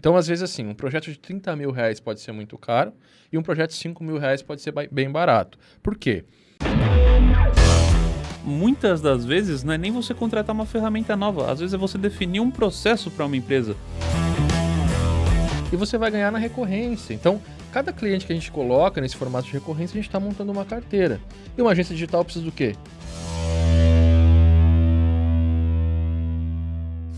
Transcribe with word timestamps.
Então, 0.00 0.16
às 0.16 0.26
vezes, 0.26 0.42
assim, 0.42 0.66
um 0.66 0.72
projeto 0.72 1.10
de 1.10 1.18
30 1.18 1.54
mil 1.54 1.70
reais 1.70 2.00
pode 2.00 2.22
ser 2.22 2.32
muito 2.32 2.56
caro 2.56 2.90
e 3.30 3.36
um 3.36 3.42
projeto 3.42 3.68
de 3.68 3.76
5 3.76 4.02
mil 4.02 4.16
reais 4.16 4.40
pode 4.40 4.62
ser 4.62 4.72
bem 4.90 5.10
barato. 5.10 5.58
Por 5.82 5.94
quê? 5.94 6.24
Muitas 8.42 9.02
das 9.02 9.26
vezes 9.26 9.62
não 9.62 9.74
é 9.74 9.76
nem 9.76 9.92
você 9.92 10.14
contratar 10.14 10.54
uma 10.54 10.64
ferramenta 10.64 11.14
nova, 11.14 11.52
às 11.52 11.60
vezes 11.60 11.74
é 11.74 11.76
você 11.76 11.98
definir 11.98 12.40
um 12.40 12.50
processo 12.50 13.10
para 13.10 13.26
uma 13.26 13.36
empresa. 13.36 13.76
E 15.70 15.76
você 15.76 15.98
vai 15.98 16.10
ganhar 16.10 16.32
na 16.32 16.38
recorrência. 16.38 17.12
Então, 17.12 17.38
cada 17.70 17.92
cliente 17.92 18.24
que 18.24 18.32
a 18.32 18.34
gente 18.34 18.50
coloca 18.50 19.02
nesse 19.02 19.16
formato 19.16 19.48
de 19.48 19.52
recorrência, 19.52 19.92
a 19.92 20.00
gente 20.00 20.08
está 20.08 20.18
montando 20.18 20.50
uma 20.50 20.64
carteira. 20.64 21.20
E 21.58 21.60
uma 21.60 21.72
agência 21.72 21.94
digital 21.94 22.24
precisa 22.24 22.46
do 22.46 22.52
quê? 22.52 22.74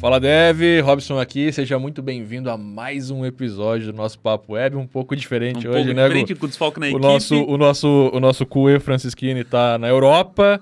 Fala 0.03 0.19
Dev, 0.19 0.82
Robson 0.82 1.16
aqui, 1.16 1.53
seja 1.53 1.79
muito 1.79 2.03
bem-vindo 2.03 2.50
a 2.50 2.59
mais 2.59 3.09
um 3.09 3.25
episódio 3.25 3.93
do 3.93 3.96
nosso 3.96 4.18
Papo 4.18 4.55
Web, 4.55 4.75
um 4.75 4.85
pouco 4.85 5.14
diferente 5.14 5.68
um 5.68 5.71
hoje, 5.71 5.85
pouco 5.85 5.95
né? 5.95 6.03
Diferente, 6.09 6.35
com 6.35 6.49
desfalque 6.49 6.81
na 6.81 6.86
o 6.86 6.89
equipe. 6.89 7.03
Nosso, 7.03 7.45
o 7.45 7.57
nosso, 7.57 8.11
o 8.12 8.18
nosso 8.18 8.45
QE 8.45 8.81
Francisquini 8.81 9.43
está 9.43 9.79
na 9.79 9.86
Europa, 9.86 10.61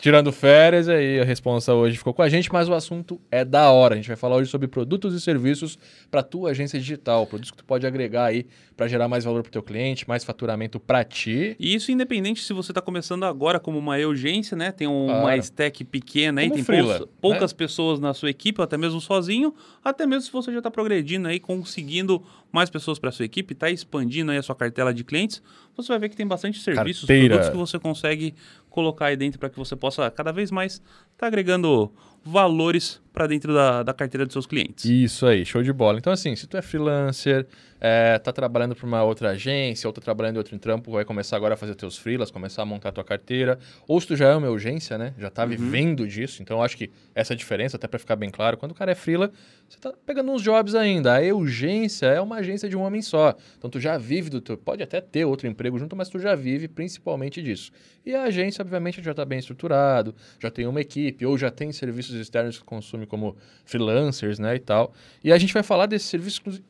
tirando 0.00 0.30
férias, 0.32 0.88
aí 0.88 1.20
a 1.20 1.24
responsa 1.24 1.74
hoje 1.74 1.96
ficou 1.98 2.14
com 2.14 2.22
a 2.22 2.28
gente, 2.28 2.52
mas 2.52 2.68
o 2.68 2.74
assunto 2.74 3.20
é 3.30 3.44
da 3.44 3.70
hora. 3.70 3.94
A 3.94 3.96
gente 3.96 4.06
vai 4.08 4.16
falar 4.16 4.36
hoje 4.36 4.50
sobre 4.50 4.68
produtos 4.68 5.14
e 5.14 5.20
serviços 5.20 5.78
para 6.10 6.22
tua 6.22 6.50
agência 6.50 6.78
digital, 6.78 7.26
produtos 7.26 7.50
que 7.50 7.56
tu 7.58 7.64
pode 7.64 7.86
agregar 7.86 8.26
aí 8.26 8.46
para 8.76 8.86
gerar 8.86 9.08
mais 9.08 9.24
valor 9.24 9.42
para 9.42 9.48
o 9.48 9.52
teu 9.52 9.62
cliente, 9.62 10.08
mais 10.08 10.22
faturamento 10.22 10.78
para 10.78 11.02
ti. 11.02 11.56
E 11.58 11.74
isso 11.74 11.90
independente 11.90 12.42
se 12.44 12.52
você 12.52 12.70
está 12.70 12.80
começando 12.80 13.24
agora 13.24 13.58
como 13.58 13.76
uma 13.78 13.96
urgência, 13.98 14.56
né? 14.56 14.70
Tem 14.70 14.86
um, 14.86 15.06
Claro. 15.06 15.20
uma 15.22 15.36
stack 15.36 15.84
pequena 15.84 16.40
aí, 16.40 16.46
Como 16.46 16.54
tem 16.56 16.64
freela, 16.64 16.98
poucas, 16.98 17.08
poucas 17.20 17.52
né? 17.52 17.56
pessoas 17.58 17.98
na 17.98 18.14
sua 18.14 18.30
equipe, 18.30 18.60
ou 18.60 18.64
até 18.64 18.76
mesmo 18.76 19.00
sozinho, 19.00 19.52
até 19.82 20.06
mesmo 20.06 20.22
se 20.22 20.32
você 20.32 20.52
já 20.52 20.58
está 20.58 20.70
progredindo 20.70 21.26
aí, 21.26 21.40
conseguindo 21.40 22.22
mais 22.52 22.70
pessoas 22.70 22.98
para 22.98 23.10
sua 23.10 23.24
equipe, 23.24 23.52
está 23.52 23.68
expandindo 23.70 24.30
aí 24.30 24.38
a 24.38 24.42
sua 24.42 24.54
cartela 24.54 24.94
de 24.94 25.02
clientes, 25.04 25.42
você 25.76 25.88
vai 25.88 25.98
ver 25.98 26.08
que 26.08 26.16
tem 26.16 26.26
bastante 26.26 26.58
serviços, 26.60 27.02
Carteira. 27.02 27.28
produtos 27.36 27.50
que 27.50 27.56
você 27.56 27.78
consegue 27.78 28.34
colocar 28.78 29.06
aí 29.06 29.16
dentro 29.16 29.40
para 29.40 29.50
que 29.50 29.58
você 29.58 29.74
possa 29.74 30.08
cada 30.08 30.30
vez 30.30 30.52
mais 30.52 30.80
estar 31.18 31.26
agregando 31.26 31.92
valores 32.24 33.00
para 33.12 33.26
dentro 33.26 33.52
da, 33.52 33.82
da 33.82 33.92
carteira 33.92 34.24
dos 34.24 34.32
seus 34.32 34.46
clientes. 34.46 34.84
Isso 34.84 35.26
aí, 35.26 35.44
show 35.44 35.60
de 35.60 35.72
bola. 35.72 35.98
Então, 35.98 36.12
assim, 36.12 36.36
se 36.36 36.46
tu 36.46 36.56
é 36.56 36.62
freelancer, 36.62 37.48
é, 37.80 38.16
tá 38.18 38.32
trabalhando 38.32 38.76
para 38.76 38.86
uma 38.86 39.02
outra 39.02 39.30
agência, 39.30 39.88
ou 39.88 39.92
tá 39.92 40.00
trabalhando 40.00 40.36
em 40.36 40.38
outro 40.38 40.56
trampo, 40.58 40.92
vai 40.92 41.04
começar 41.04 41.36
agora 41.36 41.54
a 41.54 41.56
fazer 41.56 41.74
teus 41.74 41.96
freelas, 41.98 42.30
começar 42.30 42.62
a 42.62 42.64
montar 42.64 42.92
tua 42.92 43.02
carteira, 43.02 43.58
ou 43.88 44.00
se 44.00 44.06
tu 44.06 44.14
já 44.14 44.28
é 44.28 44.36
uma 44.36 44.48
urgência, 44.48 44.96
né? 44.96 45.14
Já 45.18 45.30
tá 45.30 45.44
vivendo 45.44 46.06
disso, 46.06 46.42
então 46.42 46.58
eu 46.58 46.62
acho 46.62 46.76
que 46.76 46.90
essa 47.14 47.32
é 47.32 47.34
a 47.34 47.36
diferença, 47.36 47.76
até 47.76 47.88
para 47.88 47.98
ficar 47.98 48.14
bem 48.14 48.30
claro, 48.30 48.56
quando 48.56 48.70
o 48.72 48.74
cara 48.74 48.92
é 48.92 48.94
freela, 48.94 49.32
você 49.68 49.78
tá 49.78 49.92
pegando 50.06 50.30
uns 50.30 50.42
jobs 50.42 50.74
ainda. 50.74 51.18
A 51.18 51.34
urgência 51.34 52.06
é 52.06 52.20
uma 52.20 52.36
agência 52.36 52.68
de 52.68 52.76
um 52.76 52.82
homem 52.82 53.02
só. 53.02 53.34
Então 53.56 53.68
tu 53.68 53.80
já 53.80 53.98
vive 53.98 54.30
do 54.30 54.40
teu, 54.40 54.56
pode 54.56 54.82
até 54.82 55.00
ter 55.00 55.24
outro 55.24 55.48
emprego 55.48 55.78
junto, 55.78 55.96
mas 55.96 56.08
tu 56.08 56.18
já 56.18 56.34
vive 56.34 56.68
principalmente 56.68 57.42
disso. 57.42 57.72
E 58.06 58.14
a 58.14 58.24
agência, 58.24 58.62
obviamente, 58.62 59.02
já 59.02 59.10
está 59.10 59.24
bem 59.24 59.38
estruturado, 59.38 60.14
já 60.40 60.50
tem 60.50 60.66
uma 60.66 60.80
equipe, 60.80 61.07
ou 61.24 61.36
já 61.38 61.50
tem 61.50 61.72
serviços 61.72 62.14
externos 62.14 62.58
que 62.58 62.64
consome 62.64 63.06
como 63.06 63.36
freelancers, 63.64 64.38
né, 64.38 64.56
e 64.56 64.60
tal. 64.60 64.92
E 65.22 65.32
a 65.32 65.38
gente 65.38 65.52
vai 65.52 65.62
falar 65.62 65.86
desses 65.86 66.08
serviços 66.08 66.60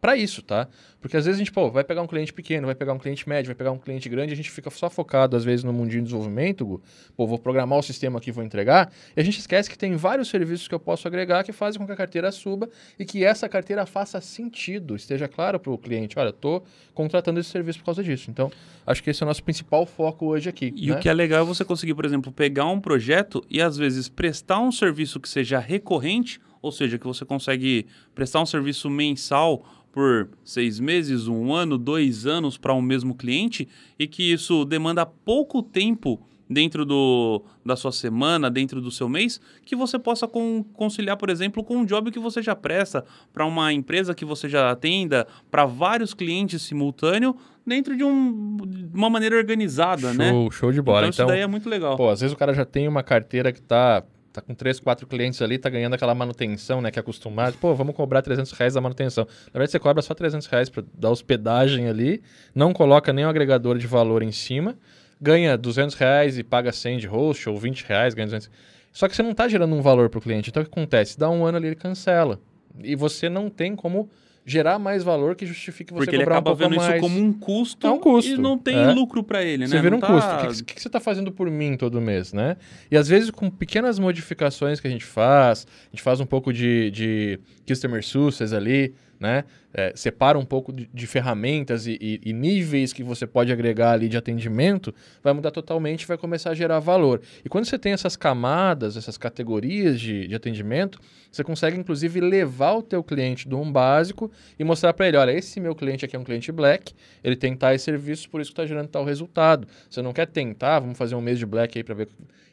para 0.00 0.16
isso, 0.16 0.42
tá? 0.42 0.66
Porque 1.00 1.16
às 1.16 1.24
vezes 1.24 1.38
a 1.38 1.38
gente, 1.38 1.52
pô, 1.52 1.70
vai 1.70 1.84
pegar 1.84 2.02
um 2.02 2.06
cliente 2.06 2.32
pequeno, 2.32 2.66
vai 2.66 2.74
pegar 2.74 2.92
um 2.92 2.98
cliente 2.98 3.28
médio, 3.28 3.48
vai 3.48 3.54
pegar 3.54 3.70
um 3.70 3.78
cliente 3.78 4.08
grande, 4.08 4.32
a 4.32 4.36
gente 4.36 4.50
fica 4.50 4.70
só 4.70 4.88
focado, 4.88 5.36
às 5.36 5.44
vezes, 5.44 5.64
no 5.64 5.72
mundinho 5.72 6.02
de 6.02 6.08
desenvolvimento, 6.08 6.64
Gu. 6.64 6.82
pô, 7.16 7.26
vou 7.26 7.38
programar 7.38 7.78
o 7.78 7.82
sistema 7.82 8.18
aqui, 8.18 8.30
vou 8.30 8.44
entregar, 8.44 8.92
e 9.16 9.20
a 9.20 9.24
gente 9.24 9.38
esquece 9.38 9.68
que 9.68 9.76
tem 9.76 9.96
vários 9.96 10.28
serviços 10.28 10.68
que 10.68 10.74
eu 10.74 10.80
posso 10.80 11.06
agregar 11.06 11.44
que 11.44 11.52
fazem 11.52 11.78
com 11.78 11.86
que 11.86 11.92
a 11.92 11.96
carteira 11.96 12.30
suba 12.32 12.68
e 12.98 13.04
que 13.04 13.24
essa 13.24 13.48
carteira 13.48 13.84
faça 13.86 14.20
sentido, 14.20 14.96
esteja 14.96 15.28
claro 15.28 15.58
para 15.58 15.72
o 15.72 15.78
cliente, 15.78 16.18
olha, 16.18 16.32
tô 16.32 16.62
contratando 16.94 17.40
esse 17.40 17.50
serviço 17.50 17.78
por 17.80 17.86
causa 17.86 18.02
disso. 18.02 18.30
Então, 18.30 18.50
acho 18.86 19.02
que 19.02 19.10
esse 19.10 19.22
é 19.22 19.24
o 19.24 19.28
nosso 19.28 19.42
principal 19.42 19.86
foco 19.86 20.26
hoje 20.26 20.48
aqui. 20.48 20.72
E 20.76 20.88
né? 20.88 20.96
o 20.96 20.98
que 20.98 21.08
é 21.08 21.14
legal 21.14 21.42
é 21.42 21.44
você 21.44 21.64
conseguir, 21.64 21.94
por 21.94 22.04
exemplo, 22.04 22.32
pegar 22.32 22.66
um 22.66 22.80
projeto 22.80 23.44
e 23.48 23.60
às 23.60 23.76
vezes 23.76 24.08
prestar 24.08 24.60
um 24.60 24.72
serviço 24.72 25.20
que 25.20 25.28
seja 25.28 25.58
recorrente, 25.58 26.40
ou 26.62 26.70
seja, 26.70 26.98
que 26.98 27.06
você 27.06 27.24
consegue 27.24 27.86
prestar 28.14 28.40
um 28.42 28.46
serviço 28.46 28.90
mensal 28.90 29.64
por 29.92 30.28
seis 30.44 30.78
meses, 30.78 31.26
um 31.26 31.52
ano, 31.52 31.76
dois 31.76 32.26
anos 32.26 32.56
para 32.56 32.72
um 32.74 32.82
mesmo 32.82 33.14
cliente 33.14 33.66
e 33.98 34.06
que 34.06 34.32
isso 34.32 34.64
demanda 34.64 35.04
pouco 35.04 35.62
tempo 35.62 36.20
dentro 36.48 36.84
do, 36.84 37.42
da 37.64 37.76
sua 37.76 37.92
semana, 37.92 38.50
dentro 38.50 38.80
do 38.80 38.90
seu 38.90 39.08
mês, 39.08 39.40
que 39.64 39.76
você 39.76 40.00
possa 40.00 40.26
con- 40.26 40.64
conciliar, 40.72 41.16
por 41.16 41.30
exemplo, 41.30 41.62
com 41.62 41.76
um 41.76 41.84
job 41.84 42.10
que 42.10 42.18
você 42.18 42.42
já 42.42 42.56
presta 42.56 43.04
para 43.32 43.46
uma 43.46 43.72
empresa 43.72 44.14
que 44.16 44.24
você 44.24 44.48
já 44.48 44.68
atenda, 44.70 45.28
para 45.48 45.64
vários 45.64 46.12
clientes 46.12 46.62
simultâneo, 46.62 47.36
dentro 47.64 47.96
de, 47.96 48.02
um, 48.02 48.56
uma 48.92 49.08
maneira 49.08 49.36
organizada, 49.36 50.12
né? 50.12 50.30
Show, 50.30 50.50
show 50.50 50.72
de 50.72 50.82
bola. 50.82 51.06
Então, 51.06 51.10
isso 51.10 51.26
daí 51.26 51.40
é 51.40 51.46
muito 51.46 51.68
legal. 51.68 51.96
Pô, 51.96 52.08
às 52.08 52.20
vezes 52.20 52.34
o 52.34 52.36
cara 52.38 52.52
já 52.52 52.64
tem 52.64 52.88
uma 52.88 53.04
carteira 53.04 53.52
que 53.52 53.62
tá, 53.62 54.02
tá 54.32 54.40
com 54.40 54.54
três, 54.54 54.78
quatro 54.78 55.06
clientes 55.06 55.40
ali, 55.42 55.58
tá 55.58 55.68
ganhando 55.68 55.94
aquela 55.94 56.14
manutenção, 56.14 56.80
né, 56.80 56.90
que 56.90 56.98
é 56.98 57.00
acostumado. 57.00 57.56
Pô, 57.58 57.74
vamos 57.74 57.94
cobrar 57.94 58.22
300 58.22 58.52
reais 58.52 58.74
da 58.74 58.80
manutenção. 58.80 59.26
Na 59.46 59.52
verdade, 59.52 59.72
você 59.72 59.78
cobra 59.78 60.02
só 60.02 60.14
300 60.14 60.46
reais 60.46 60.68
pra 60.68 60.82
dar 60.94 61.10
hospedagem 61.10 61.88
ali, 61.88 62.22
não 62.54 62.72
coloca 62.72 63.12
nenhum 63.12 63.28
agregador 63.28 63.78
de 63.78 63.86
valor 63.86 64.22
em 64.22 64.32
cima, 64.32 64.76
ganha 65.20 65.56
200 65.56 65.94
reais 65.96 66.38
e 66.38 66.44
paga 66.44 66.72
100 66.72 66.98
de 66.98 67.06
host, 67.06 67.48
ou 67.48 67.58
20 67.58 67.84
reais, 67.84 68.14
ganha 68.14 68.26
200. 68.26 68.50
Só 68.92 69.08
que 69.08 69.14
você 69.14 69.22
não 69.22 69.34
tá 69.34 69.46
gerando 69.48 69.74
um 69.74 69.82
valor 69.82 70.08
pro 70.08 70.20
cliente. 70.20 70.50
Então, 70.50 70.62
o 70.62 70.66
que 70.66 70.70
acontece? 70.70 71.18
Dá 71.18 71.30
um 71.30 71.44
ano 71.44 71.58
ali, 71.58 71.68
ele 71.68 71.76
cancela. 71.76 72.40
E 72.82 72.96
você 72.96 73.28
não 73.28 73.48
tem 73.48 73.76
como 73.76 74.08
gerar 74.44 74.78
mais 74.78 75.02
valor 75.04 75.36
que 75.36 75.44
justifique 75.46 75.92
você 75.92 75.98
Porque 76.04 76.16
ele 76.16 76.24
cobrar 76.24 76.36
acaba 76.38 76.50
um 76.52 76.56
pouco 76.56 76.70
vendo 76.70 76.78
mais. 76.80 76.94
isso 76.94 77.00
como 77.02 77.20
um 77.20 77.32
custo, 77.32 77.86
É 77.86 77.90
um 77.90 77.98
custo, 77.98 78.30
e 78.32 78.36
não 78.38 78.56
tem 78.58 78.76
é. 78.76 78.90
lucro 78.92 79.22
para 79.22 79.42
ele, 79.44 79.66
Você 79.68 79.74
né? 79.76 79.80
vira 79.82 79.90
Não 79.90 79.98
um 79.98 80.00
tá- 80.00 80.06
custo. 80.08 80.30
O 80.34 80.38
que, 80.56 80.64
que- 80.64 80.74
que 80.74 80.82
você 80.82 80.88
está 80.88 80.98
fazendo 80.98 81.30
por 81.30 81.50
mim 81.50 81.76
todo 81.76 82.00
mês, 82.00 82.32
né? 82.32 82.56
E 82.90 82.96
às 82.96 83.06
vezes 83.08 83.30
com 83.30 83.50
pequenas 83.50 83.98
modificações 83.98 84.80
que 84.80 84.88
a 84.88 84.90
gente 84.90 85.04
faz, 85.04 85.66
a 85.68 85.90
gente 85.94 86.02
faz 86.02 86.20
um 86.20 86.26
pouco 86.26 86.52
de, 86.52 86.90
de 86.90 87.38
customer 87.68 88.04
success 88.04 88.52
ali, 88.52 88.94
né? 89.20 89.44
É, 89.72 89.92
separa 89.94 90.36
um 90.38 90.44
pouco 90.44 90.72
de, 90.72 90.88
de 90.92 91.06
ferramentas 91.06 91.86
e, 91.86 91.96
e- 92.00 92.20
e 92.24 92.32
níveis 92.32 92.92
que 92.92 93.04
você 93.04 93.26
pode 93.26 93.52
agregar 93.52 93.92
ali 93.92 94.08
de 94.08 94.16
atendimento, 94.16 94.92
vai 95.22 95.32
mudar 95.32 95.50
totalmente 95.50 96.06
vai 96.06 96.16
começar 96.18 96.50
a 96.50 96.54
gerar 96.54 96.78
valor. 96.80 97.20
E 97.44 97.48
quando 97.48 97.66
você 97.66 97.78
tem 97.78 97.92
essas 97.92 98.16
camadas, 98.16 98.96
essas 98.96 99.16
categorias 99.18 100.00
de, 100.00 100.26
de 100.26 100.34
atendimento, 100.34 100.98
você 101.30 101.44
consegue 101.44 101.76
inclusive 101.78 102.20
levar 102.20 102.72
o 102.72 102.82
teu 102.82 103.04
cliente 103.04 103.46
do 103.46 103.58
um 103.60 103.70
básico 103.70 104.30
e 104.58 104.64
mostrar 104.64 104.92
para 104.94 105.06
ele, 105.06 105.16
olha, 105.18 105.32
esse 105.32 105.60
meu 105.60 105.74
cliente 105.74 106.04
aqui 106.04 106.16
é 106.16 106.18
um 106.18 106.24
cliente 106.24 106.50
black, 106.50 106.92
ele 107.22 107.36
tem 107.36 107.54
tais 107.54 107.82
serviços, 107.82 108.26
por 108.26 108.40
isso 108.40 108.50
que 108.50 108.54
está 108.54 108.66
gerando 108.66 108.88
tal 108.88 109.04
resultado. 109.04 109.68
Você 109.88 110.00
não 110.02 110.12
quer 110.14 110.26
tentar, 110.26 110.80
vamos 110.80 110.96
fazer 110.96 111.14
um 111.14 111.20
mês 111.20 111.38
de 111.38 111.44
black 111.46 111.78
aí 111.78 111.84
para 111.84 111.94
ver. 111.94 112.08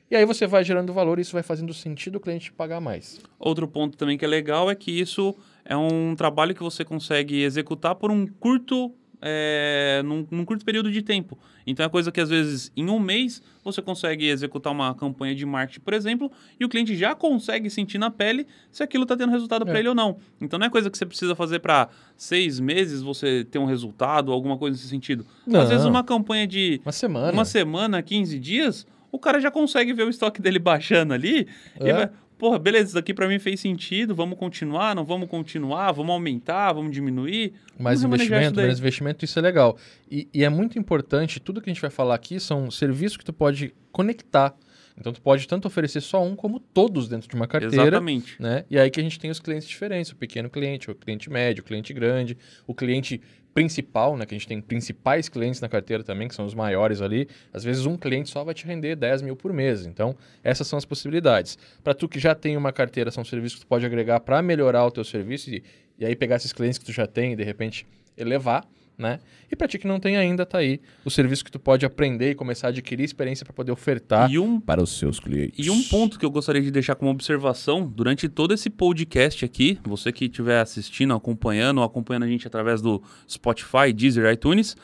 E 0.09 0.15
aí 0.15 0.23
você 0.23 0.47
vai 0.47 0.63
gerando 0.63 0.93
valor 0.93 1.19
e 1.19 1.21
isso 1.21 1.33
vai 1.33 1.43
fazendo 1.43 1.73
sentido 1.73 2.15
o 2.15 2.19
cliente 2.19 2.49
pagar 2.53 2.79
mais. 2.79 3.19
Outro 3.37 3.67
ponto 3.67 3.97
também 3.97 4.17
que 4.17 4.23
é 4.23 4.27
legal 4.27 4.71
é 4.71 4.75
que 4.75 4.89
isso 4.89 5.35
é 5.67 5.75
um 5.77 6.15
trabalho 6.15 6.55
que 6.55 6.63
você 6.63 6.83
consegue 6.85 7.41
executar 7.43 7.93
por 7.95 8.09
um 8.09 8.25
curto, 8.25 8.91
é, 9.21 10.01
num, 10.05 10.25
num 10.31 10.45
curto 10.45 10.63
período 10.63 10.91
de 10.91 11.01
tempo. 11.01 11.37
Então 11.65 11.85
é 11.85 11.89
coisa 11.89 12.11
que 12.11 12.21
às 12.21 12.29
vezes 12.29 12.71
em 12.77 12.87
um 12.89 12.99
mês 12.99 13.41
você 13.63 13.81
consegue 13.81 14.27
executar 14.29 14.71
uma 14.71 14.93
campanha 14.95 15.35
de 15.35 15.45
marketing, 15.45 15.81
por 15.81 15.93
exemplo, 15.93 16.31
e 16.59 16.63
o 16.63 16.69
cliente 16.69 16.95
já 16.95 17.13
consegue 17.13 17.69
sentir 17.69 17.97
na 17.97 18.09
pele 18.09 18.47
se 18.71 18.81
aquilo 18.83 19.03
está 19.03 19.17
tendo 19.17 19.31
resultado 19.31 19.65
para 19.65 19.75
É. 19.75 19.79
ele 19.79 19.89
ou 19.89 19.95
não. 19.95 20.17
Então 20.39 20.57
não 20.57 20.67
é 20.67 20.69
coisa 20.69 20.89
que 20.89 20.97
você 20.97 21.05
precisa 21.05 21.35
fazer 21.35 21.59
para 21.59 21.89
seis 22.15 22.59
meses 22.59 23.01
você 23.01 23.43
ter 23.43 23.59
um 23.59 23.65
resultado, 23.65 24.31
alguma 24.31 24.57
coisa 24.57 24.77
nesse 24.77 24.87
sentido. 24.87 25.25
Não. 25.45 25.59
Às 25.61 25.69
vezes 25.69 25.85
uma 25.85 26.03
campanha 26.03 26.47
de 26.47 26.79
Uma 26.85 26.91
semana. 26.93 27.31
uma 27.33 27.45
semana, 27.45 28.01
15 28.01 28.39
dias, 28.39 28.85
o 29.11 29.17
cara 29.19 29.41
já 29.41 29.49
consegue 29.51 29.93
ver 29.93 30.03
o 30.03 30.09
estoque 30.09 30.41
dele 30.41 30.59
baixando 30.59 31.13
ali. 31.13 31.47
E 31.81 31.89
É. 31.89 31.93
vai, 31.93 32.09
porra, 32.37 32.59
beleza, 32.59 32.89
isso 32.89 32.99
aqui 32.99 33.13
pra 33.13 33.27
mim 33.27 33.39
fez 33.39 33.59
sentido, 33.59 34.13
vamos 34.13 34.37
continuar, 34.37 34.95
não 34.95 35.03
vamos 35.03 35.29
continuar, 35.29 35.91
vamos 35.91 36.11
aumentar, 36.11 36.73
vamos 36.73 36.91
diminuir. 36.91 37.53
Mais 37.79 38.01
Vamos 38.01 38.15
investimento, 38.15 38.61
menos 38.61 38.79
investimento, 38.79 39.25
isso 39.25 39.37
é 39.39 39.41
legal. 39.41 39.77
E, 40.09 40.27
e 40.33 40.43
é 40.43 40.49
muito 40.49 40.77
importante, 40.77 41.39
tudo 41.39 41.61
que 41.61 41.69
a 41.69 41.73
gente 41.73 41.81
vai 41.81 41.89
falar 41.89 42.15
aqui 42.15 42.39
são 42.39 42.69
serviços 42.69 43.17
que 43.17 43.25
tu 43.25 43.33
pode 43.33 43.73
conectar. 43.91 44.55
Então 44.99 45.13
tu 45.13 45.21
pode 45.21 45.47
tanto 45.47 45.67
oferecer 45.67 46.01
só 46.01 46.23
um 46.23 46.35
como 46.35 46.59
todos 46.59 47.07
dentro 47.07 47.29
de 47.29 47.35
uma 47.35 47.47
carteira. 47.47 47.75
Exatamente. 47.75 48.41
né? 48.41 48.65
E 48.69 48.79
aí 48.79 48.89
que 48.89 48.99
a 48.99 49.03
gente 49.03 49.19
tem 49.19 49.29
os 49.29 49.39
clientes 49.39 49.67
diferentes, 49.67 50.11
o 50.11 50.15
pequeno 50.15 50.49
cliente, 50.49 50.89
o 50.89 50.95
cliente 50.95 51.29
médio, 51.29 51.61
o 51.61 51.65
cliente 51.65 51.93
grande, 51.93 52.37
o 52.65 52.73
cliente 52.73 53.21
principal, 53.57 54.15
né? 54.15 54.23
Que 54.23 54.35
a 54.35 54.37
gente 54.37 54.47
tem 54.47 54.61
principais 54.61 55.27
clientes 55.27 55.59
na 55.59 55.67
carteira 55.67 56.03
também, 56.03 56.27
que 56.27 56.35
são 56.35 56.45
os 56.45 56.53
maiores 56.53 57.01
ali. 57.01 57.27
Às 57.51 57.63
vezes 57.63 57.87
um 57.87 57.97
cliente 57.97 58.29
só 58.29 58.43
vai 58.43 58.53
te 58.53 58.65
render 58.67 58.95
10 58.95 59.23
mil 59.23 59.35
por 59.35 59.51
mês. 59.51 59.85
Então, 59.85 60.15
essas 60.43 60.67
são 60.67 60.77
as 60.77 60.85
possibilidades. 60.85 61.57
Para 61.83 61.95
tu 61.95 62.07
que 62.07 62.19
já 62.19 62.35
tem 62.35 62.55
uma 62.55 62.71
carteira, 62.71 63.09
são 63.09 63.25
serviços 63.25 63.59
que 63.59 63.65
tu 63.65 63.67
pode 63.67 63.83
agregar 63.83 64.19
para 64.19 64.43
melhorar 64.43 64.85
o 64.85 64.91
teu 64.91 65.03
serviço 65.03 65.49
e, 65.49 65.63
e 65.97 66.05
aí 66.05 66.15
pegar 66.15 66.35
esses 66.35 66.53
clientes 66.53 66.77
que 66.77 66.85
tu 66.85 66.91
já 66.91 67.07
tem 67.07 67.33
e 67.33 67.35
de 67.35 67.43
repente 67.43 67.87
elevar. 68.15 68.63
Né? 68.97 69.19
E 69.51 69.55
para 69.55 69.67
ti 69.67 69.77
que 69.77 69.87
não 69.87 69.99
tem 69.99 70.17
ainda, 70.17 70.45
tá 70.45 70.57
aí 70.57 70.81
o 71.05 71.09
serviço 71.09 71.45
que 71.45 71.51
tu 71.51 71.59
pode 71.59 71.85
aprender 71.85 72.31
e 72.31 72.35
começar 72.35 72.67
a 72.67 72.69
adquirir 72.69 73.03
experiência 73.03 73.45
para 73.45 73.53
poder 73.53 73.71
ofertar 73.71 74.31
E 74.31 74.39
um, 74.39 74.59
para 74.59 74.81
os 74.81 74.97
seus 74.97 75.19
clientes. 75.19 75.65
e 75.65 75.69
um 75.69 75.83
ponto 75.83 76.17
que 76.17 76.25
eu 76.25 76.31
gostaria 76.31 76.61
de 76.61 76.71
deixar 76.71 76.95
como 76.95 77.11
observação 77.11 77.87
durante 77.87 78.27
todo 78.27 78.53
esse 78.53 78.69
podcast 78.69 79.45
aqui, 79.45 79.79
você 79.83 80.11
que 80.11 80.25
estiver 80.25 80.59
assistindo, 80.59 81.13
acompanhando, 81.13 81.77
ou 81.77 81.83
acompanhando 81.83 82.23
a 82.23 82.27
gente 82.27 82.47
através 82.47 82.81
do 82.81 83.01
Spotify, 83.29 83.93
Deezer, 83.93 84.31
iTunes, 84.31 84.75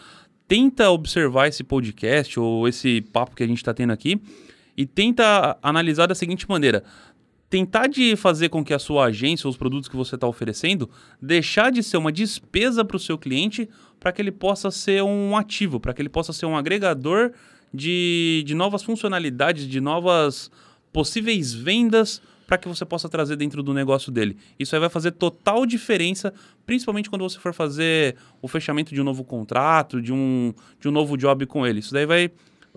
tenta 0.48 0.90
observar 0.90 1.48
esse 1.48 1.64
podcast 1.64 2.40
ou 2.40 2.68
esse 2.68 3.02
papo 3.02 3.36
que 3.36 3.44
a 3.44 3.48
gente 3.48 3.58
está 3.58 3.74
tendo 3.74 3.92
aqui 3.92 4.22
e 4.76 4.86
tenta 4.86 5.58
analisar 5.62 6.08
da 6.08 6.16
seguinte 6.16 6.48
maneira. 6.48 6.84
Tentar 7.50 7.88
de 7.88 8.16
fazer 8.16 8.50
com 8.50 8.64
que 8.64 8.74
a 8.74 8.80
sua 8.80 9.06
agência 9.06 9.46
ou 9.46 9.52
os 9.52 9.58
produtos 9.58 9.88
que 9.88 9.96
você 9.96 10.16
está 10.16 10.28
oferecendo 10.28 10.90
deixar 11.22 11.72
de 11.72 11.84
ser 11.84 11.98
uma 11.98 12.12
despesa 12.12 12.84
para 12.84 12.98
o 12.98 13.00
seu 13.00 13.16
cliente 13.18 13.70
para 14.04 14.12
que 14.12 14.22
ele 14.22 14.34
possa 14.34 14.70
ser 14.70 15.02
um 15.02 15.38
ativo, 15.38 15.80
para 15.80 15.94
que 15.94 16.02
ele 16.02 16.10
possa 16.10 16.34
ser 16.34 16.46
um 16.46 16.58
agregador 16.58 17.32
de, 17.74 18.44
de 18.46 18.54
novas 18.54 18.84
funcionalidades, 18.84 19.66
de 19.66 19.80
novas 19.80 20.52
possíveis 20.92 21.54
vendas 21.54 22.22
para 22.46 22.58
que 22.58 22.68
você 22.68 22.84
possa 22.84 23.08
trazer 23.08 23.38
dentro 23.38 23.64
do 23.64 23.74
negócio 23.74 24.12
dele. 24.12 24.36
Isso 24.60 24.76
aí 24.76 24.80
vai 24.82 24.90
fazer 24.90 25.12
total 25.12 25.66
diferença, 25.66 26.34
principalmente 26.66 27.10
quando 27.10 27.22
você 27.22 27.40
for 27.40 27.54
fazer 27.54 28.18
o 28.42 28.48
fechamento 28.50 28.94
de 28.94 29.00
um 29.00 29.06
novo 29.06 29.24
contrato, 29.24 30.02
de 30.02 30.12
um, 30.12 30.54
de 30.82 30.90
um 30.90 30.92
novo 30.92 31.16
job 31.16 31.46
com 31.46 31.66
ele. 31.66 31.80
Isso 31.80 31.94
daí 31.94 32.06
vai. 32.06 32.30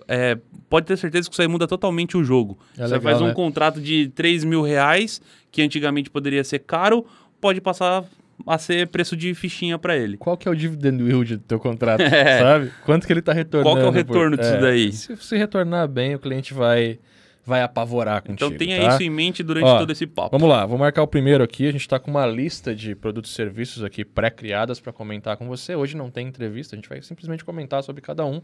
é, 0.07 0.37
pode 0.69 0.85
ter 0.85 0.97
certeza 0.97 1.27
que 1.27 1.33
isso 1.33 1.41
aí 1.41 1.47
muda 1.49 1.67
totalmente 1.67 2.15
o 2.15 2.23
jogo. 2.23 2.57
É 2.77 2.87
você 2.87 2.93
legal, 2.93 3.01
faz 3.01 3.21
um 3.21 3.27
né? 3.27 3.33
contrato 3.33 3.81
de 3.81 4.07
3 4.15 4.45
mil 4.45 4.61
reais, 4.61 5.21
que 5.51 5.61
antigamente 5.61 6.09
poderia 6.09 6.45
ser 6.45 6.59
caro, 6.59 7.05
pode 7.41 7.59
passar 7.59 8.05
a 8.45 8.57
ser 8.57 8.87
preço 8.87 9.15
de 9.17 9.33
fichinha 9.33 9.77
para 9.79 9.95
ele. 9.97 10.17
Qual 10.17 10.37
que 10.37 10.47
é 10.47 10.51
o 10.51 10.55
dividend 10.55 11.01
yield 11.03 11.37
do 11.37 11.43
teu 11.43 11.59
contrato, 11.59 12.01
É. 12.05 12.39
sabe? 12.39 12.71
Quanto 12.85 13.07
que 13.07 13.13
ele 13.13 13.21
tá 13.21 13.33
retornando? 13.33 13.69
Qual 13.69 13.75
que 13.93 13.97
é 13.99 14.01
o 14.01 14.05
por- 14.05 14.13
retorno 14.15 14.37
disso 14.37 14.61
daí? 14.61 14.91
Se 14.91 15.15
você 15.15 15.37
retornar 15.37 15.87
bem, 15.87 16.15
o 16.15 16.19
cliente 16.19 16.53
vai, 16.53 16.99
vai 17.47 17.61
apavorar 17.63 18.21
contigo, 18.21 18.53
Então 18.53 18.57
tenha 18.57 18.81
tá? 18.81 18.89
isso 18.89 19.03
em 19.03 19.09
mente 19.09 19.41
durante 19.41 19.65
Ó, 19.65 19.79
todo 19.79 19.89
esse 19.89 20.05
papo. 20.05 20.37
Vamos 20.37 20.53
lá, 20.53 20.65
vou 20.65 20.77
marcar 20.77 21.01
o 21.01 21.07
primeiro 21.07 21.41
aqui. 21.41 21.65
A 21.65 21.71
gente 21.71 21.81
está 21.81 21.97
com 21.97 22.11
uma 22.11 22.25
lista 22.25 22.75
de 22.75 22.93
produtos 22.93 23.31
e 23.31 23.33
serviços 23.33 23.85
aqui 23.85 24.03
pré-criadas 24.03 24.81
para 24.81 24.91
comentar 24.91 25.37
com 25.37 25.47
você. 25.47 25.73
Hoje 25.73 25.95
não 25.95 26.11
tem 26.11 26.27
entrevista, 26.27 26.75
a 26.75 26.77
gente 26.77 26.89
vai 26.89 27.01
simplesmente 27.01 27.45
comentar 27.45 27.81
sobre 27.83 28.01
cada 28.01 28.25
um. 28.25 28.41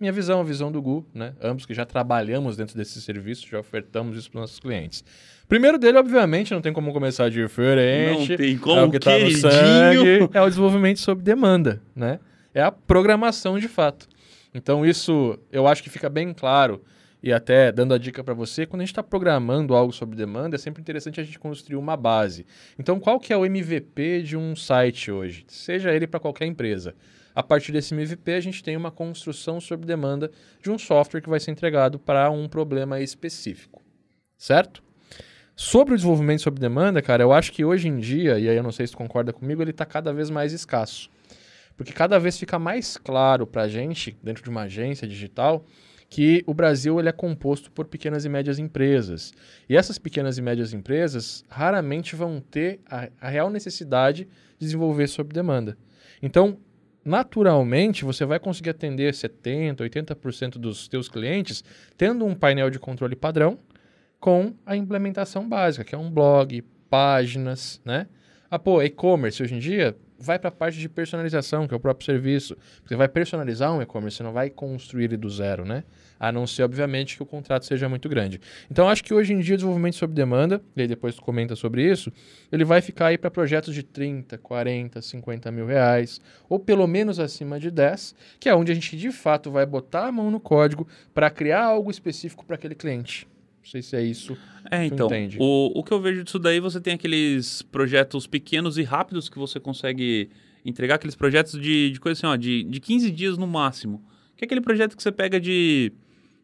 Minha 0.00 0.10
visão, 0.10 0.40
a 0.40 0.42
visão 0.42 0.72
do 0.72 0.80
Gu, 0.80 1.06
né? 1.14 1.34
Ambos 1.40 1.66
que 1.66 1.74
já 1.74 1.84
trabalhamos 1.84 2.56
dentro 2.56 2.76
desse 2.76 3.00
serviço, 3.00 3.46
já 3.46 3.58
ofertamos 3.58 4.16
isso 4.16 4.30
para 4.30 4.40
nossos 4.40 4.58
clientes. 4.58 5.04
Primeiro 5.46 5.78
dele, 5.78 5.98
obviamente, 5.98 6.52
não 6.52 6.62
tem 6.62 6.72
como 6.72 6.92
começar 6.94 7.30
diferente. 7.30 8.30
Não 8.30 8.36
tem 8.38 8.54
é 8.54 8.58
como, 8.58 8.86
o 8.86 8.90
que 8.90 8.98
tá 8.98 9.18
no 9.18 9.30
sangue, 9.32 10.28
é 10.32 10.42
o 10.42 10.48
desenvolvimento 10.48 11.00
sob 11.00 11.22
demanda, 11.22 11.82
né? 11.94 12.18
É 12.54 12.62
a 12.62 12.72
programação 12.72 13.58
de 13.58 13.68
fato. 13.68 14.08
Então 14.54 14.84
isso 14.84 15.38
eu 15.52 15.68
acho 15.68 15.82
que 15.82 15.90
fica 15.90 16.08
bem 16.08 16.32
claro 16.32 16.82
e 17.28 17.32
até 17.32 17.72
dando 17.72 17.92
a 17.92 17.98
dica 17.98 18.22
para 18.22 18.34
você, 18.34 18.64
quando 18.66 18.82
a 18.82 18.84
gente 18.84 18.92
está 18.92 19.02
programando 19.02 19.74
algo 19.74 19.92
sob 19.92 20.14
demanda, 20.14 20.54
é 20.54 20.58
sempre 20.58 20.80
interessante 20.80 21.20
a 21.20 21.24
gente 21.24 21.38
construir 21.38 21.76
uma 21.76 21.96
base. 21.96 22.46
Então 22.78 23.00
qual 23.00 23.18
que 23.18 23.32
é 23.32 23.36
o 23.36 23.44
MVP 23.44 24.22
de 24.22 24.36
um 24.36 24.54
site 24.54 25.10
hoje? 25.10 25.44
Seja 25.48 25.92
ele 25.92 26.06
para 26.06 26.20
qualquer 26.20 26.46
empresa. 26.46 26.94
A 27.34 27.42
partir 27.42 27.72
desse 27.72 27.92
MVP, 27.92 28.32
a 28.32 28.40
gente 28.40 28.62
tem 28.62 28.76
uma 28.76 28.90
construção 28.90 29.60
sob 29.60 29.84
demanda 29.84 30.30
de 30.62 30.70
um 30.70 30.78
software 30.78 31.20
que 31.20 31.28
vai 31.28 31.40
ser 31.40 31.50
entregado 31.50 31.98
para 31.98 32.30
um 32.30 32.48
problema 32.48 33.00
específico. 33.00 33.82
Certo? 34.38 34.82
Sobre 35.54 35.94
o 35.94 35.96
desenvolvimento 35.96 36.42
sob 36.42 36.60
demanda, 36.60 37.02
cara, 37.02 37.22
eu 37.22 37.32
acho 37.32 37.52
que 37.52 37.64
hoje 37.64 37.88
em 37.88 37.98
dia, 37.98 38.38
e 38.38 38.48
aí 38.48 38.56
eu 38.56 38.62
não 38.62 38.72
sei 38.72 38.86
se 38.86 38.92
tu 38.92 38.98
concorda 38.98 39.32
comigo, 39.32 39.60
ele 39.60 39.70
está 39.70 39.84
cada 39.84 40.12
vez 40.12 40.30
mais 40.30 40.52
escasso. 40.52 41.10
Porque 41.76 41.92
cada 41.92 42.18
vez 42.18 42.38
fica 42.38 42.58
mais 42.58 42.96
claro 42.96 43.46
para 43.46 43.62
a 43.62 43.68
gente, 43.68 44.16
dentro 44.22 44.44
de 44.44 44.48
uma 44.48 44.62
agência 44.62 45.06
digital, 45.08 45.64
que 46.16 46.42
o 46.46 46.54
Brasil 46.54 46.98
ele 46.98 47.10
é 47.10 47.12
composto 47.12 47.70
por 47.70 47.84
pequenas 47.84 48.24
e 48.24 48.28
médias 48.30 48.58
empresas. 48.58 49.34
E 49.68 49.76
essas 49.76 49.98
pequenas 49.98 50.38
e 50.38 50.40
médias 50.40 50.72
empresas 50.72 51.44
raramente 51.46 52.16
vão 52.16 52.40
ter 52.40 52.80
a, 52.90 53.10
a 53.20 53.28
real 53.28 53.50
necessidade 53.50 54.24
de 54.58 54.64
desenvolver 54.64 55.08
sob 55.08 55.34
demanda. 55.34 55.76
Então, 56.22 56.56
naturalmente, 57.04 58.02
você 58.02 58.24
vai 58.24 58.38
conseguir 58.38 58.70
atender 58.70 59.12
70%, 59.12 59.76
80% 59.76 60.52
dos 60.52 60.88
teus 60.88 61.06
clientes 61.06 61.62
tendo 61.98 62.24
um 62.24 62.34
painel 62.34 62.70
de 62.70 62.78
controle 62.78 63.14
padrão 63.14 63.58
com 64.18 64.54
a 64.64 64.74
implementação 64.74 65.46
básica, 65.46 65.84
que 65.84 65.94
é 65.94 65.98
um 65.98 66.10
blog, 66.10 66.64
páginas, 66.88 67.78
né? 67.84 68.06
Ah, 68.50 68.58
pô, 68.58 68.82
e-commerce 68.82 69.42
hoje 69.42 69.54
em 69.54 69.58
dia 69.58 69.94
vai 70.18 70.38
para 70.38 70.48
a 70.48 70.52
parte 70.52 70.78
de 70.78 70.88
personalização, 70.88 71.66
que 71.66 71.74
é 71.74 71.76
o 71.76 71.80
próprio 71.80 72.04
serviço. 72.04 72.56
Você 72.84 72.96
vai 72.96 73.08
personalizar 73.08 73.72
um 73.72 73.82
e-commerce, 73.82 74.16
você 74.16 74.22
não 74.22 74.32
vai 74.32 74.50
construir 74.50 75.04
ele 75.04 75.16
do 75.16 75.28
zero, 75.28 75.64
né? 75.64 75.84
A 76.18 76.32
não 76.32 76.46
ser, 76.46 76.62
obviamente, 76.62 77.16
que 77.16 77.22
o 77.22 77.26
contrato 77.26 77.66
seja 77.66 77.88
muito 77.88 78.08
grande. 78.08 78.40
Então, 78.70 78.88
acho 78.88 79.04
que 79.04 79.12
hoje 79.12 79.32
em 79.32 79.38
dia 79.38 79.54
o 79.54 79.58
desenvolvimento 79.58 79.96
sob 79.96 80.14
demanda, 80.14 80.62
e 80.74 80.82
aí 80.82 80.88
depois 80.88 81.14
tu 81.14 81.22
comenta 81.22 81.54
sobre 81.54 81.90
isso, 81.90 82.10
ele 82.50 82.64
vai 82.64 82.80
ficar 82.80 83.08
aí 83.08 83.18
para 83.18 83.30
projetos 83.30 83.74
de 83.74 83.82
30, 83.82 84.38
40, 84.38 85.02
50 85.02 85.50
mil 85.50 85.66
reais, 85.66 86.20
ou 86.48 86.58
pelo 86.58 86.86
menos 86.86 87.20
acima 87.20 87.60
de 87.60 87.70
10, 87.70 88.14
que 88.40 88.48
é 88.48 88.54
onde 88.54 88.72
a 88.72 88.74
gente 88.74 88.96
de 88.96 89.12
fato 89.12 89.50
vai 89.50 89.66
botar 89.66 90.06
a 90.06 90.12
mão 90.12 90.30
no 90.30 90.40
código 90.40 90.88
para 91.12 91.28
criar 91.28 91.64
algo 91.64 91.90
específico 91.90 92.44
para 92.46 92.56
aquele 92.56 92.74
cliente. 92.74 93.28
Não 93.66 93.70
sei 93.72 93.82
se 93.82 93.96
é 93.96 94.02
isso. 94.02 94.38
É, 94.70 94.86
então, 94.86 95.08
entende? 95.08 95.38
o, 95.40 95.72
o 95.74 95.82
que 95.82 95.90
eu 95.90 96.00
vejo 96.00 96.22
disso 96.22 96.38
daí, 96.38 96.60
você 96.60 96.80
tem 96.80 96.94
aqueles 96.94 97.62
projetos 97.62 98.24
pequenos 98.24 98.78
e 98.78 98.84
rápidos 98.84 99.28
que 99.28 99.40
você 99.40 99.58
consegue 99.58 100.30
entregar, 100.64 100.94
aqueles 100.94 101.16
projetos 101.16 101.60
de, 101.60 101.90
de 101.90 101.98
coisa 101.98 102.16
assim, 102.16 102.26
ó, 102.32 102.36
de, 102.36 102.62
de 102.62 102.78
15 102.78 103.10
dias 103.10 103.36
no 103.36 103.44
máximo. 103.44 104.04
Que 104.36 104.44
é 104.44 104.46
aquele 104.46 104.60
projeto 104.60 104.96
que 104.96 105.02
você 105.02 105.10
pega 105.10 105.40
de 105.40 105.92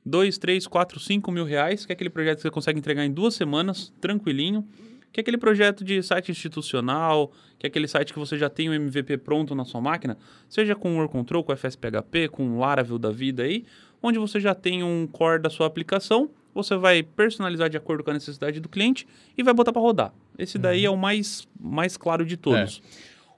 2, 0.05 0.37
3, 0.37 0.67
4, 0.67 0.99
5 0.99 1.31
mil 1.31 1.45
reais, 1.45 1.87
que 1.87 1.93
é 1.93 1.95
aquele 1.95 2.11
projeto 2.11 2.39
que 2.39 2.43
você 2.43 2.51
consegue 2.51 2.81
entregar 2.81 3.05
em 3.05 3.13
duas 3.13 3.35
semanas, 3.35 3.93
tranquilinho. 4.01 4.67
Que 5.13 5.21
é 5.21 5.23
aquele 5.23 5.39
projeto 5.39 5.85
de 5.85 6.03
site 6.03 6.33
institucional, 6.33 7.31
que 7.57 7.67
é 7.67 7.69
aquele 7.69 7.87
site 7.87 8.13
que 8.13 8.19
você 8.19 8.37
já 8.37 8.49
tem 8.49 8.69
o 8.69 8.75
MVP 8.75 9.19
pronto 9.19 9.55
na 9.55 9.65
sua 9.65 9.81
máquina, 9.81 10.19
seja 10.49 10.75
com 10.75 10.95
o 10.95 10.97
WordControl, 10.97 11.45
com 11.45 11.53
o 11.53 11.57
FSPHP, 11.57 12.31
com 12.31 12.57
o 12.57 12.59
Laravel 12.59 12.99
da 12.99 13.11
vida 13.11 13.45
aí, 13.45 13.65
onde 14.03 14.19
você 14.19 14.41
já 14.41 14.55
tem 14.55 14.83
um 14.83 15.07
core 15.07 15.41
da 15.41 15.51
sua 15.51 15.67
aplicação, 15.67 16.31
você 16.55 16.77
vai 16.77 17.03
personalizar 17.03 17.69
de 17.69 17.77
acordo 17.77 18.05
com 18.05 18.11
a 18.11 18.15
necessidade 18.15 18.61
do 18.61 18.69
cliente 18.69 19.07
e 19.37 19.43
vai 19.43 19.55
botar 19.55 19.73
para 19.73 19.83
rodar. 19.83 20.13
Esse 20.39 20.59
daí 20.59 20.85
é 20.85 20.91
o 20.91 20.97
mais, 20.97 21.47
mais 21.61 21.97
claro 21.97 22.25
de 22.25 22.37
todos. 22.37 22.83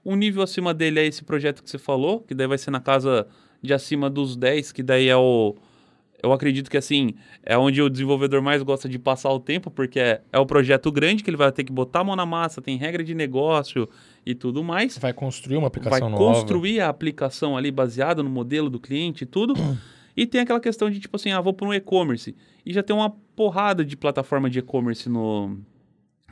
Um 0.05 0.15
nível 0.15 0.43
acima 0.43 0.73
dele 0.73 0.99
é 0.99 1.05
esse 1.05 1.23
projeto 1.23 1.63
que 1.63 1.69
você 1.69 1.77
falou, 1.77 2.19
que 2.19 2.35
daí 2.35 2.47
vai 2.47 2.57
ser 2.57 2.71
na 2.71 2.79
casa 2.79 3.27
de 3.61 3.73
acima 3.73 4.09
dos 4.09 4.35
10, 4.35 4.71
que 4.71 4.83
daí 4.83 5.07
é 5.07 5.17
o. 5.17 5.55
Eu 6.21 6.31
acredito 6.31 6.71
que 6.71 6.77
assim, 6.77 7.13
é 7.43 7.57
onde 7.57 7.81
o 7.81 7.89
desenvolvedor 7.89 8.41
mais 8.41 8.63
gosta 8.63 8.89
de 8.89 8.97
passar 8.97 9.31
o 9.31 9.39
tempo, 9.39 9.69
porque 9.69 9.99
é, 9.99 10.21
é 10.31 10.39
o 10.39 10.45
projeto 10.45 10.91
grande 10.91 11.23
que 11.23 11.29
ele 11.29 11.37
vai 11.37 11.51
ter 11.51 11.63
que 11.63 11.71
botar 11.71 11.99
a 11.99 12.03
mão 12.03 12.15
na 12.15 12.25
massa, 12.25 12.61
tem 12.61 12.77
regra 12.77 13.03
de 13.03 13.13
negócio 13.13 13.87
e 14.25 14.33
tudo 14.33 14.63
mais 14.63 14.97
Vai 14.97 15.13
construir 15.13 15.57
uma 15.57 15.61
vai 15.63 15.67
aplicação 15.67 16.09
nova. 16.09 16.23
construir 16.23 16.79
a 16.79 16.89
aplicação 16.89 17.55
ali 17.55 17.69
baseada 17.69 18.23
no 18.23 18.29
modelo 18.29 18.69
do 18.69 18.79
cliente 18.79 19.23
e 19.23 19.27
tudo. 19.27 19.53
e 20.15 20.25
tem 20.25 20.41
aquela 20.41 20.59
questão 20.59 20.89
de 20.89 20.99
tipo 20.99 21.15
assim, 21.15 21.31
ah, 21.31 21.41
vou 21.41 21.53
para 21.53 21.67
um 21.67 21.73
e-commerce. 21.73 22.35
E 22.65 22.73
já 22.73 22.81
tem 22.81 22.95
uma 22.95 23.09
porrada 23.35 23.83
de 23.83 23.97
plataforma 23.97 24.49
de 24.49 24.59
e-commerce 24.59 25.09
no, 25.09 25.57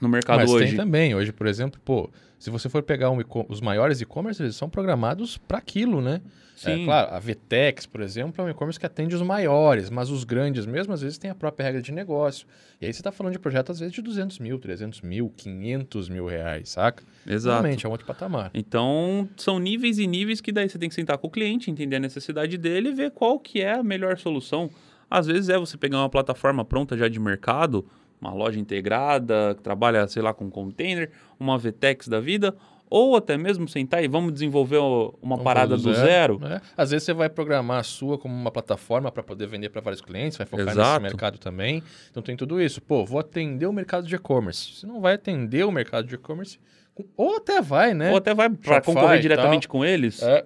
no 0.03 0.10
mercado 0.10 0.38
Mas 0.38 0.51
hoje. 0.51 0.67
tem 0.67 0.75
também. 0.75 1.15
Hoje, 1.15 1.31
por 1.31 1.48
exemplo, 1.48 1.79
pô, 1.83 2.10
se 2.38 2.50
você 2.50 2.69
for 2.69 2.83
pegar 2.83 3.10
um 3.10 3.17
os 3.50 3.62
maiores 3.62 4.01
e-commerce, 4.01 4.41
eles 4.43 4.55
são 4.55 4.69
programados 4.69 5.38
para 5.38 5.57
aquilo, 5.57 6.01
né? 6.01 6.22
É, 6.65 6.75
Sim. 6.75 6.86
claro, 6.86 7.13
a 7.13 7.19
Vtex, 7.19 7.86
por 7.86 8.01
exemplo, 8.01 8.41
é 8.41 8.45
um 8.45 8.50
e-commerce 8.50 8.79
que 8.79 8.86
atende 8.86 9.15
os 9.15 9.22
maiores, 9.22 9.89
mas 9.89 10.10
os 10.10 10.24
grandes 10.24 10.65
mesmo, 10.65 10.93
às 10.93 11.01
vezes, 11.01 11.17
têm 11.17 11.31
a 11.31 11.36
própria 11.36 11.65
regra 11.65 11.81
de 11.81 11.91
negócio. 11.91 12.45
E 12.79 12.86
aí 12.86 12.93
você 12.93 13.00
está 13.00 13.12
falando 13.12 13.33
de 13.33 13.39
projeto, 13.39 13.72
às 13.72 13.79
vezes, 13.79 13.93
de 13.93 14.01
200 14.01 14.39
mil, 14.39 14.60
300 14.60 15.01
mil, 15.01 15.33
500 15.36 16.10
mil 16.10 16.25
reais, 16.27 16.69
saca? 16.69 17.03
Exato. 17.25 17.62
Realmente, 17.62 17.86
é 17.86 17.89
um 17.89 17.91
outro 17.91 18.05
patamar. 18.05 18.51
Então, 18.53 19.27
são 19.38 19.57
níveis 19.57 19.98
e 19.98 20.05
níveis 20.05 20.41
que 20.41 20.51
daí 20.51 20.69
você 20.69 20.77
tem 20.77 20.89
que 20.89 20.95
sentar 20.95 21.17
com 21.17 21.27
o 21.27 21.31
cliente, 21.31 21.72
entender 21.72 21.95
a 21.95 22.00
necessidade 22.00 22.57
dele 22.57 22.89
e 22.89 22.93
ver 22.93 23.12
qual 23.12 23.39
que 23.39 23.62
é 23.62 23.74
a 23.74 23.83
melhor 23.83 24.17
solução. 24.17 24.69
Às 25.10 25.27
vezes 25.27 25.50
é 25.50 25.57
você 25.57 25.77
pegar 25.77 26.00
uma 26.00 26.10
plataforma 26.10 26.65
pronta 26.65 26.98
já 26.98 27.07
de 27.07 27.19
mercado, 27.19 27.86
uma 28.24 28.34
loja 28.34 28.60
integrada, 28.60 29.53
que 29.56 29.62
trabalha, 29.62 30.08
sei 30.08 30.22
lá, 30.22 30.34
com 30.34 30.50
container, 30.50 31.12
uma 31.39 31.58
VTEX 31.58 32.08
da 32.08 32.20
vida, 32.20 32.56
ou 32.89 33.15
até 33.15 33.36
mesmo 33.38 33.68
sentar 33.68 34.03
e 34.03 34.08
vamos 34.08 34.32
desenvolver 34.34 34.77
uma 34.77 35.12
Vamos 35.22 35.44
parada 35.44 35.75
do 35.75 35.94
zero. 35.96 36.38
né? 36.39 36.62
Às 36.77 36.92
vezes 36.92 37.06
você 37.06 37.13
vai 37.13 37.27
programar 37.27 37.80
a 37.80 37.84
sua 37.84 38.18
como 38.20 38.34
uma 38.36 38.51
plataforma 38.51 39.12
para 39.12 39.24
poder 39.24 39.48
vender 39.48 39.70
para 39.70 39.82
vários 39.82 40.00
clientes, 40.01 40.38
vai 40.38 40.46
focar 40.46 40.65
nesse 40.68 40.77
Exato. 40.77 41.01
mercado 41.01 41.38
também. 41.39 41.82
Então 42.12 42.22
tem 42.22 42.36
tudo 42.38 42.62
isso. 42.62 42.82
Pô, 42.82 43.03
vou 43.03 43.20
atender 43.20 43.65
o 43.65 43.74
mercado 43.74 44.08
de 44.08 44.13
e-commerce. 44.15 44.75
Você 44.75 44.86
não 44.86 45.01
vai 45.01 45.15
atender 45.15 45.65
o 45.65 45.72
mercado 45.72 46.08
de 46.08 46.13
e-commerce, 46.15 46.60
com- 46.94 47.06
ou 47.18 47.38
até 47.38 47.62
vai, 47.63 47.96
né? 47.96 48.12
Ou 48.12 48.18
até 48.18 48.34
vai 48.34 48.48
para 48.50 48.80
concorrer 48.82 49.20
diretamente 49.20 49.68
com 49.68 49.84
eles. 49.84 50.22
É. 50.22 50.46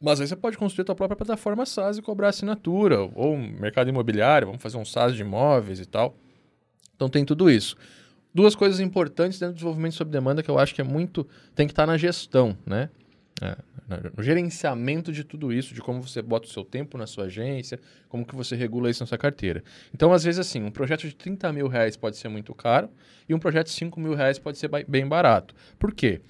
Mas 0.00 0.20
aí 0.20 0.26
você 0.26 0.36
pode 0.36 0.56
construir 0.56 0.82
a 0.82 0.86
tua 0.86 0.94
própria 0.94 1.16
plataforma 1.16 1.64
SaaS 1.66 1.98
e 1.98 2.02
cobrar 2.02 2.28
assinatura, 2.28 3.00
ou 3.14 3.34
um 3.34 3.46
mercado 3.60 3.88
imobiliário, 3.90 4.46
vamos 4.46 4.62
fazer 4.62 4.76
um 4.78 4.84
SaaS 4.84 5.14
de 5.14 5.20
imóveis 5.22 5.80
e 5.80 5.86
tal. 5.86 6.16
Então 6.96 7.08
tem 7.08 7.24
tudo 7.24 7.50
isso. 7.50 7.76
Duas 8.34 8.54
coisas 8.54 8.80
importantes 8.80 9.38
dentro 9.38 9.54
do 9.54 9.56
desenvolvimento 9.56 9.94
sob 9.94 10.10
demanda 10.10 10.42
que 10.42 10.50
eu 10.50 10.58
acho 10.58 10.74
que 10.74 10.80
é 10.80 10.84
muito. 10.84 11.26
tem 11.54 11.66
que 11.66 11.72
estar 11.72 11.86
na 11.86 11.96
gestão, 11.96 12.56
né? 12.66 12.90
É, 13.42 13.56
no 14.16 14.22
gerenciamento 14.22 15.12
de 15.12 15.24
tudo 15.24 15.52
isso, 15.52 15.74
de 15.74 15.80
como 15.80 16.00
você 16.00 16.22
bota 16.22 16.46
o 16.46 16.50
seu 16.50 16.64
tempo 16.64 16.96
na 16.96 17.06
sua 17.06 17.24
agência, 17.24 17.80
como 18.08 18.24
que 18.24 18.34
você 18.34 18.54
regula 18.54 18.88
isso 18.88 19.02
na 19.02 19.06
sua 19.06 19.18
carteira. 19.18 19.62
Então, 19.92 20.12
às 20.12 20.22
vezes, 20.22 20.38
assim, 20.38 20.62
um 20.62 20.70
projeto 20.70 21.02
de 21.02 21.14
30 21.14 21.52
mil 21.52 21.66
reais 21.66 21.96
pode 21.96 22.16
ser 22.16 22.28
muito 22.28 22.54
caro 22.54 22.88
e 23.28 23.34
um 23.34 23.38
projeto 23.38 23.66
de 23.66 23.72
5 23.72 23.98
mil 24.00 24.14
reais 24.14 24.38
pode 24.38 24.56
ser 24.58 24.70
bem 24.86 25.06
barato. 25.06 25.54
Por 25.78 25.92
quê? 25.92 26.20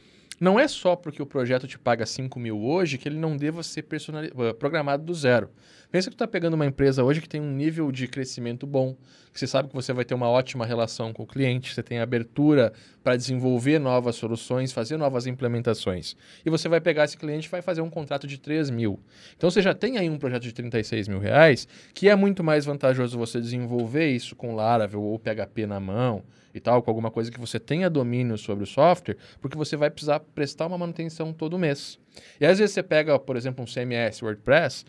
Não 0.45 0.61
é 0.61 0.69
só 0.69 0.95
porque 0.95 1.23
o 1.23 1.27
projeto 1.27 1.67
te 1.67 1.79
paga 1.79 2.05
5 2.05 2.39
mil 2.39 2.61
hoje 2.63 2.99
que 2.99 3.09
ele 3.09 3.17
não 3.17 3.35
deva 3.35 3.63
ser 3.63 3.83
eh, 3.91 4.53
programado 4.53 5.03
do 5.03 5.15
zero. 5.15 5.49
Pensa 5.91 6.11
que 6.11 6.17
tu 6.17 6.23
está 6.23 6.29
pegando 6.29 6.53
uma 6.53 6.67
empresa 6.67 7.03
hoje 7.03 7.23
que 7.23 7.29
tem 7.29 7.41
um 7.41 7.51
nível 7.51 7.91
de 7.91 8.07
crescimento 8.07 8.67
bom, 8.67 8.95
que 9.33 9.41
você 9.41 9.47
sabe 9.47 9.71
que 9.71 9.75
você 9.75 9.91
vai 9.95 10.05
ter 10.05 10.13
uma 10.13 10.29
ótima 10.29 10.67
relação 10.67 11.15
com 11.15 11.23
o 11.23 11.27
cliente, 11.27 11.73
você 11.73 11.83
tem 11.83 11.99
abertura 11.99 12.75
para 13.03 13.17
desenvolver 13.17 13.79
novas 13.79 14.17
soluções, 14.17 14.71
fazer 14.71 14.99
novas 14.99 15.27
implementações. 15.27 16.15
E 16.45 16.51
você 16.51 16.69
vai 16.69 16.79
pegar 16.79 17.05
esse 17.05 17.17
cliente 17.17 17.49
e 17.49 17.51
vai 17.51 17.63
fazer 17.63 17.81
um 17.81 17.89
contrato 17.89 18.27
de 18.27 18.37
3 18.37 18.69
mil. 18.69 19.01
Então 19.35 19.51
você 19.51 19.63
já 19.63 19.73
tem 19.73 19.97
aí 19.97 20.11
um 20.11 20.19
projeto 20.19 20.43
de 20.43 20.53
36 20.53 21.09
mil 21.09 21.21
reais, 21.21 21.67
que 21.95 22.07
é 22.07 22.15
muito 22.15 22.45
mais 22.45 22.67
vantajoso 22.67 23.17
você 23.17 23.41
desenvolver 23.41 24.11
isso 24.11 24.37
com 24.37 24.55
Laravel 24.55 25.01
ou 25.01 25.19
PHP 25.19 25.67
na 25.67 25.81
mão 25.81 26.23
e 26.55 26.61
tal, 26.61 26.81
com 26.83 26.91
alguma 26.91 27.11
coisa 27.11 27.31
que 27.33 27.41
você 27.41 27.59
tenha 27.59 27.91
domínio 27.91 28.39
sobre 28.39 28.63
o 28.65 28.67
software, 28.67 29.17
porque 29.41 29.57
você 29.59 29.77
vai 29.77 29.91
precisar 29.91 30.21
prestar 30.21 30.67
uma 30.67 30.79
manutenção 30.79 31.33
todo 31.33 31.59
mês. 31.59 31.99
E 32.41 32.47
às 32.47 32.59
vezes 32.59 32.73
você 32.75 32.83
pega, 32.83 33.19
por 33.19 33.37
exemplo, 33.37 33.65
um 33.65 33.67
CMS 33.67 34.23
WordPress, 34.25 34.85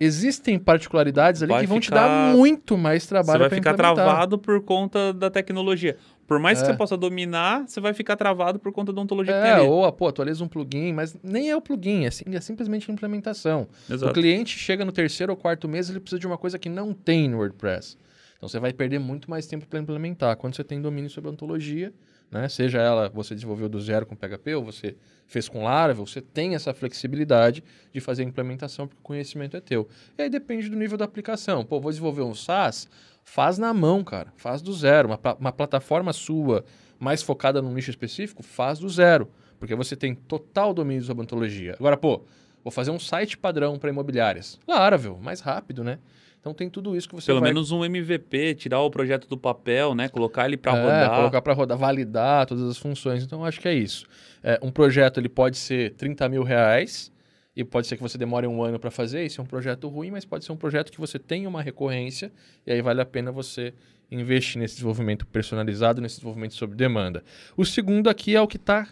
existem 0.00 0.58
particularidades 0.58 1.42
ali 1.42 1.50
Vai 1.52 1.60
que 1.62 1.66
vão 1.66 1.80
te 1.80 1.86
ficar- 1.86 2.06
dar 2.06 2.36
muito 2.36 2.78
mais 2.78 3.06
trabalho 3.06 3.38
Você 3.44 3.48
vai 3.48 3.58
ficar 3.58 3.74
travado 3.74 4.38
por 4.38 4.62
conta 4.62 5.12
da 5.12 5.28
tecnologia. 5.30 5.96
Por 6.26 6.38
mais 6.38 6.58
que 6.58 6.64
É. 6.68 6.70
você 6.72 6.76
possa 6.76 6.96
dominar, 6.96 7.66
você 7.66 7.80
vai 7.80 7.92
ficar 7.94 8.14
travado 8.14 8.58
por 8.58 8.70
conta 8.70 8.92
da 8.92 9.00
ontologia 9.00 9.32
que 9.34 9.40
tem 9.40 9.50
É, 9.50 9.54
ali. 9.54 9.66
ou, 9.66 9.90
pô, 9.90 10.06
atualiza 10.06 10.44
um 10.44 10.48
plugin, 10.48 10.92
mas 10.92 11.16
nem 11.22 11.50
é 11.50 11.56
o 11.56 11.60
plugin, 11.60 12.04
é, 12.04 12.10
sim- 12.10 12.26
é 12.32 12.40
simplesmente 12.40 12.88
a 12.90 12.94
implementação. 12.94 13.66
O 13.88 13.94
Exato. 13.94 14.12
cliente 14.12 14.56
chega 14.56 14.84
no 14.84 14.92
terceiro 14.92 15.32
ou 15.32 15.36
quarto 15.36 15.66
mês, 15.66 15.88
ele 15.88 15.98
precisa 15.98 16.20
de 16.20 16.26
uma 16.26 16.36
coisa 16.38 16.58
que 16.58 16.68
não 16.68 16.92
tem 16.92 17.26
no 17.28 17.38
WordPress. 17.38 17.96
Então 18.38 18.48
você 18.48 18.60
vai 18.60 18.72
perder 18.72 19.00
muito 19.00 19.28
mais 19.28 19.46
tempo 19.46 19.66
para 19.66 19.80
implementar. 19.80 20.36
Quando 20.36 20.54
você 20.54 20.62
tem 20.62 20.80
domínio 20.80 21.10
sobre 21.10 21.28
a 21.28 21.32
ontologia, 21.32 21.92
né, 22.30 22.48
seja 22.48 22.78
ela 22.78 23.08
você 23.08 23.34
desenvolveu 23.34 23.68
do 23.68 23.80
zero 23.80 24.06
com 24.06 24.14
PHP 24.14 24.54
ou 24.54 24.64
você 24.64 24.96
fez 25.26 25.48
com 25.48 25.64
Laravel, 25.64 26.06
você 26.06 26.20
tem 26.20 26.54
essa 26.54 26.72
flexibilidade 26.72 27.64
de 27.92 28.00
fazer 28.00 28.22
a 28.22 28.24
implementação 28.24 28.86
porque 28.86 29.00
o 29.00 29.02
conhecimento 29.02 29.56
é 29.56 29.60
teu. 29.60 29.88
E 30.16 30.22
aí 30.22 30.30
depende 30.30 30.68
do 30.68 30.76
nível 30.76 30.96
da 30.96 31.04
aplicação. 31.04 31.64
Pô, 31.64 31.80
vou 31.80 31.90
desenvolver 31.90 32.22
um 32.22 32.34
SaaS, 32.34 32.88
faz 33.24 33.58
na 33.58 33.74
mão, 33.74 34.04
cara. 34.04 34.32
Faz 34.36 34.62
do 34.62 34.72
zero. 34.72 35.08
Uma, 35.08 35.20
uma 35.38 35.52
plataforma 35.52 36.12
sua 36.12 36.64
mais 36.98 37.22
focada 37.22 37.60
num 37.60 37.74
nicho 37.74 37.90
específico, 37.90 38.42
faz 38.42 38.78
do 38.78 38.88
zero. 38.88 39.28
Porque 39.58 39.74
você 39.74 39.96
tem 39.96 40.14
total 40.14 40.72
domínio 40.72 41.02
sobre 41.02 41.22
a 41.22 41.24
ontologia. 41.24 41.74
Agora, 41.74 41.96
pô, 41.96 42.22
vou 42.62 42.70
fazer 42.70 42.92
um 42.92 43.00
site 43.00 43.36
padrão 43.36 43.78
para 43.80 43.90
imobiliárias. 43.90 44.60
Laravel, 44.66 45.18
mais 45.20 45.40
rápido, 45.40 45.82
né? 45.82 45.98
Então 46.40 46.54
tem 46.54 46.70
tudo 46.70 46.96
isso 46.96 47.08
que 47.08 47.14
você 47.14 47.26
Pelo 47.26 47.40
vai... 47.40 47.50
menos 47.50 47.70
um 47.72 47.84
MVP, 47.84 48.54
tirar 48.54 48.80
o 48.80 48.90
projeto 48.90 49.28
do 49.28 49.36
papel, 49.36 49.94
né? 49.94 50.08
Colocar 50.08 50.46
ele 50.46 50.56
para 50.56 50.76
É, 50.76 50.82
rodar. 50.82 51.16
colocar 51.16 51.42
para 51.42 51.52
rodar, 51.52 51.76
validar 51.78 52.46
todas 52.46 52.64
as 52.64 52.78
funções. 52.78 53.22
Então, 53.24 53.44
acho 53.44 53.60
que 53.60 53.68
é 53.68 53.74
isso. 53.74 54.06
É, 54.42 54.58
um 54.62 54.70
projeto 54.70 55.18
ele 55.18 55.28
pode 55.28 55.56
ser 55.58 55.94
30 55.94 56.28
mil 56.28 56.42
reais 56.42 57.12
e 57.56 57.64
pode 57.64 57.86
ser 57.88 57.96
que 57.96 58.02
você 58.02 58.16
demore 58.16 58.46
um 58.46 58.62
ano 58.62 58.78
para 58.78 58.90
fazer. 58.90 59.24
Isso 59.24 59.40
é 59.40 59.44
um 59.44 59.46
projeto 59.46 59.88
ruim, 59.88 60.10
mas 60.12 60.24
pode 60.24 60.44
ser 60.44 60.52
um 60.52 60.56
projeto 60.56 60.92
que 60.92 61.00
você 61.00 61.18
tenha 61.18 61.48
uma 61.48 61.60
recorrência 61.60 62.30
e 62.66 62.72
aí 62.72 62.80
vale 62.80 63.00
a 63.00 63.06
pena 63.06 63.32
você 63.32 63.74
investir 64.10 64.58
nesse 64.60 64.74
desenvolvimento 64.76 65.26
personalizado, 65.26 66.00
nesse 66.00 66.14
desenvolvimento 66.16 66.54
sob 66.54 66.74
demanda. 66.74 67.22
O 67.56 67.64
segundo 67.64 68.08
aqui 68.08 68.34
é 68.34 68.40
o 68.40 68.46
que 68.46 68.56
está 68.56 68.88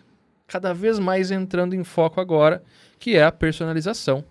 cada 0.47 0.75
vez 0.75 0.99
mais 0.99 1.31
entrando 1.31 1.75
em 1.75 1.83
foco 1.85 2.21
agora, 2.21 2.63
que 2.99 3.17
é 3.17 3.23
a 3.25 3.33
personalização. 3.33 4.25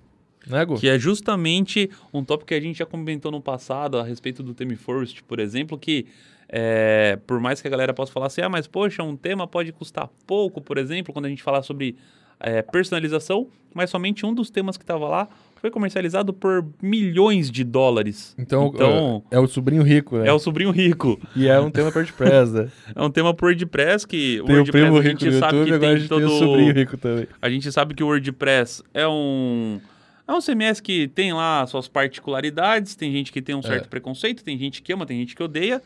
Né? 0.48 0.66
Que 0.80 0.90
é 0.90 1.00
justamente 1.00 1.90
um 2.14 2.24
tópico 2.24 2.48
que 2.50 2.54
a 2.54 2.60
gente 2.60 2.78
já 2.78 2.86
comentou 2.86 3.32
no 3.32 3.42
passado 3.42 3.98
a 3.98 4.04
respeito 4.04 4.44
do 4.44 4.54
Theme 4.54 4.76
Forest, 4.76 5.24
por 5.24 5.40
exemplo, 5.40 5.78
que 5.78 6.06
é, 6.48 7.18
por 7.26 7.40
mais 7.40 7.62
que 7.62 7.68
a 7.68 7.72
galera 7.72 7.94
possa 7.94 8.12
falar 8.12 8.28
assim, 8.28 8.42
ah, 8.42 8.50
mas 8.50 8.68
poxa, 8.68 9.02
um 9.04 9.16
tema 9.16 9.48
pode 9.48 9.72
custar 9.72 10.10
pouco, 10.28 10.62
por 10.62 10.78
exemplo, 10.78 11.12
quando 11.12 11.26
a 11.26 11.30
gente 11.30 11.42
falar 11.42 11.64
sobre 11.64 11.96
é, 12.40 12.62
personalização, 12.62 13.48
mas 13.74 13.90
somente 13.90 14.26
um 14.26 14.34
dos 14.34 14.50
temas 14.50 14.78
que 14.78 14.84
estava 14.84 15.08
lá 15.08 15.28
foi 15.56 15.72
comercializado 15.72 16.32
por 16.34 16.66
milhões 16.82 17.50
de 17.50 17.64
dólares. 17.64 18.36
Então, 18.38 18.72
Então, 18.74 19.24
é 19.32 19.40
o 19.40 19.48
sobrinho 19.48 19.82
rico, 19.82 20.18
né? 20.18 20.28
é 20.28 20.34
o 20.34 20.38
sobrinho 20.38 20.70
rico. 20.70 21.20
E 21.36 21.48
é 21.48 21.60
um 21.60 21.72
tema 21.72 21.92
WordPress, 21.94 22.52
né? 22.52 22.70
É 22.96 23.02
um 23.02 23.10
tema 23.10 23.34
por 23.34 23.48
WordPress 23.48 24.06
que 24.06 24.40
o 24.42 24.46
Tem 24.46 24.56
o 24.56 24.58
WordPress 24.60 24.84
primo 24.86 24.98
a 24.98 25.02
rico 25.02 25.20
gente 25.20 25.30
do 25.32 25.40
sabe 25.40 25.58
YouTube, 25.58 25.68
que 25.68 25.74
a 25.74 25.80
tem 25.80 25.98
gente 25.98 26.10
todo 26.10 26.28
tem 26.28 26.36
o 26.36 26.40
sobrinho 26.40 26.74
rico 26.74 26.98
também. 26.98 27.28
a 27.42 27.50
gente 27.50 27.72
sabe 27.72 27.96
que 27.96 28.04
o 28.04 28.08
WordPress 28.08 28.84
é 28.94 29.08
um 29.08 29.80
é 30.28 30.32
um 30.34 30.42
CMS 30.42 30.80
que 30.82 31.08
tem 31.08 31.34
lá 31.34 31.66
suas 31.68 31.88
particularidades, 31.88 32.96
tem 32.96 33.12
gente 33.12 33.32
que 33.32 33.42
tem 33.42 33.56
um 33.56 33.62
certo 33.62 33.86
É. 33.86 33.88
preconceito, 33.88 34.44
tem 34.44 34.58
gente 34.58 34.82
que 34.82 34.92
ama, 34.94 35.06
tem 35.06 35.20
gente 35.20 35.36
que 35.36 35.44
odeia, 35.44 35.82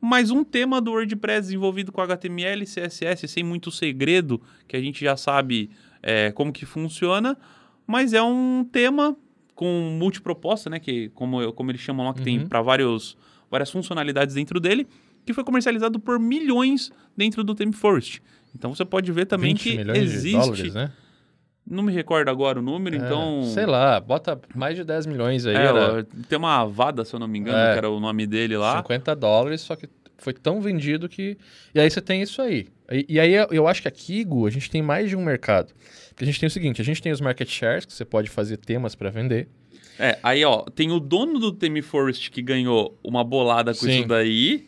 mas 0.00 0.30
um 0.30 0.42
tema 0.44 0.80
do 0.80 0.90
WordPress 0.92 1.42
desenvolvido 1.48 1.90
com 1.92 2.00
HTML 2.00 2.62
e 2.62 2.66
CSS 2.66 3.26
sem 3.28 3.42
muito 3.44 3.70
segredo, 3.70 4.40
que 4.68 4.76
a 4.76 4.80
gente 4.80 5.02
já 5.04 5.16
sabe 5.16 5.70
é, 6.02 6.30
como 6.32 6.52
que 6.52 6.66
funciona, 6.66 7.34
mas 7.86 8.12
é 8.12 8.22
um 8.22 8.62
tema 8.70 9.16
com 9.54 9.96
multiproposta, 9.98 10.68
né, 10.68 10.78
que 10.78 11.08
como, 11.14 11.40
eu- 11.40 11.50
como 11.52 11.70
eles 11.70 11.80
chamam 11.80 12.06
lá, 12.06 12.12
que 12.12 12.20
tem 12.22 12.40
Uhum. 12.40 12.46
para 12.48 12.60
vários 12.60 13.16
várias 13.50 13.70
funcionalidades 13.70 14.34
dentro 14.34 14.58
dele, 14.60 14.86
que 15.24 15.32
foi 15.32 15.44
comercializado 15.44 15.98
por 16.00 16.18
milhões 16.18 16.90
dentro 17.16 17.42
do 17.44 17.54
ThemeForest. 17.54 18.20
Então 18.54 18.74
você 18.74 18.84
pode 18.84 19.10
ver 19.12 19.24
também 19.26 19.54
20 19.54 19.62
que 19.62 19.90
existe 19.98 20.32
dólares, 20.32 20.74
né? 20.74 20.92
Não 21.66 21.82
me 21.82 21.92
recordo 21.92 22.28
agora 22.28 22.58
o 22.58 22.62
número, 22.62 22.96
É, 22.96 22.98
então. 22.98 23.42
Sei 23.44 23.66
lá, 23.66 23.98
bota 24.00 24.40
mais 24.54 24.76
de 24.76 24.84
10 24.84 25.06
milhões 25.06 25.46
aí, 25.46 25.54
É, 25.56 25.58
era 25.66 26.04
tem 26.28 26.38
uma 26.38 26.60
Avada, 26.60 27.04
se 27.04 27.14
eu 27.14 27.18
não 27.20 27.26
me 27.28 27.38
engano, 27.38 27.56
É. 27.58 27.72
que 27.72 27.78
era 27.78 27.90
o 27.90 27.98
nome 28.00 28.26
dele 28.26 28.56
lá. 28.56 28.78
50 28.78 29.14
dólares, 29.16 29.60
só 29.62 29.74
que 29.76 29.88
foi 30.18 30.32
tão 30.32 30.60
vendido 30.60 31.08
que... 31.08 31.36
E 31.74 31.80
aí 31.80 31.90
você 31.90 32.00
tem 32.00 32.22
isso 32.22 32.40
aí. 32.40 32.66
E, 32.90 33.06
e 33.08 33.20
aí 33.20 33.32
eu- 33.50 33.66
acho 33.66 33.82
que 33.82 33.88
aqui, 33.88 34.22
Gu, 34.24 34.46
a 34.46 34.50
gente 34.50 34.70
tem 34.70 34.82
mais 34.82 35.08
de 35.08 35.16
um 35.16 35.22
mercado. 35.24 35.72
Porque 36.10 36.22
a 36.24 36.26
gente 36.26 36.38
tem 36.38 36.46
o 36.46 36.50
seguinte, 36.50 36.80
a 36.80 36.84
gente 36.84 37.02
tem 37.02 37.10
os 37.12 37.20
market 37.20 37.48
shares, 37.48 37.84
que 37.84 37.92
você 37.92 38.04
pode 38.04 38.30
fazer 38.30 38.56
temas 38.58 38.94
para 38.94 39.10
vender. 39.10 39.48
É, 39.98 40.18
aí, 40.22 40.44
ó, 40.44 40.62
tem 40.62 40.90
o 40.90 40.98
dono 41.00 41.38
do 41.38 41.52
Theme 41.52 41.80
Forest 41.82 42.30
que 42.30 42.42
ganhou 42.42 42.98
uma 43.02 43.22
bolada 43.24 43.72
com 43.72 43.80
Sim. 43.80 43.98
isso 44.00 44.08
daí, 44.08 44.66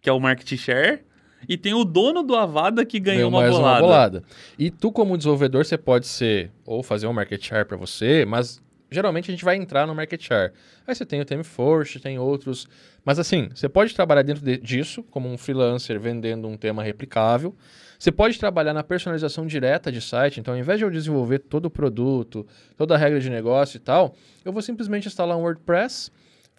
que 0.00 0.08
é 0.08 0.12
o 0.12 0.18
Market 0.20 0.58
Share. 0.58 1.00
E 1.48 1.56
tem 1.56 1.74
o 1.74 1.84
dono 1.84 2.22
do 2.22 2.34
Avada 2.36 2.84
que 2.84 2.98
ganhou, 3.00 3.16
Ganhou 3.16 3.30
uma, 3.30 3.40
mais 3.40 3.52
bolada. 3.52 3.74
uma 3.74 3.80
bolada. 3.86 4.22
E 4.58 4.70
tu, 4.70 4.90
como 4.92 5.16
desenvolvedor, 5.16 5.64
você 5.64 5.76
pode 5.78 6.06
ser 6.06 6.50
ou 6.64 6.82
fazer 6.82 7.06
um 7.06 7.12
market 7.12 7.42
share 7.44 7.64
para 7.66 7.76
você, 7.76 8.24
mas 8.24 8.62
geralmente 8.90 9.30
a 9.30 9.32
gente 9.34 9.44
vai 9.44 9.56
entrar 9.56 9.86
no 9.86 9.94
market 9.94 10.22
share. 10.22 10.52
Aí 10.86 10.94
você 10.94 11.04
tem 11.04 11.20
o 11.20 11.24
ThemeForest, 11.24 11.98
tem 12.00 12.18
outros. 12.18 12.68
Mas 13.04 13.18
assim, 13.18 13.48
você 13.54 13.68
pode 13.68 13.94
trabalhar 13.94 14.22
dentro 14.22 14.44
de- 14.44 14.58
disso, 14.58 15.02
como 15.10 15.28
um 15.28 15.36
freelancer 15.36 15.98
vendendo 16.00 16.46
um 16.48 16.56
tema 16.56 16.82
replicável. 16.82 17.54
Você 17.98 18.12
pode 18.12 18.38
trabalhar 18.38 18.74
na 18.74 18.82
personalização 18.82 19.46
direta 19.46 19.90
de 19.90 20.00
site. 20.00 20.38
Então, 20.40 20.54
ao 20.54 20.60
invés 20.60 20.78
de 20.78 20.84
eu 20.84 20.90
desenvolver 20.90 21.38
todo 21.38 21.66
o 21.66 21.70
produto, 21.70 22.46
toda 22.76 22.94
a 22.94 22.98
regra 22.98 23.18
de 23.18 23.30
negócio 23.30 23.76
e 23.76 23.80
tal, 23.80 24.14
eu 24.44 24.52
vou 24.52 24.60
simplesmente 24.62 25.08
instalar 25.08 25.36
um 25.36 25.40
WordPress. 25.42 26.10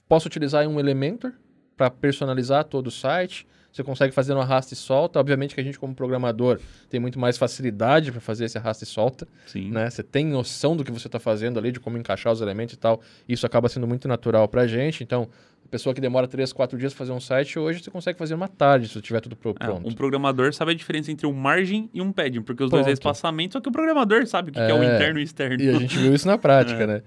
Posso 0.08 0.28
utilizar 0.28 0.68
um 0.68 0.80
Elementor 0.80 1.34
para 1.78 1.90
personalizar 1.90 2.64
todo 2.64 2.88
o 2.88 2.92
site. 2.92 3.46
Você 3.76 3.84
consegue 3.84 4.14
fazer 4.14 4.34
no 4.34 4.40
arrasta 4.40 4.74
e 4.74 4.78
solta. 4.78 5.20
Obviamente 5.20 5.54
que 5.54 5.60
a 5.60 5.64
gente, 5.64 5.78
como 5.78 5.94
programador, 5.94 6.62
tem 6.90 6.98
muito 6.98 7.20
mais 7.20 7.38
facilidade 7.38 8.10
para 8.10 8.22
fazer 8.22 8.46
esse 8.46 8.58
arrasta 8.58 8.86
e 8.86 8.88
solta. 8.88 9.28
Sim. 9.46 9.70
Né? 9.70 9.90
Você 9.90 10.02
tem 10.02 10.26
noção 10.26 10.78
do 10.78 10.84
que 10.86 10.92
você 10.94 11.08
está 11.10 11.20
fazendo 11.20 11.60
ali, 11.60 11.74
de 11.74 11.80
como 11.82 11.98
encaixar 11.98 12.32
os 12.32 12.40
elementos 12.40 12.74
e 12.74 12.78
tal. 12.78 13.02
Isso 13.28 13.46
acaba 13.46 13.68
sendo 13.68 13.86
muito 13.86 14.08
natural 14.08 14.48
para 14.48 14.62
a 14.62 14.68
gente. 14.68 15.04
Então, 15.04 15.28
a 15.66 15.68
pessoa 15.68 15.94
que 15.94 16.00
demora 16.00 16.26
3, 16.26 16.54
4 16.54 16.78
dias 16.80 16.94
para 16.94 17.00
fazer 17.00 17.12
um 17.12 17.20
site, 17.20 17.60
hoje 17.60 17.84
você 17.84 17.92
consegue 17.92 18.18
fazer 18.18 18.34
uma 18.34 18.48
tarde, 18.48 18.88
se 18.88 19.02
tiver 19.02 19.20
tudo 19.20 19.36
É, 19.60 19.66
pronto. 19.66 19.86
um 19.90 19.92
programador 19.94 20.54
sabe 20.54 20.72
a 20.72 20.74
diferença 20.74 21.12
entre 21.12 21.28
um 21.28 21.34
margin 21.34 21.90
e 21.94 22.02
um 22.02 22.14
padding, 22.14 22.44
porque 22.44 22.64
os 22.64 22.70
dois 22.72 22.88
é 22.88 22.92
espaçamento, 22.94 23.54
só 23.54 23.60
que 23.60 23.68
o 23.68 23.72
programador 23.74 24.26
sabe 24.26 24.52
o 24.52 24.54
que, 24.54 24.60
que 24.66 24.72
é 24.72 24.74
o 24.74 24.82
É, 24.84 24.96
interno 24.96 25.20
e 25.20 25.24
o 25.24 25.26
externo. 25.26 25.62
E 25.62 25.68
a 25.70 25.74
gente 25.80 25.98
viu 25.98 26.14
isso 26.16 26.28
na 26.28 26.38
prática, 26.38 26.82
É. 26.84 26.88
né? 26.88 27.02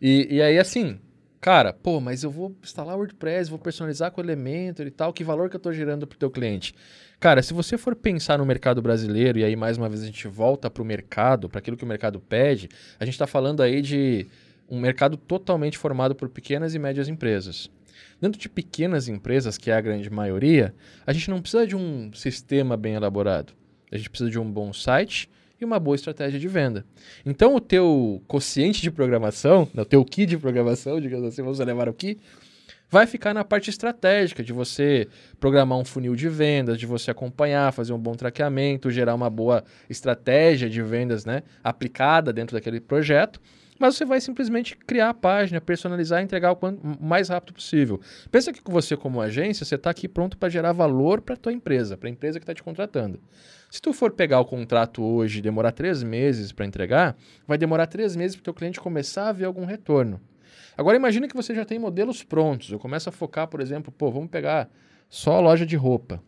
E, 0.00 0.36
e 0.36 0.42
aí, 0.42 0.56
assim, 0.58 1.00
cara, 1.42 1.72
pô, 1.72 2.00
mas 2.00 2.22
eu 2.22 2.30
vou 2.30 2.56
instalar 2.62 2.94
o 2.94 2.98
WordPress, 2.98 3.50
vou 3.50 3.58
personalizar 3.58 4.12
com 4.12 4.20
o 4.20 4.24
Elementor 4.24 4.86
e 4.86 4.92
tal, 4.92 5.12
que 5.12 5.24
valor 5.24 5.50
que 5.50 5.56
eu 5.56 5.60
tô 5.60 5.72
gerando 5.72 6.06
pro 6.06 6.16
teu 6.16 6.30
cliente? 6.30 6.72
Cara, 7.18 7.42
se 7.42 7.52
você 7.52 7.76
for 7.76 7.96
pensar 7.96 8.38
no 8.38 8.46
mercado 8.46 8.80
brasileiro, 8.80 9.40
e 9.40 9.44
aí 9.44 9.56
mais 9.56 9.76
uma 9.76 9.88
vez 9.88 10.02
a 10.02 10.06
gente 10.06 10.28
volta 10.28 10.70
pro 10.70 10.84
mercado, 10.84 11.48
para 11.48 11.58
aquilo 11.58 11.76
que 11.76 11.82
o 11.82 11.86
mercado 11.86 12.20
pede, 12.20 12.68
a 12.98 13.04
gente 13.04 13.18
tá 13.18 13.26
falando 13.26 13.60
aí 13.60 13.82
de 13.82 14.24
um 14.70 14.78
mercado 14.78 15.16
totalmente 15.16 15.76
formado 15.76 16.14
por 16.14 16.28
pequenas 16.28 16.76
e 16.76 16.78
médias 16.78 17.08
empresas. 17.08 17.68
Dentro 18.20 18.40
de 18.40 18.48
pequenas 18.48 19.08
empresas, 19.08 19.58
que 19.58 19.68
é 19.68 19.74
a 19.74 19.80
grande 19.80 20.08
maioria, 20.08 20.72
a 21.04 21.12
gente 21.12 21.28
não 21.28 21.40
precisa 21.42 21.66
de 21.66 21.74
um 21.74 22.12
sistema 22.12 22.76
bem 22.76 22.94
elaborado. 22.94 23.52
A 23.90 23.96
gente 23.96 24.08
precisa 24.08 24.30
de 24.30 24.38
um 24.38 24.48
bom 24.48 24.72
site 24.72 25.28
e 25.62 25.66
uma 25.66 25.78
boa 25.78 25.94
estratégia 25.94 26.38
de 26.38 26.48
venda. 26.48 26.84
Então, 27.24 27.54
o 27.54 27.60
teu 27.60 28.22
quociente 28.26 28.82
de 28.82 28.90
programação, 28.90 29.68
né, 29.72 29.82
o 29.82 29.86
teu 29.86 30.04
key 30.04 30.26
de 30.26 30.36
programação, 30.36 31.00
digamos 31.00 31.26
assim, 31.26 31.42
vamos 31.42 31.58
levar 31.58 31.88
o 31.88 31.94
key, 31.94 32.18
vai 32.92 33.06
ficar 33.06 33.32
na 33.32 33.42
parte 33.42 33.70
estratégica 33.70 34.42
de 34.42 34.52
você 34.52 35.08
programar 35.40 35.78
um 35.78 35.84
funil 35.84 36.14
de 36.14 36.28
vendas, 36.28 36.78
de 36.78 36.84
você 36.84 37.10
acompanhar, 37.10 37.72
fazer 37.72 37.94
um 37.94 37.98
bom 37.98 38.12
traqueamento, 38.12 38.90
gerar 38.90 39.14
uma 39.14 39.30
boa 39.30 39.64
estratégia 39.88 40.68
de 40.68 40.82
vendas 40.82 41.24
né, 41.24 41.42
aplicada 41.64 42.32
dentro 42.32 42.54
daquele 42.54 42.80
projeto. 42.80 43.40
Mas 43.78 43.96
você 43.96 44.04
vai 44.04 44.20
simplesmente 44.20 44.76
criar 44.76 45.10
a 45.10 45.14
página, 45.14 45.60
personalizar 45.60 46.20
e 46.20 46.24
entregar 46.24 46.52
o, 46.52 46.56
quanto, 46.56 46.80
mais 47.00 47.28
rápido 47.28 47.54
possível. 47.54 48.00
Pensa 48.30 48.52
que 48.52 48.60
você, 48.64 48.96
como 48.96 49.20
agência, 49.20 49.64
você 49.64 49.74
está 49.74 49.90
aqui 49.90 50.06
pronto 50.06 50.36
para 50.36 50.48
gerar 50.48 50.72
valor 50.72 51.20
para 51.20 51.34
a 51.34 51.38
tua 51.38 51.52
empresa, 51.52 51.96
para 51.96 52.08
a 52.08 52.12
empresa 52.12 52.38
que 52.38 52.44
está 52.44 52.54
te 52.54 52.62
contratando. 52.62 53.18
Se 53.70 53.80
tu 53.80 53.92
for 53.92 54.12
pegar 54.12 54.38
o 54.40 54.44
contrato 54.44 55.02
hoje 55.02 55.38
e 55.38 55.42
demorar 55.42 55.72
três 55.72 56.02
meses 56.02 56.52
para 56.52 56.66
entregar, 56.66 57.16
vai 57.46 57.56
demorar 57.56 57.86
três 57.86 58.14
meses 58.14 58.36
para 58.36 58.42
o 58.42 58.44
teu 58.44 58.54
cliente 58.54 58.78
começar 58.78 59.28
a 59.28 59.32
ver 59.32 59.46
algum 59.46 59.64
retorno. 59.64 60.20
Agora 60.76 60.96
imagine 60.96 61.28
que 61.28 61.36
você 61.36 61.54
já 61.54 61.64
tem 61.64 61.78
modelos 61.78 62.22
prontos. 62.22 62.70
Eu 62.70 62.78
começo 62.78 63.08
a 63.08 63.12
focar, 63.12 63.48
por 63.48 63.60
exemplo, 63.60 63.92
pô, 63.92 64.10
vamos 64.10 64.30
pegar 64.30 64.70
só 65.08 65.36
a 65.36 65.40
loja 65.40 65.66
de 65.66 65.76
roupa. 65.76 66.22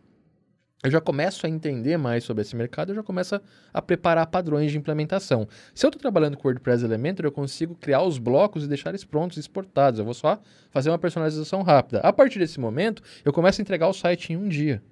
Eu 0.83 0.91
já 0.91 1.01
começo 1.01 1.45
a 1.45 1.49
entender 1.49 1.97
mais 1.97 2.23
sobre 2.23 2.41
esse 2.41 2.55
mercado, 2.55 2.91
eu 2.91 2.95
já 2.95 3.03
começo 3.03 3.41
a 3.73 3.81
preparar 3.81 4.27
padrões 4.27 4.71
de 4.71 4.77
implementação. 4.77 5.47
Se 5.73 5.85
eu 5.85 5.89
estou 5.89 5.99
trabalhando 5.99 6.37
com 6.37 6.47
WordPress 6.47 6.83
Elementor, 6.83 7.25
eu 7.25 7.31
consigo 7.31 7.73
criar 7.75 8.03
os 8.03 8.19
blocos 8.19 8.65
e 8.65 8.67
deixar 8.67 8.89
eles 8.89 9.03
prontos, 9.03 9.37
exportados. 9.37 9.99
Eu 9.99 10.05
vou 10.05 10.13
só 10.13 10.39
fazer 10.69 10.89
uma 10.89 10.99
personalização 10.99 11.63
rápida. 11.63 12.01
A 12.01 12.13
partir 12.13 12.37
desse 12.37 12.59
momento, 12.59 13.01
eu 13.23 13.33
começo 13.33 13.59
a 13.59 13.63
entregar 13.63 13.87
o 13.87 13.93
site 13.93 14.33
em 14.33 14.37
um 14.37 14.47
dia. 14.47 14.83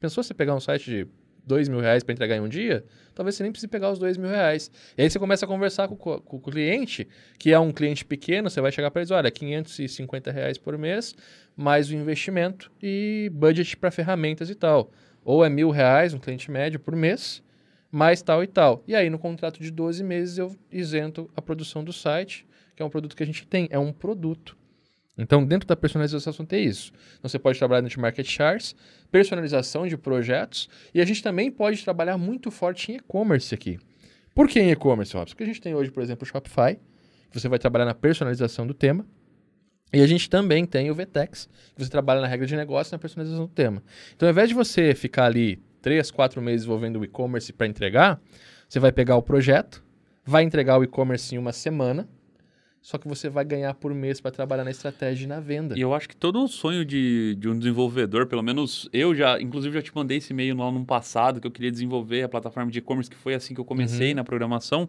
Pensou 0.00 0.22
você 0.22 0.32
pegar 0.32 0.54
um 0.54 0.60
site 0.60 0.84
de 0.90 1.08
dois 1.46 1.68
mil 1.68 1.80
reais 1.80 2.02
para 2.02 2.12
entregar 2.12 2.36
em 2.36 2.40
um 2.40 2.48
dia, 2.48 2.84
talvez 3.14 3.34
você 3.34 3.42
nem 3.42 3.52
precise 3.52 3.68
pegar 3.68 3.90
os 3.90 3.98
dois 3.98 4.16
mil 4.16 4.30
reais. 4.30 4.70
E 4.96 5.02
aí 5.02 5.10
você 5.10 5.18
começa 5.18 5.44
a 5.44 5.48
conversar 5.48 5.88
com, 5.88 5.96
com, 5.96 6.36
o 6.36 6.40
cliente, 6.40 7.08
que 7.38 7.52
é 7.52 7.58
um 7.58 7.72
cliente 7.72 8.04
pequeno, 8.04 8.48
você 8.48 8.60
vai 8.60 8.72
chegar 8.72 8.90
para 8.90 9.00
eles, 9.00 9.10
olha, 9.10 9.30
550 9.30 10.30
reais 10.30 10.58
por 10.58 10.76
mês, 10.78 11.14
mais 11.56 11.90
o 11.90 11.94
investimento 11.94 12.70
e 12.82 13.30
budget 13.32 13.76
para 13.76 13.90
ferramentas 13.90 14.50
e 14.50 14.54
tal. 14.54 14.90
Ou 15.24 15.44
é 15.44 15.48
mil 15.48 15.70
reais, 15.70 16.14
um 16.14 16.18
cliente 16.18 16.50
médio 16.50 16.80
por 16.80 16.96
mês, 16.96 17.42
mais 17.90 18.22
tal 18.22 18.42
e 18.42 18.46
tal. 18.46 18.82
E 18.86 18.94
aí 18.94 19.10
no 19.10 19.18
contrato 19.18 19.60
de 19.60 19.70
12 19.70 20.02
meses 20.02 20.38
eu 20.38 20.56
isento 20.70 21.30
a 21.36 21.42
produção 21.42 21.84
do 21.84 21.92
site, 21.92 22.46
que 22.74 22.82
é 22.82 22.86
um 22.86 22.90
produto 22.90 23.16
que 23.16 23.22
a 23.22 23.26
gente 23.26 23.46
tem, 23.46 23.68
é 23.70 23.78
um 23.78 23.92
produto. 23.92 24.56
Então, 25.16 25.44
dentro 25.44 25.68
da 25.68 25.76
personalização 25.76 26.44
tem 26.44 26.64
isso. 26.64 26.92
Então, 27.18 27.28
você 27.28 27.38
pode 27.38 27.58
trabalhar 27.58 27.82
no 27.82 27.88
market 28.00 28.26
charts, 28.26 28.74
personalização 29.10 29.86
de 29.86 29.96
projetos, 29.96 30.68
e 30.94 31.00
a 31.00 31.04
gente 31.04 31.22
também 31.22 31.50
pode 31.50 31.82
trabalhar 31.84 32.16
muito 32.16 32.50
forte 32.50 32.92
em 32.92 32.96
e-commerce 32.96 33.54
aqui. 33.54 33.78
Por 34.34 34.48
que 34.48 34.58
em 34.58 34.70
e-commerce, 34.70 35.14
Robson? 35.14 35.32
Porque 35.32 35.44
a 35.44 35.46
gente 35.46 35.60
tem 35.60 35.74
hoje, 35.74 35.90
por 35.90 36.02
exemplo, 36.02 36.24
o 36.24 36.26
Shopify, 36.26 36.78
que 37.30 37.38
você 37.38 37.48
vai 37.48 37.58
trabalhar 37.58 37.84
na 37.84 37.94
personalização 37.94 38.66
do 38.66 38.72
tema, 38.72 39.06
e 39.92 40.00
a 40.00 40.06
gente 40.06 40.30
também 40.30 40.64
tem 40.64 40.90
o 40.90 40.94
VTEX, 40.94 41.48
que 41.74 41.84
você 41.84 41.90
trabalha 41.90 42.22
na 42.22 42.26
regra 42.26 42.46
de 42.46 42.56
negócio 42.56 42.90
e 42.90 42.94
na 42.94 42.98
personalização 42.98 43.44
do 43.44 43.52
tema. 43.52 43.82
Então, 44.16 44.26
ao 44.26 44.32
invés 44.32 44.48
de 44.48 44.54
você 44.54 44.94
ficar 44.94 45.26
ali 45.26 45.62
três, 45.82 46.10
quatro 46.10 46.40
meses 46.40 46.64
envolvendo 46.64 47.00
o 47.00 47.04
e-commerce 47.04 47.52
para 47.52 47.66
entregar, 47.66 48.18
você 48.66 48.80
vai 48.80 48.90
pegar 48.90 49.16
o 49.16 49.22
projeto, 49.22 49.84
vai 50.24 50.44
entregar 50.44 50.78
o 50.78 50.84
e-commerce 50.84 51.34
em 51.34 51.38
uma 51.38 51.52
semana, 51.52 52.08
só 52.82 52.98
que 52.98 53.06
você 53.06 53.28
vai 53.28 53.44
ganhar 53.44 53.72
por 53.74 53.94
mês 53.94 54.20
para 54.20 54.32
trabalhar 54.32 54.64
na 54.64 54.70
estratégia 54.72 55.24
e 55.24 55.28
na 55.28 55.38
venda. 55.38 55.78
E 55.78 55.80
eu 55.80 55.94
acho 55.94 56.08
que 56.08 56.16
todo 56.16 56.42
o 56.42 56.48
sonho 56.48 56.84
de, 56.84 57.36
de 57.36 57.48
um 57.48 57.56
desenvolvedor, 57.56 58.26
pelo 58.26 58.42
menos 58.42 58.88
eu 58.92 59.14
já, 59.14 59.40
inclusive 59.40 59.72
já 59.72 59.80
te 59.80 59.94
mandei 59.94 60.18
esse 60.18 60.32
e-mail 60.32 60.56
lá 60.56 60.68
no 60.68 60.84
passado 60.84 61.40
que 61.40 61.46
eu 61.46 61.50
queria 61.50 61.70
desenvolver 61.70 62.24
a 62.24 62.28
plataforma 62.28 62.72
de 62.72 62.80
e-commerce, 62.80 63.08
que 63.08 63.16
foi 63.16 63.34
assim 63.34 63.54
que 63.54 63.60
eu 63.60 63.64
comecei 63.64 64.10
uhum. 64.10 64.16
na 64.16 64.24
programação. 64.24 64.88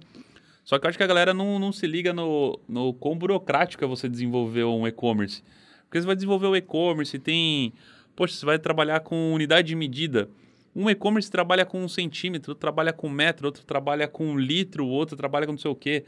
Só 0.65 0.79
que 0.79 0.87
eu 0.87 0.89
acho 0.89 0.97
que 0.97 1.03
a 1.03 1.07
galera 1.07 1.35
não, 1.35 1.59
não 1.59 1.71
se 1.71 1.85
liga 1.85 2.11
no, 2.11 2.59
no 2.67 2.95
quão 2.95 3.15
burocrático 3.15 3.83
é 3.85 3.87
você 3.87 4.09
desenvolver 4.09 4.63
um 4.63 4.87
e-commerce. 4.87 5.43
Porque 5.83 6.01
você 6.01 6.07
vai 6.07 6.15
desenvolver 6.15 6.47
o 6.47 6.55
e-commerce, 6.55 7.19
tem. 7.19 7.73
Poxa, 8.15 8.33
você 8.33 8.45
vai 8.45 8.57
trabalhar 8.57 9.01
com 9.01 9.33
unidade 9.33 9.67
de 9.67 9.75
medida. 9.75 10.27
Um 10.75 10.89
e-commerce 10.89 11.29
trabalha 11.29 11.63
com 11.63 11.83
um 11.83 11.87
centímetro, 11.87 12.51
outro 12.51 12.61
trabalha 12.61 12.91
com 12.91 13.07
metro, 13.07 13.45
outro 13.45 13.63
trabalha 13.63 14.07
com 14.07 14.25
um 14.25 14.39
litro, 14.39 14.87
outro 14.87 15.15
trabalha 15.15 15.45
com 15.45 15.51
não 15.51 15.59
sei 15.59 15.69
o 15.69 15.75
quê 15.75 16.03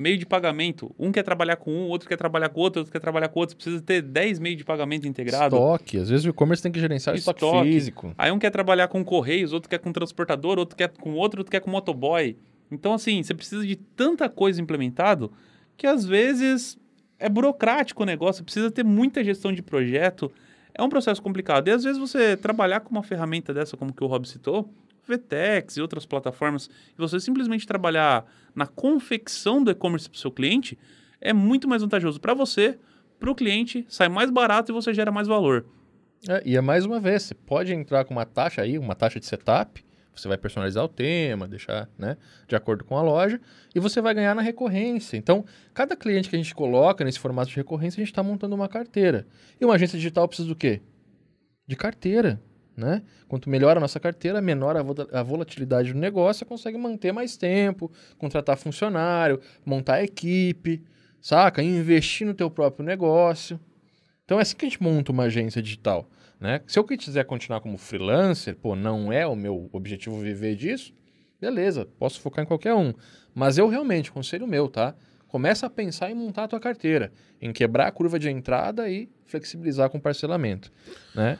meio 0.00 0.16
de 0.16 0.24
pagamento. 0.24 0.94
Um 0.98 1.12
quer 1.12 1.22
trabalhar 1.22 1.56
com 1.56 1.70
um, 1.70 1.88
outro 1.88 2.08
quer 2.08 2.16
trabalhar 2.16 2.48
com 2.48 2.60
outro, 2.60 2.80
outro 2.80 2.90
quer 2.90 3.00
trabalhar 3.00 3.28
com 3.28 3.38
outro. 3.38 3.54
Precisa 3.54 3.82
ter 3.82 4.00
10 4.00 4.38
meios 4.38 4.56
de 4.56 4.64
pagamento 4.64 5.06
integrado. 5.06 5.54
Estoque. 5.54 5.98
Às 5.98 6.08
vezes 6.08 6.24
o 6.24 6.30
e-commerce 6.30 6.62
tem 6.62 6.72
que 6.72 6.80
gerenciar 6.80 7.14
estoque, 7.14 7.44
estoque 7.44 7.68
físico. 7.68 8.14
Aí 8.16 8.32
um 8.32 8.38
quer 8.38 8.50
trabalhar 8.50 8.88
com 8.88 9.04
correios, 9.04 9.52
outro 9.52 9.68
quer 9.68 9.78
com 9.78 9.92
transportador, 9.92 10.58
outro 10.58 10.74
quer 10.74 10.88
com 10.88 11.12
outro, 11.12 11.40
outro 11.40 11.50
quer 11.50 11.60
com 11.60 11.70
motoboy. 11.70 12.34
Então, 12.70 12.94
assim, 12.94 13.22
você 13.22 13.34
precisa 13.34 13.66
de 13.66 13.76
tanta 13.76 14.26
coisa 14.30 14.60
implementado 14.62 15.30
que 15.76 15.86
às 15.86 16.06
vezes 16.06 16.78
é 17.18 17.28
burocrático 17.28 18.02
o 18.02 18.06
negócio, 18.06 18.42
precisa 18.42 18.70
ter 18.70 18.84
muita 18.84 19.22
gestão 19.22 19.52
de 19.52 19.60
projeto. 19.60 20.32
É 20.72 20.82
um 20.82 20.88
processo 20.88 21.20
complicado. 21.20 21.68
E 21.68 21.72
às 21.72 21.84
vezes 21.84 21.98
você 21.98 22.38
trabalhar 22.38 22.80
com 22.80 22.90
uma 22.90 23.02
ferramenta 23.02 23.52
dessa, 23.52 23.76
como 23.76 23.92
que 23.92 24.02
o 24.02 24.06
Rob 24.06 24.26
citou, 24.26 24.72
VTEX 25.16 25.76
e 25.76 25.82
outras 25.82 26.06
plataformas, 26.06 26.70
e 26.92 26.96
você 26.96 27.20
simplesmente 27.20 27.66
trabalhar 27.66 28.24
na 28.54 28.66
confecção 28.66 29.62
do 29.62 29.70
e-commerce 29.70 30.08
para 30.08 30.16
o 30.16 30.20
seu 30.20 30.30
cliente, 30.30 30.78
é 31.20 31.32
muito 31.32 31.68
mais 31.68 31.82
vantajoso 31.82 32.20
para 32.20 32.34
você, 32.34 32.78
para 33.18 33.30
o 33.30 33.34
cliente, 33.34 33.84
sai 33.88 34.08
mais 34.08 34.30
barato 34.30 34.72
e 34.72 34.74
você 34.74 34.94
gera 34.94 35.12
mais 35.12 35.28
valor. 35.28 35.66
É, 36.28 36.42
e 36.44 36.56
é 36.56 36.60
mais 36.60 36.84
uma 36.84 37.00
vez, 37.00 37.24
você 37.24 37.34
pode 37.34 37.72
entrar 37.72 38.04
com 38.04 38.14
uma 38.14 38.24
taxa 38.24 38.62
aí, 38.62 38.78
uma 38.78 38.94
taxa 38.94 39.20
de 39.20 39.26
setup, 39.26 39.84
você 40.14 40.28
vai 40.28 40.36
personalizar 40.36 40.84
o 40.84 40.88
tema, 40.88 41.48
deixar 41.48 41.88
né, 41.98 42.16
de 42.46 42.54
acordo 42.54 42.84
com 42.84 42.96
a 42.96 43.02
loja, 43.02 43.40
e 43.74 43.80
você 43.80 44.00
vai 44.00 44.14
ganhar 44.14 44.34
na 44.34 44.42
recorrência. 44.42 45.16
Então, 45.16 45.44
cada 45.72 45.96
cliente 45.96 46.28
que 46.28 46.36
a 46.36 46.38
gente 46.38 46.54
coloca 46.54 47.04
nesse 47.04 47.18
formato 47.18 47.50
de 47.50 47.56
recorrência, 47.56 47.98
a 47.98 48.02
gente 48.02 48.12
está 48.12 48.22
montando 48.22 48.54
uma 48.54 48.68
carteira. 48.68 49.26
E 49.60 49.64
uma 49.64 49.74
agência 49.74 49.98
digital 49.98 50.26
precisa 50.28 50.48
do 50.48 50.56
quê? 50.56 50.82
De 51.66 51.76
carteira. 51.76 52.40
Né? 52.80 53.02
Quanto 53.28 53.50
melhor 53.50 53.76
a 53.76 53.80
nossa 53.80 54.00
carteira, 54.00 54.40
menor 54.40 54.74
a 54.74 55.22
volatilidade 55.22 55.92
do 55.92 55.98
negócio, 55.98 56.40
você 56.40 56.44
consegue 56.46 56.78
manter 56.78 57.12
mais 57.12 57.36
tempo, 57.36 57.92
contratar 58.16 58.56
funcionário, 58.56 59.38
montar 59.66 60.02
equipe, 60.02 60.82
saca? 61.20 61.62
Investir 61.62 62.26
no 62.26 62.32
teu 62.32 62.50
próprio 62.50 62.82
negócio. 62.82 63.60
Então 64.24 64.38
é 64.38 64.42
assim 64.42 64.56
que 64.56 64.64
a 64.64 64.68
gente 64.68 64.82
monta 64.82 65.12
uma 65.12 65.24
agência 65.24 65.60
digital. 65.60 66.08
Né? 66.40 66.62
Se 66.66 66.78
eu 66.78 66.84
quiser 66.84 67.24
continuar 67.24 67.60
como 67.60 67.76
freelancer, 67.76 68.56
pô, 68.56 68.74
não 68.74 69.12
é 69.12 69.26
o 69.26 69.36
meu 69.36 69.68
objetivo 69.72 70.18
viver 70.18 70.56
disso, 70.56 70.94
beleza, 71.38 71.86
posso 71.98 72.18
focar 72.18 72.42
em 72.42 72.48
qualquer 72.48 72.72
um. 72.72 72.94
Mas 73.34 73.58
eu 73.58 73.68
realmente, 73.68 74.10
conselho 74.10 74.46
meu, 74.46 74.68
tá? 74.68 74.94
Começa 75.28 75.66
a 75.66 75.70
pensar 75.70 76.10
em 76.10 76.14
montar 76.14 76.44
a 76.44 76.48
tua 76.48 76.58
carteira, 76.58 77.12
em 77.42 77.52
quebrar 77.52 77.88
a 77.88 77.92
curva 77.92 78.18
de 78.18 78.30
entrada 78.30 78.88
e 78.88 79.10
flexibilizar 79.26 79.90
com 79.90 80.00
parcelamento, 80.00 80.72
né? 81.14 81.38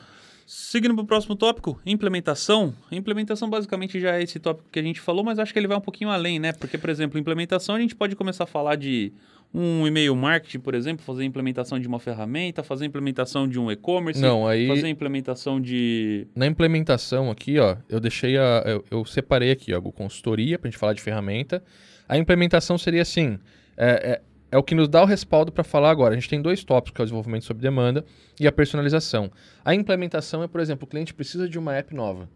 Seguindo 0.53 0.93
para 0.93 1.03
o 1.05 1.07
próximo 1.07 1.33
tópico, 1.33 1.79
implementação. 1.85 2.73
implementação 2.91 3.49
basicamente 3.49 3.97
já 4.01 4.17
é 4.17 4.23
esse 4.23 4.37
tópico 4.37 4.67
que 4.69 4.79
a 4.79 4.83
gente 4.83 4.99
falou, 4.99 5.23
mas 5.23 5.39
acho 5.39 5.53
que 5.53 5.57
ele 5.57 5.65
vai 5.65 5.77
um 5.77 5.81
pouquinho 5.81 6.09
além, 6.09 6.39
né? 6.39 6.51
Porque, 6.51 6.77
por 6.77 6.89
exemplo, 6.89 7.17
implementação 7.17 7.73
a 7.73 7.79
gente 7.79 7.95
pode 7.95 8.17
começar 8.17 8.43
a 8.43 8.47
falar 8.47 8.75
de 8.75 9.13
um 9.53 9.87
e-mail 9.87 10.13
marketing, 10.13 10.59
por 10.59 10.75
exemplo, 10.75 11.05
fazer 11.05 11.23
implementação 11.23 11.79
de 11.79 11.87
uma 11.87 12.01
ferramenta, 12.01 12.63
fazer 12.63 12.85
implementação 12.85 13.47
de 13.47 13.57
um 13.57 13.71
e-commerce, 13.71 14.21
Não, 14.21 14.45
aí... 14.45 14.67
fazer 14.67 14.89
implementação 14.89 15.61
de... 15.61 16.27
Na 16.35 16.45
implementação 16.47 17.31
aqui, 17.31 17.57
ó, 17.57 17.77
eu 17.87 18.01
deixei 18.01 18.37
a... 18.37 18.61
Eu, 18.65 18.83
eu 18.91 19.05
separei 19.05 19.51
aqui, 19.51 19.73
ó, 19.73 19.79
consultoria, 19.79 20.59
para 20.59 20.67
a 20.67 20.69
gente 20.69 20.77
falar 20.77 20.91
de 20.91 21.01
ferramenta. 21.01 21.63
A 22.09 22.17
implementação 22.17 22.77
seria 22.77 23.03
assim, 23.03 23.39
é, 23.77 24.11
é 24.11 24.21
é 24.51 24.57
o 24.57 24.63
que 24.63 24.75
nos 24.75 24.89
dá 24.89 25.01
o 25.01 25.05
respaldo 25.05 25.51
para 25.51 25.63
falar 25.63 25.89
agora. 25.89 26.13
A 26.13 26.17
gente 26.17 26.29
tem 26.29 26.41
dois 26.41 26.63
tópicos, 26.63 26.95
que 26.95 27.01
é 27.01 27.03
o 27.03 27.05
desenvolvimento 27.05 27.45
sob 27.45 27.61
demanda 27.61 28.03
e 28.39 28.45
a 28.45 28.51
personalização. 28.51 29.31
A 29.63 29.73
implementação 29.73 30.43
é, 30.43 30.47
por 30.47 30.59
exemplo, 30.59 30.85
o 30.85 30.87
cliente 30.87 31.13
precisa 31.13 31.47
de 31.47 31.57
uma 31.57 31.73
app 31.73 31.95
nova. 31.95 32.29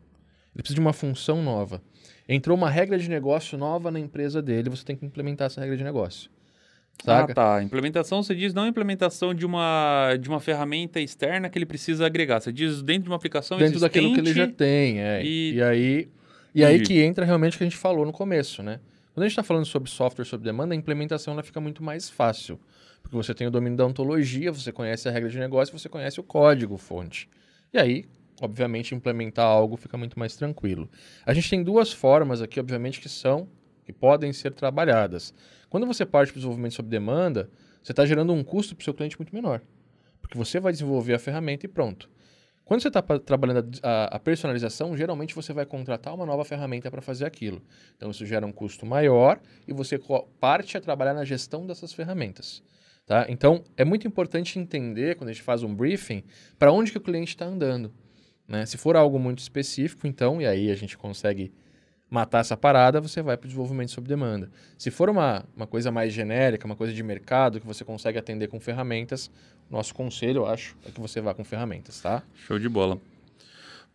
Ele 0.56 0.63
precisa 0.63 0.75
de 0.75 0.80
uma 0.80 0.93
função 0.93 1.43
nova. 1.43 1.82
Entrou 2.28 2.58
uma 2.58 2.69
regra 2.69 2.97
de 2.97 3.10
negócio 3.10 3.58
nova 3.58 3.91
na 3.91 3.99
empresa 3.99 4.41
dele, 4.41 4.69
você 4.69 4.86
tem 4.86 4.95
que 4.95 5.06
implementar 5.06 5.47
essa 5.47 5.60
regra 5.60 5.75
de 5.75 5.84
negócio. 5.84 6.30
Saca? 7.04 7.34
Ah, 7.34 7.36
tá. 7.36 7.63
Implementação, 7.63 8.23
você 8.23 8.34
diz 8.34 8.54
não 8.54 8.65
implementação 8.65 9.34
de 9.34 9.45
uma, 9.45 10.15
de 10.15 10.30
uma 10.30 10.39
ferramenta 10.39 11.01
externa 11.01 11.49
que 11.49 11.58
ele 11.58 11.65
precisa 11.65 12.06
agregar. 12.06 12.39
Você 12.39 12.54
diz 12.54 12.82
dentro 12.82 13.04
de 13.04 13.10
uma 13.10 13.17
aplicação 13.17 13.58
Dentro 13.58 13.82
daquilo 13.82 14.13
que 14.13 14.21
ele 14.21 14.34
já 14.34 14.47
tem, 14.47 15.01
é. 15.01 15.21
E, 15.21 15.56
e 15.56 15.62
aí, 15.62 16.10
e 16.54 16.63
aí 16.63 16.80
que 16.80 17.01
entra 17.01 17.25
realmente 17.25 17.56
o 17.56 17.58
que 17.58 17.65
a 17.65 17.67
gente 17.67 17.78
falou 17.78 18.06
no 18.06 18.13
começo, 18.13 18.63
né? 18.63 18.80
Quando 19.15 19.23
a 19.23 19.28
gente 19.30 19.32
está 19.32 19.43
falando 19.43 19.65
sobre 19.65 19.89
software 19.89 20.25
sob 20.25 20.43
demanda, 20.43 20.73
a 20.73 20.78
implementação 20.78 21.32
ela 21.32 21.41
fica 21.41 21.62
muito 21.62 21.82
mais 21.82 22.10
fácil. 22.10 22.60
Porque 23.01 23.15
você 23.15 23.34
tem 23.34 23.47
o 23.47 23.49
domínio 23.49 23.78
da 23.78 23.86
ontologia, 23.86 24.51
você 24.51 24.73
conhece 24.73 25.08
a 25.08 25.12
regra 25.12 25.30
de 25.30 25.39
negócio, 25.39 25.80
você 25.80 25.88
conhece 25.88 26.19
o 26.19 26.23
código 26.23 26.78
fonte. 26.78 27.30
E 27.73 27.78
aí, 27.78 28.04
obviamente, 28.41 28.93
implementar 28.93 29.45
algo 29.45 29.78
fica 29.78 29.97
muito 29.97 30.19
mais 30.19 30.36
tranquilo. 30.36 30.89
A 31.25 31.34
gente 31.34 31.49
tem 31.49 31.63
duas 31.63 31.93
formas 31.93 32.41
aqui, 32.41 32.60
obviamente, 32.60 32.99
que 32.99 33.08
são, 33.08 33.47
que 33.86 33.93
podem 33.93 34.34
ser 34.34 34.51
trabalhadas. 34.51 35.34
Quando 35.69 35.88
você 35.88 36.06
parte 36.06 36.34
para 36.34 36.39
o 36.39 36.41
desenvolvimento 36.41 36.73
sob 36.73 36.89
demanda, 36.89 37.49
você 37.82 37.93
está 37.93 38.06
gerando 38.06 38.34
um 38.34 38.43
custo 38.43 38.75
para 38.75 38.82
o 38.82 38.84
seu 38.84 38.93
cliente 38.93 39.17
muito 39.17 39.34
menor. 39.34 39.62
Porque 40.19 40.38
você 40.38 40.60
vai 40.60 40.73
desenvolver 40.73 41.13
a 41.13 41.19
ferramenta 41.19 41.65
e 41.65 41.69
pronto. 41.69 42.10
Quando 42.65 42.82
você 42.82 42.88
está 42.88 43.01
trabalhando 43.01 43.69
a, 43.84 44.15
a, 44.15 44.19
personalização, 44.19 44.97
geralmente 44.97 45.36
você 45.36 45.54
vai 45.54 45.67
contratar 45.67 46.15
uma 46.15 46.25
nova 46.25 46.43
ferramenta 46.43 46.89
para 46.89 47.01
fazer 47.01 47.23
aquilo. 47.23 47.62
Então 47.95 48.10
isso 48.10 48.25
gera 48.25 48.45
um 48.45 48.51
custo 48.51 48.88
maior 48.88 49.39
e 49.67 49.71
você 49.71 49.99
parte 50.39 50.75
a 50.75 50.82
trabalhar 50.82 51.13
na 51.13 51.23
gestão 51.23 51.65
dessas 51.67 51.93
ferramentas. 51.93 52.63
Tá? 53.06 53.28
Então, 53.30 53.63
é 53.78 53.86
muito 53.86 54.08
importante 54.08 54.58
entender, 54.58 55.15
quando 55.15 55.30
a 55.30 55.34
gente 55.34 55.43
faz 55.43 55.62
um 55.62 55.75
briefing, 55.75 56.23
para 56.58 56.71
onde 56.71 56.91
que 56.91 56.97
o 56.97 57.01
cliente 57.01 57.30
está 57.30 57.45
andando. 57.45 57.93
Né? 58.47 58.65
Se 58.65 58.78
for 58.78 58.95
algo 58.95 59.19
muito 59.19 59.39
específico, 59.39 60.08
então, 60.08 60.41
e 60.41 60.47
aí 60.47 60.71
a 60.71 60.75
gente 60.75 60.97
consegue 60.97 61.54
matar 62.10 62.39
essa 62.39 62.56
parada, 62.56 63.02
você 63.02 63.22
vai 63.22 63.36
para 63.36 63.46
o 63.46 63.48
desenvolvimento 63.48 63.91
sob 63.91 64.08
demanda. 64.08 64.50
Se 64.78 64.91
for 64.91 65.10
uma, 65.10 65.44
uma 65.56 65.68
coisa 65.68 65.91
mais 65.91 66.13
genérica, 66.13 66.65
uma 66.65 66.76
coisa 66.76 66.94
de 66.94 67.04
mercado, 67.04 67.60
que 67.60 67.65
você 67.65 67.84
consegue 67.84 68.18
atender 68.18 68.48
com 68.48 68.60
ferramentas, 68.60 69.30
nosso 69.70 69.94
conselho, 69.94 70.39
eu 70.39 70.46
acho, 70.46 70.76
é 70.88 70.91
que 70.91 71.02
você 71.02 71.20
vá 71.20 71.34
com 71.34 71.44
ferramentas, 71.44 72.00
tá? 72.00 72.24
Show 72.36 72.60
de 72.60 72.70
bola. 72.70 73.00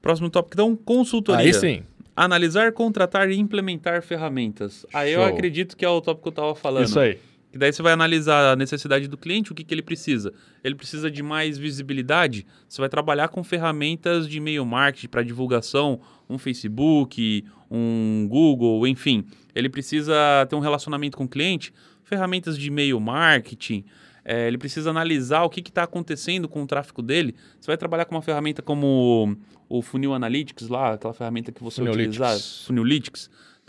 Próximo 0.03 0.29
tópico, 0.31 0.55
então, 0.55 0.75
consultoria. 0.77 1.45
Aí 1.45 1.55
sim. 1.55 1.83
Analisar, 2.17 2.73
contratar 2.73 3.31
e 3.31 3.39
implementar 3.39 4.03
ferramentas. 4.03 4.85
Aí 4.93 5.13
eu 5.13 5.21
Show. 5.21 5.33
acredito 5.33 5.77
que 5.77 5.85
é 5.85 5.89
o 5.89 6.01
tópico 6.01 6.23
que 6.25 6.29
eu 6.29 6.43
estava 6.43 6.55
falando. 6.55 6.85
Isso 6.85 6.99
aí. 6.99 7.19
Que 7.53 7.59
daí 7.59 7.73
você 7.73 7.83
vai 7.83 7.93
analisar 7.93 8.53
a 8.53 8.57
necessidade 8.57 9.09
do 9.09 9.17
cliente, 9.17 9.51
o 9.51 9.55
que, 9.55 9.65
que 9.65 9.75
ele 9.75 9.83
precisa. 9.83 10.33
Ele 10.63 10.75
precisa 10.75 11.11
de 11.11 11.23
mais 11.23 11.59
visibilidade, 11.59 12.47
você 12.69 12.81
vai 12.81 12.89
trabalhar 12.89 13.29
com 13.29 13.43
ferramentas 13.43 14.29
de 14.29 14.37
e-mail 14.39 14.65
marketing 14.65 15.09
para 15.09 15.23
divulgação, 15.23 16.01
um 16.29 16.39
Facebook, 16.39 17.45
um 17.71 18.27
Google, 18.29 18.87
enfim. 18.87 19.25
Ele 19.55 19.69
precisa 19.69 20.15
ter 20.49 20.55
um 20.55 20.61
relacionamento 20.61 21.17
com 21.17 21.25
o 21.25 21.29
cliente, 21.29 21.73
ferramentas 22.05 22.57
de 22.57 22.69
e-mail 22.69 23.01
marketing. 23.01 23.85
é, 24.25 24.47
ele 24.47 24.59
precisa 24.59 24.91
analisar 24.91 25.43
o 25.43 25.51
que 25.51 25.61
está 25.61 25.83
acontecendo 25.83 26.49
com 26.49 26.63
o 26.63 26.67
tráfego 26.67 27.03
dele. 27.03 27.35
Você 27.59 27.67
vai 27.67 27.77
trabalhar 27.77 28.05
com 28.05 28.15
uma 28.15 28.23
ferramenta 28.23 28.63
como 28.63 29.37
o 29.69 29.83
Funil 29.83 30.13
Analytics 30.15 30.69
lá, 30.69 30.93
aquela 30.95 31.15
ferramenta 31.15 31.51
que 31.51 31.63
você 31.63 31.77
Funnelytics. 31.81 32.17
utilizar. 32.17 32.39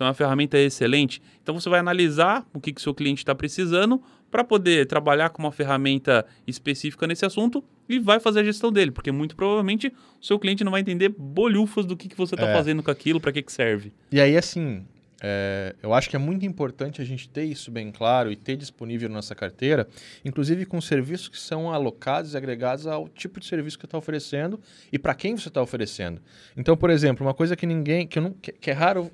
Então, 0.01 0.07
é 0.07 0.09
uma 0.09 0.15
ferramenta 0.15 0.57
excelente. 0.57 1.21
Então, 1.43 1.53
você 1.53 1.69
vai 1.69 1.79
analisar 1.79 2.43
o 2.51 2.59
que 2.59 2.73
o 2.75 2.79
seu 2.79 2.91
cliente 2.91 3.21
está 3.21 3.35
precisando 3.35 4.01
para 4.31 4.43
poder 4.43 4.87
trabalhar 4.87 5.29
com 5.29 5.43
uma 5.43 5.51
ferramenta 5.51 6.25
específica 6.47 7.05
nesse 7.05 7.23
assunto 7.23 7.63
e 7.87 7.99
vai 7.99 8.19
fazer 8.19 8.39
a 8.39 8.43
gestão 8.43 8.71
dele, 8.71 8.89
porque 8.89 9.11
muito 9.11 9.35
provavelmente 9.35 9.93
o 10.19 10.25
seu 10.25 10.39
cliente 10.39 10.63
não 10.63 10.71
vai 10.71 10.81
entender 10.81 11.09
bolhufas 11.09 11.85
do 11.85 11.95
que, 11.95 12.09
que 12.09 12.17
você 12.17 12.33
está 12.33 12.47
É. 12.47 12.53
fazendo 12.55 12.81
com 12.81 12.89
aquilo, 12.89 13.21
para 13.21 13.31
que, 13.31 13.43
que 13.43 13.51
serve. 13.51 13.93
E 14.11 14.19
aí, 14.19 14.35
assim, 14.35 14.83
é, 15.21 15.75
eu 15.83 15.93
acho 15.93 16.09
que 16.09 16.15
é 16.15 16.19
muito 16.19 16.43
importante 16.47 16.99
a 16.99 17.05
gente 17.05 17.29
ter 17.29 17.43
isso 17.43 17.69
bem 17.69 17.91
claro 17.91 18.31
e 18.31 18.35
ter 18.35 18.55
disponível 18.55 19.07
na 19.07 19.15
nossa 19.15 19.35
carteira, 19.35 19.87
inclusive 20.25 20.65
com 20.65 20.81
serviços 20.81 21.27
que 21.29 21.37
são 21.37 21.71
alocados 21.71 22.33
e 22.33 22.37
agregados 22.37 22.87
ao 22.87 23.07
tipo 23.07 23.39
de 23.39 23.45
serviço 23.45 23.77
que 23.77 23.83
você 23.83 23.87
está 23.87 23.97
oferecendo 23.99 24.59
e 24.91 24.97
para 24.97 25.13
quem 25.13 25.37
você 25.37 25.49
está 25.49 25.61
oferecendo. 25.61 26.19
Então, 26.57 26.75
por 26.75 26.89
exemplo, 26.89 27.23
uma 27.27 27.35
coisa 27.35 27.55
que 27.55 27.67
ninguém, 27.67 28.07
que, 28.07 28.19
não, 28.19 28.31
que, 28.31 28.51
que 28.51 28.71
é 28.71 28.73
raro. 28.73 29.11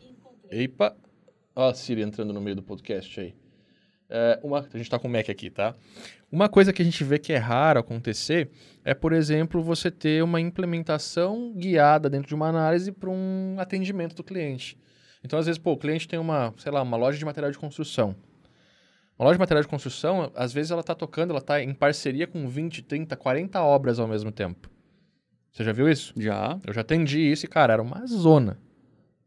Epa! 0.51 0.95
Ó, 1.55 1.69
a 1.69 1.73
Siri 1.73 2.01
entrando 2.01 2.33
no 2.33 2.41
meio 2.41 2.55
do 2.55 2.63
podcast 2.63 3.19
aí. 3.19 3.36
É, 4.10 4.39
uma, 4.41 4.60
a 4.60 4.77
gente 4.77 4.83
está 4.83 4.97
com 4.97 5.07
o 5.07 5.12
Mac 5.12 5.29
aqui, 5.29 5.49
tá? 5.49 5.75
Uma 6.31 6.47
coisa 6.47 6.71
que 6.71 6.81
a 6.81 6.86
gente 6.86 7.03
vê 7.03 7.19
que 7.19 7.33
é 7.33 7.38
raro 7.38 7.79
acontecer 7.79 8.49
é, 8.86 8.93
por 8.93 9.12
exemplo, 9.12 9.62
você 9.62 9.91
ter 9.91 10.23
uma 10.23 10.39
implementação 10.39 11.53
guiada 11.53 12.10
dentro 12.10 12.27
de 12.27 12.36
uma 12.36 12.47
análise 12.47 12.91
para 12.91 13.10
um 13.10 13.55
atendimento 13.60 14.15
do 14.15 14.23
cliente. 14.23 14.77
Então, 15.23 15.38
às 15.38 15.45
vezes, 15.45 15.60
pô, 15.60 15.73
o 15.73 15.77
cliente 15.77 16.07
tem 16.07 16.17
uma, 16.17 16.53
sei 16.57 16.71
lá, 16.71 16.81
uma 16.81 16.95
loja 16.95 17.17
de 17.17 17.25
material 17.25 17.51
de 17.51 17.57
construção. 17.57 18.15
Uma 19.19 19.25
loja 19.25 19.36
de 19.36 19.39
material 19.39 19.63
de 19.63 19.67
construção, 19.67 20.31
às 20.36 20.53
vezes 20.53 20.71
ela 20.71 20.81
está 20.81 20.93
tocando, 20.93 21.31
ela 21.31 21.39
está 21.39 21.62
em 21.62 21.73
parceria 21.73 22.27
com 22.27 22.47
20, 22.47 22.83
30, 22.83 23.15
40 23.17 23.62
obras 23.62 23.99
ao 23.99 24.07
mesmo 24.07 24.31
tempo. 24.31 24.69
Você 25.51 25.63
já 25.63 25.73
viu 25.73 25.89
isso? 25.89 26.13
Já. 26.15 26.57
Eu 26.65 26.73
já 26.73 26.81
atendi 26.81 27.19
isso 27.19 27.45
e, 27.45 27.49
cara, 27.49 27.73
era 27.73 27.81
uma 27.81 28.05
zona. 28.05 28.60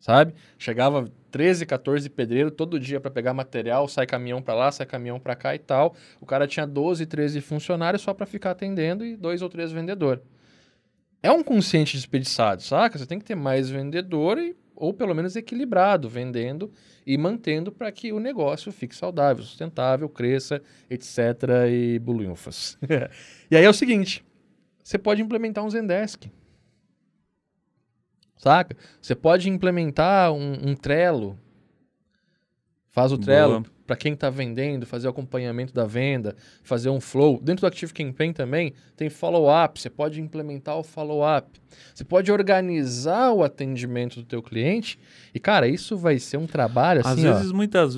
Sabe? 0.00 0.34
Chegava 0.58 1.12
13, 1.30 1.66
14 1.66 2.08
pedreiros 2.08 2.54
todo 2.56 2.80
dia 2.80 2.98
para 2.98 3.10
pegar 3.10 3.34
material, 3.34 3.86
sai 3.86 4.06
caminhão 4.06 4.40
para 4.40 4.54
lá, 4.54 4.72
sai 4.72 4.86
caminhão 4.86 5.20
para 5.20 5.36
cá 5.36 5.54
e 5.54 5.58
tal. 5.58 5.94
O 6.20 6.26
cara 6.26 6.46
tinha 6.46 6.66
12, 6.66 7.04
13 7.04 7.40
funcionários 7.42 8.02
só 8.02 8.14
para 8.14 8.24
ficar 8.24 8.52
atendendo 8.52 9.04
e 9.04 9.14
dois 9.14 9.42
ou 9.42 9.48
três 9.48 9.70
vendedor. 9.70 10.22
É 11.22 11.30
um 11.30 11.44
consciente 11.44 11.96
desperdiçado, 11.96 12.62
saca? 12.62 12.98
Você 12.98 13.04
tem 13.04 13.18
que 13.18 13.26
ter 13.26 13.34
mais 13.34 13.68
vendedor 13.68 14.38
e, 14.38 14.56
ou 14.74 14.94
pelo 14.94 15.14
menos 15.14 15.36
equilibrado, 15.36 16.08
vendendo 16.08 16.72
e 17.06 17.18
mantendo 17.18 17.70
para 17.70 17.92
que 17.92 18.10
o 18.10 18.18
negócio 18.18 18.72
fique 18.72 18.96
saudável, 18.96 19.44
sustentável, 19.44 20.08
cresça, 20.08 20.62
etc. 20.88 21.18
e 21.70 21.98
bulunfas. 21.98 22.78
e 23.50 23.56
aí 23.56 23.64
é 23.64 23.68
o 23.68 23.74
seguinte, 23.74 24.24
você 24.82 24.96
pode 24.96 25.20
implementar 25.20 25.62
um 25.62 25.68
Zendesk. 25.68 26.30
Saca? 28.40 28.74
Você 29.02 29.14
pode 29.14 29.50
implementar 29.50 30.32
um, 30.32 30.70
um 30.70 30.74
Trello. 30.74 31.38
Faz 32.88 33.12
o 33.12 33.18
Trello 33.18 33.66
para 33.86 33.96
quem 33.96 34.14
está 34.14 34.30
vendendo, 34.30 34.86
fazer 34.86 35.08
o 35.08 35.10
acompanhamento 35.10 35.74
da 35.74 35.84
venda, 35.84 36.34
fazer 36.62 36.88
um 36.88 37.00
flow. 37.00 37.38
Dentro 37.42 37.60
do 37.60 37.66
Active 37.66 37.92
Campaign 37.92 38.32
também 38.32 38.72
tem 38.96 39.10
follow-up. 39.10 39.78
Você 39.78 39.90
pode 39.90 40.22
implementar 40.22 40.78
o 40.78 40.82
follow-up. 40.82 41.60
Você 41.94 42.02
pode 42.02 42.32
organizar 42.32 43.30
o 43.30 43.44
atendimento 43.44 44.16
do 44.16 44.24
teu 44.24 44.42
cliente. 44.42 44.98
E, 45.34 45.38
cara, 45.38 45.68
isso 45.68 45.96
vai 45.98 46.18
ser 46.18 46.38
um 46.38 46.46
trabalho 46.46 47.00
Às 47.00 47.08
assim, 47.08 47.28
ó. 47.28 47.34
vezes, 47.34 47.52
muitas, 47.52 47.96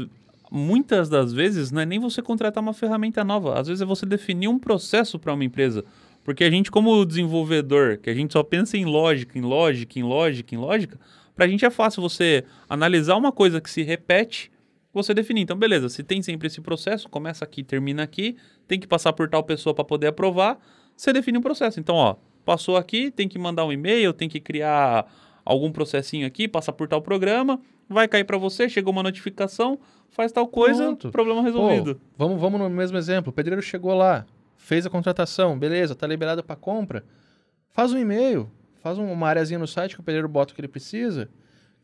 muitas 0.50 1.08
das 1.08 1.32
vezes, 1.32 1.70
não 1.70 1.80
é 1.80 1.86
nem 1.86 2.00
você 2.00 2.20
contratar 2.20 2.60
uma 2.60 2.74
ferramenta 2.74 3.22
nova. 3.22 3.60
Às 3.60 3.68
vezes 3.68 3.80
é 3.80 3.86
você 3.86 4.04
definir 4.04 4.48
um 4.48 4.58
processo 4.58 5.20
para 5.20 5.32
uma 5.32 5.44
empresa. 5.44 5.84
Porque 6.24 6.44
a 6.44 6.50
gente, 6.50 6.70
como 6.70 7.04
desenvolvedor, 7.04 7.98
que 7.98 8.08
a 8.08 8.14
gente 8.14 8.32
só 8.32 8.42
pensa 8.42 8.76
em 8.76 8.84
lógica, 8.84 9.38
em 9.38 9.42
lógica, 9.42 9.98
em 9.98 10.02
lógica, 10.02 10.54
em 10.54 10.58
lógica, 10.58 10.98
para 11.34 11.46
a 11.46 11.48
gente 11.48 11.64
é 11.64 11.70
fácil 11.70 12.02
você 12.02 12.44
analisar 12.68 13.16
uma 13.16 13.32
coisa 13.32 13.60
que 13.60 13.70
se 13.70 13.82
repete, 13.82 14.50
você 14.92 15.14
definir. 15.14 15.42
Então, 15.42 15.56
beleza, 15.56 15.88
se 15.88 16.02
tem 16.02 16.22
sempre 16.22 16.46
esse 16.46 16.60
processo, 16.60 17.08
começa 17.08 17.44
aqui, 17.44 17.64
termina 17.64 18.02
aqui, 18.02 18.36
tem 18.68 18.78
que 18.78 18.86
passar 18.86 19.12
por 19.12 19.28
tal 19.28 19.42
pessoa 19.42 19.74
para 19.74 19.84
poder 19.84 20.08
aprovar, 20.08 20.58
você 20.96 21.12
define 21.12 21.38
um 21.38 21.42
processo. 21.42 21.80
Então, 21.80 21.94
ó, 21.94 22.16
passou 22.44 22.76
aqui, 22.76 23.10
tem 23.10 23.28
que 23.28 23.38
mandar 23.38 23.64
um 23.64 23.72
e-mail, 23.72 24.12
tem 24.12 24.28
que 24.28 24.38
criar 24.38 25.06
algum 25.44 25.72
processinho 25.72 26.26
aqui, 26.26 26.46
passar 26.46 26.72
por 26.72 26.86
tal 26.86 27.02
programa, 27.02 27.60
vai 27.88 28.06
cair 28.06 28.24
para 28.24 28.38
você, 28.38 28.68
chegou 28.68 28.92
uma 28.92 29.02
notificação, 29.02 29.78
faz 30.10 30.30
tal 30.30 30.46
coisa, 30.46 30.84
Pronto. 30.84 31.10
problema 31.10 31.42
resolvido. 31.42 31.96
Pô, 31.96 32.00
vamos, 32.26 32.40
vamos 32.40 32.60
no 32.60 32.70
mesmo 32.70 32.96
exemplo. 32.96 33.30
O 33.30 33.32
pedreiro 33.32 33.62
chegou 33.62 33.94
lá, 33.94 34.26
fez 34.62 34.86
a 34.86 34.90
contratação, 34.90 35.58
beleza, 35.58 35.92
tá 35.94 36.06
liberado 36.06 36.42
para 36.44 36.54
compra. 36.54 37.04
Faz 37.70 37.92
um 37.92 37.98
e-mail, 37.98 38.48
faz 38.80 38.96
um- 38.96 39.10
uma 39.10 39.28
areazinha 39.28 39.58
no 39.58 39.66
site 39.66 39.94
que 39.96 40.00
o 40.00 40.04
pedreiro 40.04 40.28
bota 40.28 40.52
o 40.52 40.54
que 40.54 40.60
ele 40.60 40.68
precisa, 40.68 41.28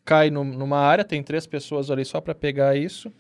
cai 0.05 0.31
no- 0.31 0.45
numa 0.45 0.79
área, 0.79 1.05
tem 1.05 1.23
três 1.23 1.45
pessoas 1.47 1.91
ali 1.91 2.05
só 2.05 2.21
para 2.21 2.35
pegar 2.35 2.77
isso, 2.77 3.13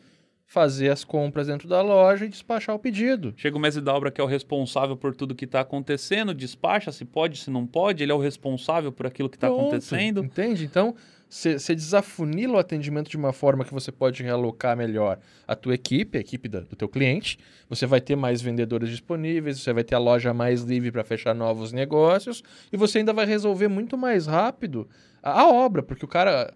fazer 0.46 0.90
as 0.90 1.02
compras 1.04 1.48
dentro 1.48 1.68
da 1.68 1.82
loja 1.82 2.24
e 2.24 2.28
despachar 2.28 2.74
o 2.74 2.78
pedido. 2.78 3.34
Chega 3.36 3.56
o 3.56 3.60
mestre 3.60 3.82
da 3.82 3.92
obra 3.92 4.10
que 4.10 4.20
é 4.20 4.24
o 4.24 4.28
responsável 4.28 4.96
por 4.96 5.14
tudo 5.14 5.34
que 5.34 5.44
está 5.44 5.60
acontecendo, 5.60 6.32
despacha 6.32 6.90
se 6.92 7.04
pode, 7.04 7.38
se 7.38 7.50
não 7.50 7.66
pode, 7.66 8.02
ele 8.02 8.12
é 8.12 8.14
o 8.14 8.18
responsável 8.18 8.92
por 8.92 9.06
aquilo 9.06 9.28
que 9.28 9.36
está 9.36 9.48
acontecendo. 9.48 10.24
Entende? 10.24 10.64
Então, 10.64 10.94
você 11.28 11.74
desafunila 11.74 12.54
o 12.54 12.58
atendimento 12.58 13.10
de 13.10 13.16
uma 13.16 13.32
forma 13.32 13.64
que 13.64 13.72
você 13.74 13.92
pode 13.92 14.22
realocar 14.22 14.76
melhor 14.76 15.18
a 15.46 15.54
tua 15.54 15.74
equipe, 15.74 16.16
a 16.16 16.20
equipe 16.20 16.48
da- 16.48 16.60
do 16.60 16.74
teu 16.74 16.88
cliente. 16.88 17.38
Você 17.68 17.84
vai 17.86 18.00
ter 18.00 18.16
mais 18.16 18.40
vendedores 18.40 18.88
disponíveis, 18.88 19.60
você 19.60 19.72
vai 19.72 19.84
ter 19.84 19.94
a 19.94 19.98
loja 19.98 20.32
mais 20.32 20.62
livre 20.62 20.90
para 20.90 21.04
fechar 21.04 21.34
novos 21.34 21.72
negócios 21.72 22.42
e 22.72 22.76
você 22.76 22.98
ainda 22.98 23.12
vai 23.12 23.26
resolver 23.26 23.68
muito 23.68 23.96
mais 23.98 24.26
rápido 24.26 24.88
a, 25.22 25.42
a 25.42 25.48
obra, 25.52 25.82
porque 25.82 26.04
o 26.04 26.08
cara, 26.08 26.54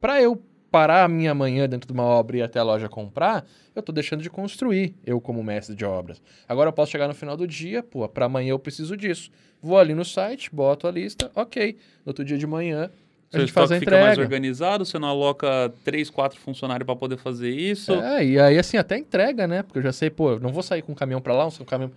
para 0.00 0.22
eu 0.22 0.40
parar 0.70 1.04
a 1.04 1.08
minha 1.08 1.34
manhã 1.34 1.68
dentro 1.68 1.86
de 1.86 1.92
uma 1.92 2.02
obra 2.04 2.36
e 2.36 2.40
ir 2.40 2.42
até 2.42 2.58
a 2.58 2.62
loja 2.62 2.88
comprar, 2.88 3.46
eu 3.74 3.82
tô 3.82 3.92
deixando 3.92 4.22
de 4.22 4.28
construir, 4.28 4.94
eu 5.04 5.20
como 5.20 5.42
mestre 5.42 5.74
de 5.74 5.84
obras. 5.84 6.20
Agora 6.46 6.68
eu 6.68 6.72
posso 6.72 6.92
chegar 6.92 7.08
no 7.08 7.14
final 7.14 7.36
do 7.36 7.46
dia, 7.46 7.82
pô, 7.82 8.06
para 8.08 8.26
amanhã 8.26 8.50
eu 8.50 8.58
preciso 8.58 8.96
disso. 8.96 9.30
Vou 9.62 9.78
ali 9.78 9.94
no 9.94 10.04
site, 10.04 10.54
boto 10.54 10.86
a 10.86 10.90
lista, 10.90 11.30
ok. 11.34 11.76
No 12.04 12.10
outro 12.10 12.24
dia 12.24 12.36
de 12.36 12.46
manhã 12.46 12.90
a 13.28 13.36
Seu 13.36 13.40
gente 13.40 13.52
faz 13.52 13.70
a 13.70 13.74
estoque 13.76 13.84
fica 13.90 13.98
mais 14.00 14.12
entrega. 14.12 14.22
organizado, 14.22 14.84
você 14.84 14.98
não 14.98 15.08
aloca 15.08 15.72
três, 15.84 16.08
quatro 16.10 16.38
funcionários 16.40 16.86
para 16.86 16.94
poder 16.96 17.16
fazer 17.16 17.50
isso. 17.50 17.92
É, 17.92 18.24
e 18.24 18.38
aí 18.38 18.58
assim, 18.58 18.76
até 18.76 18.96
entrega, 18.96 19.46
né? 19.46 19.62
Porque 19.62 19.78
eu 19.78 19.82
já 19.82 19.92
sei, 19.92 20.10
pô, 20.10 20.32
eu 20.32 20.40
não 20.40 20.52
vou 20.52 20.62
sair 20.62 20.82
com 20.82 20.92
um 20.92 20.94
caminhão 20.94 21.20
para 21.20 21.34
lá, 21.34 21.46
um 21.46 21.50
caminhão 21.64 21.90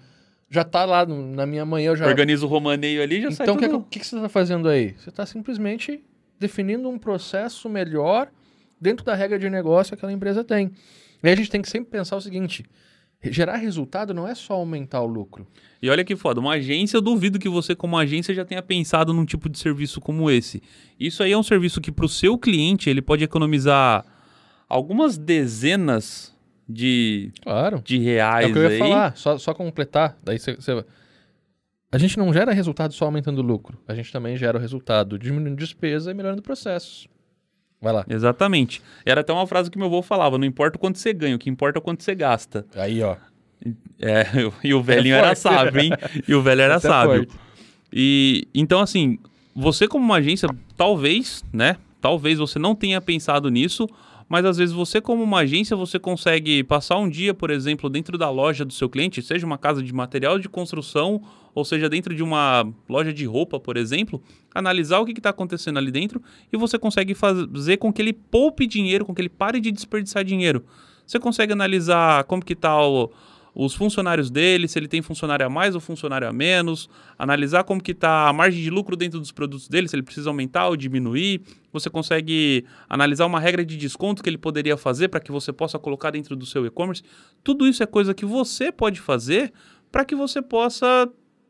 já 0.49 0.63
tá 0.63 0.83
lá 0.85 1.05
no- 1.05 1.35
na 1.35 1.45
minha 1.45 1.63
manhã, 1.65 1.89
eu 1.91 1.95
já 1.95 2.07
Organiza 2.07 2.45
o 2.45 2.49
romaneio 2.49 3.03
ali 3.03 3.21
já 3.21 3.29
sai 3.31 3.45
Então, 3.45 3.55
o 3.55 3.83
que, 3.83 3.89
que, 3.91 3.99
que 3.99 4.07
você 4.07 4.15
está 4.15 4.27
fazendo 4.29 4.67
aí? 4.67 4.95
Você 4.97 5.09
está 5.09 5.25
simplesmente 5.25 6.03
definindo 6.39 6.89
um 6.89 6.97
processo 6.97 7.69
melhor 7.69 8.29
dentro 8.81 9.05
da 9.05 9.13
regra 9.13 9.37
de 9.37 9.49
negócio 9.49 9.91
que 9.91 9.95
aquela 9.95 10.11
empresa 10.11 10.43
tem. 10.43 10.71
E 11.21 11.27
aí 11.27 11.33
a 11.33 11.35
gente 11.35 11.51
tem 11.51 11.61
que 11.61 11.69
sempre 11.69 11.91
pensar 11.91 12.15
o 12.15 12.21
seguinte: 12.21 12.65
gerar 13.23 13.57
resultado 13.57 14.13
não 14.13 14.27
é 14.27 14.33
só 14.35 14.53
aumentar 14.53 15.01
o 15.01 15.05
lucro. 15.07 15.45
E 15.81 15.89
olha 15.89 16.03
que 16.05 16.15
foda, 16.15 16.39
uma 16.39 16.53
agência, 16.53 16.97
eu 16.97 17.01
duvido 17.01 17.37
que 17.39 17.49
você, 17.49 17.75
como 17.75 17.97
agência, 17.97 18.33
já 18.33 18.45
tenha 18.45 18.61
pensado 18.61 19.13
num 19.13 19.25
tipo 19.25 19.49
de 19.49 19.57
serviço 19.59 19.99
como 19.99 20.29
esse. 20.31 20.61
Isso 20.99 21.21
aí 21.23 21.31
é 21.31 21.37
um 21.37 21.43
serviço 21.43 21.81
que, 21.81 21.91
para 21.91 22.05
o 22.05 22.09
seu 22.09 22.37
cliente, 22.37 22.89
ele 22.89 23.01
pode 23.01 23.23
economizar 23.23 24.05
algumas 24.67 25.17
dezenas 25.17 26.33
de, 26.67 27.31
Claro. 27.41 27.81
de 27.83 27.97
reais 27.97 28.45
É 28.45 28.49
o 28.49 28.53
que 28.53 28.59
eu 28.59 28.63
ia 28.63 28.69
aí. 28.69 28.77
falar, 28.77 29.17
só, 29.17 29.37
só 29.37 29.53
completar. 29.53 30.17
Daí 30.23 30.37
você, 30.39 30.55
você- 30.55 30.85
A 31.91 31.97
gente 31.97 32.17
não 32.19 32.31
gera 32.31 32.53
resultado 32.53 32.93
só 32.93 33.05
aumentando 33.05 33.39
o 33.39 33.41
lucro. 33.41 33.75
A 33.87 33.95
gente 33.95 34.11
também 34.11 34.37
gera 34.37 34.57
o 34.59 34.61
resultado 34.61 35.17
diminuindo 35.17 35.55
despesa 35.57 36.11
e 36.11 36.13
melhorando 36.13 36.41
processos. 36.43 37.07
Vai 37.81 37.93
lá. 37.93 38.05
Exatamente. 38.09 38.81
Era 39.05 39.21
até 39.21 39.31
uma 39.31 39.47
frase 39.47 39.71
que 39.71 39.77
meu 39.77 39.87
avô 39.87 40.01
falava: 40.01 40.37
não 40.37 40.45
importa 40.45 40.77
o 40.77 40.79
quanto 40.79 40.97
você 40.97 41.13
ganha, 41.13 41.35
o 41.35 41.39
que 41.39 41.49
importa 41.49 41.77
é 41.77 41.79
o 41.79 41.83
quanto 41.83 42.03
você 42.03 42.13
gasta. 42.13 42.65
Aí, 42.75 43.01
ó. 43.01 43.15
É, 43.99 44.25
e 44.63 44.73
o 44.73 44.81
velhinho 44.81 45.15
É 45.15 45.19
era 45.19 45.35
sábio, 45.35 45.81
hein? 45.81 45.91
E 46.27 46.33
o 46.33 46.41
velho 46.41 46.61
era 46.61 46.75
é 46.75 46.79
sábio. 46.79 47.25
forte. 47.27 47.33
E 47.91 48.47
então, 48.53 48.79
assim, 48.79 49.17
você 49.55 49.87
como 49.87 50.03
uma 50.05 50.15
agência, 50.15 50.47
talvez, 50.77 51.43
né? 51.51 51.77
Talvez 52.01 52.39
você 52.39 52.57
não 52.57 52.73
tenha 52.75 53.01
pensado 53.01 53.49
nisso, 53.49 53.87
mas 54.29 54.45
às 54.45 54.57
vezes 54.57 54.73
você 54.73 55.01
como 55.01 55.21
uma 55.23 55.39
agência, 55.39 55.75
você 55.75 55.99
consegue 55.99 56.63
passar 56.63 56.97
um 56.97 57.09
dia, 57.09 57.33
por 57.33 57.49
exemplo, 57.49 57.89
dentro 57.89 58.17
da 58.17 58.29
loja 58.29 58.63
do 58.63 58.71
seu 58.71 58.87
cliente, 58.89 59.21
seja 59.21 59.45
uma 59.45 59.57
casa 59.57 59.83
de 59.83 59.93
material 59.93 60.39
de 60.39 60.47
construção, 60.47 61.21
ou 61.53 61.65
seja, 61.65 61.89
dentro 61.89 62.15
de 62.15 62.23
uma 62.23 62.67
loja 62.87 63.13
de 63.13 63.25
roupa, 63.25 63.59
por 63.59 63.77
exemplo, 63.77 64.21
analisar 64.53 64.99
o 64.99 65.05
que 65.05 65.11
está 65.11 65.29
acontecendo 65.29 65.77
ali 65.77 65.91
dentro 65.91 66.21
e 66.51 66.57
você 66.57 66.77
consegue 66.77 67.13
fazer 67.13 67.77
com 67.77 67.91
que 67.91 68.01
ele 68.01 68.13
poupe 68.13 68.67
dinheiro, 68.67 69.05
com 69.05 69.13
que 69.13 69.21
ele 69.21 69.29
pare 69.29 69.59
de 69.59 69.71
desperdiçar 69.71 70.23
dinheiro. 70.23 70.63
Você 71.05 71.19
consegue 71.19 71.53
analisar 71.53 72.23
como 72.25 72.43
que 72.43 72.53
está 72.53 72.77
os 73.55 73.73
funcionários 73.73 74.29
dele, 74.29 74.67
se 74.67 74.77
ele 74.77 74.87
tem 74.87 75.01
funcionário 75.01 75.45
a 75.45 75.49
mais 75.49 75.75
ou 75.75 75.81
funcionário 75.81 76.27
a 76.27 76.31
menos, 76.31 76.89
analisar 77.17 77.63
como 77.63 77.81
que 77.81 77.91
está 77.91 78.29
a 78.29 78.33
margem 78.33 78.61
de 78.61 78.69
lucro 78.69 78.95
dentro 78.95 79.19
dos 79.19 79.31
produtos 79.31 79.67
dele, 79.67 79.87
se 79.87 79.95
ele 79.95 80.03
precisa 80.03 80.29
aumentar 80.29 80.67
ou 80.67 80.77
diminuir. 80.77 81.41
Você 81.73 81.89
consegue 81.89 82.63
analisar 82.87 83.25
uma 83.25 83.39
regra 83.39 83.65
de 83.65 83.75
desconto 83.75 84.21
que 84.23 84.29
ele 84.29 84.37
poderia 84.37 84.77
fazer 84.77 85.07
para 85.07 85.19
que 85.19 85.31
você 85.31 85.51
possa 85.51 85.79
colocar 85.79 86.11
dentro 86.11 86.35
do 86.35 86.45
seu 86.45 86.65
e-commerce. 86.65 87.03
Tudo 87.43 87.67
isso 87.67 87.81
é 87.83 87.85
coisa 87.85 88.13
que 88.13 88.25
você 88.25 88.71
pode 88.71 89.01
fazer 89.01 89.51
para 89.91 90.05
que 90.05 90.15
você 90.15 90.41
possa 90.41 91.09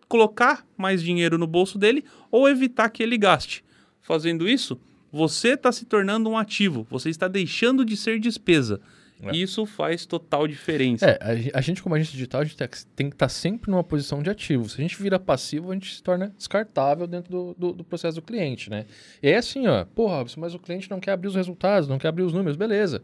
colocar 0.10 0.65
mais 0.76 1.02
dinheiro 1.02 1.38
no 1.38 1.48
bolso 1.48 1.78
dele 1.78 2.04
ou 2.30 2.50
evitar 2.50 2.89
que 2.89 3.02
ele 3.02 3.17
gaste. 3.17 3.63
Fazendo 4.02 4.50
isso, 4.50 4.78
você 5.12 5.50
está 5.50 5.72
se 5.72 5.86
tornando 5.86 6.30
um 6.30 6.38
ativo, 6.38 6.86
você 6.89 7.10
está 7.10 7.28
deixando 7.30 7.86
de 7.86 7.95
ser 7.95 8.19
despesa. 8.19 8.82
É. 9.22 9.36
Isso 9.36 9.65
faz 9.65 10.06
total 10.06 10.48
diferença. 10.48 11.06
É, 11.06 11.17
a 11.22 11.36
gen- 11.36 11.52
a 11.54 11.60
gente, 11.62 11.84
como 11.84 11.93
agente 11.93 12.13
digital, 12.13 12.39
a 12.39 12.45
gente 12.45 12.56
tem 12.95 13.10
que- 13.10 13.15
estar 13.15 13.28
sempre 13.28 13.69
numa 13.69 13.84
posição 13.84 14.24
de 14.24 14.30
ativo. 14.30 14.69
Se 14.69 14.78
a 14.78 14.82
gente 14.82 15.02
vira 15.02 15.19
passivo, 15.19 15.72
a 15.72 15.74
gente 15.74 15.93
se 15.93 16.02
torna 16.02 16.34
descartável 16.38 17.06
dentro 17.06 17.30
do, 17.30 17.54
do, 17.58 17.74
do 17.74 17.84
processo 17.84 18.15
do 18.15 18.22
cliente, 18.22 18.69
né? 18.69 18.86
E 19.22 19.28
aí, 19.28 19.36
assim, 19.36 19.67
ó, 19.67 19.84
porra, 19.84 20.15
Robson, 20.19 20.39
mas 20.39 20.54
o 20.56 20.60
cliente 20.60 20.89
não 20.89 21.02
quer 21.02 21.12
abrir 21.12 21.28
os 21.28 21.36
resultados, 21.36 21.89
não 21.89 21.98
quer 22.00 22.08
abrir 22.08 22.24
os 22.24 22.32
números, 22.32 22.56
beleza. 22.56 23.04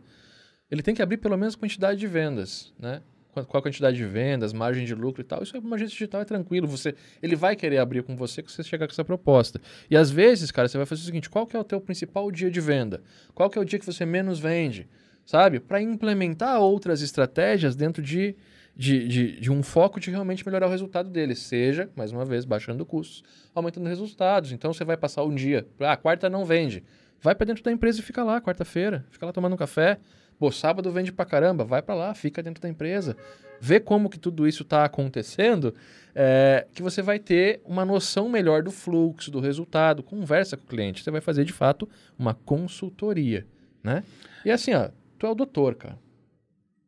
Ele 0.72 0.82
tem 0.82 0.96
que 0.96 1.02
abrir 1.02 1.18
pelo 1.18 1.38
menos 1.38 1.54
a 1.54 1.58
quantidade 1.58 2.00
de 2.00 2.08
vendas, 2.08 2.74
né? 2.80 3.02
Qual 3.44 3.60
a 3.60 3.62
quantidade 3.62 3.98
de 3.98 4.06
vendas, 4.06 4.54
margem 4.54 4.86
de 4.86 4.96
lucro 4.96 5.22
e 5.22 5.24
tal. 5.24 5.44
Isso 5.44 5.58
é 5.58 5.60
uma 5.60 5.76
agência 5.76 5.94
digital, 5.94 6.22
é 6.22 6.26
tranquilo. 6.26 6.68
Você, 6.68 6.96
ele 7.22 7.36
vai 7.36 7.56
querer 7.56 7.80
abrir 7.80 8.04
com 8.04 8.16
você 8.16 8.42
que 8.42 8.52
você 8.52 8.64
chegar 8.64 8.88
com 8.88 8.94
essa 8.94 9.04
proposta. 9.04 9.60
E 9.90 9.98
às 9.98 10.10
vezes, 10.10 10.52
cara, 10.52 10.68
você 10.68 10.78
vai 10.78 10.86
fazer 10.86 11.02
o 11.02 11.06
seguinte: 11.06 11.30
qual 11.30 11.46
que 11.46 11.56
é 11.56 11.60
o 11.60 11.64
teu 11.64 11.82
principal 11.82 12.32
dia 12.32 12.50
de 12.50 12.62
venda? 12.62 13.02
Qual 13.34 13.50
que 13.50 13.58
é 13.58 13.62
o 13.62 13.66
dia 13.66 13.78
que 13.78 13.86
você 13.86 14.06
menos 14.06 14.40
vende? 14.40 14.88
Sabe? 15.26 15.60
Para 15.60 15.82
implementar 15.82 16.60
outras 16.60 17.02
estratégias 17.02 17.76
dentro 17.76 18.02
de, 18.02 18.36
de, 18.76 19.08
de, 19.08 19.40
de 19.40 19.52
um 19.52 19.64
foco 19.64 20.00
de 20.00 20.12
realmente 20.12 20.46
melhorar 20.46 20.68
o 20.68 20.70
resultado 20.70 21.10
dele. 21.10 21.36
Seja, 21.36 21.90
mais 21.96 22.12
uma 22.12 22.24
vez, 22.24 22.46
baixando 22.46 22.86
custos, 22.86 23.24
aumentando 23.54 23.88
resultados. 23.88 24.52
Então 24.52 24.72
você 24.72 24.86
vai 24.86 24.96
passar 24.96 25.24
um 25.24 25.34
dia. 25.34 25.68
Ah, 25.80 25.98
quarta 25.98 26.30
não 26.30 26.46
vende. 26.46 26.84
Vai 27.22 27.34
para 27.34 27.46
dentro 27.46 27.64
da 27.64 27.72
empresa 27.72 28.00
e 28.00 28.04
fica 28.04 28.24
lá, 28.24 28.40
quarta-feira. 28.40 29.04
Fica 29.10 29.26
lá 29.26 29.34
tomando 29.34 29.54
um 29.54 29.58
café. 29.58 29.98
Pô, 30.38 30.52
sábado 30.52 30.92
vende 30.92 31.12
pra 31.12 31.26
caramba, 31.26 31.64
vai 31.64 31.82
para 31.82 31.96
lá, 31.96 32.14
fica 32.14 32.44
dentro 32.44 32.62
da 32.62 32.70
empresa. 32.70 33.16
Vê 33.60 33.80
como 33.80 34.10
que 34.10 34.20
tudo 34.20 34.48
isso 34.48 34.64
está 34.64 34.84
acontecendo, 34.84 35.74
é, 36.14 36.68
que 36.74 36.82
você 36.82 37.02
vai 37.02 37.20
ter 37.20 37.62
uma 37.66 37.86
noção 37.86 38.28
melhor 38.28 38.62
do 38.62 38.72
fluxo, 38.72 39.32
do 39.32 39.40
resultado. 39.40 40.04
Conversa 40.04 40.58
com 40.58 40.64
o 40.64 40.68
cliente. 40.68 41.04
Você 41.04 41.10
vai 41.10 41.22
fazer, 41.22 41.46
de 41.46 41.54
fato, 41.54 41.88
uma 42.20 42.34
consultoria, 42.34 43.48
né? 43.84 44.04
E 44.44 44.52
assim, 44.52 44.74
ó, 44.74 44.90
tu 45.18 45.26
é 45.26 45.30
o 45.30 45.36
doutor, 45.36 45.76
cara. 45.76 45.98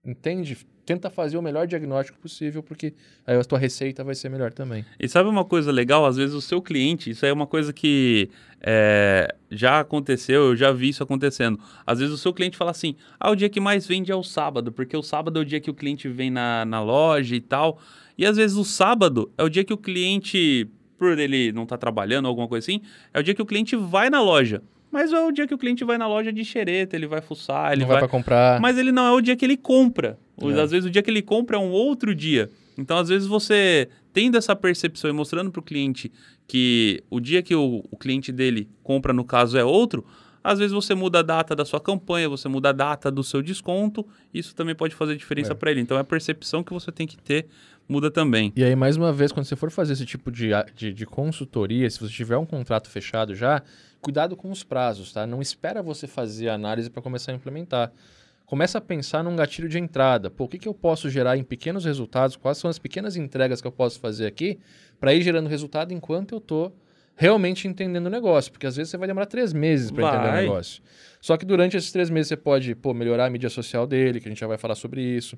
Entende? 0.03 0.57
Tenta 0.87 1.09
fazer 1.09 1.37
o 1.37 1.41
melhor 1.41 1.67
diagnóstico 1.67 2.17
possível, 2.17 2.63
porque 2.63 2.93
aí 3.25 3.37
a 3.37 3.43
tua 3.43 3.59
receita 3.59 4.05
vai 4.05 4.15
ser 4.15 4.29
melhor 4.29 4.53
também. 4.53 4.85
E 4.97 5.05
sabe 5.09 5.27
uma 5.27 5.43
coisa 5.43 5.69
legal? 5.69 6.05
Às 6.05 6.15
vezes 6.15 6.33
o 6.33 6.39
seu 6.39 6.61
cliente, 6.61 7.09
isso 7.09 7.25
é 7.25 7.33
uma 7.33 7.45
coisa 7.45 7.73
que 7.73 8.29
é, 8.61 9.35
já 9.51 9.81
aconteceu, 9.81 10.45
eu 10.45 10.55
já 10.55 10.71
vi 10.71 10.87
isso 10.87 11.03
acontecendo. 11.03 11.59
Às 11.85 11.99
vezes 11.99 12.13
o 12.13 12.17
seu 12.17 12.33
cliente 12.33 12.55
fala 12.55 12.71
assim: 12.71 12.95
ah, 13.19 13.29
o 13.29 13.35
dia 13.35 13.49
que 13.49 13.59
mais 13.59 13.85
vende 13.85 14.13
é 14.13 14.15
o 14.15 14.23
sábado, 14.23 14.71
porque 14.71 14.95
o 14.95 15.03
sábado 15.03 15.37
é 15.37 15.41
o 15.41 15.45
dia 15.45 15.59
que 15.59 15.69
o 15.69 15.73
cliente 15.73 16.07
vem 16.07 16.31
na, 16.31 16.63
na 16.63 16.81
loja 16.81 17.35
e 17.35 17.41
tal. 17.41 17.81
E 18.17 18.25
às 18.25 18.37
vezes 18.37 18.55
o 18.55 18.63
sábado 18.63 19.29
é 19.37 19.43
o 19.43 19.49
dia 19.49 19.65
que 19.65 19.73
o 19.73 19.77
cliente, 19.77 20.69
por 20.97 21.19
ele 21.19 21.51
não 21.51 21.63
estar 21.63 21.77
trabalhando 21.77 22.27
ou 22.27 22.29
alguma 22.29 22.47
coisa 22.47 22.63
assim, 22.63 22.81
é 23.13 23.19
o 23.19 23.23
dia 23.23 23.35
que 23.35 23.41
o 23.41 23.45
cliente 23.45 23.75
vai 23.75 24.09
na 24.09 24.21
loja. 24.21 24.63
Mas 24.91 25.11
é 25.11 25.19
o 25.19 25.31
dia 25.31 25.45
que 25.47 25.53
o 25.53 25.57
cliente 25.57 25.83
vai 25.83 25.97
na 25.97 26.07
loja 26.07 26.31
de 26.31 26.43
xereta, 26.45 26.95
ele 26.95 27.07
vai 27.07 27.21
fuçar, 27.21 27.71
ele 27.73 27.81
não 27.81 27.87
vai, 27.87 27.95
vai 27.95 28.01
para 28.03 28.09
comprar. 28.09 28.59
mas 28.61 28.77
ele 28.77 28.91
não 28.91 29.05
é 29.05 29.11
o 29.11 29.21
dia 29.21 29.35
que 29.35 29.43
ele 29.45 29.57
compra. 29.57 30.17
É. 30.41 30.61
Às 30.61 30.71
vezes 30.71 30.85
o 30.87 30.89
dia 30.89 31.01
que 31.01 31.09
ele 31.09 31.21
compra 31.21 31.57
é 31.57 31.59
um 31.59 31.71
outro 31.71 32.13
dia. 32.15 32.49
Então, 32.77 32.97
às 32.97 33.09
vezes, 33.09 33.27
você 33.27 33.89
tendo 34.13 34.37
essa 34.37 34.55
percepção 34.55 35.09
e 35.09 35.13
mostrando 35.13 35.51
para 35.51 35.59
o 35.59 35.63
cliente 35.63 36.11
que 36.47 37.03
o 37.09 37.19
dia 37.19 37.41
que 37.41 37.55
o, 37.55 37.83
o 37.89 37.97
cliente 37.97 38.31
dele 38.31 38.69
compra, 38.83 39.11
no 39.11 39.23
caso, 39.25 39.57
é 39.57 39.63
outro, 39.63 40.05
às 40.43 40.59
vezes 40.59 40.73
você 40.73 40.93
muda 40.93 41.19
a 41.19 41.21
data 41.23 41.55
da 41.55 41.65
sua 41.65 41.79
campanha, 41.79 42.29
você 42.29 42.47
muda 42.47 42.69
a 42.69 42.71
data 42.71 43.09
do 43.11 43.23
seu 43.23 43.41
desconto, 43.41 44.05
isso 44.33 44.55
também 44.55 44.75
pode 44.75 44.93
fazer 44.95 45.15
diferença 45.17 45.53
É. 45.53 45.55
para 45.55 45.71
ele. 45.71 45.81
Então, 45.81 45.97
é 45.97 46.01
a 46.01 46.03
percepção 46.03 46.63
que 46.63 46.71
você 46.71 46.91
tem 46.91 47.07
que 47.07 47.17
ter 47.17 47.47
muda 47.87 48.11
também. 48.11 48.51
E 48.55 48.63
aí, 48.63 48.75
mais 48.75 48.97
uma 48.97 49.13
vez, 49.13 49.31
quando 49.31 49.45
você 49.45 49.55
for 49.55 49.71
fazer 49.71 49.93
esse 49.93 50.05
tipo 50.05 50.31
de, 50.31 50.49
de, 50.75 50.93
de 50.93 51.05
consultoria, 51.05 51.89
se 51.89 51.99
você 51.99 52.13
tiver 52.13 52.37
um 52.37 52.45
contrato 52.45 52.89
fechado 52.89 53.33
já, 53.33 53.61
cuidado 54.01 54.35
com 54.35 54.51
os 54.51 54.63
prazos, 54.63 55.11
tá? 55.11 55.25
Não 55.25 55.41
espera 55.41 55.81
você 55.81 56.07
fazer 56.07 56.49
a 56.49 56.53
análise 56.53 56.89
para 56.89 57.01
começar 57.01 57.31
a 57.31 57.35
implementar. 57.35 57.91
Começa 58.45 58.77
a 58.77 58.81
pensar 58.81 59.23
num 59.23 59.35
gatilho 59.35 59.67
de 59.67 59.77
entrada. 59.77 60.29
Pô, 60.29 60.45
o 60.45 60.47
que, 60.47 60.57
que 60.57 60.67
eu 60.67 60.73
posso 60.73 61.09
gerar 61.09 61.37
em 61.37 61.43
pequenos 61.43 61.83
resultados? 61.83 62.37
Quais 62.37 62.57
são 62.57 62.69
as 62.69 62.79
pequenas 62.79 63.17
entregas 63.17 63.59
que 63.59 63.67
eu 63.67 63.71
posso 63.71 63.99
fazer 63.99 64.25
aqui 64.25 64.57
para 64.99 65.13
ir 65.13 65.21
gerando 65.21 65.49
resultado 65.49 65.93
enquanto 65.93 66.35
eu 66.35 66.39
tô 66.39 66.71
realmente 67.13 67.67
entendendo 67.67 68.05
o 68.05 68.09
negócio? 68.09 68.49
Porque 68.49 68.65
às 68.65 68.77
vezes 68.77 68.91
você 68.91 68.97
vai 68.97 69.05
demorar 69.05 69.25
três 69.25 69.51
meses 69.51 69.91
para 69.91 70.07
entender 70.07 70.29
o 70.29 70.41
negócio. 70.41 70.81
Só 71.19 71.35
que 71.35 71.45
durante 71.45 71.75
esses 71.75 71.91
três 71.91 72.09
meses 72.09 72.29
você 72.29 72.37
pode 72.37 72.73
pô, 72.73 72.93
melhorar 72.93 73.25
a 73.25 73.29
mídia 73.29 73.49
social 73.49 73.85
dele, 73.85 74.21
que 74.21 74.29
a 74.29 74.31
gente 74.31 74.39
já 74.39 74.47
vai 74.47 74.57
falar 74.57 74.75
sobre 74.75 75.01
isso. 75.01 75.37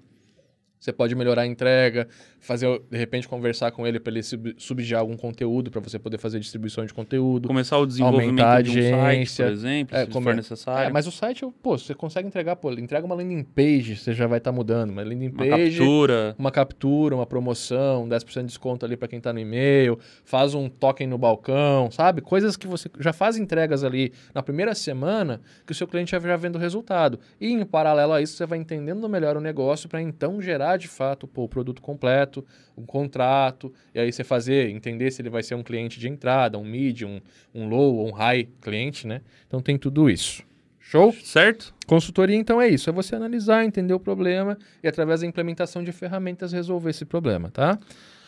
Você 0.80 0.94
pode 0.94 1.14
melhorar 1.14 1.42
a 1.42 1.46
entrega, 1.46 2.08
fazer, 2.40 2.82
de 2.90 2.98
repente, 2.98 3.28
conversar 3.28 3.70
com 3.72 3.86
ele 3.86 4.00
para 4.00 4.14
ele 4.14 4.24
sub- 4.24 4.56
subsidiar 4.58 5.02
algum 5.02 5.18
conteúdo 5.18 5.70
para 5.70 5.82
você 5.82 6.00
poder 6.00 6.18
fazer 6.18 6.40
distribuição 6.40 6.86
de 6.86 6.94
conteúdo. 6.94 7.50
Começar 7.50 7.78
o 7.80 7.86
desenvolvimento 7.86 8.40
Aumentar 8.40 8.56
a 8.60 8.62
de 8.62 8.70
um 8.70 8.74
site, 8.74 8.94
agência. 8.96 9.46
por 9.46 9.52
exemplo, 9.52 9.98
É, 9.98 10.06
se 10.06 10.12
come- 10.12 10.24
for 10.24 10.36
necessário. 10.36 10.90
É, 10.90 10.94
mas 10.94 11.06
o 11.06 11.12
site, 11.12 11.46
pô, 11.62 11.78
você 11.78 11.94
consegue 11.94 12.30
entregar, 12.30 12.56
pô, 12.56 12.72
entrega 12.72 13.06
uma 13.06 13.14
landing 13.14 13.44
page, 13.44 13.98
você 13.98 14.14
já 14.14 14.26
vai 14.26 14.38
estar 14.38 14.54
mudando, 14.54 14.92
uma 14.92 15.04
landing 15.04 15.28
Uma 15.28 15.38
page, 15.46 15.78
captura. 15.80 16.36
uma 16.40 16.50
captura, 16.52 17.14
uma 17.16 17.26
promoção, 17.26 18.08
10% 18.08 18.44
de 18.44 18.48
desconto 18.48 18.86
ali 18.86 18.96
para 18.96 19.10
quem 19.10 19.18
está 19.18 19.34
no 19.34 19.40
e-mail, 19.40 20.00
faz 20.24 20.54
um 20.54 20.70
token 20.70 21.08
no 21.08 21.18
balcão, 21.18 21.92
sabe? 21.92 22.22
Coisas 22.22 22.56
que 22.56 22.68
você 22.68 22.90
já 23.02 23.12
faz 23.12 23.36
entregas 23.36 23.84
ali 23.84 24.14
na 24.34 24.42
primeira 24.42 24.74
semana 24.74 25.42
que 25.66 25.74
o 25.74 25.76
seu 25.76 25.86
cliente 25.86 26.12
já, 26.12 26.20
já 26.22 26.38
vendo 26.38 26.56
o 26.56 26.60
resultado. 26.60 27.20
E 27.42 27.52
em 27.52 27.66
paralelo 27.66 28.14
a 28.14 28.22
isso, 28.22 28.38
você 28.38 28.46
vai 28.46 28.58
entendendo 28.58 29.10
melhor 29.10 29.36
o 29.36 29.42
negócio 29.42 29.90
para 29.90 30.02
então 30.02 30.42
gerar 30.42 30.69
de 30.78 30.88
fato 30.88 31.28
pô, 31.28 31.44
o 31.44 31.50
produto 31.50 31.82
completo, 31.82 32.46
um 32.78 32.86
contrato, 32.86 33.74
e 33.94 34.00
aí 34.00 34.12
você 34.12 34.24
fazer, 34.24 34.70
entender 34.70 35.12
se 35.12 35.22
ele 35.22 35.30
vai 35.30 35.44
ser 35.44 35.56
um 35.56 35.64
cliente 35.64 36.00
de 36.00 36.08
entrada, 36.08 36.58
um 36.58 36.64
mid, 36.64 37.04
um, 37.04 37.20
um 37.54 37.68
low 37.68 37.96
ou 37.96 38.08
um 38.08 38.12
high 38.12 38.48
cliente, 38.62 39.08
né? 39.08 39.22
Então 39.48 39.62
tem 39.62 39.78
tudo 39.78 40.10
isso. 40.10 40.44
Show? 40.80 41.14
Certo? 41.14 41.74
Consultoria, 41.86 42.36
então, 42.36 42.60
é 42.60 42.68
isso. 42.68 42.90
É 42.90 42.94
você 42.94 43.16
analisar, 43.16 43.64
entender 43.64 43.94
o 43.94 44.00
problema 44.00 44.58
e, 44.82 44.88
através 44.88 45.22
da 45.22 45.28
implementação 45.28 45.84
de 45.84 45.92
ferramentas, 45.92 46.52
resolver 46.52 46.90
esse 46.90 47.06
problema, 47.06 47.52
tá? 47.52 47.78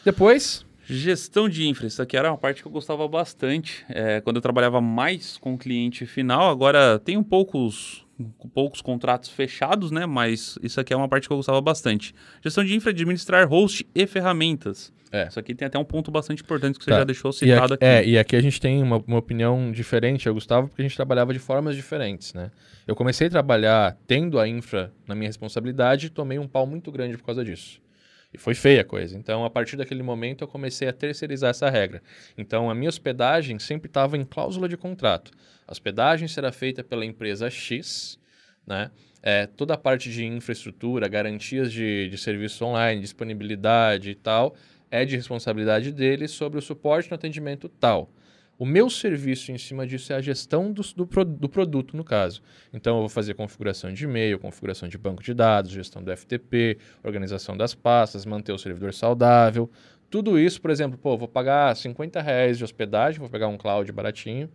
Depois, 0.05 0.63
Gestão 0.83 1.47
de 1.47 1.67
infra, 1.67 1.87
isso 1.87 2.01
aqui 2.01 2.17
era 2.17 2.29
uma 2.29 2.37
parte 2.37 2.61
que 2.61 2.67
eu 2.67 2.71
gostava 2.71 3.07
bastante. 3.07 3.85
É, 3.87 4.19
quando 4.19 4.35
eu 4.37 4.41
trabalhava 4.41 4.81
mais 4.81 5.37
com 5.37 5.53
o 5.53 5.57
cliente 5.57 6.05
final, 6.05 6.49
agora 6.49 6.99
tenho 6.99 7.23
poucos, 7.23 8.05
poucos 8.53 8.81
contratos 8.81 9.29
fechados, 9.29 9.91
né? 9.91 10.05
Mas 10.05 10.57
isso 10.61 10.79
aqui 10.79 10.93
é 10.93 10.95
uma 10.97 11.07
parte 11.07 11.27
que 11.27 11.33
eu 11.33 11.37
gostava 11.37 11.59
bastante. 11.61 12.13
Gestão 12.43 12.63
de 12.63 12.75
infra, 12.75 12.91
administrar 12.91 13.47
host 13.47 13.87
e 13.93 14.05
ferramentas. 14.07 14.93
É. 15.11 15.27
Isso 15.27 15.37
aqui 15.39 15.53
tem 15.53 15.65
até 15.65 15.77
um 15.77 15.83
ponto 15.83 16.09
bastante 16.09 16.41
importante 16.41 16.79
que 16.79 16.85
você 16.85 16.91
Tá. 16.91 16.99
já 16.99 17.03
deixou 17.03 17.31
e 17.31 17.33
citado 17.33 17.73
aqui, 17.73 17.83
aqui. 17.85 17.85
É, 17.85 18.05
e 18.07 18.17
aqui 18.17 18.35
a 18.35 18.41
gente 18.41 18.61
tem 18.61 18.81
uma, 18.81 19.03
uma 19.05 19.17
opinião 19.17 19.69
diferente, 19.71 20.25
eu 20.25 20.33
Gustavo, 20.33 20.69
porque 20.69 20.81
a 20.81 20.85
gente 20.87 20.95
trabalhava 20.95 21.33
de 21.33 21.39
formas 21.39 21.75
diferentes, 21.75 22.33
né? 22.33 22.49
Eu 22.87 22.95
comecei 22.95 23.27
a 23.27 23.29
trabalhar 23.29 23.97
tendo 24.07 24.39
a 24.39 24.47
infra 24.47 24.91
na 25.05 25.13
minha 25.13 25.27
responsabilidade 25.27 26.07
e 26.07 26.09
tomei 26.09 26.39
um 26.39 26.47
pau 26.47 26.65
muito 26.65 26.89
grande 26.91 27.17
por 27.17 27.25
causa 27.25 27.43
disso. 27.43 27.81
E 28.33 28.37
foi 28.37 28.53
feia 28.53 28.81
a 28.81 28.85
coisa. 28.85 29.17
Então, 29.17 29.43
a 29.43 29.49
partir 29.49 29.75
daquele 29.75 30.01
momento, 30.01 30.43
eu 30.43 30.47
comecei 30.47 30.87
a 30.87 30.93
terceirizar 30.93 31.49
essa 31.49 31.69
regra. 31.69 32.01
Então, 32.37 32.69
a 32.69 32.75
minha 32.75 32.89
hospedagem 32.89 33.59
sempre 33.59 33.87
estava 33.87 34.17
em 34.17 34.23
cláusula 34.23 34.69
de 34.69 34.77
contrato. 34.77 35.31
A 35.67 35.71
hospedagem 35.71 36.27
será 36.27 36.51
feita 36.51 36.83
pela 36.83 37.05
empresa 37.05 37.49
X, 37.49 38.17
né? 38.65 38.91
É, 39.23 39.45
toda 39.45 39.75
a 39.75 39.77
parte 39.77 40.09
de 40.09 40.25
infraestrutura, 40.25 41.07
garantias 41.07 41.71
de, 41.71 42.09
de 42.09 42.17
serviço 42.17 42.65
online, 42.65 43.01
disponibilidade 43.01 44.09
e 44.09 44.15
tal, 44.15 44.55
é 44.89 45.05
de 45.05 45.15
responsabilidade 45.15 45.91
dele 45.91 46.27
sobre 46.27 46.57
o 46.57 46.61
suporte 46.61 47.09
no 47.09 47.15
atendimento 47.15 47.69
tal. 47.69 48.11
O 48.61 48.65
meu 48.65 48.91
serviço 48.91 49.51
em 49.51 49.57
cima 49.57 49.87
disso 49.87 50.13
é 50.13 50.15
a 50.17 50.21
gestão 50.21 50.71
do, 50.71 50.83
do, 50.95 51.25
do 51.25 51.49
produto, 51.49 51.97
no 51.97 52.03
caso. 52.03 52.43
Então, 52.71 52.97
eu 52.97 52.99
vou 52.99 53.09
fazer 53.09 53.33
configuração 53.33 53.91
de 53.91 54.03
e-mail, 54.03 54.37
configuração 54.37 54.87
de 54.87 54.99
banco 54.99 55.23
de 55.23 55.33
dados, 55.33 55.71
gestão 55.71 56.03
do 56.03 56.15
FTP, 56.15 56.77
organização 57.03 57.57
das 57.57 57.73
pastas, 57.73 58.23
manter 58.23 58.51
o 58.51 58.59
servidor 58.59 58.93
saudável. 58.93 59.67
Tudo 60.11 60.37
isso, 60.37 60.61
por 60.61 60.69
exemplo, 60.69 60.95
pô, 60.95 61.17
vou 61.17 61.27
pagar 61.27 61.75
50 61.75 62.21
reais 62.21 62.59
de 62.59 62.63
hospedagem, 62.63 63.19
vou 63.19 63.29
pegar 63.29 63.47
um 63.47 63.57
cloud 63.57 63.91
baratinho, 63.91 64.47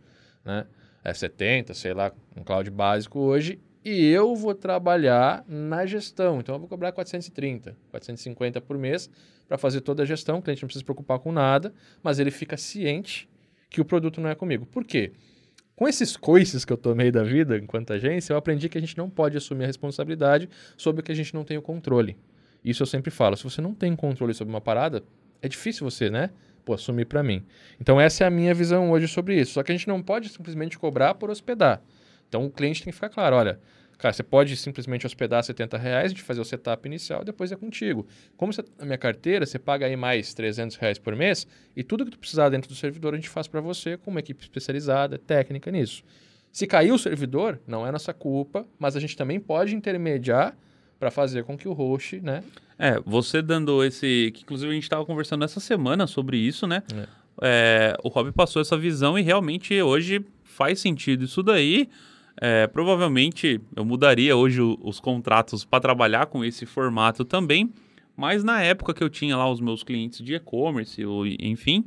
né? 0.44 0.68
É 1.02 1.12
70, 1.12 1.74
sei 1.74 1.92
lá, 1.92 2.12
um 2.36 2.44
cloud 2.44 2.70
básico 2.70 3.18
hoje, 3.18 3.58
e 3.84 4.06
eu 4.08 4.36
vou 4.36 4.54
trabalhar 4.54 5.44
na 5.48 5.84
gestão. 5.84 6.38
Então, 6.38 6.54
eu 6.54 6.60
vou 6.60 6.68
cobrar 6.68 6.92
430, 6.92 7.76
450 7.90 8.60
por 8.60 8.78
mês 8.78 9.10
para 9.48 9.58
fazer 9.58 9.80
toda 9.80 10.04
a 10.04 10.06
gestão. 10.06 10.38
O 10.38 10.42
cliente 10.42 10.62
não 10.62 10.68
precisa 10.68 10.82
se 10.82 10.84
preocupar 10.84 11.18
com 11.18 11.32
nada, 11.32 11.74
mas 12.04 12.20
ele 12.20 12.30
fica 12.30 12.56
ciente 12.56 13.28
que 13.68 13.80
o 13.80 13.84
produto 13.84 14.20
não 14.20 14.30
é 14.30 14.34
comigo. 14.34 14.66
Por 14.66 14.84
quê? 14.84 15.12
Com 15.74 15.86
esses 15.86 16.16
coices 16.16 16.64
que 16.64 16.72
eu 16.72 16.76
tomei 16.76 17.10
da 17.10 17.22
vida 17.22 17.58
enquanto 17.58 17.92
agência, 17.92 18.32
eu 18.32 18.38
aprendi 18.38 18.68
que 18.68 18.78
a 18.78 18.80
gente 18.80 18.96
não 18.96 19.10
pode 19.10 19.36
assumir 19.36 19.64
a 19.64 19.66
responsabilidade 19.66 20.48
sobre 20.76 21.00
o 21.00 21.04
que 21.04 21.12
a 21.12 21.14
gente 21.14 21.34
não 21.34 21.44
tem 21.44 21.58
o 21.58 21.62
controle. 21.62 22.16
Isso 22.64 22.82
eu 22.82 22.86
sempre 22.86 23.10
falo. 23.10 23.36
Se 23.36 23.44
você 23.44 23.60
não 23.60 23.74
tem 23.74 23.94
controle 23.94 24.32
sobre 24.32 24.52
uma 24.52 24.60
parada, 24.60 25.02
é 25.42 25.48
difícil 25.48 25.88
você, 25.88 26.08
né? 26.08 26.30
Pô, 26.64 26.72
assumir 26.72 27.04
para 27.04 27.22
mim. 27.22 27.44
Então, 27.80 28.00
essa 28.00 28.24
é 28.24 28.26
a 28.26 28.30
minha 28.30 28.54
visão 28.54 28.90
hoje 28.90 29.06
sobre 29.06 29.38
isso. 29.38 29.52
Só 29.52 29.62
que 29.62 29.70
a 29.70 29.74
gente 29.74 29.86
não 29.86 30.02
pode 30.02 30.30
simplesmente 30.30 30.78
cobrar 30.78 31.14
por 31.14 31.30
hospedar. 31.30 31.82
Então, 32.28 32.44
o 32.44 32.50
cliente 32.50 32.82
tem 32.82 32.90
que 32.90 32.94
ficar 32.96 33.10
claro: 33.10 33.36
olha, 33.36 33.60
Cara, 33.98 34.12
você 34.12 34.22
pode 34.22 34.56
simplesmente 34.56 35.06
hospedar 35.06 35.42
70 35.42 35.78
reais, 35.78 36.12
de 36.12 36.22
fazer 36.22 36.40
o 36.40 36.44
setup 36.44 36.86
inicial, 36.86 37.24
depois 37.24 37.50
é 37.50 37.56
contigo. 37.56 38.06
Como 38.36 38.52
você, 38.52 38.62
a 38.78 38.84
minha 38.84 38.98
carteira, 38.98 39.46
você 39.46 39.58
paga 39.58 39.86
aí 39.86 39.96
mais 39.96 40.34
300 40.34 40.76
reais 40.76 40.98
por 40.98 41.16
mês 41.16 41.46
e 41.74 41.82
tudo 41.82 42.04
que 42.04 42.10
tu 42.10 42.18
precisar 42.18 42.50
dentro 42.50 42.68
do 42.68 42.74
servidor 42.74 43.14
a 43.14 43.16
gente 43.16 43.28
faz 43.28 43.46
para 43.46 43.60
você 43.60 43.96
com 43.96 44.10
uma 44.10 44.20
equipe 44.20 44.42
especializada, 44.42 45.18
técnica 45.18 45.70
nisso. 45.70 46.02
Se 46.52 46.66
cair 46.66 46.92
o 46.92 46.98
servidor, 46.98 47.60
não 47.66 47.86
é 47.86 47.92
nossa 47.92 48.12
culpa, 48.12 48.66
mas 48.78 48.96
a 48.96 49.00
gente 49.00 49.16
também 49.16 49.40
pode 49.40 49.74
intermediar 49.74 50.56
para 50.98 51.10
fazer 51.10 51.44
com 51.44 51.56
que 51.56 51.68
o 51.68 51.72
host, 51.72 52.20
né? 52.20 52.42
É, 52.78 52.98
você 53.00 53.42
dando 53.42 53.84
esse... 53.84 54.30
que 54.34 54.42
Inclusive 54.42 54.70
a 54.70 54.74
gente 54.74 54.82
estava 54.82 55.04
conversando 55.04 55.44
essa 55.44 55.60
semana 55.60 56.06
sobre 56.06 56.38
isso, 56.38 56.66
né? 56.66 56.82
É. 56.94 57.26
É, 57.42 57.96
o 58.02 58.08
Rob 58.08 58.32
passou 58.32 58.62
essa 58.62 58.76
visão 58.76 59.18
e 59.18 59.22
realmente 59.22 59.80
hoje 59.82 60.24
faz 60.42 60.80
sentido 60.80 61.24
isso 61.24 61.42
daí. 61.42 61.88
É, 62.40 62.66
provavelmente 62.66 63.60
eu 63.74 63.84
mudaria 63.84 64.36
hoje 64.36 64.60
o, 64.60 64.78
os 64.82 65.00
contratos 65.00 65.64
para 65.64 65.80
trabalhar 65.80 66.26
com 66.26 66.44
esse 66.44 66.66
formato 66.66 67.24
também, 67.24 67.72
mas 68.16 68.44
na 68.44 68.62
época 68.62 68.94
que 68.94 69.02
eu 69.02 69.10
tinha 69.10 69.36
lá 69.36 69.50
os 69.50 69.60
meus 69.60 69.82
clientes 69.82 70.20
de 70.22 70.34
e-commerce, 70.34 71.02
enfim, 71.38 71.84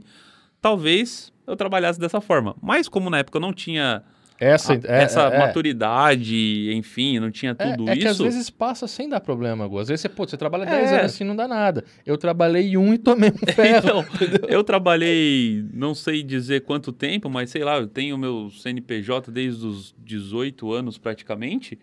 talvez 0.62 1.32
eu 1.46 1.56
trabalhasse 1.56 2.00
dessa 2.00 2.22
forma. 2.22 2.56
Mas 2.62 2.88
como 2.88 3.10
na 3.10 3.20
época 3.20 3.38
eu 3.38 3.42
não 3.42 3.54
tinha 3.54 4.04
essa, 4.40 4.74
a, 4.74 4.76
é, 4.76 5.04
essa 5.04 5.30
é, 5.30 5.36
é. 5.36 5.40
maturidade, 5.40 6.74
enfim, 6.74 7.20
não 7.20 7.30
tinha 7.30 7.56
é, 7.58 7.76
tudo 7.76 7.90
é, 7.90 7.94
isso. 7.94 8.00
É 8.00 8.02
que 8.02 8.08
às 8.08 8.18
vezes 8.18 8.50
passa 8.50 8.88
sem 8.88 9.10
dar 9.10 9.20
problema, 9.20 9.68
Gu. 9.68 9.80
Às 9.80 9.90
vezes 9.90 10.02
você, 10.02 10.10
pô, 10.10 10.26
você 10.26 10.38
trabalha 10.38 10.66
10 10.66 10.92
anos 10.92 11.06
assim 11.06 11.24
não 11.24 11.36
dá 11.36 11.48
nada. 11.48 11.84
Eu 12.06 12.18
trabalhei 12.18 12.78
um 12.78 12.94
e 12.94 12.98
tomei 12.98 13.30
um 13.30 13.46
ferro. 13.54 13.78
então, 13.80 14.06
eu 14.48 14.64
trabalhei, 14.64 15.66
não 15.74 15.94
sei 15.94 16.24
dizer 16.24 16.62
quanto 16.62 16.94
tempo, 16.94 17.30
mas 17.30 17.50
sei 17.50 17.64
lá, 17.64 17.78
eu 17.78 17.88
tenho 17.88 18.18
meu 18.18 18.50
CNPJ 18.50 19.30
desde 19.30 19.66
os 19.66 19.94
18 19.98 20.72
anos 20.72 20.98
praticamente. 20.98 21.78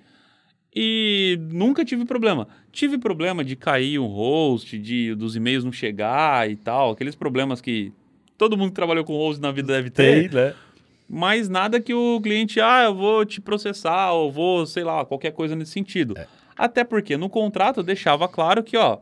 E 0.74 1.38
nunca 1.50 1.84
tive 1.84 2.04
problema. 2.04 2.48
Tive 2.70 2.98
problema 2.98 3.42
de 3.42 3.56
cair 3.56 3.98
um 3.98 4.06
host, 4.06 4.78
de 4.78 5.14
dos 5.14 5.34
e-mails 5.34 5.64
não 5.64 5.72
chegar 5.72 6.50
e 6.50 6.56
tal, 6.56 6.90
aqueles 6.90 7.14
problemas 7.14 7.60
que 7.60 7.92
todo 8.36 8.56
mundo 8.56 8.68
que 8.68 8.74
trabalhou 8.74 9.04
com 9.04 9.14
host 9.14 9.40
na 9.40 9.50
vida 9.50 9.72
deve 9.72 9.90
ter. 9.90 10.30
Tem, 10.30 10.38
né? 10.38 10.54
Mas 11.08 11.48
nada 11.48 11.80
que 11.80 11.94
o 11.94 12.20
cliente, 12.20 12.60
ah, 12.60 12.84
eu 12.84 12.94
vou 12.94 13.24
te 13.24 13.40
processar, 13.40 14.12
ou 14.12 14.30
vou, 14.30 14.66
sei 14.66 14.84
lá, 14.84 15.04
qualquer 15.04 15.32
coisa 15.32 15.54
nesse 15.54 15.72
sentido. 15.72 16.14
É. 16.18 16.26
Até 16.56 16.84
porque 16.84 17.16
no 17.16 17.28
contrato 17.28 17.82
deixava 17.82 18.26
claro 18.28 18.62
que, 18.62 18.76
ó, 18.76 18.98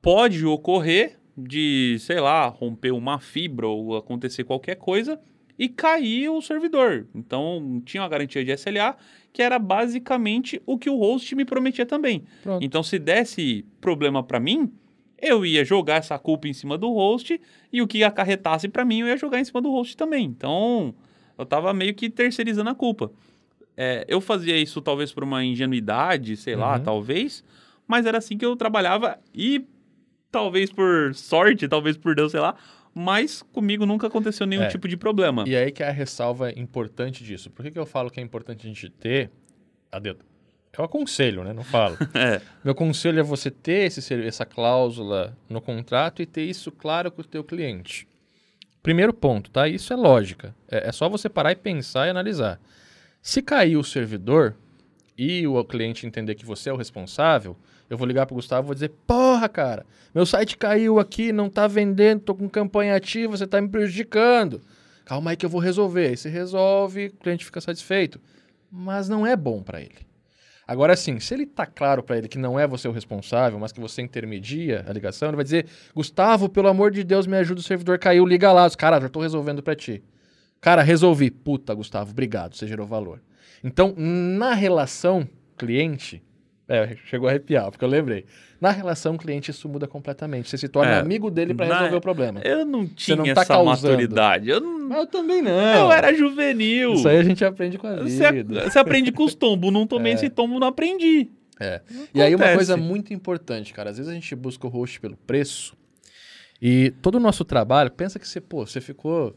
pode 0.00 0.44
ocorrer 0.46 1.18
de, 1.36 1.96
sei 2.00 2.20
lá, 2.20 2.46
romper 2.46 2.92
uma 2.92 3.18
fibra 3.18 3.66
ou 3.66 3.96
acontecer 3.96 4.44
qualquer 4.44 4.76
coisa 4.76 5.20
e 5.58 5.68
cair 5.68 6.28
o 6.28 6.40
servidor. 6.40 7.06
Então, 7.14 7.82
tinha 7.84 8.02
uma 8.02 8.08
garantia 8.08 8.44
de 8.44 8.52
SLA 8.52 8.96
que 9.32 9.42
era 9.42 9.58
basicamente 9.58 10.62
o 10.64 10.78
que 10.78 10.88
o 10.88 10.96
host 10.96 11.34
me 11.34 11.44
prometia 11.44 11.84
também. 11.84 12.24
Pronto. 12.42 12.64
Então, 12.64 12.82
se 12.82 12.98
desse 12.98 13.64
problema 13.80 14.22
para 14.22 14.38
mim, 14.38 14.72
eu 15.20 15.44
ia 15.44 15.64
jogar 15.64 15.96
essa 15.96 16.18
culpa 16.18 16.46
em 16.46 16.52
cima 16.52 16.78
do 16.78 16.92
host 16.92 17.40
e 17.72 17.82
o 17.82 17.86
que 17.86 18.04
acarretasse 18.04 18.68
para 18.68 18.84
mim 18.84 19.00
eu 19.00 19.08
ia 19.08 19.16
jogar 19.16 19.40
em 19.40 19.44
cima 19.44 19.60
do 19.60 19.70
host 19.70 19.96
também. 19.96 20.24
Então, 20.24 20.94
eu 21.36 21.46
tava 21.46 21.72
meio 21.72 21.94
que 21.94 22.08
terceirizando 22.08 22.70
a 22.70 22.74
culpa. 22.74 23.10
É, 23.76 24.04
eu 24.08 24.20
fazia 24.20 24.56
isso 24.56 24.80
talvez 24.80 25.12
por 25.12 25.24
uma 25.24 25.44
ingenuidade, 25.44 26.36
sei 26.36 26.54
uhum. 26.54 26.60
lá, 26.60 26.78
talvez, 26.78 27.44
mas 27.86 28.06
era 28.06 28.18
assim 28.18 28.38
que 28.38 28.46
eu 28.46 28.54
trabalhava 28.54 29.18
e 29.34 29.64
talvez 30.30 30.70
por 30.70 31.14
sorte, 31.14 31.68
talvez 31.68 31.96
por 31.96 32.14
Deus, 32.14 32.32
sei 32.32 32.40
lá, 32.40 32.54
mas 32.94 33.42
comigo 33.42 33.84
nunca 33.84 34.06
aconteceu 34.06 34.46
nenhum 34.46 34.62
é. 34.62 34.68
tipo 34.68 34.86
de 34.86 34.96
problema. 34.96 35.44
E 35.46 35.56
aí 35.56 35.72
que 35.72 35.82
é 35.82 35.88
a 35.88 35.92
ressalva 35.92 36.52
importante 36.52 37.24
disso. 37.24 37.50
Por 37.50 37.64
que, 37.64 37.72
que 37.72 37.78
eu 37.78 37.86
falo 37.86 38.10
que 38.10 38.20
é 38.20 38.22
importante 38.22 38.64
a 38.64 38.68
gente 38.68 38.88
ter 38.88 39.30
a 39.90 39.98
dedo? 39.98 40.24
É 40.72 40.80
o 40.80 40.84
aconselho, 40.84 41.44
né? 41.44 41.52
Não 41.52 41.62
falo. 41.62 41.96
é. 42.14 42.40
Meu 42.64 42.74
conselho 42.74 43.20
é 43.20 43.22
você 43.22 43.50
ter 43.50 43.86
esse, 43.86 44.14
essa 44.26 44.44
cláusula 44.44 45.36
no 45.48 45.60
contrato 45.60 46.20
e 46.20 46.26
ter 46.26 46.44
isso 46.44 46.70
claro 46.72 47.10
com 47.10 47.20
o 47.20 47.24
teu 47.24 47.44
cliente. 47.44 48.08
Primeiro 48.84 49.14
ponto, 49.14 49.50
tá? 49.50 49.66
Isso 49.66 49.94
é 49.94 49.96
lógica. 49.96 50.54
É, 50.70 50.90
é 50.90 50.92
só 50.92 51.08
você 51.08 51.26
parar 51.26 51.52
e 51.52 51.56
pensar 51.56 52.06
e 52.06 52.10
analisar. 52.10 52.60
Se 53.22 53.40
cair 53.40 53.78
o 53.78 53.82
servidor 53.82 54.54
e 55.16 55.46
o 55.46 55.64
cliente 55.64 56.06
entender 56.06 56.34
que 56.34 56.44
você 56.44 56.68
é 56.68 56.72
o 56.72 56.76
responsável, 56.76 57.56
eu 57.88 57.96
vou 57.96 58.06
ligar 58.06 58.26
para 58.26 58.34
o 58.34 58.36
Gustavo 58.36 58.66
e 58.66 58.68
vou 58.68 58.74
dizer: 58.74 58.92
Porra, 59.06 59.48
cara, 59.48 59.86
meu 60.14 60.26
site 60.26 60.58
caiu 60.58 60.98
aqui, 60.98 61.32
não 61.32 61.48
tá 61.48 61.66
vendendo, 61.66 62.20
tô 62.20 62.34
com 62.34 62.46
campanha 62.46 62.94
ativa, 62.94 63.34
você 63.34 63.46
tá 63.46 63.58
me 63.58 63.70
prejudicando. 63.70 64.60
Calma 65.06 65.30
aí 65.30 65.36
que 65.38 65.46
eu 65.46 65.50
vou 65.50 65.62
resolver. 65.62 66.08
Aí 66.08 66.16
você 66.18 66.28
resolve, 66.28 67.06
o 67.06 67.12
cliente 67.22 67.46
fica 67.46 67.62
satisfeito. 67.62 68.20
Mas 68.70 69.08
não 69.08 69.26
é 69.26 69.34
bom 69.34 69.62
para 69.62 69.80
ele. 69.80 69.96
Agora, 70.66 70.96
sim, 70.96 71.20
se 71.20 71.34
ele 71.34 71.44
tá 71.44 71.66
claro 71.66 72.02
para 72.02 72.16
ele 72.16 72.28
que 72.28 72.38
não 72.38 72.58
é 72.58 72.66
você 72.66 72.88
o 72.88 72.92
responsável, 72.92 73.58
mas 73.58 73.70
que 73.70 73.80
você 73.80 74.00
intermedia 74.00 74.84
a 74.88 74.92
ligação, 74.92 75.28
ele 75.28 75.36
vai 75.36 75.44
dizer: 75.44 75.66
Gustavo, 75.94 76.48
pelo 76.48 76.68
amor 76.68 76.90
de 76.90 77.04
Deus, 77.04 77.26
me 77.26 77.36
ajuda, 77.36 77.60
o 77.60 77.62
servidor 77.62 77.98
caiu, 77.98 78.24
liga 78.24 78.50
lá. 78.50 78.68
Cara, 78.70 79.00
já 79.00 79.08
tô 79.08 79.20
resolvendo 79.20 79.62
para 79.62 79.76
ti. 79.76 80.02
Cara, 80.60 80.82
resolvi. 80.82 81.30
Puta, 81.30 81.74
Gustavo, 81.74 82.10
obrigado, 82.10 82.56
você 82.56 82.66
gerou 82.66 82.86
valor. 82.86 83.20
Então, 83.62 83.94
na 83.96 84.54
relação 84.54 85.28
cliente, 85.56 86.22
é, 86.68 86.96
chegou 87.06 87.28
a 87.28 87.30
arrepiar, 87.30 87.70
porque 87.70 87.84
eu 87.84 87.88
lembrei. 87.88 88.24
Na 88.60 88.70
relação 88.70 89.16
cliente, 89.16 89.50
isso 89.50 89.68
muda 89.68 89.86
completamente. 89.86 90.48
Você 90.48 90.56
se 90.56 90.68
torna 90.68 90.92
é, 90.92 90.98
amigo 90.98 91.30
dele 91.30 91.52
para 91.52 91.66
resolver 91.66 91.96
o 91.96 92.00
problema. 92.00 92.40
Eu 92.42 92.64
não 92.64 92.86
tinha 92.86 93.16
não 93.16 93.24
tá 93.24 93.42
essa 93.42 93.44
causando. 93.46 93.92
maturidade. 93.92 94.48
Eu, 94.48 94.60
não... 94.60 94.96
eu 94.96 95.06
também 95.06 95.42
não. 95.42 95.50
Eu 95.52 95.92
era 95.92 96.14
juvenil. 96.14 96.94
Isso 96.94 97.06
aí 97.06 97.18
a 97.18 97.24
gente 97.24 97.44
aprende 97.44 97.76
com 97.76 97.86
a 97.86 97.96
vida. 97.96 98.08
Você, 98.08 98.70
você 98.70 98.78
aprende 98.78 99.12
com 99.12 99.24
os 99.24 99.34
tombos. 99.34 99.70
Não 99.72 99.86
tomei 99.86 100.12
é. 100.12 100.14
esse 100.14 100.30
tombo, 100.30 100.58
não 100.58 100.68
aprendi. 100.68 101.28
É. 101.60 101.80
e 102.12 102.20
aí 102.20 102.34
uma 102.34 102.52
coisa 102.52 102.76
muito 102.76 103.12
importante, 103.12 103.72
cara. 103.72 103.90
Às 103.90 103.98
vezes 103.98 104.10
a 104.10 104.14
gente 104.14 104.34
busca 104.34 104.66
o 104.66 104.70
host 104.70 104.98
pelo 105.00 105.16
preço 105.16 105.76
e 106.60 106.92
todo 107.02 107.16
o 107.16 107.20
nosso 107.20 107.44
trabalho, 107.44 107.90
pensa 107.90 108.18
que 108.18 108.26
você, 108.26 108.40
pô, 108.40 108.66
você 108.66 108.80
ficou 108.80 109.36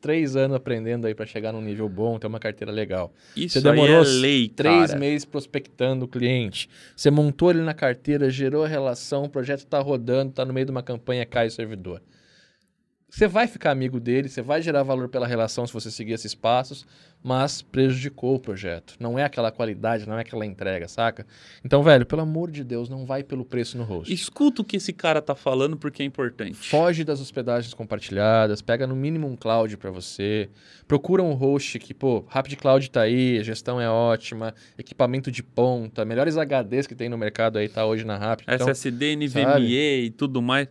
três 0.00 0.36
anos 0.36 0.56
aprendendo 0.56 1.06
aí 1.06 1.14
para 1.14 1.26
chegar 1.26 1.52
num 1.52 1.60
nível 1.60 1.88
bom, 1.88 2.18
ter 2.18 2.26
uma 2.26 2.38
carteira 2.38 2.72
legal. 2.72 3.12
Isso 3.36 3.60
Você 3.60 3.60
demorou 3.60 4.02
é 4.02 4.06
lei, 4.06 4.48
três 4.48 4.88
cara. 4.88 4.98
meses 4.98 5.24
prospectando 5.24 6.04
o 6.04 6.08
cliente. 6.08 6.68
Você 6.94 7.10
montou 7.10 7.50
ele 7.50 7.62
na 7.62 7.74
carteira, 7.74 8.30
gerou 8.30 8.64
a 8.64 8.68
relação, 8.68 9.24
o 9.24 9.28
projeto 9.28 9.60
está 9.60 9.78
rodando, 9.80 10.30
está 10.30 10.44
no 10.44 10.52
meio 10.52 10.66
de 10.66 10.72
uma 10.72 10.82
campanha, 10.82 11.24
cai 11.24 11.46
o 11.46 11.50
servidor. 11.50 12.02
Você 13.10 13.26
vai 13.26 13.48
ficar 13.48 13.72
amigo 13.72 13.98
dele, 13.98 14.28
você 14.28 14.40
vai 14.40 14.62
gerar 14.62 14.84
valor 14.84 15.08
pela 15.08 15.26
relação 15.26 15.66
se 15.66 15.72
você 15.72 15.90
seguir 15.90 16.12
esses 16.12 16.32
passos, 16.32 16.86
mas 17.22 17.60
prejudicou 17.60 18.36
o 18.36 18.38
projeto. 18.38 18.94
Não 19.00 19.18
é 19.18 19.24
aquela 19.24 19.50
qualidade, 19.50 20.08
não 20.08 20.16
é 20.16 20.20
aquela 20.20 20.46
entrega, 20.46 20.86
saca? 20.86 21.26
Então, 21.64 21.82
velho, 21.82 22.06
pelo 22.06 22.22
amor 22.22 22.52
de 22.52 22.62
Deus, 22.62 22.88
não 22.88 23.04
vai 23.04 23.24
pelo 23.24 23.44
preço 23.44 23.76
no 23.76 23.82
host. 23.82 24.12
Escuta 24.12 24.62
o 24.62 24.64
que 24.64 24.76
esse 24.76 24.92
cara 24.92 25.20
tá 25.20 25.34
falando 25.34 25.76
porque 25.76 26.04
é 26.04 26.06
importante. 26.06 26.54
Foge 26.54 27.02
das 27.02 27.20
hospedagens 27.20 27.74
compartilhadas, 27.74 28.62
pega 28.62 28.86
no 28.86 28.94
mínimo 28.94 29.26
um 29.26 29.36
cloud 29.36 29.76
para 29.76 29.90
você, 29.90 30.48
procura 30.86 31.20
um 31.20 31.32
host 31.34 31.80
que, 31.80 31.92
pô, 31.92 32.24
Rapid 32.28 32.58
Cloud 32.58 32.90
tá 32.90 33.02
aí, 33.02 33.38
a 33.38 33.42
gestão 33.42 33.80
é 33.80 33.90
ótima, 33.90 34.54
equipamento 34.78 35.32
de 35.32 35.42
ponta, 35.42 36.04
melhores 36.04 36.36
HDs 36.36 36.86
que 36.86 36.94
tem 36.94 37.08
no 37.08 37.18
mercado 37.18 37.58
aí 37.58 37.68
tá 37.68 37.84
hoje 37.84 38.04
na 38.04 38.16
Rapid. 38.16 38.46
Então, 38.48 38.68
SSD, 38.68 39.16
NVMe 39.16 40.04
e 40.04 40.10
tudo 40.10 40.40
mais. 40.40 40.68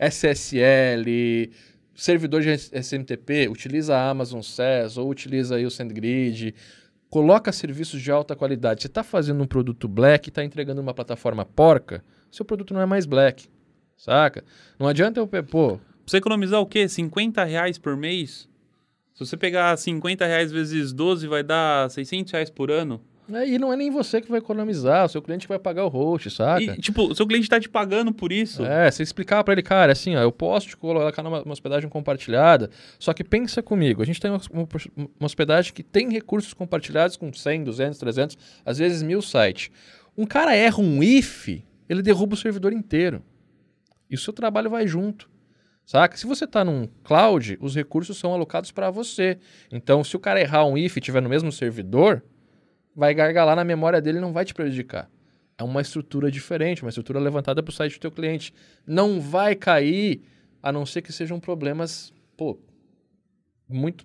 SSL, 0.00 1.04
servidor 1.94 2.42
de 2.42 2.50
SMTP, 2.50 3.48
utiliza 3.48 3.96
a 3.96 4.10
Amazon 4.10 4.40
SaaS 4.40 4.96
ou 4.96 5.08
utiliza 5.08 5.56
aí 5.56 5.66
o 5.66 5.70
SendGrid, 5.70 6.54
coloca 7.10 7.52
serviços 7.52 8.00
de 8.00 8.10
alta 8.10 8.34
qualidade. 8.34 8.82
Você 8.82 8.88
está 8.88 9.02
fazendo 9.02 9.42
um 9.42 9.46
produto 9.46 9.86
black 9.86 10.28
e 10.28 10.30
está 10.30 10.42
entregando 10.44 10.80
uma 10.80 10.94
plataforma 10.94 11.44
porca, 11.44 12.04
seu 12.30 12.44
produto 12.44 12.72
não 12.72 12.80
é 12.80 12.86
mais 12.86 13.04
black, 13.06 13.48
saca? 13.96 14.44
Não 14.78 14.88
adianta 14.88 15.20
eu, 15.20 15.26
pô... 15.26 15.78
Você 16.04 16.16
economizar 16.16 16.60
o 16.60 16.66
quê? 16.66 16.88
50 16.88 17.44
reais 17.44 17.78
por 17.78 17.96
mês? 17.96 18.48
Se 19.14 19.20
você 19.20 19.36
pegar 19.36 19.76
50 19.76 20.26
reais 20.26 20.50
vezes 20.50 20.92
12, 20.92 21.28
vai 21.28 21.42
dar 21.42 21.90
600 21.90 22.32
reais 22.32 22.50
por 22.50 22.70
ano. 22.70 23.00
É, 23.34 23.48
e 23.48 23.58
não 23.58 23.72
é 23.72 23.76
nem 23.76 23.90
você 23.90 24.20
que 24.20 24.28
vai 24.28 24.38
economizar, 24.38 25.06
o 25.06 25.08
seu 25.08 25.22
cliente 25.22 25.46
que 25.46 25.48
vai 25.48 25.58
pagar 25.58 25.84
o 25.84 25.88
host, 25.88 26.30
saca? 26.30 26.62
E, 26.62 26.76
tipo, 26.78 27.10
o 27.10 27.14
seu 27.14 27.26
cliente 27.26 27.48
tá 27.48 27.58
te 27.58 27.68
pagando 27.68 28.12
por 28.12 28.32
isso. 28.32 28.64
É, 28.64 28.90
você 28.90 29.02
explicar 29.02 29.42
para 29.42 29.52
ele, 29.52 29.62
cara, 29.62 29.92
assim, 29.92 30.16
ó, 30.16 30.20
eu 30.20 30.32
posso 30.32 30.68
te 30.68 30.76
colocar 30.76 31.22
numa 31.22 31.42
hospedagem 31.50 31.88
compartilhada, 31.88 32.70
só 32.98 33.12
que 33.12 33.24
pensa 33.24 33.62
comigo, 33.62 34.02
a 34.02 34.04
gente 34.04 34.20
tem 34.20 34.30
uma, 34.30 34.40
uma, 34.52 34.68
uma, 34.96 35.26
hospedagem 35.26 35.72
que 35.72 35.82
tem 35.82 36.10
recursos 36.10 36.52
compartilhados 36.52 37.16
com 37.16 37.32
100, 37.32 37.64
200, 37.64 37.98
300, 37.98 38.38
às 38.64 38.78
vezes 38.78 39.02
mil 39.02 39.22
sites. 39.22 39.70
Um 40.16 40.26
cara 40.26 40.54
erra 40.54 40.80
um 40.80 41.02
if, 41.02 41.48
ele 41.88 42.02
derruba 42.02 42.34
o 42.34 42.36
servidor 42.36 42.72
inteiro. 42.72 43.22
E 44.10 44.14
o 44.14 44.18
seu 44.18 44.32
trabalho 44.32 44.68
vai 44.68 44.86
junto. 44.86 45.30
Saca? 45.86 46.16
Se 46.16 46.26
você 46.26 46.44
está 46.44 46.64
num 46.64 46.86
cloud, 47.02 47.58
os 47.60 47.74
recursos 47.74 48.16
são 48.16 48.32
alocados 48.32 48.70
para 48.70 48.90
você. 48.90 49.38
Então, 49.70 50.04
se 50.04 50.14
o 50.16 50.20
cara 50.20 50.40
errar 50.40 50.64
um 50.64 50.76
if 50.76 50.96
e 50.96 51.00
estiver 51.00 51.20
no 51.20 51.28
mesmo 51.28 51.50
servidor, 51.50 52.22
vai 52.94 53.14
gargalar 53.14 53.56
na 53.56 53.64
memória 53.64 54.00
dele 54.00 54.18
e 54.18 54.20
não 54.20 54.32
vai 54.32 54.44
te 54.44 54.54
prejudicar. 54.54 55.08
É 55.58 55.62
uma 55.62 55.80
estrutura 55.80 56.30
diferente, 56.30 56.82
uma 56.82 56.88
estrutura 56.88 57.20
levantada 57.20 57.62
para 57.62 57.70
o 57.70 57.74
site 57.74 57.94
do 57.94 58.00
teu 58.00 58.10
cliente. 58.10 58.52
Não 58.86 59.20
vai 59.20 59.54
cair, 59.54 60.22
a 60.62 60.72
não 60.72 60.84
ser 60.84 61.02
que 61.02 61.12
sejam 61.12 61.38
problemas, 61.38 62.12
pô, 62.36 62.58
muito 63.68 64.04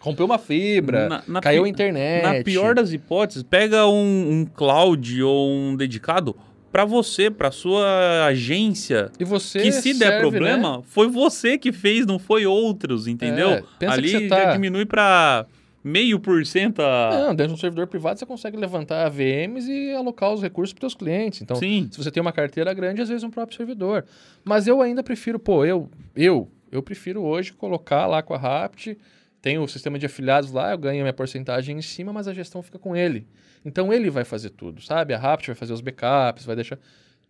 rompeu 0.00 0.26
uma 0.26 0.38
fibra, 0.38 1.08
na, 1.08 1.22
na 1.28 1.40
caiu 1.40 1.64
a 1.64 1.68
internet. 1.68 2.22
Na 2.22 2.42
pior 2.42 2.74
das 2.74 2.92
hipóteses, 2.92 3.42
pega 3.42 3.86
um, 3.86 4.40
um 4.40 4.44
cloud 4.44 5.22
ou 5.22 5.48
um 5.48 5.76
dedicado 5.76 6.34
para 6.72 6.84
você, 6.84 7.30
para 7.30 7.50
sua 7.50 8.26
agência. 8.26 9.10
E 9.18 9.24
você 9.24 9.60
que 9.60 9.72
se 9.72 9.94
der 9.94 10.20
problema, 10.20 10.78
né? 10.78 10.82
foi 10.86 11.08
você 11.08 11.56
que 11.56 11.72
fez, 11.72 12.04
não 12.04 12.18
foi 12.18 12.46
outros, 12.46 13.06
entendeu? 13.06 13.64
É, 13.80 13.86
Ali 13.86 14.28
tá... 14.28 14.36
já 14.36 14.52
diminui 14.52 14.84
para 14.84 15.46
meio 15.86 16.18
por 16.18 16.44
cento 16.44 16.82
a... 16.82 17.10
Não, 17.12 17.34
dentro 17.34 17.52
de 17.52 17.54
um 17.54 17.60
servidor 17.60 17.86
privado 17.86 18.18
você 18.18 18.26
consegue 18.26 18.56
levantar 18.56 19.08
VMs 19.08 19.70
e 19.70 19.92
alocar 19.92 20.32
os 20.32 20.42
recursos 20.42 20.72
para 20.72 20.84
os 20.84 20.92
seus 20.92 20.98
clientes. 20.98 21.40
Então, 21.40 21.54
Sim. 21.54 21.88
se 21.92 21.96
você 21.96 22.10
tem 22.10 22.20
uma 22.20 22.32
carteira 22.32 22.74
grande, 22.74 23.00
às 23.00 23.08
vezes 23.08 23.22
um 23.22 23.30
próprio 23.30 23.56
servidor. 23.56 24.04
Mas 24.44 24.66
eu 24.66 24.82
ainda 24.82 25.00
prefiro, 25.00 25.38
pô, 25.38 25.64
eu, 25.64 25.88
eu, 26.16 26.50
eu 26.72 26.82
prefiro 26.82 27.22
hoje 27.22 27.52
colocar 27.52 28.06
lá 28.06 28.20
com 28.20 28.34
a 28.34 28.36
Rapt, 28.36 28.98
tem 29.40 29.58
o 29.58 29.68
sistema 29.68 29.96
de 29.96 30.06
afiliados 30.06 30.50
lá, 30.50 30.72
eu 30.72 30.78
ganho 30.78 31.02
a 31.02 31.04
minha 31.04 31.12
porcentagem 31.12 31.78
em 31.78 31.82
cima, 31.82 32.12
mas 32.12 32.26
a 32.26 32.34
gestão 32.34 32.64
fica 32.64 32.80
com 32.80 32.96
ele. 32.96 33.24
Então 33.64 33.92
ele 33.92 34.10
vai 34.10 34.24
fazer 34.24 34.50
tudo, 34.50 34.82
sabe? 34.82 35.14
A 35.14 35.18
Rapt 35.18 35.46
vai 35.46 35.54
fazer 35.54 35.72
os 35.72 35.80
backups, 35.80 36.44
vai 36.44 36.56
deixar... 36.56 36.80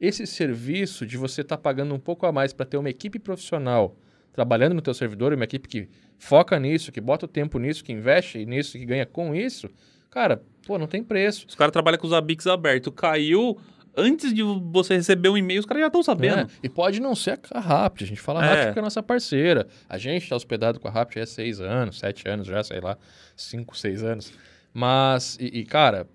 Esse 0.01 0.27
serviço 0.27 1.05
de 1.05 1.19
você 1.19 1.43
estar 1.43 1.59
tá 1.59 1.63
pagando 1.63 1.95
um 1.95 1.99
pouco 1.99 2.25
a 2.25 2.33
mais 2.33 2.55
para 2.55 2.65
ter 2.65 2.79
uma 2.79 2.89
equipe 2.89 3.19
profissional 3.19 3.97
trabalhando 4.37 4.75
no 4.75 4.83
teu 4.83 4.93
servidor, 4.93 5.33
uma 5.33 5.45
equipe 5.45 5.67
que 5.67 5.89
foca 6.19 6.61
nisso, 6.61 6.93
que 6.93 7.01
bota 7.01 7.25
o 7.25 7.29
tempo 7.29 7.59
nisso, 7.59 7.83
que 7.83 7.91
investe 7.91 8.45
nisso, 8.45 8.79
que 8.79 8.85
ganha 8.85 9.07
com 9.07 9.35
isso, 9.35 9.69
cara, 10.11 10.43
pô, 10.67 10.79
não 10.79 10.87
tem 10.87 11.03
preço. 11.03 11.47
Os 11.49 11.55
caras 11.55 11.73
trabalham 11.73 11.99
com 11.99 12.07
os 12.07 12.13
ABICs 12.13 12.47
abertos. 12.47 12.93
Caiu, 12.95 13.59
antes 13.97 14.35
de 14.35 14.43
você 14.43 14.95
receber 14.95 15.31
um 15.31 15.39
e-mail, 15.39 15.59
os 15.59 15.67
caras 15.67 15.81
já 15.81 15.87
estão 15.87 16.03
sabendo. 16.03 16.41
É, 16.41 16.47
e 16.63 16.69
pode 16.69 17.01
não 17.01 17.15
ser 17.15 17.41
a 17.51 17.59
Rapt, 17.59 18.05
a 18.05 18.07
gente 18.07 18.21
fala 18.21 18.43
a 18.43 18.45
é. 18.45 18.49
Rapt 18.49 18.67
porque 18.67 18.79
é 18.79 18.83
nossa 18.83 19.03
parceira. 19.03 19.67
A 19.89 19.97
gente 19.97 20.25
está 20.25 20.37
hospedado 20.37 20.79
com 20.79 20.87
a 20.87 20.91
Rapt 20.91 21.19
há 21.19 21.27
seis 21.27 21.59
anos, 21.59 21.99
sete 21.99 22.29
anos 22.29 22.47
já, 22.47 22.63
sei 22.63 22.81
lá, 22.81 22.99
cinco, 23.35 23.77
seis 23.77 24.03
anos. 24.03 24.33
Mas, 24.73 25.39
e, 25.41 25.61
e 25.61 25.65
cara, 25.65 26.07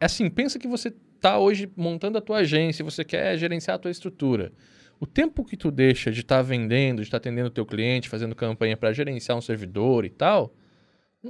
é 0.00 0.04
assim, 0.04 0.30
pensa 0.30 0.56
que 0.56 0.68
você 0.68 0.94
está 1.16 1.36
hoje 1.36 1.68
montando 1.76 2.16
a 2.16 2.20
tua 2.20 2.38
agência, 2.38 2.84
você 2.84 3.04
quer 3.04 3.36
gerenciar 3.36 3.74
a 3.74 3.78
tua 3.78 3.90
estrutura. 3.90 4.52
O 4.98 5.06
tempo 5.06 5.44
que 5.44 5.56
tu 5.56 5.70
deixa 5.70 6.10
de 6.10 6.20
estar 6.20 6.36
tá 6.36 6.42
vendendo, 6.42 6.98
de 6.98 7.02
estar 7.02 7.20
tá 7.20 7.28
atendendo 7.28 7.48
o 7.48 7.50
teu 7.50 7.66
cliente, 7.66 8.08
fazendo 8.08 8.34
campanha 8.34 8.76
para 8.76 8.92
gerenciar 8.92 9.36
um 9.36 9.42
servidor 9.42 10.04
e 10.04 10.10
tal, 10.10 10.54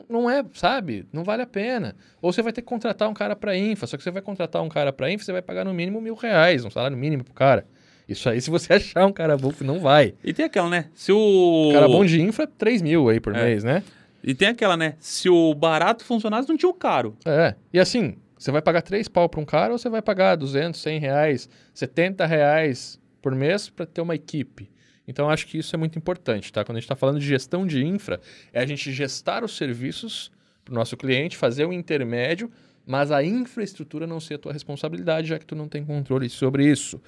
não 0.08 0.30
é, 0.30 0.44
sabe? 0.52 1.06
Não 1.12 1.24
vale 1.24 1.42
a 1.42 1.46
pena. 1.46 1.96
Ou 2.20 2.32
você 2.32 2.42
vai 2.42 2.52
ter 2.52 2.60
que 2.60 2.66
contratar 2.66 3.08
um 3.08 3.14
cara 3.14 3.34
para 3.34 3.56
infra, 3.56 3.86
só 3.86 3.96
que 3.96 4.02
você 4.02 4.10
vai 4.10 4.22
contratar 4.22 4.62
um 4.62 4.68
cara 4.68 4.92
para 4.92 5.10
infra, 5.10 5.24
você 5.24 5.32
vai 5.32 5.42
pagar 5.42 5.64
no 5.64 5.72
mínimo 5.72 6.00
mil 6.00 6.14
reais, 6.14 6.64
um 6.64 6.70
salário 6.70 6.96
mínimo 6.96 7.24
pro 7.24 7.34
cara. 7.34 7.66
Isso 8.08 8.28
aí, 8.28 8.40
se 8.40 8.50
você 8.50 8.74
achar 8.74 9.06
um 9.06 9.12
cara 9.12 9.36
bom, 9.36 9.52
não 9.60 9.80
vai. 9.80 10.14
E 10.22 10.32
tem 10.32 10.44
aquela, 10.44 10.68
né? 10.68 10.86
Se 10.94 11.10
o. 11.12 11.70
Cara 11.72 11.88
bom 11.88 12.04
de 12.04 12.20
infra, 12.20 12.46
3 12.46 12.82
mil 12.82 13.08
aí 13.08 13.18
por 13.18 13.34
é. 13.34 13.44
mês, 13.44 13.64
né? 13.64 13.82
E 14.22 14.34
tem 14.34 14.48
aquela, 14.48 14.76
né? 14.76 14.94
Se 14.98 15.28
o 15.28 15.54
barato 15.54 16.04
funcionasse, 16.04 16.48
não 16.48 16.56
tinha 16.56 16.68
o 16.68 16.74
caro. 16.74 17.16
É. 17.24 17.54
E 17.72 17.78
assim, 17.78 18.16
você 18.38 18.50
vai 18.50 18.60
pagar 18.60 18.82
3 18.82 19.08
pau 19.08 19.28
para 19.28 19.40
um 19.40 19.44
cara 19.44 19.72
ou 19.72 19.78
você 19.78 19.88
vai 19.88 20.02
pagar 20.02 20.36
200, 20.36 20.80
100 20.80 20.98
reais, 21.00 21.48
70 21.72 22.26
reais 22.26 23.00
por 23.26 23.34
mês 23.34 23.68
para 23.68 23.84
ter 23.84 24.00
uma 24.00 24.14
equipe. 24.14 24.70
Então, 25.08 25.28
acho 25.28 25.48
que 25.48 25.58
isso 25.58 25.74
é 25.74 25.76
muito 25.76 25.98
importante, 25.98 26.52
tá? 26.52 26.64
Quando 26.64 26.76
a 26.76 26.80
gente 26.80 26.84
está 26.84 26.94
falando 26.94 27.18
de 27.18 27.26
gestão 27.26 27.66
de 27.66 27.84
infra, 27.84 28.20
é 28.52 28.60
a 28.60 28.64
gente 28.64 28.92
gestar 28.92 29.42
os 29.42 29.56
serviços 29.56 30.30
para 30.64 30.70
o 30.70 30.74
nosso 30.76 30.96
cliente, 30.96 31.36
fazer 31.36 31.64
o 31.64 31.70
um 31.70 31.72
intermédio, 31.72 32.48
mas 32.86 33.10
a 33.10 33.24
infraestrutura 33.24 34.06
não 34.06 34.20
ser 34.20 34.34
a 34.34 34.38
tua 34.38 34.52
responsabilidade, 34.52 35.26
já 35.26 35.40
que 35.40 35.44
tu 35.44 35.56
não 35.56 35.66
tem 35.66 35.84
controle 35.84 36.28
sobre 36.28 36.70
isso. 36.70 37.02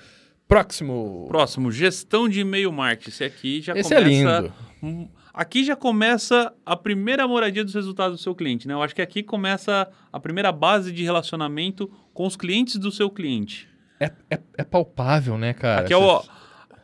Próximo. 0.48 1.26
Próximo, 1.28 1.70
gestão 1.70 2.28
de 2.28 2.40
e-mail 2.40 2.72
marketing. 2.72 3.10
Esse 3.10 3.22
aqui 3.22 3.60
já 3.60 3.74
Esse 3.78 3.94
começa... 3.94 4.52
é 4.82 4.82
lindo. 4.82 5.10
Aqui 5.32 5.62
já 5.62 5.76
começa 5.76 6.52
a 6.66 6.76
primeira 6.76 7.28
moradia 7.28 7.62
dos 7.62 7.74
resultados 7.74 8.18
do 8.18 8.20
seu 8.20 8.34
cliente, 8.34 8.66
né? 8.66 8.74
Eu 8.74 8.82
acho 8.82 8.92
que 8.92 9.02
aqui 9.02 9.22
começa 9.22 9.88
a 10.12 10.18
primeira 10.18 10.50
base 10.50 10.90
de 10.90 11.04
relacionamento 11.04 11.88
com 12.12 12.26
os 12.26 12.34
clientes 12.34 12.74
do 12.74 12.90
seu 12.90 13.08
cliente. 13.08 13.67
É, 14.01 14.12
é, 14.30 14.40
é 14.59 14.64
palpável, 14.64 15.36
né, 15.36 15.53
cara? 15.53 15.82
Aqui 15.82 15.92
é 15.92 15.96
o, 15.96 16.22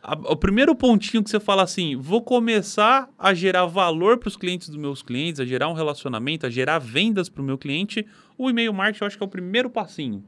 a, 0.05 0.13
o 0.13 0.35
primeiro 0.35 0.75
pontinho 0.75 1.23
que 1.23 1.29
você 1.29 1.39
fala 1.39 1.63
assim: 1.63 1.95
vou 1.95 2.21
começar 2.21 3.09
a 3.17 3.33
gerar 3.33 3.65
valor 3.65 4.17
para 4.19 4.27
os 4.27 4.37
clientes 4.37 4.69
dos 4.69 4.77
meus 4.77 5.01
clientes, 5.01 5.39
a 5.39 5.45
gerar 5.45 5.67
um 5.67 5.73
relacionamento, 5.73 6.45
a 6.45 6.49
gerar 6.49 6.79
vendas 6.79 7.27
para 7.27 7.41
o 7.41 7.45
meu 7.45 7.57
cliente. 7.57 8.05
O 8.37 8.49
e-mail 8.49 8.73
marketing 8.73 9.03
eu 9.03 9.07
acho 9.07 9.17
que 9.17 9.23
é 9.23 9.25
o 9.25 9.29
primeiro 9.29 9.69
passinho. 9.69 10.23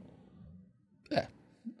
É. 1.10 1.26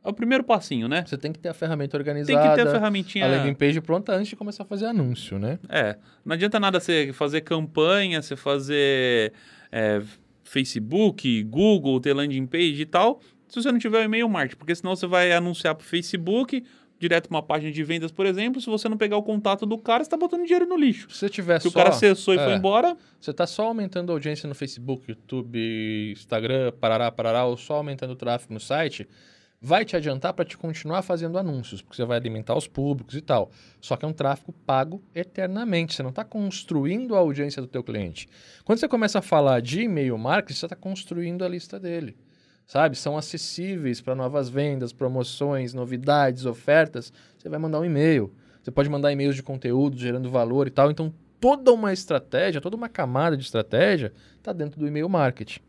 É 0.04 0.08
o 0.08 0.12
primeiro 0.12 0.44
passinho, 0.44 0.86
né? 0.86 1.04
Você 1.04 1.18
tem 1.18 1.32
que 1.32 1.38
ter 1.38 1.48
a 1.48 1.54
ferramenta 1.54 1.96
organizada. 1.96 2.40
Tem 2.40 2.50
que 2.50 2.56
ter 2.56 2.68
a 2.68 2.70
ferramentinha. 2.70 3.24
A 3.24 3.28
landing 3.28 3.54
page 3.54 3.80
pronta 3.80 4.12
antes 4.14 4.28
de 4.28 4.36
começar 4.36 4.62
a 4.62 4.66
fazer 4.66 4.86
anúncio, 4.86 5.38
né? 5.38 5.58
É. 5.68 5.96
Não 6.24 6.34
adianta 6.34 6.60
nada 6.60 6.78
você 6.78 7.12
fazer 7.12 7.40
campanha, 7.40 8.22
você 8.22 8.36
fazer 8.36 9.32
é, 9.72 10.00
Facebook, 10.44 11.42
Google, 11.44 12.00
ter 12.00 12.14
landing 12.14 12.46
page 12.46 12.80
e 12.80 12.86
tal, 12.86 13.20
se 13.48 13.62
você 13.62 13.72
não 13.72 13.78
tiver 13.78 14.00
o 14.00 14.04
e-mail 14.04 14.28
marketing, 14.28 14.58
porque 14.58 14.74
senão 14.74 14.94
você 14.94 15.06
vai 15.06 15.32
anunciar 15.32 15.74
para 15.74 15.82
o 15.82 15.86
Facebook, 15.86 16.64
direto 16.98 17.28
uma 17.28 17.42
página 17.42 17.72
de 17.72 17.82
vendas, 17.82 18.12
por 18.12 18.26
exemplo, 18.26 18.60
se 18.60 18.68
você 18.68 18.88
não 18.88 18.96
pegar 18.96 19.16
o 19.16 19.22
contato 19.22 19.64
do 19.64 19.78
cara, 19.78 20.02
você 20.02 20.08
está 20.08 20.16
botando 20.16 20.44
dinheiro 20.44 20.66
no 20.66 20.76
lixo. 20.76 21.08
Se 21.10 21.18
você 21.18 21.28
tiver 21.28 21.60
se 21.60 21.64
só, 21.64 21.68
o 21.70 21.72
cara 21.72 21.90
acessou 21.90 22.34
e 22.34 22.38
é, 22.38 22.44
foi 22.44 22.54
embora... 22.54 22.96
Você 23.20 23.30
está 23.30 23.46
só 23.46 23.66
aumentando 23.66 24.10
a 24.10 24.14
audiência 24.14 24.48
no 24.48 24.54
Facebook, 24.54 25.08
YouTube, 25.08 26.12
Instagram, 26.12 26.72
parará, 26.80 27.10
parará, 27.10 27.44
ou 27.44 27.56
só 27.56 27.76
aumentando 27.76 28.12
o 28.12 28.16
tráfego 28.16 28.52
no 28.52 28.60
site, 28.60 29.08
vai 29.60 29.84
te 29.84 29.96
adiantar 29.96 30.34
para 30.34 30.44
te 30.44 30.56
continuar 30.56 31.02
fazendo 31.02 31.38
anúncios, 31.38 31.82
porque 31.82 31.96
você 31.96 32.04
vai 32.04 32.16
alimentar 32.16 32.56
os 32.56 32.66
públicos 32.66 33.14
e 33.14 33.20
tal. 33.20 33.50
Só 33.80 33.96
que 33.96 34.04
é 34.04 34.08
um 34.08 34.12
tráfego 34.12 34.52
pago 34.66 35.02
eternamente, 35.14 35.94
você 35.94 36.02
não 36.02 36.10
está 36.10 36.24
construindo 36.24 37.14
a 37.14 37.18
audiência 37.18 37.62
do 37.62 37.68
teu 37.68 37.82
cliente. 37.82 38.28
Quando 38.64 38.78
você 38.78 38.88
começa 38.88 39.20
a 39.20 39.22
falar 39.22 39.60
de 39.60 39.82
e-mail 39.82 40.18
marketing, 40.18 40.58
você 40.58 40.66
está 40.66 40.76
construindo 40.76 41.44
a 41.44 41.48
lista 41.48 41.78
dele 41.80 42.16
sabe? 42.68 42.96
São 42.96 43.16
acessíveis 43.16 44.00
para 44.00 44.14
novas 44.14 44.48
vendas, 44.48 44.92
promoções, 44.92 45.72
novidades, 45.72 46.44
ofertas. 46.44 47.12
Você 47.36 47.48
vai 47.48 47.58
mandar 47.58 47.80
um 47.80 47.84
e-mail. 47.84 48.32
Você 48.62 48.70
pode 48.70 48.90
mandar 48.90 49.10
e-mails 49.10 49.34
de 49.34 49.42
conteúdo 49.42 49.96
gerando 49.96 50.30
valor 50.30 50.66
e 50.66 50.70
tal. 50.70 50.90
Então, 50.90 51.12
toda 51.40 51.72
uma 51.72 51.92
estratégia, 51.92 52.60
toda 52.60 52.76
uma 52.76 52.88
camada 52.88 53.36
de 53.36 53.42
estratégia 53.42 54.12
está 54.36 54.52
dentro 54.52 54.78
do 54.78 54.86
e-mail 54.86 55.08
marketing, 55.08 55.60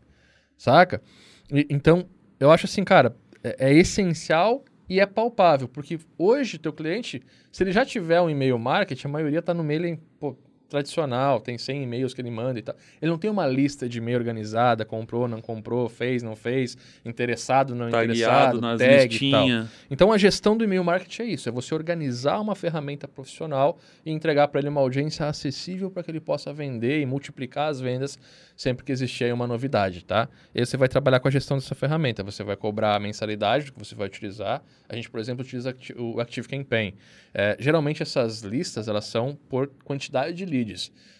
saca? 0.58 1.02
E, 1.50 1.66
então, 1.70 2.06
eu 2.38 2.52
acho 2.52 2.66
assim, 2.66 2.84
cara, 2.84 3.16
é, 3.41 3.70
é 3.70 3.74
essencial 3.74 4.66
e 4.89 5.00
é 5.00 5.06
palpável, 5.06 5.70
porque 5.70 6.00
hoje 6.18 6.58
teu 6.58 6.74
cliente, 6.74 7.22
se 7.52 7.64
ele 7.64 7.72
já 7.72 7.86
tiver 7.86 8.20
um 8.20 8.30
e-mail 8.30 8.60
marketing, 8.60 9.08
a 9.08 9.12
maioria 9.12 9.39
está 9.39 9.54
no 9.54 9.64
mailing, 9.64 9.97
pô, 10.20 10.36
tradicional, 10.70 11.41
tem 11.41 11.57
100 11.57 11.84
e-mails 11.84 12.13
que 12.13 12.22
ele 12.22 12.30
manda 12.30 12.59
e 12.59 12.61
tal. 12.61 12.76
Ele 13.01 13.11
não 13.11 13.17
tem 13.17 13.30
uma 13.30 13.47
lista 13.47 13.89
de 13.89 13.97
e-mail 13.97 14.17
organizada, 14.17 14.86
comprou, 14.86 15.28
não 15.28 15.41
comprou, 15.41 15.89
fez, 15.89 16.22
não 16.22 16.36
fez, 16.36 16.78
interessado, 17.03 17.74
não 17.74 17.89
tá 17.89 18.03
interessado, 18.03 18.61
nas 18.61 18.80
tag 18.80 19.07
listinha. 19.07 19.30
e 19.30 19.63
tal. 19.63 19.67
Então 19.89 20.11
a 20.11 20.17
gestão 20.17 20.55
do 20.55 20.63
e-mail 20.63 20.84
marketing 20.84 21.22
é 21.24 21.26
isso, 21.26 21.49
é 21.49 21.51
você 21.51 21.74
organizar 21.74 22.39
uma 22.39 22.55
ferramenta 22.55 23.07
profissional 23.07 23.78
e 24.05 24.11
entregar 24.11 24.47
para 24.47 24.59
ele 24.59 24.70
uma 24.70 24.82
audiência 24.82 25.26
acessível 25.26 25.89
para 25.89 26.03
que 26.03 26.11
ele 26.11 26.22
possa 26.22 26.53
vender 26.53 27.01
e 27.01 27.05
multiplicar 27.05 27.70
as 27.70 27.82
vendas 27.82 28.17
sempre 28.59 28.86
que 28.86 28.91
existir 28.91 29.24
aí 29.24 29.32
uma 29.32 29.47
novidade, 29.47 30.03
tá? 30.03 30.28
E 30.53 30.59
aí 30.59 30.65
você 30.65 30.76
vai 30.76 30.89
trabalhar 30.89 31.22
com 31.22 31.30
a 31.30 31.32
gestão 31.32 31.57
dessa 31.57 31.74
ferramenta, 31.74 32.22
você 32.24 32.43
vai 32.43 32.57
cobrar 32.57 32.95
a 32.95 32.99
mensalidade 32.99 33.72
que 33.72 33.80
você 33.80 33.95
vai 33.95 34.07
utilizar. 34.07 34.61
A 34.89 34.95
gente, 34.95 35.09
por 35.09 35.17
exemplo, 35.17 35.45
utiliza 35.45 35.74
o 35.97 36.20
Active 36.20 36.45
Campaign. 36.45 36.93
É, 37.34 37.55
geralmente 37.57 38.03
essas 38.03 38.41
listas, 38.41 38.89
elas 38.89 39.05
são 39.05 39.38
por 39.47 39.72
quantidade 39.86 40.34
de 40.34 40.45
leads. 40.45 40.59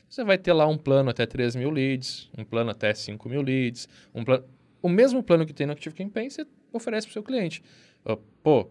Você 0.08 0.24
vai 0.24 0.38
ter 0.38 0.54
lá 0.54 0.66
um 0.68 0.78
plano 0.78 1.10
até 1.10 1.26
3 1.26 1.56
mil 1.56 1.70
leads, 1.70 2.30
um 2.38 2.44
plano 2.44 2.72
até 2.72 2.94
5 2.94 3.30
mil 3.30 3.42
leads, 3.42 3.88
um 4.14 4.24
plano... 4.24 4.44
O 4.82 4.90
mesmo 4.90 5.22
plano 5.22 5.46
que 5.46 5.54
tem 5.54 5.68
no 5.68 5.74
Active 5.74 5.94
Campaign, 5.96 6.30
você 6.30 6.46
oferece 6.74 7.06
para 7.06 7.12
o 7.12 7.14
seu 7.14 7.24
cliente. 7.24 7.62
Pô, 8.42 8.70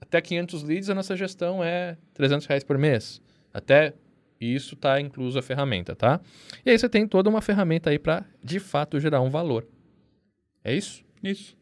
até 0.00 0.20
500 0.20 0.62
leads 0.62 0.88
a 0.90 0.94
nossa 0.94 1.14
gestão 1.16 1.62
é 1.62 1.96
300 2.14 2.46
reais 2.46 2.64
por 2.64 2.78
mês. 2.78 3.20
Até 3.52 3.92
isso 4.40 4.74
está 4.74 4.98
incluso 5.00 5.38
a 5.38 5.42
ferramenta, 5.42 5.94
tá? 5.94 6.18
E 6.64 6.70
aí 6.70 6.78
você 6.78 6.88
tem 6.88 7.06
toda 7.06 7.28
uma 7.28 7.42
ferramenta 7.42 7.90
aí 7.90 7.98
para, 7.98 8.24
de 8.42 8.58
fato, 8.58 8.98
gerar 8.98 9.20
um 9.20 9.28
valor. 9.28 9.66
É 10.64 10.74
isso? 10.74 11.04
Isso. 11.22 11.54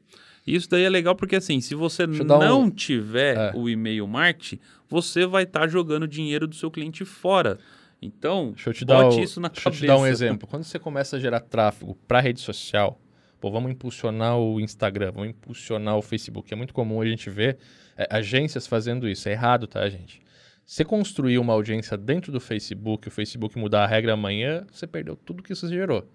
Isso 0.47 0.71
daí 0.71 0.85
é 0.85 0.89
legal 0.89 1.15
porque, 1.15 1.37
assim, 1.37 1.61
se 1.61 1.75
você 1.75 2.07
não 2.07 2.63
um- 2.63 2.71
tiver 2.71 3.37
É. 3.37 3.53
o 3.55 3.69
e-mail 3.69 4.07
marketing, 4.07 4.61
você 4.89 5.27
vai 5.27 5.43
estar 5.43 5.69
jogando 5.69 6.07
dinheiro 6.09 6.47
do 6.47 6.55
seu 6.55 6.71
cliente 6.71 7.05
fora. 7.05 7.59
Então, 8.01 8.53
Deixa 8.53 8.71
eu 8.71 8.75
te 8.75 8.85
dar, 8.85 9.09
o- 9.09 9.21
isso 9.21 9.41
na 9.41 9.49
deixa 9.49 9.61
eu 9.61 9.65
cabeça. 9.65 9.81
te 9.85 9.87
dar 9.87 9.99
um 9.99 10.07
exemplo. 10.07 10.47
Quando 10.49 10.63
você 10.65 10.79
começa 10.79 11.17
a 11.17 11.21
gerar 11.21 11.41
tráfego 11.41 11.97
para 12.07 12.21
rede 12.21 12.41
social, 12.41 13.01
pô, 13.41 13.51
vamos 13.51 13.71
impulsionar 13.73 14.39
o 14.39 14.61
Instagram, 14.61 15.13
vamos 15.13 15.31
impulsionar 15.31 15.97
o 15.97 16.03
Facebook. 16.03 16.53
É 16.53 16.57
muito 16.57 16.73
comum 16.73 17.01
a 17.01 17.07
gente 17.07 17.29
ver 17.29 17.59
é, 17.97 18.07
agências 18.11 18.67
fazendo 18.67 19.09
isso. 19.09 19.29
É 19.29 19.33
errado, 19.33 19.67
tá, 19.67 19.89
gente? 19.89 20.21
Você 20.65 20.85
construir 20.85 21.39
uma 21.39 21.53
audiência 21.55 21.97
dentro 21.97 22.31
do 22.31 22.39
Facebook, 22.39 23.09
o 23.09 23.11
Facebook 23.11 23.59
mudar 23.59 23.85
a 23.85 23.87
regra 23.87 24.13
amanhã, 24.13 24.65
você 24.71 24.87
perdeu 24.87 25.17
tudo 25.17 25.43
que 25.43 25.53
isso 25.53 25.67
gerou. 25.69 26.07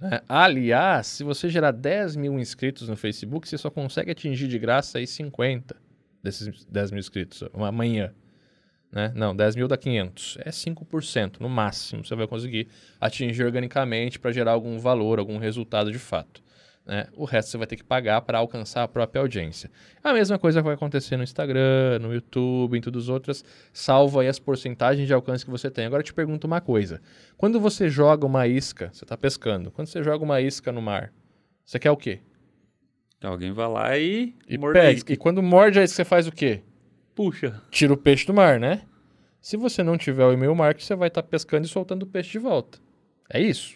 né? 0.00 0.20
Aliás, 0.28 1.06
se 1.08 1.24
você 1.24 1.48
gerar 1.48 1.72
10 1.72 2.14
mil 2.14 2.38
inscritos 2.38 2.88
no 2.88 2.96
Facebook, 2.96 3.48
você 3.48 3.58
só 3.58 3.68
consegue 3.70 4.10
atingir 4.12 4.46
de 4.46 4.58
graça 4.58 4.98
aí 4.98 5.06
50 5.08 5.74
desses 6.22 6.64
10 6.66 6.90
mil 6.92 7.00
inscritos 7.00 7.42
amanhã. 7.54 8.12
Né? 8.90 9.12
Não, 9.14 9.36
10 9.36 9.56
mil 9.56 9.68
dá 9.68 9.76
500. 9.76 10.38
É 10.40 10.50
5% 10.50 11.40
no 11.40 11.48
máximo 11.48 12.04
você 12.04 12.14
vai 12.14 12.26
conseguir 12.26 12.68
atingir 13.00 13.44
organicamente 13.44 14.18
para 14.18 14.32
gerar 14.32 14.52
algum 14.52 14.78
valor, 14.78 15.18
algum 15.18 15.38
resultado 15.38 15.92
de 15.92 15.98
fato. 15.98 16.42
Né? 16.86 17.06
O 17.14 17.26
resto 17.26 17.50
você 17.50 17.58
vai 17.58 17.66
ter 17.66 17.76
que 17.76 17.84
pagar 17.84 18.22
para 18.22 18.38
alcançar 18.38 18.82
a 18.82 18.88
própria 18.88 19.20
audiência. 19.20 19.70
A 20.02 20.14
mesma 20.14 20.38
coisa 20.38 20.62
vai 20.62 20.74
acontecer 20.74 21.18
no 21.18 21.22
Instagram, 21.22 21.98
no 22.00 22.14
YouTube, 22.14 22.78
em 22.78 22.80
todas 22.80 23.04
as 23.04 23.08
outras, 23.10 23.44
salvo 23.74 24.20
aí 24.20 24.26
as 24.26 24.38
porcentagens 24.38 25.06
de 25.06 25.12
alcance 25.12 25.44
que 25.44 25.50
você 25.50 25.70
tem. 25.70 25.84
Agora 25.84 26.00
eu 26.00 26.04
te 26.04 26.14
pergunto 26.14 26.46
uma 26.46 26.62
coisa. 26.62 27.02
Quando 27.36 27.60
você 27.60 27.90
joga 27.90 28.24
uma 28.24 28.46
isca, 28.46 28.88
você 28.90 29.04
está 29.04 29.18
pescando, 29.18 29.70
quando 29.70 29.86
você 29.86 30.02
joga 30.02 30.24
uma 30.24 30.40
isca 30.40 30.72
no 30.72 30.80
mar, 30.80 31.12
você 31.62 31.78
quer 31.78 31.90
o 31.90 31.96
quê? 31.96 32.20
Alguém 33.22 33.52
vai 33.52 33.68
lá 33.68 33.98
e, 33.98 34.34
E 34.48 34.56
pega. 34.56 35.12
E 35.12 35.16
quando 35.16 35.42
morde 35.42 35.78
a 35.78 35.84
isca, 35.84 35.96
você 35.96 36.04
faz 36.06 36.26
o 36.26 36.32
quê? 36.32 36.62
Puxa. 37.18 37.60
tira 37.68 37.92
o 37.92 37.96
peixe 37.96 38.24
do 38.24 38.32
mar, 38.32 38.60
né? 38.60 38.82
Se 39.40 39.56
você 39.56 39.82
não 39.82 39.98
tiver 39.98 40.24
o 40.24 40.32
e-mail 40.32 40.54
marketing, 40.54 40.86
você 40.86 40.94
vai 40.94 41.08
estar 41.08 41.24
pescando 41.24 41.66
e 41.66 41.68
soltando 41.68 42.04
o 42.04 42.06
peixe 42.06 42.30
de 42.30 42.38
volta. 42.38 42.78
É 43.28 43.40
isso. 43.40 43.74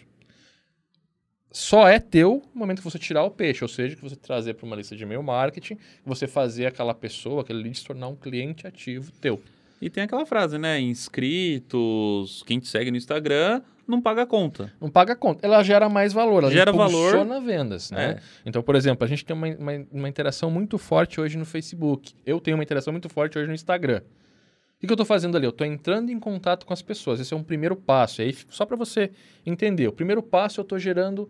Só 1.51 1.85
é 1.85 1.99
teu 1.99 2.41
no 2.55 2.59
momento 2.59 2.77
que 2.77 2.85
você 2.85 2.97
tirar 2.97 3.21
o 3.25 3.29
peixe, 3.29 3.61
ou 3.61 3.67
seja, 3.67 3.97
que 3.97 4.01
você 4.01 4.15
trazer 4.15 4.53
para 4.53 4.65
uma 4.65 4.77
lista 4.77 4.95
de 4.95 5.03
e-mail 5.03 5.21
marketing, 5.21 5.77
você 6.05 6.25
fazer 6.25 6.67
aquela 6.67 6.93
pessoa, 6.93 7.41
aquele 7.41 7.61
lead 7.61 7.77
se 7.77 7.85
tornar 7.85 8.07
um 8.07 8.15
cliente 8.15 8.65
ativo 8.65 9.11
teu. 9.19 9.41
E 9.81 9.89
tem 9.89 10.05
aquela 10.05 10.25
frase, 10.25 10.57
né? 10.57 10.79
Inscritos, 10.79 12.43
quem 12.47 12.61
te 12.61 12.69
segue 12.69 12.91
no 12.91 12.95
Instagram, 12.95 13.61
não 13.87 14.01
paga 14.01 14.25
conta. 14.25 14.71
Não 14.79 14.89
paga 14.89 15.15
conta. 15.15 15.45
Ela 15.45 15.61
gera 15.63 15.89
mais 15.89 16.13
valor, 16.13 16.43
ela 16.43 16.51
Gera 16.51 16.71
valor. 16.71 17.09
impulsiona 17.09 17.39
vendas, 17.41 17.91
né? 17.91 18.11
É. 18.11 18.19
Então, 18.45 18.63
por 18.63 18.75
exemplo, 18.75 19.03
a 19.03 19.07
gente 19.07 19.25
tem 19.25 19.35
uma, 19.35 19.47
uma, 19.47 19.85
uma 19.91 20.09
interação 20.09 20.49
muito 20.49 20.77
forte 20.77 21.19
hoje 21.19 21.37
no 21.37 21.45
Facebook. 21.45 22.13
Eu 22.25 22.39
tenho 22.39 22.55
uma 22.57 22.63
interação 22.63 22.91
muito 22.93 23.09
forte 23.09 23.37
hoje 23.37 23.47
no 23.47 23.53
Instagram. 23.53 24.01
O 24.01 24.79
que, 24.79 24.87
que 24.87 24.91
eu 24.91 24.95
estou 24.95 25.05
fazendo 25.05 25.37
ali? 25.37 25.45
Eu 25.45 25.51
estou 25.51 25.65
entrando 25.65 26.09
em 26.11 26.19
contato 26.19 26.65
com 26.65 26.73
as 26.73 26.81
pessoas. 26.81 27.19
Esse 27.19 27.33
é 27.33 27.37
um 27.37 27.43
primeiro 27.43 27.75
passo. 27.75 28.21
E 28.21 28.25
aí, 28.25 28.37
só 28.49 28.65
para 28.65 28.75
você 28.75 29.11
entender, 29.45 29.87
o 29.87 29.93
primeiro 29.93 30.21
passo 30.21 30.59
eu 30.59 30.63
estou 30.63 30.77
gerando 30.77 31.29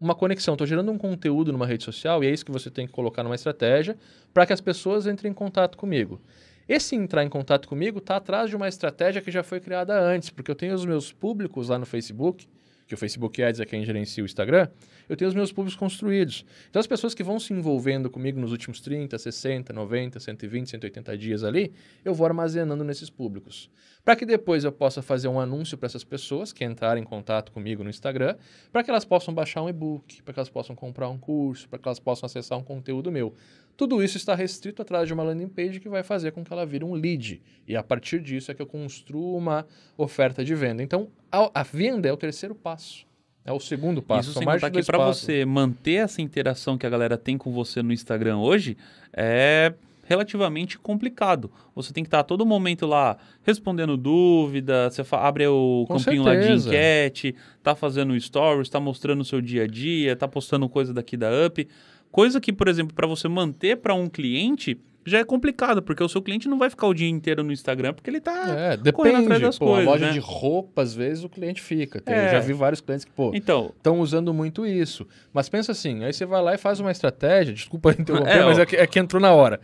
uma 0.00 0.14
conexão, 0.14 0.54
estou 0.54 0.66
gerando 0.66 0.90
um 0.90 0.98
conteúdo 0.98 1.52
numa 1.52 1.66
rede 1.66 1.84
social 1.84 2.22
e 2.22 2.26
é 2.26 2.30
isso 2.30 2.44
que 2.44 2.52
você 2.52 2.70
tem 2.70 2.86
que 2.86 2.92
colocar 2.92 3.22
numa 3.22 3.34
estratégia 3.34 3.96
para 4.32 4.44
que 4.44 4.52
as 4.52 4.60
pessoas 4.60 5.06
entrem 5.06 5.30
em 5.30 5.34
contato 5.34 5.78
comigo. 5.78 6.20
Esse 6.68 6.96
entrar 6.96 7.22
em 7.22 7.28
contato 7.28 7.68
comigo 7.68 7.98
está 7.98 8.16
atrás 8.16 8.48
de 8.48 8.56
uma 8.56 8.68
estratégia 8.68 9.20
que 9.20 9.30
já 9.30 9.42
foi 9.42 9.60
criada 9.60 10.00
antes, 10.00 10.30
porque 10.30 10.50
eu 10.50 10.54
tenho 10.54 10.74
os 10.74 10.84
meus 10.86 11.12
públicos 11.12 11.68
lá 11.68 11.78
no 11.78 11.84
Facebook, 11.84 12.48
que 12.86 12.94
o 12.94 12.96
Facebook 12.96 13.42
Ads 13.42 13.60
é 13.60 13.64
quem 13.64 13.84
gerencia 13.84 14.22
o 14.22 14.26
Instagram, 14.26 14.68
eu 15.08 15.16
tenho 15.16 15.28
os 15.28 15.34
meus 15.34 15.52
públicos 15.52 15.76
construídos. 15.78 16.44
Então, 16.68 16.80
as 16.80 16.86
pessoas 16.86 17.14
que 17.14 17.22
vão 17.22 17.38
se 17.38 17.52
envolvendo 17.52 18.10
comigo 18.10 18.40
nos 18.40 18.52
últimos 18.52 18.80
30, 18.80 19.18
60, 19.18 19.72
90, 19.72 20.20
120, 20.20 20.70
180 20.70 21.18
dias 21.18 21.44
ali, 21.44 21.72
eu 22.04 22.14
vou 22.14 22.26
armazenando 22.26 22.84
nesses 22.84 23.10
públicos. 23.10 23.70
Para 24.04 24.16
que 24.16 24.26
depois 24.26 24.64
eu 24.64 24.72
possa 24.72 25.00
fazer 25.00 25.28
um 25.28 25.40
anúncio 25.40 25.78
para 25.78 25.86
essas 25.86 26.04
pessoas 26.04 26.52
que 26.52 26.64
entrarem 26.64 27.02
em 27.02 27.06
contato 27.06 27.52
comigo 27.52 27.82
no 27.82 27.90
Instagram, 27.90 28.36
para 28.70 28.82
que 28.82 28.90
elas 28.90 29.04
possam 29.04 29.32
baixar 29.32 29.62
um 29.62 29.68
e-book, 29.68 30.22
para 30.22 30.34
que 30.34 30.40
elas 30.40 30.50
possam 30.50 30.76
comprar 30.76 31.08
um 31.08 31.18
curso, 31.18 31.68
para 31.68 31.78
que 31.78 31.88
elas 31.88 31.98
possam 31.98 32.26
acessar 32.26 32.58
um 32.58 32.62
conteúdo 32.62 33.10
meu. 33.10 33.34
Tudo 33.76 34.02
isso 34.02 34.16
está 34.16 34.34
restrito 34.34 34.82
atrás 34.82 35.06
de 35.06 35.12
uma 35.12 35.22
landing 35.22 35.48
page 35.48 35.80
que 35.80 35.88
vai 35.88 36.02
fazer 36.02 36.30
com 36.32 36.44
que 36.44 36.52
ela 36.52 36.64
vire 36.64 36.84
um 36.84 36.94
lead. 36.94 37.42
E 37.66 37.76
a 37.76 37.82
partir 37.82 38.20
disso 38.20 38.50
é 38.50 38.54
que 38.54 38.62
eu 38.62 38.66
construo 38.66 39.36
uma 39.36 39.66
oferta 39.96 40.44
de 40.44 40.54
venda. 40.54 40.82
Então, 40.82 41.08
a, 41.30 41.50
a 41.60 41.62
venda 41.62 42.08
é 42.08 42.12
o 42.12 42.16
terceiro 42.16 42.54
passo. 42.54 43.04
É 43.44 43.52
o 43.52 43.60
segundo 43.60 44.00
passo. 44.00 44.30
Isso 44.30 44.38
sem 44.38 44.46
mais 44.46 44.62
que 44.62 44.82
para 44.84 44.98
você 44.98 45.44
manter 45.44 45.94
essa 45.94 46.22
interação 46.22 46.78
que 46.78 46.86
a 46.86 46.90
galera 46.90 47.18
tem 47.18 47.36
com 47.36 47.52
você 47.52 47.82
no 47.82 47.92
Instagram 47.92 48.38
hoje 48.38 48.76
é 49.12 49.74
relativamente 50.06 50.78
complicado. 50.78 51.50
Você 51.74 51.92
tem 51.92 52.04
que 52.04 52.08
estar 52.08 52.20
a 52.20 52.24
todo 52.24 52.44
momento 52.46 52.86
lá 52.86 53.16
respondendo 53.42 53.96
dúvida, 53.96 54.90
você 54.90 55.02
abre 55.12 55.46
o 55.46 55.84
Com 55.88 55.98
campinho 55.98 56.22
lá 56.22 56.34
de 56.34 56.42
certeza. 56.42 56.68
enquete, 56.68 57.34
tá 57.62 57.74
fazendo 57.74 58.18
stories, 58.18 58.68
tá 58.68 58.78
mostrando 58.78 59.20
o 59.20 59.24
seu 59.24 59.40
dia 59.40 59.64
a 59.64 59.66
dia, 59.66 60.14
tá 60.16 60.28
postando 60.28 60.68
coisa 60.68 60.92
daqui 60.94 61.16
da 61.16 61.28
Up. 61.46 61.66
Coisa 62.14 62.40
que, 62.40 62.52
por 62.52 62.68
exemplo, 62.68 62.94
para 62.94 63.08
você 63.08 63.26
manter 63.26 63.76
para 63.78 63.92
um 63.92 64.08
cliente 64.08 64.80
já 65.04 65.18
é 65.18 65.24
complicado, 65.24 65.82
porque 65.82 66.00
o 66.00 66.08
seu 66.08 66.22
cliente 66.22 66.46
não 66.46 66.56
vai 66.60 66.70
ficar 66.70 66.86
o 66.86 66.94
dia 66.94 67.08
inteiro 67.08 67.42
no 67.42 67.50
Instagram, 67.50 67.92
porque 67.92 68.08
ele 68.08 68.20
tá 68.20 68.30
É, 68.56 68.92
correndo 68.92 69.16
atrás 69.16 69.24
depende. 69.24 69.40
das 69.40 69.58
Pô, 69.58 69.64
coisas, 69.66 69.86
a 69.88 69.90
loja 69.90 70.06
né? 70.06 70.12
de 70.12 70.18
roupa, 70.20 70.80
às 70.82 70.94
vezes, 70.94 71.24
o 71.24 71.28
cliente 71.28 71.60
fica. 71.60 72.00
Tem- 72.00 72.14
É. 72.14 72.26
Eu 72.26 72.28
já 72.30 72.38
vi 72.38 72.52
vários 72.52 72.80
clientes 72.80 73.04
que, 73.04 73.10
pô, 73.10 73.32
Então, 73.34 73.72
estão 73.76 73.98
usando 73.98 74.32
muito 74.32 74.64
isso. 74.64 75.04
Mas 75.32 75.48
pensa 75.48 75.72
assim, 75.72 76.04
aí 76.04 76.12
você 76.12 76.24
vai 76.24 76.40
lá 76.40 76.54
e 76.54 76.56
faz 76.58 76.78
uma 76.78 76.92
estratégia, 76.92 77.52
desculpa 77.52 77.90
interromper, 77.98 78.30
É, 78.30 78.44
mas 78.44 78.60
é 78.60 78.64
que, 78.64 78.76
é 78.76 78.86
que 78.86 78.98
entrou 79.00 79.20
na 79.20 79.32
hora. 79.32 79.60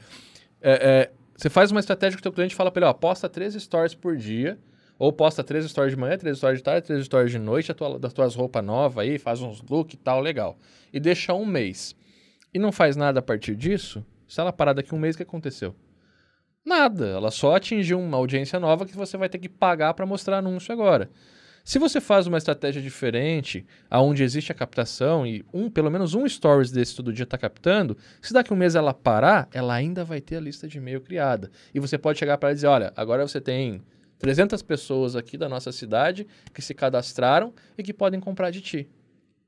É, 0.61 0.73
é, 0.73 1.11
você 1.37 1.49
faz 1.49 1.71
uma 1.71 1.79
estratégia 1.79 2.17
que 2.17 2.21
o 2.21 2.25
teu 2.25 2.33
cliente 2.33 2.55
fala 2.57 2.71
para 2.73 2.81
ele, 2.83 2.91
ó, 2.91 2.93
posta 2.93 3.29
três 3.29 3.55
stories 3.55 3.95
por 3.95 4.17
dia, 4.17 4.59
ou 4.99 5.13
posta 5.13 5.45
três 5.45 5.65
stories 5.71 5.95
de 5.95 6.01
manhã, 6.01 6.19
três 6.19 6.37
stories 6.39 6.59
de 6.59 6.65
tarde, 6.65 6.87
três 6.87 7.07
stories 7.07 7.31
de 7.31 7.39
noite, 7.39 7.71
a 7.71 7.75
tua- 7.75 7.97
das 7.99 8.13
tuas 8.13 8.35
roupas 8.35 8.63
novas 8.65 8.99
aí, 9.07 9.19
faz 9.19 9.41
uns 9.41 9.63
look 9.71 9.95
e 9.95 9.97
tal, 9.97 10.21
legal. 10.21 10.59
E 10.93 10.99
deixa 11.01 11.33
um 11.33 11.47
mês. 11.47 11.97
E 12.53 12.59
não 12.59 12.73
faz 12.73 12.97
nada 12.97 13.21
a 13.21 13.23
partir 13.23 13.55
disso, 13.55 14.05
se 14.27 14.41
ela 14.41 14.53
parar 14.53 14.73
daqui 14.73 14.95
um 14.95 14.99
mês, 14.99 15.15
o 15.15 15.19
que 15.19 15.23
aconteceu? 15.23 15.75
Nada, 16.65 17.07
ela 17.07 17.31
só 17.31 17.57
atingiu 17.57 17.99
uma 17.99 18.17
audiência 18.17 18.61
nova 18.61 18.85
que 18.85 18.97
você 18.97 19.17
vai 19.17 19.29
ter 19.29 19.39
que 19.39 19.49
pagar 19.49 19.95
para 19.95 20.05
mostrar 20.05 20.39
anúncio 20.39 20.73
agora. 20.73 21.11
Se 21.65 21.79
você 21.79 22.01
faz 22.01 22.27
uma 22.27 22.39
estratégia 22.39 22.81
diferente, 22.81 23.67
aonde 23.89 24.23
existe 24.23 24.51
a 24.51 24.55
captação 24.55 25.27
e 25.27 25.45
um, 25.53 25.71
pelo 25.71 25.91
menos 25.91 26.15
um 26.15 26.29
stories 26.29 26.71
desse 26.71 26.97
todo 26.97 27.13
dia 27.13 27.25
está 27.25 27.39
captando, 27.39 27.97
se 28.21 28.33
daqui 28.33 28.53
um 28.53 28.57
mês 28.57 28.75
ela 28.75 28.95
parar, 28.95 29.49
ela 29.53 29.75
ainda 29.75 30.05
vai 30.05 30.21
ter 30.21 30.37
a 30.37 30.41
lista 30.41 30.67
de 30.67 30.79
e-mail 30.79 31.01
criada. 31.01 31.51
E 31.75 31.81
você 31.81 31.99
pode 31.99 32.19
chegar 32.19 32.39
para 32.39 32.49
ela 32.49 32.53
e 32.53 32.57
dizer, 32.57 32.67
olha, 32.67 32.93
agora 32.97 33.27
você 33.27 33.41
tem 33.41 33.83
300 34.19 34.63
pessoas 34.63 35.17
aqui 35.17 35.37
da 35.37 35.49
nossa 35.49 35.71
cidade 35.71 36.27
que 36.53 36.63
se 36.63 36.75
cadastraram 36.75 37.53
e 37.77 37.83
que 37.83 37.93
podem 37.93 38.21
comprar 38.21 38.51
de 38.51 38.61
ti. 38.61 38.91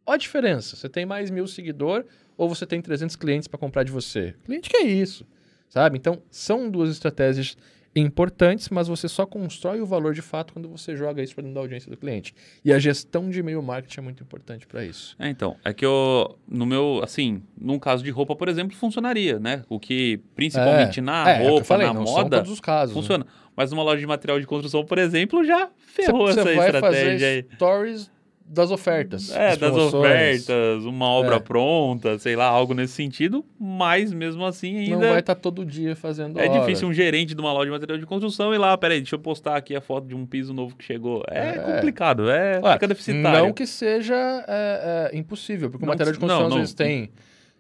Olha 0.05 0.17
a 0.17 0.19
diferença, 0.19 0.77
você 0.77 0.89
tem 0.89 1.07
mais 1.07 1.31
mil 1.31 1.47
seguidor 1.47 2.05
ou 2.37 2.49
você 2.49 2.67
tem 2.67 2.81
300 2.81 3.17
clientes 3.17 3.49
para 3.49 3.59
comprar 3.59 3.83
de 3.83 3.93
você. 3.93 4.35
Cliente 4.45 4.69
que 4.69 4.77
é 4.77 4.83
isso, 4.85 5.27
sabe? 5.69 5.99
Então, 5.99 6.23
são 6.31 6.71
duas 6.71 6.91
estratégias 6.91 7.57
importantes, 7.95 8.69
mas 8.71 8.89
você 8.89 9.09
só 9.09 9.27
constrói 9.27 9.81
o 9.81 9.87
valor 9.87 10.15
de 10.15 10.23
fato 10.23 10.53
quando 10.53 10.69
você 10.69 10.97
joga 10.97 11.23
isso 11.23 11.35
para 11.35 11.43
dentro 11.43 11.55
da 11.55 11.61
audiência 11.61 11.91
do 11.91 11.97
cliente. 11.97 12.35
E 12.65 12.73
a 12.73 12.79
gestão 12.79 13.29
de 13.29 13.41
e-mail 13.41 13.63
marketing 13.63 14.01
é 14.01 14.03
muito 14.03 14.23
importante 14.23 14.67
para 14.67 14.85
isso. 14.85 15.15
É, 15.19 15.29
então, 15.29 15.57
é 15.65 15.73
que 15.73 15.85
eu, 15.85 16.39
no 16.49 16.65
meu, 16.65 17.01
assim, 17.03 17.43
num 17.59 17.79
caso 17.79 18.03
de 18.03 18.11
roupa, 18.11 18.35
por 18.35 18.49
exemplo, 18.49 18.75
funcionaria, 18.77 19.39
né? 19.39 19.63
O 19.69 19.79
que, 19.79 20.21
principalmente 20.35 21.01
na 21.01 21.31
é, 21.31 21.43
é 21.45 21.49
roupa, 21.49 21.65
falei, 21.65 21.87
na 21.87 21.95
moda, 21.95 22.39
todos 22.39 22.53
os 22.53 22.61
casos. 22.61 22.95
né? 22.95 23.01
funciona. 23.01 23.27
Mas 23.55 23.71
numa 23.71 23.83
loja 23.83 24.01
de 24.01 24.07
material 24.07 24.41
de 24.41 24.47
construção, 24.47 24.85
por 24.85 24.97
exemplo, 24.99 25.45
já 25.45 25.67
Você, 25.67 26.03
ferrou 26.05 26.27
você 26.27 26.41
essa 26.41 26.55
vai 26.55 26.67
estratégia 26.67 27.13
fazer 27.13 27.25
aí. 27.27 27.47
stories 27.55 28.11
das 28.53 28.71
ofertas. 28.71 29.35
É, 29.35 29.57
das 29.57 29.75
ofertas, 29.75 30.85
uma 30.85 31.07
obra 31.07 31.37
É. 31.37 31.39
pronta, 31.41 32.19
sei 32.19 32.37
lá, 32.37 32.45
algo 32.47 32.75
nesse 32.75 32.93
sentido, 32.93 33.45
mas 33.59 34.13
mesmo 34.13 34.45
assim 34.45 34.77
ainda 34.79 34.97
Não 34.97 35.09
vai 35.09 35.21
estar 35.21 35.35
todo 35.35 35.65
dia 35.65 35.97
fazendo 35.97 36.39
é 36.39 36.49
hora. 36.49 36.61
difícil 36.61 36.87
um 36.87 36.93
gerente 36.93 37.35
de 37.35 37.41
uma 37.41 37.53
loja 37.53 37.67
de 37.67 37.71
material 37.73 37.99
de 37.99 38.05
construção 38.07 38.53
ir 38.55 38.59
lá, 38.59 38.77
peraí, 38.77 38.99
deixa 39.01 39.15
eu 39.15 39.19
postar 39.19 39.57
aqui 39.57 39.75
a 39.75 39.81
foto 39.81 40.07
de 40.07 40.15
um 40.15 40.27
piso 40.27 40.53
novo 40.53 40.77
que 40.77 40.85
chegou. 40.85 41.23
É, 41.31 41.49
É. 41.49 41.53
complicado, 41.59 42.29
é, 42.31 42.61
Olha, 42.63 42.75
fica 42.75 42.89
deficitário. 42.89 43.39
Não 43.47 43.53
que 43.53 43.67
seja 43.67 44.15
é, 44.47 45.11
é, 45.13 45.17
impossível, 45.19 45.71
porque 45.71 45.85
o 45.85 45.87
Não 45.87 45.93
material 45.95 46.13
de 46.13 46.19
construção 46.21 46.49
não, 46.49 46.57
às 46.57 46.61
vezes 46.61 46.75
tem, 46.75 47.11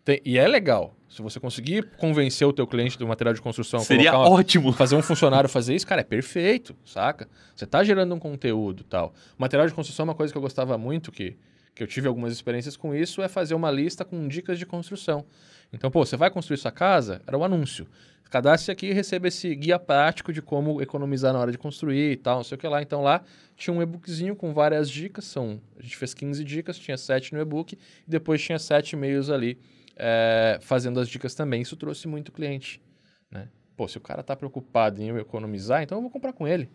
tem- 0.05 0.21
E 0.25 0.37
é 0.39 0.47
legal. 0.47 0.95
Se 1.13 1.21
você 1.21 1.39
conseguir 1.39 1.91
convencer 1.99 2.49
o 2.49 2.55
teu 2.55 2.67
cliente 2.67 2.99
do 2.99 3.07
material 3.07 3.35
de 3.35 3.43
construção, 3.43 3.81
Seria 3.81 4.13
uma- 4.17 4.31
ótimo. 4.31 4.73
fazer 4.73 4.97
um 4.97 5.03
funcionário 5.03 5.47
fazer 5.47 5.75
isso, 5.75 5.87
cara, 5.87 6.01
é 6.01 6.05
perfeito, 6.05 6.75
saca? 6.87 7.29
Você 7.55 7.67
tá 7.67 7.85
gerando 7.85 8.15
um 8.15 8.19
conteúdo 8.19 8.81
e 8.81 8.85
tal. 8.85 9.13
O 9.39 9.43
material 9.43 9.69
de 9.69 9.75
construção 9.75 10.05
é 10.05 10.09
uma 10.09 10.15
coisa 10.15 10.33
que 10.33 10.39
eu 10.39 10.41
gostava 10.43 10.79
muito, 10.79 11.13
que, 11.13 11.37
que 11.75 11.83
eu 11.83 11.87
tive 11.87 12.09
algumas 12.09 12.33
experiências 12.33 12.79
com 12.79 12.95
isso, 12.95 13.21
é 13.21 13.29
fazer 13.29 13.55
uma 13.55 13.71
lista 13.71 14.07
com 14.07 14.27
dicas 14.27 14.59
de 14.59 14.65
construção. 14.65 15.23
Então, 15.71 15.91
pô, 15.91 16.03
você 16.03 16.17
vai 16.17 16.31
construir 16.31 16.57
sua 16.57 16.73
casa? 16.73 17.21
Era 17.27 17.37
um 17.37 17.45
anúncio. 17.45 17.87
cadastre 18.31 18.73
aqui 18.73 18.87
e 18.87 18.93
receba 18.95 19.29
esse 19.29 19.55
guia 19.55 19.79
prático 19.79 20.33
de 20.33 20.41
como 20.41 20.81
economizar 20.81 21.35
na 21.35 21.39
hora 21.41 21.53
de 21.53 21.59
construir 21.59 22.13
e 22.13 22.17
tal, 22.17 22.37
não 22.37 22.45
sei 22.45 22.57
o 22.57 22.59
que 22.59 22.67
lá. 22.67 22.81
Então 22.81 23.03
lá 23.03 23.21
tinha 23.55 23.75
um 23.75 23.83
e-bookzinho 23.83 24.35
com 24.35 24.55
várias 24.55 24.89
dicas, 24.89 25.27
são, 25.27 25.61
a 25.79 25.83
gente 25.83 25.95
fez 25.95 26.15
15 26.15 26.43
dicas, 26.43 26.79
tinha 26.79 26.97
7 26.97 27.35
no 27.35 27.41
e-book, 27.43 27.75
e 27.75 28.11
depois 28.11 28.41
tinha 28.41 28.59
7 28.59 28.93
e-mails 28.95 29.29
ali 29.29 29.59
é, 30.05 30.59
fazendo 30.61 30.99
as 30.99 31.09
dicas 31.09 31.33
também. 31.33 31.63
Isso 31.63 31.77
trouxe 31.77 32.09
muito 32.09 32.33
cliente, 32.33 32.83
né? 33.31 33.49
Pô, 33.77 33.87
se 33.87 33.97
o 33.97 34.01
cara 34.01 34.23
tá 34.23 34.35
preocupado 34.35 35.01
em 35.01 35.09
eu 35.09 35.19
economizar, 35.19 35.83
então 35.83 35.99
eu 35.99 36.03
vou 36.03 36.11
comprar 36.11 36.33
com 36.33 36.47
ele. 36.47 36.69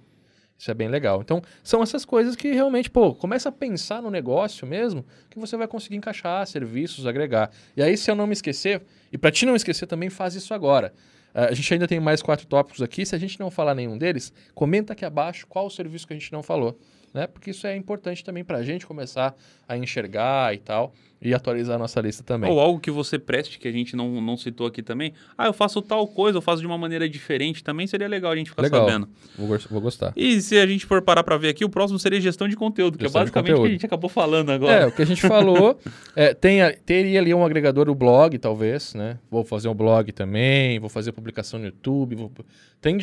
Isso 0.58 0.72
é 0.72 0.74
bem 0.74 0.88
legal. 0.88 1.22
Então, 1.22 1.42
são 1.62 1.84
essas 1.84 2.04
coisas 2.04 2.36
que 2.36 2.52
realmente, 2.52 2.90
pô, 2.90 3.14
começa 3.14 3.50
a 3.50 3.52
pensar 3.52 4.02
no 4.02 4.10
negócio 4.10 4.66
mesmo, 4.66 5.06
que 5.30 5.38
você 5.38 5.56
vai 5.56 5.68
conseguir 5.68 5.98
encaixar 5.98 6.48
serviços, 6.48 7.06
agregar. 7.06 7.52
E 7.76 7.84
aí, 7.84 7.96
se 7.96 8.10
eu 8.10 8.16
não 8.16 8.26
me 8.26 8.34
esquecer, 8.34 8.82
e 9.12 9.18
para 9.18 9.30
ti 9.30 9.46
não 9.46 9.56
esquecer 9.56 9.86
também, 9.86 10.10
faz 10.10 10.34
isso 10.34 10.54
agora. 10.56 10.94
Uh, 11.36 11.42
a 11.50 11.54
gente 11.54 11.72
ainda 11.72 11.88
tem 11.88 12.00
mais 12.00 12.24
quatro 12.24 12.48
tópicos 12.48 12.82
aqui. 12.82 13.06
Se 13.06 13.14
a 13.14 13.20
gente 13.20 13.40
não 13.40 13.52
falar 13.52 13.76
nenhum 13.76 13.98
deles, 13.98 14.34
comenta 14.56 14.94
aqui 14.94 15.06
abaixo 15.06 15.46
qual 15.46 15.68
o 15.68 15.70
serviço 15.70 16.08
que 16.08 16.14
a 16.14 16.16
gente 16.16 16.32
não 16.32 16.42
falou 16.42 16.80
né? 17.18 17.28
Porque 17.28 17.50
isso 17.50 17.66
é 17.66 17.76
importante 17.76 18.24
também 18.24 18.44
para 18.44 18.60
a 18.60 18.64
gente 18.64 18.86
começar 18.86 19.36
a 19.68 19.76
enxergar 19.76 20.54
e 20.54 20.60
tal 20.60 20.94
e 21.20 21.34
atualizar 21.34 21.76
a 21.76 21.80
nossa 21.80 22.00
lista 22.00 22.24
também. 22.24 22.50
Ou 22.50 22.60
algo 22.60 22.80
que 22.80 22.92
você 22.92 23.18
preste 23.18 23.58
que 23.58 23.68
a 23.68 23.72
gente 23.72 23.96
não, 23.96 24.22
não 24.22 24.38
citou 24.38 24.68
aqui 24.68 24.84
também. 24.84 25.14
Ah, 25.36 25.48
eu 25.48 25.54
faço 25.54 25.82
tal 25.82 26.08
coisa, 26.08 26.38
eu 26.38 26.42
faço 26.42 26.62
de 26.62 26.68
uma 26.68 26.78
maneira 26.78 27.10
diferente. 27.10 27.64
Também 27.64 27.88
seria 27.88 28.08
legal 28.08 28.32
a 28.32 28.36
gente 28.36 28.52
ficar 28.52 28.62
legal. 28.62 28.86
sabendo. 28.86 29.10
Vou, 29.36 29.58
vou 29.70 29.82
gostar. 29.82 30.14
E 30.16 30.40
se 30.40 30.58
a 30.60 30.68
gente 30.68 30.86
for 30.86 31.02
parar 31.02 31.24
para 31.24 31.36
ver 31.38 31.50
aqui, 31.50 31.66
o 31.66 31.70
próximo 31.70 31.98
seria 31.98 32.22
gestão 32.22 32.48
de 32.48 32.56
conteúdo, 32.56 33.00
gestão 33.00 33.10
que 33.10 33.18
é 33.18 33.20
basicamente 33.20 33.54
o 33.54 33.62
que 33.62 33.68
a 33.68 33.72
gente 33.72 33.86
acabou 33.86 34.10
falando 34.10 34.52
agora. 34.52 34.84
É, 34.84 34.86
o 34.86 34.92
que 34.92 35.02
a 35.02 35.06
gente 35.06 35.22
falou. 35.22 35.80
é, 36.16 36.34
tem, 36.36 36.60
teria 36.86 37.20
ali 37.20 37.34
um 37.34 37.44
agregador, 37.44 37.90
o 37.90 37.96
blog, 37.96 38.38
talvez, 38.38 38.94
né? 38.94 39.18
Vou 39.30 39.44
fazer 39.44 39.70
um 39.70 39.76
blog 39.76 40.12
também, 40.12 40.80
vou 40.80 40.90
fazer 40.90 41.12
publicação 41.12 41.60
no 41.60 41.66
YouTube. 41.66 42.16
Vou... 42.16 42.32
Tem. 42.80 42.96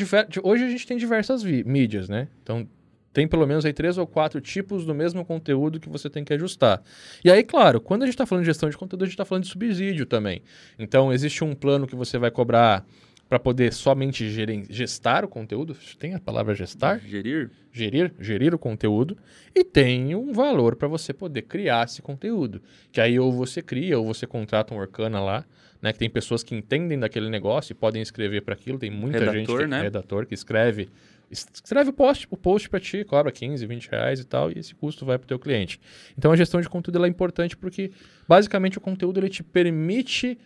Hoje 0.42 0.64
a 0.64 0.68
gente 0.68 0.86
tem 0.86 0.96
diversas 0.96 1.42
mídias, 1.42 2.08
né? 2.08 2.28
Então 2.42 2.68
tem 3.14 3.28
pelo 3.28 3.46
menos 3.46 3.64
aí 3.64 3.72
três 3.72 3.96
ou 3.96 4.06
quatro 4.06 4.40
tipos 4.40 4.84
do 4.84 4.92
mesmo 4.92 5.24
conteúdo 5.24 5.78
que 5.78 5.88
você 5.88 6.10
tem 6.10 6.24
que 6.24 6.34
ajustar. 6.34 6.82
E 7.24 7.30
aí, 7.30 7.44
claro, 7.44 7.80
quando 7.80 8.02
a 8.02 8.06
gente 8.06 8.14
está 8.14 8.26
falando 8.26 8.42
de 8.42 8.50
gestão 8.50 8.68
de 8.68 8.76
conteúdo, 8.76 9.04
a 9.04 9.06
gente 9.06 9.14
está 9.14 9.24
falando 9.24 9.44
de 9.44 9.50
subsídio 9.50 10.04
também. 10.04 10.42
Então, 10.76 11.12
existe 11.12 11.44
um 11.44 11.54
plano 11.54 11.86
que 11.86 11.94
você 11.94 12.18
vai 12.18 12.32
cobrar 12.32 12.84
para 13.28 13.38
poder 13.38 13.72
somente 13.72 14.28
gerir, 14.28 14.66
gestar 14.68 15.24
o 15.24 15.28
conteúdo. 15.28 15.76
Tem 15.98 16.14
a 16.14 16.20
palavra 16.20 16.54
gestar? 16.54 17.00
Gerir. 17.00 17.50
Gerir, 17.72 18.12
gerir 18.20 18.52
o 18.52 18.58
conteúdo. 18.58 19.16
E 19.54 19.64
tem 19.64 20.14
um 20.14 20.32
valor 20.32 20.74
para 20.74 20.88
você 20.88 21.12
poder 21.12 21.42
criar 21.42 21.86
esse 21.86 22.02
conteúdo. 22.02 22.60
Que 22.92 23.00
aí 23.00 23.18
ou 23.18 23.32
você 23.32 23.62
cria 23.62 23.96
ou 23.98 24.04
você 24.04 24.26
contrata 24.26 24.74
um 24.74 24.78
Orkana 24.78 25.20
lá, 25.20 25.44
né? 25.80 25.92
Que 25.92 25.98
tem 26.00 26.10
pessoas 26.10 26.42
que 26.42 26.54
entendem 26.54 26.98
daquele 26.98 27.30
negócio 27.30 27.72
e 27.72 27.74
podem 27.74 28.02
escrever 28.02 28.42
para 28.42 28.54
aquilo. 28.54 28.78
Tem 28.78 28.90
muita 28.90 29.20
redator, 29.20 29.38
gente 29.38 29.56
que, 29.56 29.66
né? 29.66 29.82
redator 29.82 30.26
que 30.26 30.34
escreve 30.34 30.88
escreve 31.30 31.90
o 31.90 31.92
post, 31.92 32.26
o 32.30 32.36
post 32.36 32.68
para 32.68 32.80
ti, 32.80 33.04
cobra 33.04 33.32
15, 33.32 33.66
20 33.66 33.90
reais 33.90 34.20
e 34.20 34.24
tal, 34.24 34.50
e 34.50 34.58
esse 34.58 34.74
custo 34.74 35.04
vai 35.04 35.18
para 35.18 35.24
o 35.24 35.28
teu 35.28 35.38
cliente. 35.38 35.80
Então 36.16 36.32
a 36.32 36.36
gestão 36.36 36.60
de 36.60 36.68
conteúdo 36.68 37.04
é 37.04 37.08
importante 37.08 37.56
porque 37.56 37.90
basicamente 38.28 38.78
o 38.78 38.80
conteúdo 38.80 39.20
ele 39.20 39.28
te 39.28 39.42
permite 39.42 40.38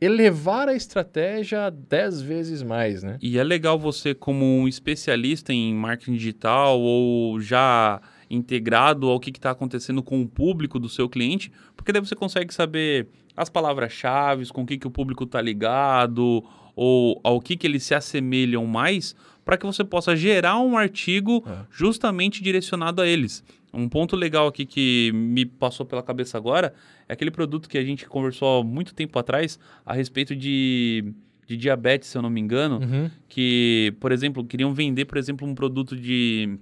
elevar 0.00 0.68
a 0.68 0.74
estratégia 0.74 1.70
10 1.70 2.20
vezes 2.22 2.62
mais, 2.62 3.02
né? 3.02 3.18
E 3.20 3.38
é 3.38 3.44
legal 3.44 3.78
você 3.78 4.14
como 4.14 4.44
um 4.44 4.68
especialista 4.68 5.52
em 5.52 5.74
marketing 5.74 6.14
digital 6.14 6.78
ou 6.80 7.40
já 7.40 8.00
integrado 8.28 9.08
ao 9.08 9.20
que 9.20 9.30
está 9.30 9.50
acontecendo 9.50 10.02
com 10.02 10.20
o 10.20 10.28
público 10.28 10.78
do 10.78 10.88
seu 10.88 11.08
cliente, 11.08 11.50
porque 11.74 11.92
daí 11.92 12.00
você 12.00 12.14
consegue 12.14 12.52
saber 12.52 13.08
as 13.36 13.48
palavras-chave, 13.48 14.46
com 14.48 14.62
o 14.62 14.66
que, 14.66 14.78
que 14.78 14.86
o 14.86 14.90
público 14.90 15.24
está 15.24 15.40
ligado, 15.40 16.42
ou 16.74 17.20
ao 17.22 17.40
que, 17.40 17.56
que 17.56 17.66
eles 17.66 17.82
se 17.82 17.94
assemelham 17.94 18.66
mais, 18.66 19.14
para 19.46 19.56
que 19.56 19.64
você 19.64 19.84
possa 19.84 20.16
gerar 20.16 20.58
um 20.58 20.76
artigo 20.76 21.44
é. 21.46 21.64
justamente 21.70 22.42
direcionado 22.42 23.00
a 23.00 23.06
eles. 23.06 23.44
Um 23.72 23.88
ponto 23.88 24.16
legal 24.16 24.48
aqui 24.48 24.66
que 24.66 25.12
me 25.14 25.46
passou 25.46 25.86
pela 25.86 26.02
cabeça 26.02 26.36
agora 26.36 26.74
é 27.08 27.12
aquele 27.12 27.30
produto 27.30 27.68
que 27.68 27.78
a 27.78 27.84
gente 27.84 28.08
conversou 28.08 28.60
há 28.60 28.64
muito 28.64 28.92
tempo 28.92 29.16
atrás 29.16 29.56
a 29.84 29.94
respeito 29.94 30.34
de, 30.34 31.14
de 31.46 31.56
diabetes, 31.56 32.08
se 32.08 32.18
eu 32.18 32.22
não 32.22 32.28
me 32.28 32.40
engano, 32.40 32.80
uhum. 32.80 33.08
que, 33.28 33.94
por 34.00 34.10
exemplo, 34.10 34.44
queriam 34.44 34.74
vender, 34.74 35.04
por 35.04 35.16
exemplo, 35.16 35.46
um 35.46 35.54
produto 35.54 35.94
de, 35.94 36.58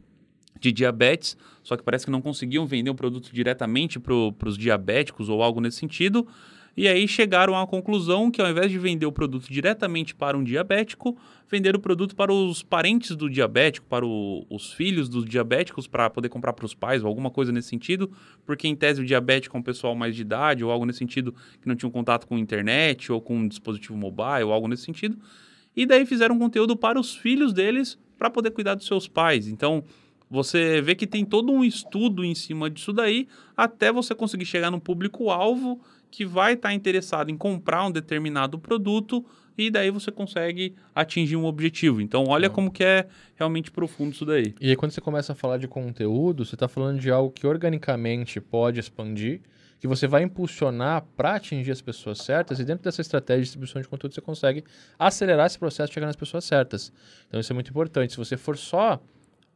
de 0.61 0.71
diabetes, 0.71 1.39
só 1.63 1.79
que 1.79 1.83
parece 1.83 2.05
que 2.05 2.11
não 2.11 2.21
conseguiam 2.21 2.67
vender 2.67 2.91
um 2.91 2.95
produto 2.95 3.31
diretamente 3.33 3.99
para 3.99 4.15
os 4.47 4.59
diabéticos 4.59 5.31
ou 5.31 5.43
algo 5.43 5.59
nesse 5.59 5.79
sentido. 5.79 6.29
E 6.77 6.89
aí 6.89 7.07
chegaram 7.07 7.57
à 7.57 7.67
conclusão 7.67 8.31
que 8.31 8.43
ao 8.43 8.51
invés 8.51 8.71
de 8.71 8.79
vender 8.79 9.07
o 9.07 9.13
produto 9.13 9.47
diretamente 9.49 10.15
para 10.15 10.37
um 10.37 10.43
diabético, 10.43 11.17
vender 11.49 11.77
o 11.77 11.79
produto 11.79 12.17
para 12.17 12.33
os 12.33 12.63
parentes 12.63 13.15
do 13.15 13.31
diabético, 13.31 13.87
para 13.87 14.05
o, 14.05 14.45
os 14.51 14.73
filhos 14.73 15.09
dos 15.09 15.25
diabéticos, 15.25 15.87
para 15.87 16.11
poder 16.11 16.29
comprar 16.29 16.53
para 16.53 16.67
os 16.67 16.75
pais 16.75 17.03
ou 17.03 17.09
alguma 17.09 17.31
coisa 17.31 17.53
nesse 17.53 17.69
sentido, 17.69 18.11
porque 18.45 18.67
em 18.67 18.75
tese 18.75 19.01
o 19.01 19.05
diabético 19.05 19.57
é 19.57 19.61
um 19.61 19.63
pessoal 19.63 19.95
mais 19.95 20.17
de 20.17 20.23
idade 20.23 20.65
ou 20.65 20.71
algo 20.71 20.85
nesse 20.85 20.99
sentido 20.99 21.33
que 21.61 21.69
não 21.69 21.77
tinha 21.77 21.89
um 21.89 21.93
contato 21.93 22.27
com 22.27 22.37
internet 22.37 23.13
ou 23.13 23.21
com 23.21 23.37
um 23.37 23.49
dispositivo 23.49 23.97
mobile 23.97 24.45
ou 24.45 24.53
algo 24.53 24.67
nesse 24.67 24.83
sentido. 24.83 25.17
E 25.77 25.87
daí 25.87 26.05
fizeram 26.07 26.39
conteúdo 26.39 26.77
para 26.77 26.99
os 26.99 27.15
filhos 27.15 27.53
deles 27.53 27.99
para 28.19 28.31
poder 28.31 28.51
cuidar 28.51 28.75
dos 28.75 28.87
seus 28.87 29.07
pais. 29.07 29.47
Então, 29.49 29.85
você 30.31 30.81
vê 30.81 30.95
que 30.95 31.07
tem 31.07 31.25
todo 31.25 31.53
um 31.53 31.65
estudo 31.65 32.25
em 32.25 32.35
cima 32.35 32.71
disso 32.71 32.93
daí, 32.93 33.29
até 33.57 33.93
você 33.93 34.15
conseguir 34.15 34.47
chegar 34.47 34.71
no 34.71 34.81
público-alvo 34.81 35.81
que 36.15 36.25
vai 36.25 36.53
estar 36.53 36.69
tá 36.69 36.75
interessado 36.75 37.29
em 37.29 37.37
comprar 37.37 37.85
um 37.85 37.91
determinado 37.91 38.57
produto 38.57 39.25
e 39.59 39.69
daí 39.69 39.91
você 39.91 40.13
consegue 40.13 40.77
atingir 40.95 41.35
um 41.35 41.45
objetivo. 41.45 42.01
Então, 42.01 42.25
olha 42.29 42.49
como 42.49 42.71
que 42.71 42.85
é 42.85 43.09
realmente 43.35 43.69
profundo 43.69 44.13
isso 44.13 44.25
daí. 44.25 44.55
E 44.61 44.71
aí, 44.71 44.77
quando 44.77 44.93
você 44.93 45.01
começa 45.01 45.33
a 45.33 45.35
falar 45.35 45.59
de 45.59 45.67
conteúdo, 45.67 46.45
você 46.45 46.55
está 46.55 46.69
falando 46.69 47.01
de 47.01 47.11
algo 47.11 47.33
que 47.33 47.45
organicamente 47.45 48.41
pode 48.41 48.79
expandir, 48.79 49.41
que 49.81 49.89
você 49.89 50.07
vai 50.07 50.23
impulsionar 50.23 51.05
para 51.17 51.35
atingir 51.35 51.73
as 51.73 51.81
pessoas 51.81 52.19
certas, 52.19 52.61
e 52.61 52.65
dentro 52.65 52.85
dessa 52.85 53.01
estratégia 53.01 53.41
de 53.41 53.47
distribuição 53.47 53.83
de 53.83 53.89
conteúdo, 53.89 54.15
você 54.15 54.21
consegue 54.21 54.63
acelerar 54.97 55.47
esse 55.47 55.59
processo 55.59 55.89
de 55.89 55.95
chegar 55.95 56.07
nas 56.07 56.17
pessoas 56.17 56.45
certas. 56.45 56.93
Então, 57.27 57.41
isso 57.41 57.53
é 57.53 57.55
muito 57.55 57.71
importante. 57.71 58.13
Se 58.13 58.19
você 58.19 58.37
for 58.37 58.57
só 58.57 59.03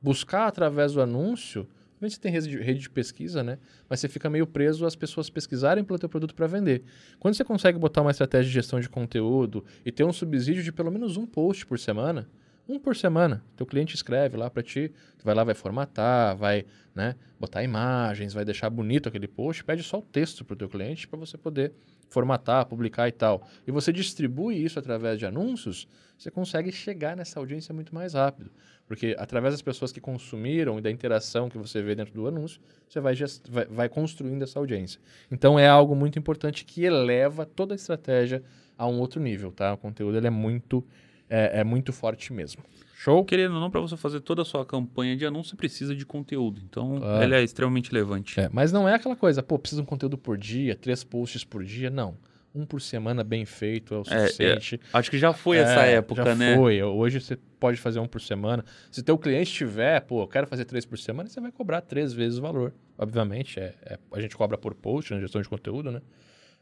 buscar 0.02 0.48
através 0.48 0.92
do 0.92 1.00
anúncio, 1.00 1.68
Você 2.00 2.18
tem 2.18 2.30
rede 2.30 2.48
de, 2.48 2.58
rede 2.58 2.80
de 2.80 2.90
pesquisa, 2.90 3.42
né? 3.42 3.58
Mas 3.88 4.00
você 4.00 4.08
fica 4.08 4.30
meio 4.30 4.46
preso 4.46 4.86
às 4.86 4.94
pessoas 4.94 5.28
pesquisarem 5.28 5.82
pelo 5.82 5.98
teu 5.98 6.08
produto 6.08 6.34
para 6.34 6.46
vender. 6.46 6.84
Quando 7.18 7.34
você 7.34 7.44
consegue 7.44 7.78
botar 7.78 8.02
uma 8.02 8.10
estratégia 8.10 8.46
de 8.48 8.54
gestão 8.54 8.78
de 8.80 8.88
conteúdo 8.88 9.64
e 9.84 9.90
ter 9.90 10.04
um 10.04 10.12
subsídio 10.12 10.62
de 10.62 10.72
pelo 10.72 10.90
menos 10.90 11.16
um 11.16 11.26
post 11.26 11.66
por 11.66 11.78
semana, 11.78 12.28
um 12.68 12.78
por 12.78 12.94
semana, 12.94 13.42
teu 13.56 13.64
cliente 13.64 13.94
escreve 13.94 14.36
lá 14.36 14.50
para 14.50 14.62
ti, 14.62 14.92
tu 15.16 15.24
vai 15.24 15.34
lá, 15.34 15.42
vai 15.42 15.54
formatar, 15.54 16.36
vai 16.36 16.66
né, 16.94 17.16
botar 17.40 17.62
imagens, 17.62 18.34
vai 18.34 18.44
deixar 18.44 18.68
bonito 18.68 19.08
aquele 19.08 19.26
post, 19.26 19.64
pede 19.64 19.82
só 19.82 19.98
o 19.98 20.02
texto 20.02 20.44
para 20.44 20.52
o 20.52 20.56
teu 20.56 20.68
cliente 20.68 21.08
para 21.08 21.18
você 21.18 21.38
poder 21.38 21.72
formatar, 22.10 22.66
publicar 22.66 23.08
e 23.08 23.12
tal. 23.12 23.46
E 23.66 23.70
você 23.70 23.90
distribui 23.90 24.62
isso 24.62 24.78
através 24.78 25.18
de 25.18 25.24
anúncios, 25.24 25.88
você 26.18 26.30
consegue 26.30 26.70
chegar 26.70 27.16
nessa 27.16 27.40
audiência 27.40 27.72
muito 27.72 27.94
mais 27.94 28.12
rápido. 28.12 28.50
Porque 28.88 29.14
através 29.18 29.52
das 29.52 29.60
pessoas 29.60 29.92
que 29.92 30.00
consumiram 30.00 30.78
e 30.78 30.80
da 30.80 30.90
interação 30.90 31.50
que 31.50 31.58
você 31.58 31.82
vê 31.82 31.94
dentro 31.94 32.14
do 32.14 32.26
anúncio, 32.26 32.58
você 32.88 32.98
vai, 32.98 33.14
vai, 33.48 33.66
vai 33.66 33.88
construindo 33.88 34.42
essa 34.42 34.58
audiência. 34.58 34.98
Então 35.30 35.58
é 35.58 35.68
algo 35.68 35.94
muito 35.94 36.18
importante 36.18 36.64
que 36.64 36.84
eleva 36.84 37.44
toda 37.44 37.74
a 37.74 37.76
estratégia 37.76 38.42
a 38.78 38.86
um 38.86 38.98
outro 38.98 39.20
nível, 39.20 39.52
tá? 39.52 39.74
O 39.74 39.76
conteúdo 39.76 40.16
ele 40.16 40.26
é 40.26 40.30
muito, 40.30 40.82
é, 41.28 41.60
é 41.60 41.64
muito 41.64 41.92
forte 41.92 42.32
mesmo. 42.32 42.62
Show? 42.94 43.24
Querendo 43.24 43.54
ou 43.54 43.60
não, 43.60 43.70
para 43.70 43.80
você 43.80 43.96
fazer 43.96 44.20
toda 44.20 44.40
a 44.42 44.44
sua 44.44 44.64
campanha 44.64 45.14
de 45.14 45.26
anúncio, 45.26 45.50
você 45.50 45.56
precisa 45.56 45.94
de 45.94 46.06
conteúdo. 46.06 46.60
Então, 46.64 46.98
ah. 47.02 47.22
ele 47.22 47.34
é 47.34 47.42
extremamente 47.42 47.92
relevante. 47.92 48.40
É, 48.40 48.48
mas 48.50 48.72
não 48.72 48.88
é 48.88 48.94
aquela 48.94 49.14
coisa, 49.14 49.42
pô, 49.42 49.58
precisa 49.58 49.82
de 49.82 49.86
um 49.86 49.88
conteúdo 49.88 50.16
por 50.16 50.38
dia, 50.38 50.74
três 50.74 51.04
posts 51.04 51.44
por 51.44 51.62
dia. 51.62 51.90
Não 51.90 52.16
um 52.54 52.64
por 52.64 52.80
semana 52.80 53.22
bem 53.22 53.44
feito 53.44 53.94
é 53.94 53.98
o 53.98 54.04
suficiente. 54.04 54.76
É, 54.76 54.78
é, 54.78 54.98
acho 54.98 55.10
que 55.10 55.18
já 55.18 55.32
foi 55.32 55.58
é, 55.58 55.60
essa 55.60 55.82
época, 55.82 56.24
já 56.24 56.34
né? 56.34 56.56
foi. 56.56 56.82
Hoje 56.82 57.20
você 57.20 57.36
pode 57.36 57.78
fazer 57.78 58.00
um 58.00 58.06
por 58.06 58.20
semana. 58.20 58.64
Se 58.90 59.02
teu 59.02 59.18
cliente 59.18 59.52
tiver, 59.52 60.00
pô, 60.00 60.22
eu 60.22 60.28
quero 60.28 60.46
fazer 60.46 60.64
três 60.64 60.84
por 60.84 60.98
semana, 60.98 61.28
você 61.28 61.40
vai 61.40 61.52
cobrar 61.52 61.80
três 61.80 62.12
vezes 62.12 62.38
o 62.38 62.42
valor. 62.42 62.74
Obviamente, 62.96 63.60
é, 63.60 63.74
é 63.82 63.98
a 64.12 64.20
gente 64.20 64.36
cobra 64.36 64.56
por 64.56 64.74
post 64.74 65.12
na 65.12 65.20
gestão 65.20 65.40
de 65.40 65.48
conteúdo, 65.48 65.90
né? 65.90 66.00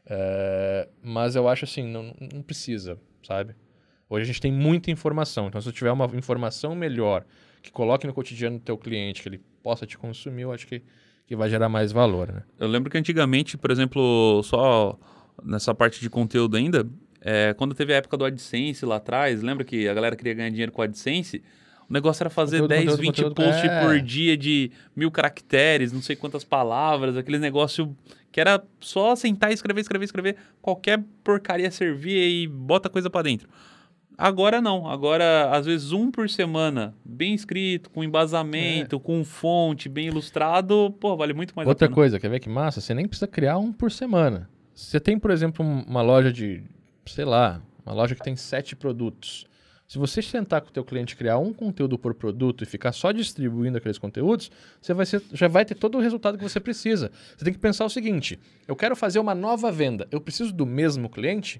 É, 0.05 0.87
mas 1.01 1.35
eu 1.35 1.47
acho 1.47 1.65
assim, 1.65 1.85
não, 1.85 2.15
não 2.33 2.41
precisa, 2.41 2.99
sabe? 3.23 3.55
Hoje 4.09 4.23
a 4.23 4.25
gente 4.25 4.41
tem 4.41 4.51
muita 4.51 4.89
informação. 4.89 5.47
Então, 5.47 5.59
se 5.59 5.67
eu 5.67 5.73
tiver 5.73 5.91
uma 5.91 6.05
informação 6.15 6.73
melhor 6.73 7.25
que 7.61 7.71
coloque 7.71 8.07
no 8.07 8.13
cotidiano 8.13 8.57
do 8.57 8.63
teu 8.63 8.77
cliente, 8.77 9.21
que 9.21 9.27
ele 9.27 9.41
possa 9.61 9.85
te 9.85 9.97
consumir, 9.97 10.43
eu 10.43 10.51
acho 10.53 10.65
que, 10.65 10.81
que 11.25 11.35
vai 11.35 11.49
gerar 11.49 11.67
mais 11.67 11.91
valor, 11.91 12.31
né? 12.31 12.43
Eu 12.57 12.67
lembro 12.67 12.89
que 12.89 12.97
antigamente, 12.97 13.57
por 13.57 13.69
exemplo, 13.69 14.41
só 14.43 14.97
nessa 15.43 15.73
parte 15.73 15.99
de 15.99 16.09
conteúdo 16.09 16.57
ainda, 16.57 16.87
é, 17.21 17.53
quando 17.53 17.73
teve 17.75 17.93
a 17.93 17.97
época 17.97 18.17
do 18.17 18.25
AdSense 18.25 18.85
lá 18.85 18.97
atrás, 18.97 19.41
lembra 19.41 19.63
que 19.65 19.87
a 19.87 19.93
galera 19.93 20.15
queria 20.15 20.33
ganhar 20.33 20.49
dinheiro 20.49 20.71
com 20.71 20.81
o 20.81 20.83
AdSense? 20.83 21.43
O 21.89 21.93
negócio 21.93 22.21
era 22.21 22.29
fazer 22.29 22.61
conteúdo, 22.61 22.69
10, 22.69 22.83
conteúdo, 22.83 23.01
20 23.01 23.15
conteúdo, 23.15 23.35
posts 23.35 23.71
é. 23.71 23.81
por 23.81 24.01
dia 24.01 24.35
de 24.35 24.71
mil 24.95 25.09
caracteres, 25.09 25.93
não 25.93 26.01
sei 26.01 26.15
quantas 26.15 26.43
palavras, 26.43 27.15
aquele 27.15 27.39
negócio 27.39 27.95
que 28.31 28.41
era 28.41 28.61
só 28.79 29.15
sentar 29.15 29.51
e 29.51 29.53
escrever, 29.53 29.81
escrever, 29.81 30.05
escrever, 30.05 30.35
qualquer 30.61 31.01
porcaria 31.23 31.71
servia 31.71 32.27
e 32.27 32.45
bota 32.45 32.89
coisa 32.89 33.09
para 33.09 33.23
dentro. 33.23 33.47
Agora 34.17 34.59
não. 34.59 34.89
Agora, 34.89 35.51
às 35.51 35.65
vezes, 35.65 35.91
um 35.91 36.09
por 36.09 36.27
semana, 36.29 36.93
bem 37.05 37.35
escrito, 37.35 37.89
com 37.89 38.03
embasamento, 38.03 38.95
é. 38.95 38.99
com 38.99 39.23
fonte, 39.23 39.87
bem 39.87 40.07
ilustrado, 40.07 40.93
pô, 40.99 41.15
vale 41.15 41.33
muito 41.33 41.53
mais 41.55 41.67
Outra 41.67 41.87
coisa, 41.87 42.19
quer 42.19 42.29
ver 42.29 42.39
que 42.39 42.49
massa? 42.49 42.81
Você 42.81 42.93
nem 42.93 43.07
precisa 43.07 43.27
criar 43.27 43.59
um 43.59 43.71
por 43.71 43.91
semana. 43.91 44.49
Você 44.77 44.99
tem, 44.99 45.17
por 45.17 45.31
exemplo, 45.31 45.65
uma 45.65 46.03
loja 46.03 46.31
de, 46.31 46.61
sei 47.07 47.25
lá, 47.25 47.59
uma 47.83 47.95
loja 47.95 48.13
que 48.13 48.21
tem 48.21 48.35
sete 48.35 48.75
produtos. 48.75 49.47
Se 49.87 49.97
você 49.97 50.21
sentar 50.21 50.61
com 50.61 50.69
o 50.69 50.71
teu 50.71 50.85
cliente 50.85 51.15
criar 51.15 51.39
um 51.39 51.51
conteúdo 51.51 51.97
por 51.97 52.13
produto 52.13 52.63
e 52.63 52.67
ficar 52.67 52.91
só 52.91 53.11
distribuindo 53.11 53.79
aqueles 53.79 53.97
conteúdos, 53.97 54.51
você 54.79 54.93
vai 54.93 55.07
ser, 55.07 55.23
já 55.33 55.47
vai 55.47 55.65
ter 55.65 55.73
todo 55.73 55.97
o 55.97 55.99
resultado 55.99 56.37
que 56.37 56.43
você 56.43 56.59
precisa. 56.59 57.11
Você 57.35 57.43
tem 57.43 57.53
que 57.53 57.59
pensar 57.59 57.85
o 57.85 57.89
seguinte: 57.89 58.39
eu 58.67 58.75
quero 58.75 58.95
fazer 58.95 59.17
uma 59.17 59.33
nova 59.33 59.71
venda. 59.71 60.07
Eu 60.11 60.21
preciso 60.21 60.53
do 60.53 60.65
mesmo 60.65 61.09
cliente? 61.09 61.59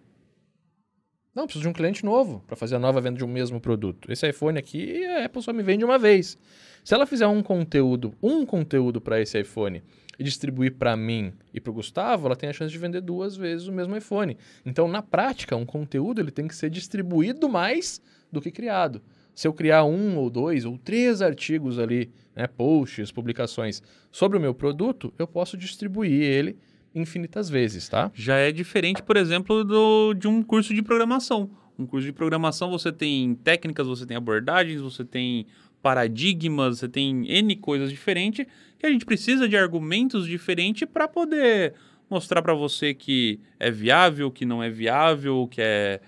Não, 1.33 1.45
preciso 1.45 1.63
de 1.63 1.69
um 1.69 1.73
cliente 1.73 2.05
novo 2.05 2.43
para 2.45 2.55
fazer 2.55 2.75
a 2.75 2.79
nova 2.79 3.01
venda 3.01 3.17
de 3.17 3.25
um 3.25 3.27
mesmo 3.27 3.59
produto. 3.59 4.11
Esse 4.11 4.29
iPhone 4.29 4.59
aqui, 4.59 5.03
a 5.05 5.25
Apple 5.25 5.41
só 5.41 5.51
me 5.51 5.63
vende 5.63 5.83
uma 5.83 5.97
vez. 5.97 6.37
Se 6.83 6.93
ela 6.93 7.07
fizer 7.07 7.25
um 7.25 7.41
conteúdo, 7.41 8.13
um 8.21 8.45
conteúdo 8.45 9.01
para 9.01 9.19
esse 9.19 9.39
iPhone 9.39 9.81
e 10.19 10.23
distribuir 10.23 10.73
para 10.75 10.95
mim 10.95 11.33
e 11.53 11.59
para 11.59 11.71
o 11.71 11.73
Gustavo, 11.73 12.25
ela 12.25 12.35
tem 12.35 12.49
a 12.49 12.53
chance 12.53 12.71
de 12.71 12.77
vender 12.77 13.01
duas 13.01 13.35
vezes 13.35 13.67
o 13.67 13.71
mesmo 13.71 13.95
iPhone. 13.95 14.37
Então, 14.65 14.87
na 14.87 15.01
prática, 15.01 15.55
um 15.55 15.65
conteúdo 15.65 16.19
ele 16.19 16.31
tem 16.31 16.47
que 16.47 16.55
ser 16.55 16.69
distribuído 16.69 17.47
mais 17.47 18.01
do 18.31 18.41
que 18.41 18.51
criado. 18.51 19.01
Se 19.35 19.47
eu 19.47 19.53
criar 19.53 19.83
um 19.83 20.17
ou 20.17 20.29
dois 20.29 20.65
ou 20.65 20.77
três 20.77 21.21
artigos 21.21 21.77
ali, 21.77 22.09
né, 22.35 22.47
posts, 22.47 23.11
publicações 23.11 23.83
sobre 24.11 24.37
o 24.37 24.41
meu 24.41 24.53
produto, 24.53 25.13
eu 25.19 25.27
posso 25.27 25.55
distribuir 25.55 26.23
ele 26.23 26.57
infinitas 26.95 27.47
vezes, 27.47 27.87
tá? 27.87 28.11
Já 28.15 28.37
é 28.37 28.51
diferente, 28.51 29.03
por 29.03 29.15
exemplo, 29.15 29.63
do, 29.63 30.15
de 30.15 30.27
um 30.27 30.41
curso 30.41 30.73
de 30.73 30.81
programação. 30.81 31.51
Um 31.77 31.85
curso 31.85 32.07
de 32.07 32.13
programação 32.13 32.71
você 32.71 32.91
tem 32.91 33.35
técnicas, 33.35 33.85
você 33.85 34.05
tem 34.05 34.17
abordagens, 34.17 34.81
você 34.81 35.05
tem 35.05 35.45
paradigmas, 35.81 36.79
você 36.79 36.89
tem 36.89 37.31
N 37.31 37.55
coisas 37.57 37.91
diferentes 37.91 38.47
que 38.77 38.85
a 38.85 38.89
gente 38.89 39.05
precisa 39.05 39.47
de 39.47 39.57
argumentos 39.57 40.25
diferentes 40.25 40.87
para 40.87 41.07
poder 41.07 41.73
mostrar 42.09 42.41
para 42.41 42.53
você 42.53 42.93
que 42.93 43.39
é 43.59 43.69
viável, 43.69 44.31
que 44.31 44.45
não 44.45 44.63
é 44.63 44.69
viável, 44.69 45.47
que 45.49 45.61
é 45.61 45.99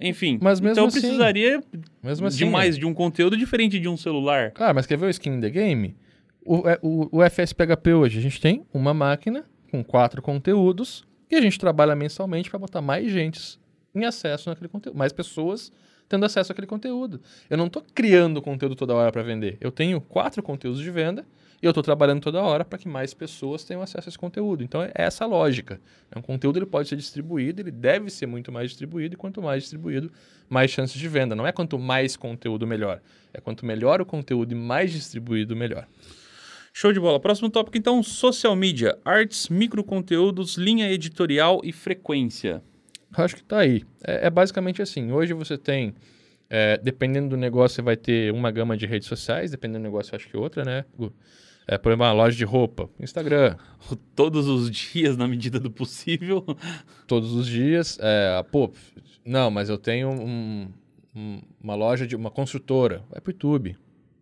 enfim, 0.00 0.38
mas 0.42 0.60
mesmo 0.60 0.72
então 0.72 0.86
assim, 0.86 1.00
precisaria 1.00 1.62
mesmo 2.02 2.26
assim, 2.26 2.38
de 2.38 2.44
mais 2.46 2.76
de 2.76 2.84
um 2.84 2.92
conteúdo 2.92 3.36
diferente 3.36 3.78
de 3.78 3.88
um 3.88 3.96
celular. 3.96 4.50
Claro, 4.50 4.74
mas 4.74 4.86
quer 4.86 4.98
ver 4.98 5.06
o 5.06 5.10
skin 5.10 5.34
in 5.34 5.40
the 5.40 5.50
game? 5.50 5.96
O, 6.44 6.68
é, 6.68 6.78
o, 6.82 7.08
o 7.18 7.30
FSPHP 7.30 7.92
hoje, 7.92 8.18
a 8.18 8.22
gente 8.22 8.40
tem 8.40 8.66
uma 8.74 8.92
máquina 8.92 9.44
com 9.70 9.84
quatro 9.84 10.20
conteúdos 10.20 11.04
e 11.30 11.36
a 11.36 11.40
gente 11.40 11.58
trabalha 11.58 11.94
mensalmente 11.94 12.50
para 12.50 12.58
botar 12.58 12.82
mais 12.82 13.10
gente 13.10 13.58
em 13.94 14.04
acesso 14.04 14.50
naquele 14.50 14.68
conteúdo, 14.68 14.96
mais 14.96 15.12
pessoas 15.12 15.72
tendo 16.08 16.24
acesso 16.26 16.52
àquele 16.52 16.66
conteúdo. 16.66 17.20
Eu 17.48 17.56
não 17.56 17.66
estou 17.66 17.82
criando 17.94 18.42
conteúdo 18.42 18.74
toda 18.74 18.94
hora 18.94 19.10
para 19.10 19.22
vender. 19.22 19.56
Eu 19.60 19.70
tenho 19.70 20.00
quatro 20.00 20.42
conteúdos 20.42 20.80
de 20.80 20.90
venda 20.90 21.24
e 21.62 21.66
eu 21.66 21.70
estou 21.70 21.82
trabalhando 21.82 22.20
toda 22.20 22.42
hora 22.42 22.64
para 22.64 22.78
que 22.78 22.88
mais 22.88 23.14
pessoas 23.14 23.64
tenham 23.64 23.82
acesso 23.82 24.08
a 24.08 24.10
esse 24.10 24.18
conteúdo. 24.18 24.62
Então 24.62 24.82
é 24.82 24.90
essa 24.94 25.24
a 25.24 25.26
lógica. 25.26 25.80
Um 26.14 26.22
conteúdo 26.22 26.58
ele 26.58 26.66
pode 26.66 26.88
ser 26.88 26.96
distribuído, 26.96 27.60
ele 27.60 27.70
deve 27.70 28.10
ser 28.10 28.26
muito 28.26 28.52
mais 28.52 28.70
distribuído, 28.70 29.14
e 29.14 29.16
quanto 29.16 29.42
mais 29.42 29.62
distribuído, 29.62 30.12
mais 30.48 30.70
chances 30.70 30.98
de 30.98 31.08
venda. 31.08 31.34
Não 31.34 31.46
é 31.46 31.52
quanto 31.52 31.78
mais 31.78 32.16
conteúdo, 32.16 32.66
melhor. 32.66 33.00
É 33.32 33.40
quanto 33.40 33.64
melhor 33.64 34.00
o 34.00 34.06
conteúdo 34.06 34.52
e 34.52 34.54
mais 34.54 34.92
distribuído, 34.92 35.56
melhor. 35.56 35.86
Show 36.72 36.92
de 36.92 36.98
bola. 36.98 37.20
Próximo 37.20 37.48
tópico, 37.48 37.78
então, 37.78 38.02
social 38.02 38.56
media, 38.56 38.98
artes, 39.04 39.48
microconteúdos, 39.48 40.56
linha 40.56 40.90
editorial 40.90 41.60
e 41.62 41.72
frequência. 41.72 42.62
Acho 43.16 43.36
que 43.36 43.42
está 43.42 43.60
aí. 43.60 43.84
É, 44.04 44.26
é, 44.26 44.30
basicamente 44.30 44.82
assim. 44.82 45.12
Hoje 45.12 45.32
você 45.32 45.56
tem, 45.56 45.94
é, 46.48 46.78
dependendo 46.78 47.30
do 47.30 47.36
negócio, 47.36 47.76
você 47.76 47.82
vai 47.82 47.96
ter 47.96 48.32
uma 48.32 48.50
gama 48.50 48.76
de 48.76 48.86
redes 48.86 49.08
sociais, 49.08 49.50
dependendo 49.50 49.80
do 49.80 49.84
negócio, 49.84 50.14
acho 50.14 50.28
que 50.28 50.36
outra, 50.36 50.64
né? 50.64 50.84
É, 51.66 51.78
por 51.78 51.90
exemplo, 51.90 52.04
uma 52.04 52.12
loja 52.12 52.36
de 52.36 52.44
roupa, 52.44 52.90
Instagram. 53.00 53.56
Todos 54.14 54.48
os 54.48 54.70
dias, 54.70 55.16
na 55.16 55.26
medida 55.26 55.58
do 55.58 55.70
possível. 55.70 56.44
Todos 57.06 57.32
os 57.32 57.46
dias. 57.46 57.98
É, 58.00 58.42
pô, 58.50 58.70
não, 59.24 59.50
mas 59.50 59.70
eu 59.70 59.78
tenho 59.78 60.10
um, 60.10 60.68
um, 61.16 61.40
uma 61.62 61.74
loja 61.74 62.06
de 62.06 62.14
uma 62.14 62.30
construtora. 62.30 63.02
Vai 63.10 63.20
pro 63.20 63.32
YouTube. 63.32 63.76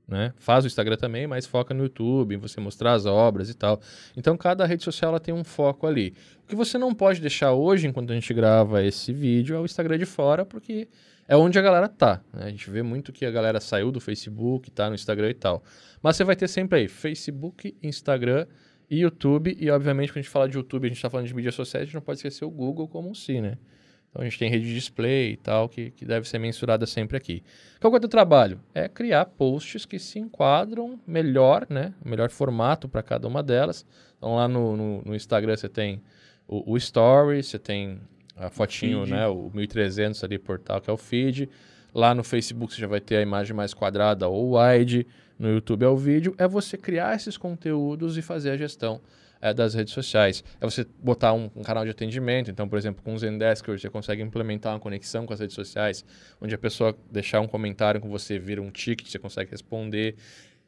Né? 0.06 0.34
Faz 0.36 0.64
o 0.64 0.66
Instagram 0.66 0.96
também, 0.96 1.26
mas 1.26 1.46
foca 1.46 1.72
no 1.72 1.84
YouTube, 1.84 2.34
em 2.34 2.38
você 2.38 2.60
mostrar 2.60 2.92
as 2.92 3.06
obras 3.06 3.48
e 3.48 3.54
tal. 3.54 3.80
Então, 4.16 4.36
cada 4.36 4.66
rede 4.66 4.84
social 4.84 5.10
ela 5.10 5.20
tem 5.20 5.32
um 5.32 5.42
foco 5.42 5.86
ali. 5.86 6.14
O 6.44 6.48
que 6.48 6.54
você 6.54 6.76
não 6.76 6.94
pode 6.94 7.20
deixar 7.20 7.52
hoje, 7.52 7.86
enquanto 7.86 8.10
a 8.10 8.14
gente 8.14 8.32
grava 8.34 8.84
esse 8.84 9.12
vídeo, 9.12 9.56
é 9.56 9.58
o 9.58 9.64
Instagram 9.64 9.98
de 9.98 10.04
fora, 10.04 10.44
porque 10.44 10.86
é 11.26 11.36
onde 11.36 11.58
a 11.58 11.62
galera 11.62 11.88
tá. 11.88 12.20
Né? 12.32 12.46
A 12.46 12.50
gente 12.50 12.68
vê 12.70 12.82
muito 12.82 13.12
que 13.12 13.24
a 13.24 13.30
galera 13.30 13.60
saiu 13.60 13.90
do 13.90 14.00
Facebook, 14.00 14.70
tá 14.70 14.88
no 14.88 14.94
Instagram 14.94 15.30
e 15.30 15.34
tal. 15.34 15.62
Mas 16.02 16.16
você 16.16 16.24
vai 16.24 16.36
ter 16.36 16.48
sempre 16.48 16.80
aí 16.80 16.88
Facebook, 16.88 17.76
Instagram 17.82 18.46
e 18.90 19.00
YouTube. 19.00 19.56
E, 19.58 19.70
obviamente, 19.70 20.10
quando 20.10 20.18
a 20.18 20.22
gente 20.22 20.30
fala 20.30 20.48
de 20.48 20.56
YouTube, 20.56 20.84
a 20.84 20.88
gente 20.88 20.98
está 20.98 21.08
falando 21.08 21.26
de 21.26 21.34
mídias 21.34 21.54
sociais, 21.54 21.82
a 21.82 21.84
gente 21.86 21.94
não 21.94 22.02
pode 22.02 22.18
esquecer 22.18 22.44
o 22.44 22.50
Google 22.50 22.88
como 22.88 23.08
um 23.08 23.14
si, 23.14 23.40
né? 23.40 23.56
Então 24.12 24.20
a 24.20 24.24
gente 24.26 24.38
tem 24.38 24.50
rede 24.50 24.66
de 24.66 24.74
display 24.74 25.32
e 25.32 25.36
tal, 25.38 25.70
que, 25.70 25.90
que 25.90 26.04
deve 26.04 26.28
ser 26.28 26.38
mensurada 26.38 26.84
sempre 26.84 27.16
aqui. 27.16 27.42
Qual 27.80 27.92
é 27.94 27.96
o 27.96 28.00
teu 28.00 28.10
trabalho? 28.10 28.60
É 28.74 28.86
criar 28.86 29.24
posts 29.24 29.86
que 29.86 29.98
se 29.98 30.18
enquadram 30.18 31.00
melhor, 31.06 31.66
né? 31.70 31.94
O 32.04 32.08
melhor 32.10 32.28
formato 32.28 32.90
para 32.90 33.02
cada 33.02 33.26
uma 33.26 33.42
delas. 33.42 33.86
Então 34.18 34.36
lá 34.36 34.46
no, 34.46 34.76
no, 34.76 35.02
no 35.02 35.14
Instagram 35.14 35.56
você 35.56 35.68
tem 35.68 36.02
o, 36.46 36.72
o, 36.72 36.76
Story, 36.76 37.42
você 37.42 37.58
tem 37.58 38.02
a 38.37 38.51
fotinho, 38.51 39.07
né? 39.07 39.26
O 39.26 39.51
1300 39.53 40.22
ali, 40.24 40.39
portal, 40.39 40.80
que 40.80 40.91
é 40.91 40.93
o 40.93 40.97
feed. 40.97 41.49
Lá 41.95 42.14
no 42.14 42.24
Facebook 42.24 42.74
você 42.74 42.80
já 42.80 42.87
vai 42.87 43.01
ter 43.01 43.16
a 43.16 43.22
imagem 43.22 43.55
mais 43.55 43.74
quadrada 43.74 44.28
ou 44.28 44.59
wide. 44.59 45.07
No 45.39 45.51
YouTube 45.51 45.85
é 45.85 45.89
o 45.89 45.97
vídeo. 45.97 46.35
É 46.39 46.49
você 46.49 46.76
criar 46.76 47.14
esses 47.14 47.37
conteúdos 47.37 48.16
e 48.16 48.22
fazer 48.22 48.51
a 48.51 48.57
gestão 48.57 49.01
é, 49.43 49.53
das 49.53 49.74
redes 49.74 49.93
sociais. 49.93 50.43
É 50.61 50.64
você 50.64 50.87
botar 51.03 51.35
um, 51.35 51.51
um, 51.55 51.62
canal 51.62 51.85
de 51.85 51.91
atendimento. 51.91 52.51
Então, 52.51 52.68
por 52.68 52.78
exemplo, 52.78 53.03
com 53.03 53.12
o 53.12 53.18
Zendesk 53.18 53.66
você 53.66 53.91
consegue 53.91 54.22
implementar 54.22 54.72
uma 54.72 54.80
conexão 54.80 55.26
com 55.26 55.35
as 55.35 55.41
redes 55.41 55.55
sociais, 55.55 56.05
onde 56.41 56.55
a 56.55 56.59
pessoa 56.59 56.97
deixar 57.11 57.41
um 57.41 57.49
comentário 57.49 58.01
com 58.01 58.09
você, 58.09 58.39
vira 58.39 58.62
um 58.62 58.70
ticket, 58.70 59.11
você 59.11 59.18
consegue 59.18 59.51
responder 59.51 60.14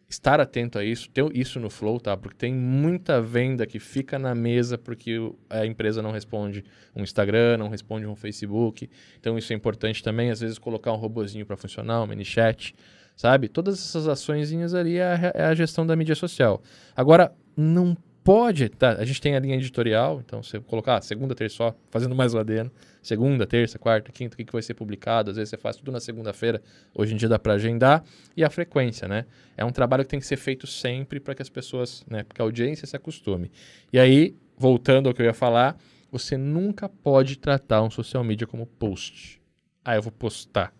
estar 0.08 0.40
atento 0.40 0.78
a 0.78 0.84
isso, 0.84 1.10
ter 1.10 1.24
isso 1.34 1.58
no 1.58 1.70
flow, 1.70 1.98
tá? 1.98 2.16
Porque 2.16 2.36
tem 2.36 2.54
muita 2.54 3.20
venda 3.20 3.66
que 3.66 3.78
fica 3.78 4.18
na 4.18 4.34
mesa 4.34 4.76
porque 4.78 5.16
a 5.48 5.64
empresa 5.66 6.02
não 6.02 6.12
responde 6.12 6.64
um 6.94 7.02
Instagram, 7.02 7.58
não 7.58 7.68
responde 7.68 8.06
um 8.06 8.14
Facebook. 8.14 8.88
Então 9.18 9.36
isso 9.38 9.52
é 9.52 9.56
importante 9.56 10.02
também, 10.02 10.30
às 10.30 10.40
vezes 10.40 10.58
colocar 10.58 10.92
um 10.92 10.96
robozinho 10.96 11.46
para 11.46 11.56
funcionar, 11.56 12.02
um 12.02 12.06
mini 12.06 12.24
chat, 12.24 12.74
sabe? 13.16 13.48
Todas 13.48 13.74
essas 13.78 14.06
ações 14.06 14.52
ali 14.74 14.96
é 14.96 15.04
a, 15.04 15.32
é 15.34 15.44
a 15.44 15.54
gestão 15.54 15.86
da 15.86 15.96
mídia 15.96 16.14
social. 16.14 16.62
Agora, 16.94 17.32
não 17.56 17.96
pode, 18.24 18.70
tá? 18.70 18.92
A 18.94 19.04
gente 19.04 19.20
tem 19.20 19.36
a 19.36 19.38
linha 19.38 19.54
editorial, 19.54 20.22
então 20.24 20.42
você 20.42 20.58
colocar 20.58 20.96
ah, 20.96 21.00
segunda, 21.02 21.34
terça 21.34 21.56
só, 21.56 21.76
fazendo 21.90 22.14
mais 22.14 22.32
o 22.32 22.38
adeno, 22.38 22.72
segunda, 23.02 23.46
terça, 23.46 23.78
quarta, 23.78 24.10
quinta, 24.10 24.34
o 24.34 24.36
que, 24.38 24.46
que 24.46 24.52
vai 24.52 24.62
ser 24.62 24.72
publicado, 24.72 25.30
às 25.30 25.36
vezes 25.36 25.50
você 25.50 25.58
faz 25.58 25.76
tudo 25.76 25.92
na 25.92 26.00
segunda-feira, 26.00 26.62
hoje 26.94 27.12
em 27.12 27.16
dia 27.18 27.28
dá 27.28 27.38
para 27.38 27.52
agendar, 27.52 28.02
e 28.34 28.42
a 28.42 28.48
frequência, 28.48 29.06
né? 29.06 29.26
É 29.56 29.64
um 29.64 29.70
trabalho 29.70 30.04
que 30.04 30.08
tem 30.08 30.18
que 30.18 30.26
ser 30.26 30.38
feito 30.38 30.66
sempre 30.66 31.20
para 31.20 31.34
que 31.34 31.42
as 31.42 31.50
pessoas, 31.50 32.02
né, 32.08 32.24
porque 32.24 32.40
a 32.40 32.44
audiência 32.44 32.86
se 32.86 32.96
acostume. 32.96 33.52
E 33.92 33.98
aí, 33.98 34.34
voltando 34.56 35.08
ao 35.08 35.14
que 35.14 35.20
eu 35.20 35.26
ia 35.26 35.34
falar, 35.34 35.76
você 36.10 36.38
nunca 36.38 36.88
pode 36.88 37.36
tratar 37.36 37.82
um 37.82 37.90
social 37.90 38.24
media 38.24 38.46
como 38.46 38.66
post. 38.66 39.40
Ah, 39.84 39.96
eu 39.96 40.02
vou 40.02 40.12
postar. 40.12 40.72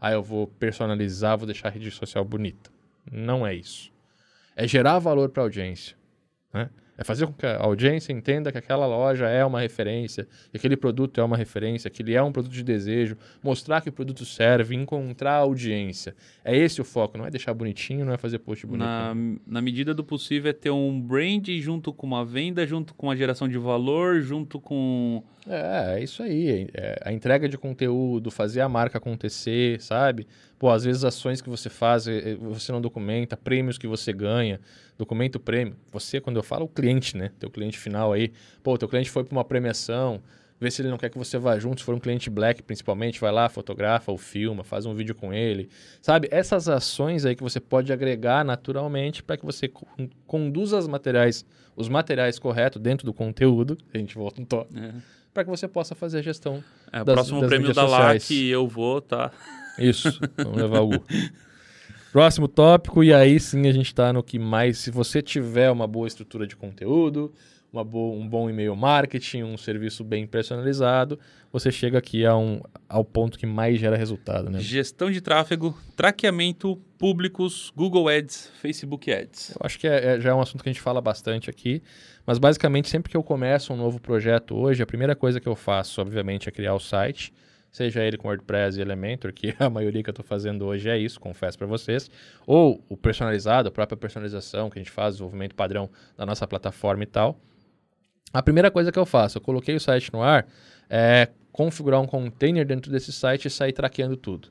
Ah, 0.00 0.12
eu 0.12 0.22
vou 0.22 0.46
personalizar, 0.46 1.36
vou 1.36 1.46
deixar 1.46 1.68
a 1.68 1.70
rede 1.70 1.90
social 1.90 2.24
bonita. 2.24 2.70
Não 3.10 3.44
é 3.44 3.54
isso. 3.54 3.90
É 4.54 4.68
gerar 4.68 4.98
valor 5.00 5.30
para 5.30 5.42
a 5.42 5.46
audiência 5.46 5.96
né? 6.52 6.70
É 6.98 7.04
fazer 7.04 7.26
com 7.26 7.32
que 7.34 7.44
a 7.44 7.62
audiência 7.62 8.10
entenda 8.10 8.50
que 8.50 8.56
aquela 8.56 8.86
loja 8.86 9.28
é 9.28 9.44
uma 9.44 9.60
referência, 9.60 10.26
que 10.50 10.56
aquele 10.56 10.76
produto 10.78 11.20
é 11.20 11.24
uma 11.24 11.36
referência, 11.36 11.90
que 11.90 12.02
ele 12.02 12.14
é 12.14 12.22
um 12.22 12.32
produto 12.32 12.52
de 12.52 12.62
desejo, 12.62 13.18
mostrar 13.42 13.82
que 13.82 13.90
o 13.90 13.92
produto 13.92 14.24
serve, 14.24 14.74
encontrar 14.74 15.32
a 15.32 15.40
audiência. 15.40 16.16
É 16.42 16.56
esse 16.56 16.80
o 16.80 16.84
foco, 16.84 17.18
não 17.18 17.26
é 17.26 17.30
deixar 17.30 17.52
bonitinho, 17.52 18.06
não 18.06 18.14
é 18.14 18.16
fazer 18.16 18.38
post 18.38 18.66
bonito. 18.66 18.86
Na, 18.86 19.14
na 19.46 19.60
medida 19.60 19.92
do 19.92 20.02
possível 20.02 20.48
é 20.48 20.54
ter 20.54 20.70
um 20.70 20.98
brand 20.98 21.46
junto 21.60 21.92
com 21.92 22.06
uma 22.06 22.24
venda, 22.24 22.66
junto 22.66 22.94
com 22.94 23.10
a 23.10 23.16
geração 23.16 23.46
de 23.46 23.58
valor, 23.58 24.22
junto 24.22 24.58
com... 24.58 25.22
É, 25.46 25.98
é 25.98 26.02
isso 26.02 26.22
aí. 26.22 26.66
É, 26.72 26.98
a 27.04 27.12
entrega 27.12 27.46
de 27.46 27.58
conteúdo, 27.58 28.30
fazer 28.30 28.62
a 28.62 28.68
marca 28.70 28.96
acontecer, 28.96 29.82
sabe? 29.82 30.26
Pô, 30.58 30.70
às 30.70 30.84
vezes 30.84 31.04
ações 31.04 31.42
que 31.42 31.50
você 31.50 31.68
faz, 31.68 32.08
é, 32.08 32.30
é, 32.30 32.34
você 32.34 32.72
não 32.72 32.80
documenta, 32.80 33.36
prêmios 33.36 33.76
que 33.76 33.86
você 33.86 34.12
ganha 34.12 34.60
documento 34.96 35.38
prêmio. 35.38 35.76
Você, 35.92 36.20
quando 36.20 36.36
eu 36.36 36.42
falo 36.42 36.64
o 36.64 36.68
cliente, 36.68 37.16
né? 37.16 37.30
Teu 37.38 37.50
cliente 37.50 37.78
final 37.78 38.12
aí, 38.12 38.32
pô, 38.62 38.78
teu 38.78 38.88
cliente 38.88 39.10
foi 39.10 39.22
para 39.22 39.32
uma 39.32 39.44
premiação, 39.44 40.22
vê 40.58 40.70
se 40.70 40.80
ele 40.80 40.88
não 40.88 40.96
quer 40.96 41.10
que 41.10 41.18
você 41.18 41.36
vá 41.36 41.58
junto, 41.58 41.80
se 41.80 41.84
for 41.84 41.94
um 41.94 41.98
cliente 41.98 42.30
black 42.30 42.62
principalmente, 42.62 43.20
vai 43.20 43.30
lá, 43.30 43.50
fotografa 43.50 44.10
ou 44.10 44.16
filma, 44.16 44.64
faz 44.64 44.86
um 44.86 44.94
vídeo 44.94 45.14
com 45.14 45.32
ele. 45.32 45.68
Sabe? 46.00 46.26
Essas 46.30 46.70
ações 46.70 47.26
aí 47.26 47.36
que 47.36 47.42
você 47.42 47.60
pode 47.60 47.92
agregar 47.92 48.42
naturalmente 48.42 49.22
para 49.22 49.36
que 49.36 49.44
você 49.44 49.70
conduza 50.26 50.78
os 50.78 50.88
materiais, 50.88 51.44
os 51.76 51.88
materiais 51.88 52.38
corretos 52.38 52.80
dentro 52.80 53.04
do 53.04 53.12
conteúdo, 53.12 53.76
a 53.92 53.98
gente 53.98 54.14
volta 54.14 54.40
um 54.40 54.44
toque. 54.44 54.78
É 54.78 55.16
para 55.34 55.44
que 55.44 55.50
você 55.50 55.68
possa 55.68 55.94
fazer 55.94 56.20
a 56.20 56.22
gestão. 56.22 56.64
É, 56.90 57.02
o 57.02 57.04
próximo 57.04 57.40
das 57.42 57.48
prêmio 57.50 57.74
da. 57.74 57.84
LAC 57.84 58.30
eu 58.30 58.66
vou, 58.66 59.02
tá? 59.02 59.30
Isso, 59.78 60.18
vamos 60.36 60.56
levar 60.58 60.80
o 60.80 60.88
Gu. 60.88 61.04
Próximo 62.12 62.48
tópico, 62.48 63.04
e 63.04 63.12
aí 63.12 63.38
sim 63.38 63.66
a 63.68 63.72
gente 63.72 63.86
está 63.86 64.12
no 64.12 64.22
que 64.22 64.38
mais. 64.38 64.78
Se 64.78 64.90
você 64.90 65.20
tiver 65.20 65.70
uma 65.70 65.86
boa 65.86 66.06
estrutura 66.06 66.46
de 66.46 66.56
conteúdo, 66.56 67.32
uma 67.70 67.84
boa, 67.84 68.16
um 68.16 68.26
bom 68.26 68.48
e-mail 68.48 68.74
marketing, 68.74 69.42
um 69.42 69.58
serviço 69.58 70.02
bem 70.02 70.26
personalizado, 70.26 71.18
você 71.52 71.70
chega 71.70 71.98
aqui 71.98 72.24
a 72.24 72.34
um, 72.34 72.60
ao 72.88 73.04
ponto 73.04 73.38
que 73.38 73.44
mais 73.44 73.78
gera 73.78 73.96
resultado, 73.96 74.48
né? 74.48 74.60
Gestão 74.60 75.10
de 75.10 75.20
tráfego, 75.20 75.76
traqueamento, 75.94 76.80
públicos, 76.96 77.70
Google 77.76 78.08
Ads, 78.08 78.50
Facebook 78.62 79.12
Ads. 79.12 79.50
Eu 79.50 79.56
acho 79.66 79.78
que 79.78 79.86
é- 79.86 80.14
é- 80.14 80.20
já 80.20 80.30
é 80.30 80.34
um 80.34 80.40
assunto 80.40 80.62
que 80.62 80.70
a 80.70 80.72
gente 80.72 80.80
fala 80.80 81.02
bastante 81.02 81.50
aqui, 81.50 81.82
mas 82.26 82.38
basicamente 82.38 82.88
sempre 82.88 83.10
que 83.10 83.16
eu 83.16 83.22
começo 83.22 83.74
um 83.74 83.76
novo 83.76 84.00
projeto 84.00 84.54
hoje, 84.56 84.82
a 84.82 84.86
primeira 84.86 85.14
coisa 85.14 85.38
que 85.38 85.46
eu 85.48 85.54
faço, 85.56 86.00
obviamente, 86.00 86.48
é 86.48 86.52
criar 86.52 86.74
o 86.74 86.80
site, 86.80 87.30
seja 87.76 88.02
ele 88.02 88.16
com 88.16 88.28
WordPress 88.28 88.78
e 88.78 88.80
Elementor, 88.80 89.34
que 89.34 89.54
a 89.60 89.68
maioria 89.68 90.02
que 90.02 90.08
eu 90.08 90.12
estou 90.12 90.24
fazendo 90.24 90.64
hoje 90.64 90.88
é 90.88 90.96
isso, 90.96 91.20
confesso 91.20 91.58
para 91.58 91.66
vocês, 91.66 92.10
ou 92.46 92.82
o 92.88 92.96
personalizado, 92.96 93.68
a 93.68 93.70
própria 93.70 93.98
personalização 93.98 94.70
que 94.70 94.78
a 94.78 94.82
gente 94.82 94.90
faz, 94.90 95.14
desenvolvimento 95.14 95.54
padrão 95.54 95.90
da 96.16 96.24
nossa 96.24 96.46
plataforma 96.46 97.02
e 97.02 97.06
tal. 97.06 97.38
A 98.32 98.42
primeira 98.42 98.70
coisa 98.70 98.90
que 98.90 98.98
eu 98.98 99.04
faço, 99.04 99.36
eu 99.36 99.42
coloquei 99.42 99.74
o 99.74 99.80
site 99.80 100.10
no 100.10 100.22
ar, 100.22 100.46
é 100.88 101.28
configurar 101.52 102.00
um 102.00 102.06
container 102.06 102.64
dentro 102.64 102.90
desse 102.90 103.12
site 103.12 103.44
e 103.44 103.50
sair 103.50 103.74
traqueando 103.74 104.16
tudo. 104.16 104.48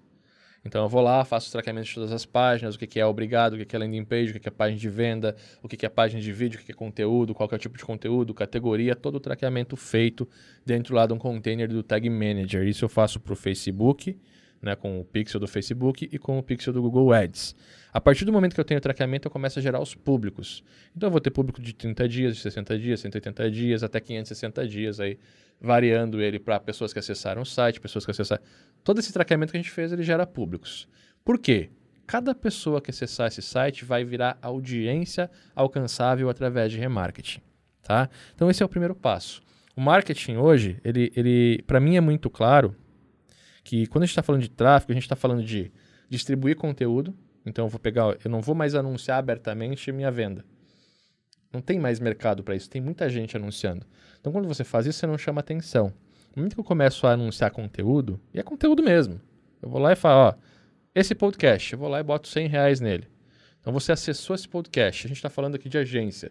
Então 0.66 0.84
eu 0.84 0.90
vou 0.90 1.02
lá, 1.02 1.24
faço 1.24 1.48
o 1.50 1.52
traqueamento 1.52 1.88
de 1.88 1.94
todas 1.94 2.12
as 2.12 2.26
páginas, 2.26 2.74
o 2.74 2.80
que, 2.80 3.00
é 3.00 3.06
obrigado, 3.06 3.54
o 3.54 3.66
que, 3.66 3.76
é 3.76 3.80
landing 3.80 4.04
page, 4.04 4.32
o 4.32 4.40
que, 4.40 4.48
é 4.48 4.52
página 4.52 4.80
de 4.80 4.90
venda, 4.90 5.36
o 5.62 5.68
que, 5.68 5.86
é 5.86 5.90
página 5.90 6.20
de 6.20 6.34
vídeo, 6.34 6.58
o 6.58 6.60
que, 6.60 6.66
que 6.66 6.72
é 6.72 6.76
conteúdo, 6.76 7.36
qual 7.36 7.48
que 7.48 7.54
é 7.54 7.58
o 7.58 7.60
tipo 7.60 7.78
de 7.78 7.86
conteúdo, 7.86 8.34
categoria, 8.34 8.96
todo 8.96 9.16
o 9.16 9.20
traqueamento 9.20 9.78
feito 9.78 10.28
dentro 10.66 10.96
lá 10.96 11.06
de 11.06 11.14
um 11.14 11.20
container 11.20 11.68
do 11.68 11.84
Tag 11.84 12.10
Manager. 12.10 12.68
Isso 12.68 12.84
eu 12.84 12.90
faço 12.90 13.20
para 13.20 13.34
o 13.34 13.36
Facebook, 13.36 14.18
né, 14.60 14.76
com 14.76 15.00
o 15.00 15.06
pixel 15.06 15.40
do 15.40 15.48
Facebook 15.48 16.10
e 16.12 16.18
com 16.18 16.40
o 16.40 16.44
pixel 16.44 16.74
do 16.74 16.82
Google 16.82 17.14
Ads. 17.14 17.56
A 17.94 18.02
partir 18.02 18.26
do 18.26 18.34
momento 18.34 18.56
que 18.56 18.60
eu 18.60 18.66
tenho 18.66 18.80
o 18.80 18.82
traqueamento, 18.82 19.28
eu 19.28 19.32
começo 19.32 19.60
a 19.60 19.62
gerar 19.62 19.80
os 19.80 19.94
públicos. 19.94 20.64
Então 20.96 21.08
eu 21.08 21.12
vou 21.12 21.22
ter 21.22 21.30
público 21.30 21.62
de 21.62 21.74
30 21.74 22.10
dias, 22.10 22.36
de 22.36 22.42
60 22.42 22.80
dias, 22.80 23.00
180 23.02 23.52
dias, 23.52 23.84
até 23.84 24.00
560 24.00 24.68
dias 24.68 25.00
aí, 25.00 25.20
variando 25.60 26.22
ele 26.22 26.40
para 26.40 26.60
pessoas 26.60 26.94
que 26.94 27.00
acessaram 27.00 27.42
o 27.42 27.46
site, 27.46 27.80
pessoas 27.80 28.06
que 28.06 28.12
acessaram. 28.12 28.44
Todo 28.84 29.00
esse 29.00 29.12
traqueamento 29.12 29.52
que 29.52 29.58
a 29.58 29.62
gente 29.62 29.72
fez, 29.72 29.92
ele 29.92 30.04
gera 30.04 30.26
públicos. 30.28 30.88
Por 31.24 31.40
quê? 31.40 31.72
Cada 32.08 32.36
pessoa 32.36 32.80
que 32.80 32.92
acessar 32.92 33.28
esse 33.28 33.42
site 33.42 33.84
vai 33.84 34.04
virar 34.04 34.38
audiência 34.42 35.30
alcançável 35.56 36.30
através 36.30 36.72
de 36.72 36.78
remarketing, 36.78 37.42
tá? 37.82 38.10
Então 38.36 38.50
esse 38.50 38.62
é 38.62 38.66
o 38.66 38.70
primeiro 38.70 38.94
passo. 38.94 39.42
O 39.76 39.82
marketing 39.82 40.38
hoje, 40.38 40.80
ele, 40.84 41.12
ele 41.16 41.64
para 41.64 41.80
mim 41.80 41.98
é 41.98 42.02
muito 42.02 42.30
claro 42.30 42.76
que 43.64 43.88
quando 43.88 44.04
a 44.04 44.06
gente 44.06 44.12
está 44.12 44.22
falando 44.22 44.42
de 44.44 44.50
tráfego, 44.50 44.92
a 44.92 44.96
gente 44.96 45.04
está 45.04 45.16
falando 45.16 45.44
de 45.44 45.72
distribuir 46.08 46.56
conteúdo. 46.56 47.14
Então 47.44 47.66
eu 47.66 47.70
vou 47.70 47.80
pegar, 47.80 48.16
eu 48.24 48.30
não 48.30 48.42
vou 48.42 48.54
mais 48.54 48.76
anunciar 48.76 49.18
abertamente 49.18 49.92
minha 49.92 50.12
venda. 50.12 50.46
Não 51.56 51.62
tem 51.62 51.80
mais 51.80 52.02
mercado 52.02 52.44
para 52.44 52.54
isso, 52.54 52.70
tem 52.70 52.82
muita 52.82 53.10
gente 53.10 53.38
anunciando. 53.38 53.86
Então 54.20 54.34
quando 54.34 54.46
você 54.46 54.66
faz 54.66 54.86
isso, 54.86 55.00
você 55.00 55.08
não 55.08 55.18
chama 55.18 55.40
atenção. 55.40 55.86
No 56.36 56.42
momento 56.42 56.56
que 56.56 56.60
eu 56.60 56.66
começo 56.66 57.08
a 57.08 57.12
anunciar 57.12 57.50
conteúdo, 57.50 58.20
e 58.34 58.40
é 58.42 58.44
conteúdo 58.44 58.84
mesmo, 58.84 59.22
eu 59.62 59.70
vou 59.70 59.80
lá 59.80 59.94
e 59.94 59.96
falo, 59.96 60.32
ó, 60.32 60.34
esse 60.94 61.16
podcast, 61.16 61.72
eu 61.72 61.80
vou 61.80 61.88
lá 61.88 62.02
e 62.02 62.04
boto 62.04 62.28
100 62.28 62.48
reais 62.50 62.82
nele. 62.82 63.08
Então 63.62 63.72
você 63.72 63.94
acessou 63.94 64.36
esse 64.36 64.50
podcast, 64.50 65.06
a 65.06 65.08
gente 65.08 65.16
está 65.16 65.30
falando 65.30 65.56
aqui 65.56 65.70
de 65.70 65.78
agência. 65.78 66.30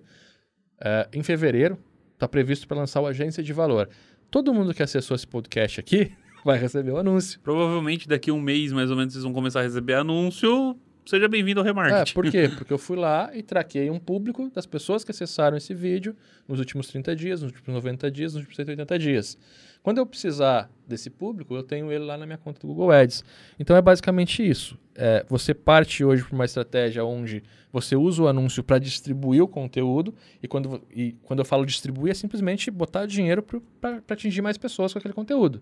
É, 0.78 1.08
em 1.10 1.22
fevereiro, 1.22 1.78
está 2.12 2.28
previsto 2.28 2.68
para 2.68 2.76
lançar 2.76 3.00
o 3.00 3.06
Agência 3.06 3.42
de 3.42 3.52
Valor. 3.54 3.88
Todo 4.30 4.52
mundo 4.52 4.74
que 4.74 4.82
acessou 4.82 5.14
esse 5.14 5.26
podcast 5.26 5.80
aqui 5.80 6.12
vai 6.44 6.58
receber 6.58 6.90
o 6.90 6.98
anúncio. 6.98 7.40
Provavelmente 7.40 8.06
daqui 8.06 8.28
a 8.28 8.34
um 8.34 8.40
mês, 8.42 8.72
mais 8.72 8.90
ou 8.90 8.96
menos, 8.96 9.14
vocês 9.14 9.24
vão 9.24 9.32
começar 9.32 9.60
a 9.60 9.62
receber 9.62 9.94
anúncio. 9.94 10.78
Seja 11.06 11.28
bem-vindo 11.28 11.60
ao 11.60 11.66
É, 11.66 11.68
remarketing. 11.68 12.14
por 12.14 12.30
quê? 12.30 12.48
Porque 12.48 12.72
eu 12.72 12.78
fui 12.78 12.96
lá 12.96 13.30
e 13.34 13.42
traquei 13.42 13.90
um 13.90 13.98
público 13.98 14.50
das 14.54 14.64
pessoas 14.64 15.04
que 15.04 15.10
acessaram 15.10 15.54
esse 15.54 15.74
vídeo 15.74 16.16
nos 16.48 16.58
últimos 16.58 16.86
30 16.88 17.14
dias, 17.14 17.42
nos 17.42 17.50
últimos 17.52 17.74
90 17.74 18.10
dias, 18.10 18.32
nos 18.32 18.40
últimos 18.40 18.56
180 18.56 18.98
dias. 18.98 19.36
Quando 19.82 19.98
eu 19.98 20.06
precisar 20.06 20.70
desse 20.88 21.10
público, 21.10 21.54
eu 21.54 21.62
tenho 21.62 21.92
ele 21.92 22.04
lá 22.04 22.16
na 22.16 22.24
minha 22.24 22.38
conta 22.38 22.58
do 22.60 22.66
Google 22.68 22.90
Ads. 22.90 23.22
Então 23.58 23.76
é 23.76 23.82
basicamente 23.82 24.42
isso. 24.48 24.78
É, 24.94 25.26
você 25.28 25.52
parte 25.52 26.02
hoje 26.02 26.24
para 26.24 26.34
uma 26.34 26.46
estratégia 26.46 27.04
onde 27.04 27.42
você 27.70 27.94
usa 27.96 28.22
o 28.22 28.28
anúncio 28.28 28.64
para 28.64 28.78
distribuir 28.78 29.42
o 29.42 29.48
conteúdo, 29.48 30.14
e 30.42 30.48
quando, 30.48 30.82
e 30.90 31.12
quando 31.24 31.40
eu 31.40 31.44
falo 31.44 31.66
distribuir, 31.66 32.12
é 32.12 32.14
simplesmente 32.14 32.70
botar 32.70 33.04
dinheiro 33.04 33.42
para 33.78 34.00
atingir 34.08 34.40
mais 34.40 34.56
pessoas 34.56 34.90
com 34.94 34.98
aquele 34.98 35.12
conteúdo. 35.12 35.60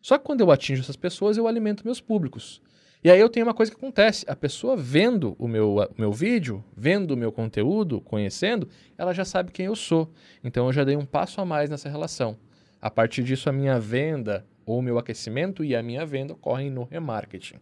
Só 0.00 0.16
que 0.16 0.24
quando 0.24 0.42
eu 0.42 0.50
atingo 0.52 0.78
essas 0.78 0.96
pessoas, 0.96 1.36
eu 1.36 1.48
alimento 1.48 1.82
meus 1.84 2.00
públicos. 2.00 2.62
E 3.02 3.10
aí 3.10 3.18
eu 3.18 3.28
tenho 3.30 3.46
uma 3.46 3.54
coisa 3.54 3.72
que 3.72 3.78
acontece: 3.78 4.24
a 4.28 4.36
pessoa 4.36 4.76
vendo 4.76 5.34
o 5.38 5.48
meu, 5.48 5.76
o 5.76 6.00
meu 6.00 6.12
vídeo, 6.12 6.62
vendo 6.76 7.12
o 7.12 7.16
meu 7.16 7.32
conteúdo, 7.32 8.00
conhecendo, 8.00 8.68
ela 8.98 9.12
já 9.14 9.24
sabe 9.24 9.52
quem 9.52 9.66
eu 9.66 9.76
sou. 9.76 10.12
Então 10.44 10.66
eu 10.66 10.72
já 10.72 10.84
dei 10.84 10.96
um 10.96 11.04
passo 11.06 11.40
a 11.40 11.44
mais 11.44 11.70
nessa 11.70 11.88
relação. 11.88 12.36
A 12.80 12.90
partir 12.90 13.22
disso, 13.22 13.48
a 13.48 13.52
minha 13.52 13.78
venda, 13.78 14.46
ou 14.66 14.78
o 14.78 14.82
meu 14.82 14.98
aquecimento 14.98 15.64
e 15.64 15.74
a 15.74 15.82
minha 15.82 16.04
venda 16.04 16.32
ocorrem 16.34 16.70
no 16.70 16.84
remarketing. 16.84 17.56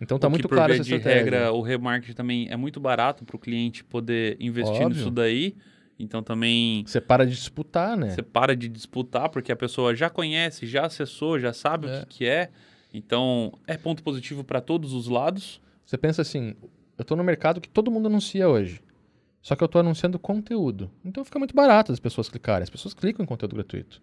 Então 0.00 0.18
tá 0.18 0.28
muito 0.28 0.48
claro 0.48 0.72
essa 0.72 0.82
de 0.82 0.94
estratégia. 0.94 1.22
regra, 1.24 1.52
o 1.52 1.60
remarketing 1.62 2.14
também 2.14 2.48
é 2.50 2.56
muito 2.56 2.80
barato 2.80 3.24
para 3.24 3.36
o 3.36 3.38
cliente 3.38 3.84
poder 3.84 4.36
investir 4.40 4.74
Óbvio. 4.82 4.88
nisso 4.90 5.10
daí. 5.10 5.54
Então 5.96 6.20
também 6.20 6.82
Você 6.84 7.00
para 7.00 7.24
de 7.24 7.32
disputar, 7.36 7.96
né? 7.96 8.10
você 8.10 8.22
para 8.22 8.56
de 8.56 8.68
disputar, 8.68 9.28
porque 9.28 9.52
a 9.52 9.56
pessoa 9.56 9.94
já 9.94 10.10
conhece, 10.10 10.66
já 10.66 10.86
acessou, 10.86 11.38
já 11.38 11.52
sabe 11.52 11.86
É. 11.86 11.98
o 11.98 12.00
que, 12.00 12.06
que 12.18 12.26
é. 12.26 12.50
Então 12.94 13.52
é 13.66 13.76
ponto 13.76 14.04
positivo 14.04 14.44
para 14.44 14.60
todos 14.60 14.92
os 14.92 15.08
lados. 15.08 15.60
Você 15.84 15.98
pensa 15.98 16.22
assim, 16.22 16.54
eu 16.96 17.02
estou 17.02 17.16
no 17.16 17.24
mercado 17.24 17.60
que 17.60 17.68
todo 17.68 17.90
mundo 17.90 18.06
anuncia 18.06 18.48
hoje. 18.48 18.80
Só 19.42 19.56
que 19.56 19.62
eu 19.62 19.66
estou 19.66 19.80
anunciando 19.80 20.18
conteúdo. 20.18 20.90
Então 21.04 21.24
fica 21.24 21.38
muito 21.38 21.54
barato 21.54 21.90
as 21.90 21.98
pessoas 21.98 22.28
clicarem. 22.28 22.62
As 22.62 22.70
pessoas 22.70 22.94
clicam 22.94 23.24
em 23.24 23.26
conteúdo 23.26 23.56
gratuito. 23.56 24.00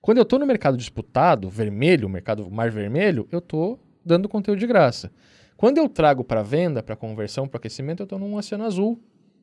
Quando 0.00 0.18
eu 0.18 0.22
estou 0.22 0.38
no 0.38 0.46
mercado 0.46 0.76
disputado, 0.76 1.48
vermelho, 1.50 2.08
mercado 2.08 2.50
mar 2.50 2.70
vermelho, 2.70 3.28
eu 3.30 3.38
estou 3.38 3.78
dando 4.04 4.28
conteúdo 4.28 4.58
de 4.58 4.66
graça. 4.66 5.12
Quando 5.56 5.78
eu 5.78 5.88
trago 5.88 6.24
para 6.24 6.42
venda, 6.42 6.82
para 6.82 6.96
conversão, 6.96 7.46
para 7.46 7.58
aquecimento, 7.58 8.00
eu 8.00 8.04
estou 8.04 8.18
num 8.18 8.34
oceano 8.36 8.64
azul. 8.64 8.98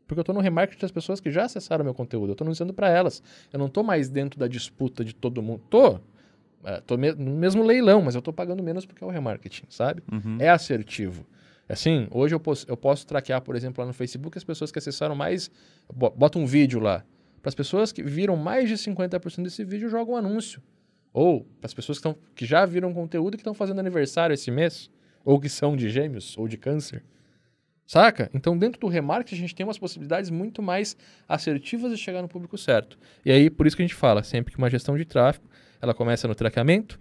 Porque 0.05 0.19
eu 0.19 0.23
estou 0.23 0.35
no 0.35 0.41
remarketing 0.41 0.81
das 0.81 0.91
pessoas 0.91 1.21
que 1.21 1.31
já 1.31 1.45
acessaram 1.45 1.85
meu 1.85 1.93
conteúdo. 1.93 2.29
Eu 2.29 2.33
estou 2.33 2.45
anunciando 2.45 2.73
para 2.73 2.89
elas. 2.89 3.23
Eu 3.53 3.59
não 3.59 3.67
estou 3.67 3.83
mais 3.83 4.09
dentro 4.09 4.39
da 4.39 4.47
disputa 4.47 5.05
de 5.05 5.15
todo 5.15 5.41
mundo. 5.41 5.61
Tô. 5.69 5.99
É, 6.63 6.79
tô 6.81 6.97
me- 6.97 7.11
no 7.13 7.31
mesmo 7.35 7.63
leilão, 7.63 8.01
mas 8.01 8.15
eu 8.15 8.19
estou 8.19 8.33
pagando 8.33 8.61
menos 8.63 8.85
porque 8.85 9.03
é 9.03 9.07
o 9.07 9.09
remarketing, 9.09 9.65
sabe? 9.69 10.03
Uhum. 10.11 10.37
é 10.39 10.49
assertivo. 10.49 11.25
Assim, 11.69 12.07
hoje 12.11 12.35
eu 12.35 12.39
posso, 12.39 12.65
eu 12.69 12.75
posso 12.75 13.07
traquear, 13.07 13.41
por 13.41 13.55
exemplo, 13.55 13.81
lá 13.81 13.87
no 13.87 13.93
Facebook 13.93 14.37
as 14.37 14.43
pessoas 14.43 14.71
que 14.71 14.77
acessaram 14.79 15.15
mais. 15.15 15.49
bo- 15.93 16.09
Bota 16.09 16.37
um 16.37 16.45
vídeo 16.45 16.79
lá. 16.79 17.03
Para 17.41 17.49
as 17.49 17.55
pessoas 17.55 17.91
que 17.91 18.03
viram 18.03 18.35
mais 18.35 18.67
de 18.69 18.75
50% 18.77 19.43
desse 19.43 19.63
vídeo, 19.63 19.89
joga 19.89 20.11
um 20.11 20.15
anúncio. 20.17 20.61
Ou 21.13 21.41
para 21.59 21.67
as 21.67 21.73
pessoas 21.73 21.97
que, 21.97 22.03
tão, 22.03 22.15
que 22.35 22.45
já 22.45 22.65
viram 22.65 22.93
conteúdo 22.93 23.33
e 23.33 23.37
que 23.37 23.41
estão 23.41 23.53
fazendo 23.53 23.79
aniversário 23.79 24.33
esse 24.33 24.51
mês. 24.51 24.89
Ou 25.25 25.39
que 25.39 25.49
são 25.49 25.75
de 25.75 25.89
gêmeos 25.89 26.37
ou 26.37 26.47
de 26.47 26.57
câncer. 26.57 27.03
Saca? 27.85 28.29
Então, 28.33 28.57
dentro 28.57 28.79
do 28.79 28.87
remarketing, 28.87 29.35
a 29.35 29.39
gente 29.39 29.55
tem 29.55 29.65
umas 29.65 29.77
possibilidades 29.77 30.29
muito 30.29 30.61
mais 30.61 30.95
assertivas 31.27 31.91
de 31.91 31.97
chegar 31.97 32.21
no 32.21 32.27
público 32.27 32.57
certo. 32.57 32.97
E 33.25 33.31
aí, 33.31 33.49
por 33.49 33.67
isso 33.67 33.75
que 33.75 33.81
a 33.81 33.85
gente 33.85 33.95
fala, 33.95 34.23
sempre 34.23 34.51
que 34.53 34.57
uma 34.57 34.69
gestão 34.69 34.95
de 34.97 35.03
tráfego, 35.03 35.45
ela 35.81 35.93
começa 35.93 36.27
no 36.27 36.35
traqueamento, 36.35 36.99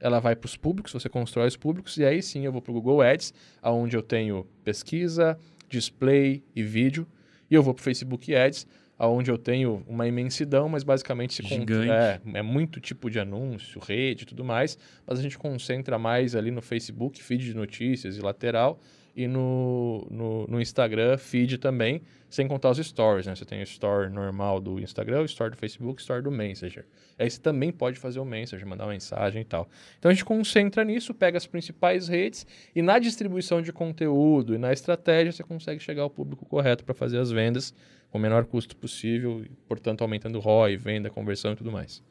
ela 0.00 0.18
vai 0.18 0.34
para 0.34 0.46
os 0.46 0.56
públicos, 0.56 0.92
você 0.92 1.08
constrói 1.08 1.46
os 1.46 1.56
públicos, 1.56 1.96
e 1.96 2.04
aí 2.04 2.22
sim 2.22 2.44
eu 2.44 2.52
vou 2.52 2.60
para 2.60 2.72
o 2.72 2.74
Google 2.74 3.02
Ads, 3.02 3.32
onde 3.62 3.96
eu 3.96 4.02
tenho 4.02 4.46
pesquisa, 4.64 5.38
display 5.68 6.42
e 6.54 6.62
vídeo, 6.62 7.06
e 7.50 7.54
eu 7.54 7.62
vou 7.62 7.72
para 7.72 7.80
o 7.80 7.84
Facebook 7.84 8.34
Ads, 8.34 8.66
onde 8.98 9.30
eu 9.30 9.38
tenho 9.38 9.84
uma 9.86 10.06
imensidão, 10.06 10.68
mas 10.68 10.82
basicamente 10.82 11.34
se 11.34 11.42
é, 11.90 12.20
é 12.34 12.42
muito 12.42 12.80
tipo 12.80 13.10
de 13.10 13.18
anúncio, 13.18 13.80
rede 13.80 14.22
e 14.22 14.26
tudo 14.26 14.44
mais, 14.44 14.78
mas 15.06 15.18
a 15.18 15.22
gente 15.22 15.38
concentra 15.38 15.98
mais 15.98 16.34
ali 16.36 16.50
no 16.50 16.62
Facebook, 16.62 17.22
feed 17.22 17.44
de 17.44 17.54
notícias 17.54 18.16
e 18.16 18.20
lateral, 18.20 18.80
e 19.14 19.26
no, 19.26 20.06
no, 20.10 20.46
no 20.46 20.60
Instagram, 20.60 21.18
feed 21.18 21.58
também, 21.58 22.02
sem 22.30 22.48
contar 22.48 22.70
os 22.70 22.78
stories, 22.78 23.26
né? 23.26 23.34
Você 23.34 23.44
tem 23.44 23.60
o 23.60 23.62
store 23.64 24.08
normal 24.08 24.60
do 24.60 24.80
Instagram, 24.80 25.20
o 25.20 25.24
store 25.26 25.50
do 25.50 25.56
Facebook, 25.56 26.00
o 26.00 26.02
store 26.02 26.22
do 26.22 26.30
Messenger. 26.30 26.86
Aí 27.18 27.28
você 27.28 27.38
também 27.38 27.70
pode 27.70 27.98
fazer 27.98 28.20
o 28.20 28.24
Messenger, 28.24 28.66
mandar 28.66 28.84
uma 28.84 28.92
mensagem 28.92 29.42
e 29.42 29.44
tal. 29.44 29.68
Então 29.98 30.10
a 30.10 30.14
gente 30.14 30.24
concentra 30.24 30.82
nisso, 30.82 31.12
pega 31.12 31.36
as 31.36 31.46
principais 31.46 32.08
redes 32.08 32.46
e 32.74 32.80
na 32.80 32.98
distribuição 32.98 33.60
de 33.60 33.72
conteúdo 33.72 34.54
e 34.54 34.58
na 34.58 34.72
estratégia 34.72 35.30
você 35.30 35.42
consegue 35.42 35.80
chegar 35.80 36.02
ao 36.02 36.10
público 36.10 36.46
correto 36.46 36.84
para 36.84 36.94
fazer 36.94 37.18
as 37.18 37.30
vendas 37.30 37.74
com 38.10 38.18
o 38.18 38.20
menor 38.20 38.44
custo 38.46 38.76
possível, 38.76 39.44
portanto 39.68 40.02
aumentando 40.02 40.38
ROI, 40.38 40.76
venda, 40.76 41.10
conversão 41.10 41.52
e 41.52 41.56
tudo 41.56 41.70
mais. 41.70 42.02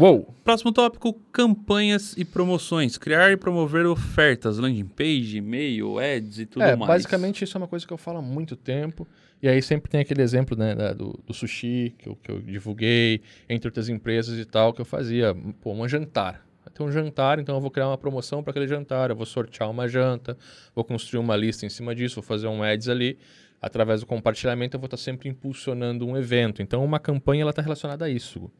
Uou! 0.00 0.34
Próximo 0.42 0.72
tópico: 0.72 1.12
campanhas 1.30 2.14
e 2.16 2.24
promoções. 2.24 2.96
Criar 2.96 3.30
e 3.30 3.36
promover 3.36 3.84
ofertas, 3.84 4.56
landing 4.56 4.86
page, 4.86 5.36
e-mail, 5.36 5.98
ads 5.98 6.38
e 6.38 6.46
tudo 6.46 6.62
é, 6.62 6.74
mais. 6.74 6.88
basicamente 6.88 7.44
isso 7.44 7.54
é 7.56 7.60
uma 7.60 7.68
coisa 7.68 7.86
que 7.86 7.92
eu 7.92 7.98
falo 7.98 8.18
há 8.18 8.22
muito 8.22 8.56
tempo. 8.56 9.06
E 9.42 9.48
aí 9.48 9.60
sempre 9.60 9.90
tem 9.90 10.00
aquele 10.00 10.22
exemplo 10.22 10.56
né, 10.56 10.74
da- 10.74 10.94
do, 10.94 11.18
do 11.26 11.34
sushi 11.34 11.94
que 11.98 12.08
eu, 12.08 12.16
que 12.16 12.30
eu 12.30 12.40
divulguei, 12.40 13.20
entre 13.48 13.68
outras 13.68 13.90
empresas 13.90 14.38
e 14.38 14.44
tal, 14.46 14.72
que 14.72 14.80
eu 14.80 14.84
fazia, 14.86 15.34
pô, 15.60 15.72
um 15.72 15.86
jantar. 15.86 16.46
Vai 16.64 16.72
ter 16.74 16.82
um 16.82 16.90
jantar, 16.90 17.38
então 17.38 17.54
eu 17.54 17.60
vou 17.60 17.70
criar 17.70 17.88
uma 17.88 17.96
promoção 17.98 18.42
para 18.42 18.50
aquele 18.52 18.66
jantar, 18.66 19.10
eu 19.10 19.16
vou 19.16 19.24
sortear 19.26 19.70
uma 19.70 19.86
janta, 19.88 20.36
vou 20.74 20.84
construir 20.84 21.20
uma 21.20 21.36
lista 21.36 21.64
em 21.66 21.70
cima 21.70 21.94
disso, 21.94 22.16
vou 22.16 22.22
fazer 22.24 22.48
um 22.48 22.62
ads 22.62 22.88
ali. 22.88 23.18
Através 23.62 24.00
do 24.00 24.06
compartilhamento 24.06 24.76
eu 24.76 24.80
vou 24.80 24.86
estar 24.86 24.96
sempre 24.98 25.28
impulsionando 25.28 26.06
um 26.06 26.16
evento. 26.16 26.62
Então 26.62 26.82
uma 26.82 26.98
campanha 26.98 27.42
ela 27.42 27.50
está 27.50 27.60
relacionada 27.62 28.04
a 28.06 28.10
isso. 28.10 28.50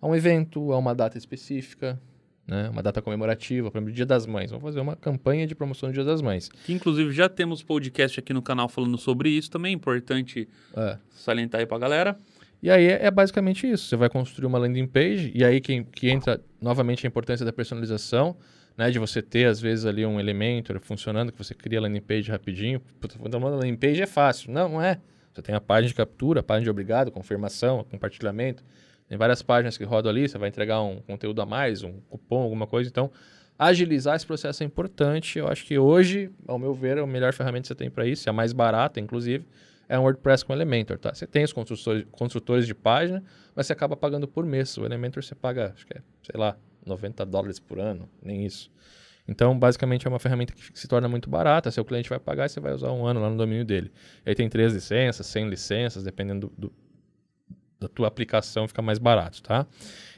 A 0.00 0.06
um 0.06 0.14
evento, 0.14 0.72
a 0.72 0.78
uma 0.78 0.94
data 0.94 1.18
específica, 1.18 2.00
né, 2.46 2.68
uma 2.70 2.82
data 2.82 3.00
comemorativa, 3.02 3.70
por 3.70 3.78
exemplo, 3.78 3.92
Dia 3.94 4.06
das 4.06 4.26
Mães. 4.26 4.50
Vamos 4.50 4.64
fazer 4.64 4.80
uma 4.80 4.96
campanha 4.96 5.46
de 5.46 5.54
promoção 5.54 5.88
do 5.88 5.92
Dia 5.92 6.04
das 6.04 6.20
Mães. 6.22 6.48
Que 6.64 6.72
inclusive 6.72 7.12
já 7.12 7.28
temos 7.28 7.62
podcast 7.62 8.18
aqui 8.18 8.32
no 8.32 8.42
canal 8.42 8.68
falando 8.68 8.96
sobre 8.98 9.28
isso 9.30 9.50
também. 9.50 9.74
Importante 9.74 10.48
É. 10.76 10.98
salientar 11.10 11.60
aí 11.60 11.66
pra 11.66 11.78
galera. 11.78 12.18
E 12.62 12.70
aí 12.70 12.86
é, 12.86 13.06
é 13.06 13.10
basicamente 13.10 13.70
isso. 13.70 13.86
Você 13.86 13.96
vai 13.96 14.08
construir 14.10 14.46
uma 14.46 14.58
landing 14.58 14.86
page 14.86 15.30
e 15.34 15.44
aí 15.44 15.60
que, 15.60 15.84
que 15.84 16.10
entra 16.10 16.40
novamente 16.60 17.06
a 17.06 17.08
importância 17.08 17.44
da 17.46 17.52
personalização, 17.52 18.36
né? 18.76 18.90
De 18.90 18.98
você 18.98 19.22
ter, 19.22 19.46
às 19.46 19.60
vezes, 19.60 19.86
ali 19.86 20.04
um 20.04 20.18
elemento 20.20 20.78
funcionando, 20.80 21.32
que 21.32 21.38
você 21.38 21.54
cria 21.54 21.78
a 21.78 21.82
landing 21.82 22.00
page 22.02 22.30
rapidinho. 22.30 22.80
Puta, 23.00 23.16
uma 23.36 23.48
landing 23.48 23.76
page 23.76 24.02
é 24.02 24.06
fácil. 24.06 24.52
Não, 24.52 24.68
não 24.68 24.82
é. 24.82 25.00
Você 25.32 25.40
tem 25.42 25.54
a 25.54 25.60
página 25.60 25.88
de 25.88 25.94
captura, 25.94 26.40
a 26.40 26.42
página 26.42 26.64
de 26.64 26.70
obrigado, 26.70 27.10
confirmação, 27.10 27.84
compartilhamento. 27.90 28.62
Tem 29.10 29.18
várias 29.18 29.42
páginas 29.42 29.76
que 29.76 29.82
rodam 29.82 30.08
ali, 30.08 30.28
você 30.28 30.38
vai 30.38 30.48
entregar 30.48 30.80
um 30.82 31.00
conteúdo 31.00 31.42
a 31.42 31.44
mais, 31.46 31.82
um 31.82 31.94
cupom, 32.08 32.42
alguma 32.42 32.64
coisa. 32.64 32.88
Então, 32.88 33.10
agilizar 33.58 34.14
esse 34.14 34.24
processo 34.24 34.62
é 34.62 34.66
importante. 34.66 35.36
Eu 35.36 35.48
acho 35.48 35.66
que 35.66 35.76
hoje, 35.76 36.30
ao 36.46 36.60
meu 36.60 36.72
ver, 36.72 36.96
é 36.96 37.00
a 37.00 37.06
melhor 37.08 37.32
ferramenta 37.32 37.62
que 37.62 37.68
você 37.68 37.74
tem 37.74 37.90
para 37.90 38.06
isso, 38.06 38.28
é 38.28 38.30
a 38.30 38.32
mais 38.32 38.52
barata, 38.52 39.00
inclusive, 39.00 39.44
é 39.88 39.98
um 39.98 40.02
WordPress 40.02 40.44
com 40.44 40.52
Elementor, 40.52 40.96
tá? 40.96 41.12
Você 41.12 41.26
tem 41.26 41.42
os 41.42 41.52
construtores, 41.52 42.06
construtores 42.12 42.66
de 42.68 42.72
página, 42.72 43.20
mas 43.52 43.66
você 43.66 43.72
acaba 43.72 43.96
pagando 43.96 44.28
por 44.28 44.46
mês. 44.46 44.78
O 44.78 44.84
Elementor 44.86 45.24
você 45.24 45.34
paga, 45.34 45.72
acho 45.74 45.84
que 45.84 45.92
é, 45.98 46.00
sei 46.22 46.38
lá, 46.40 46.56
90 46.86 47.26
dólares 47.26 47.58
por 47.58 47.80
ano, 47.80 48.08
nem 48.22 48.46
isso. 48.46 48.70
Então, 49.26 49.58
basicamente, 49.58 50.06
é 50.06 50.08
uma 50.08 50.20
ferramenta 50.20 50.52
que 50.52 50.78
se 50.78 50.86
torna 50.86 51.08
muito 51.08 51.28
barata. 51.28 51.68
Seu 51.72 51.84
cliente 51.84 52.08
vai 52.08 52.20
pagar 52.20 52.46
e 52.46 52.48
você 52.48 52.60
vai 52.60 52.72
usar 52.72 52.92
um 52.92 53.04
ano 53.04 53.20
lá 53.20 53.28
no 53.28 53.36
domínio 53.36 53.64
dele. 53.64 53.90
Aí 54.24 54.36
tem 54.36 54.48
três 54.48 54.72
licenças, 54.72 55.26
100 55.26 55.48
licenças, 55.48 56.04
dependendo 56.04 56.46
do, 56.56 56.68
do- 56.68 56.72
da 57.80 57.88
tua 57.88 58.06
aplicação, 58.08 58.68
fica 58.68 58.82
mais 58.82 58.98
barato, 58.98 59.42
tá? 59.42 59.66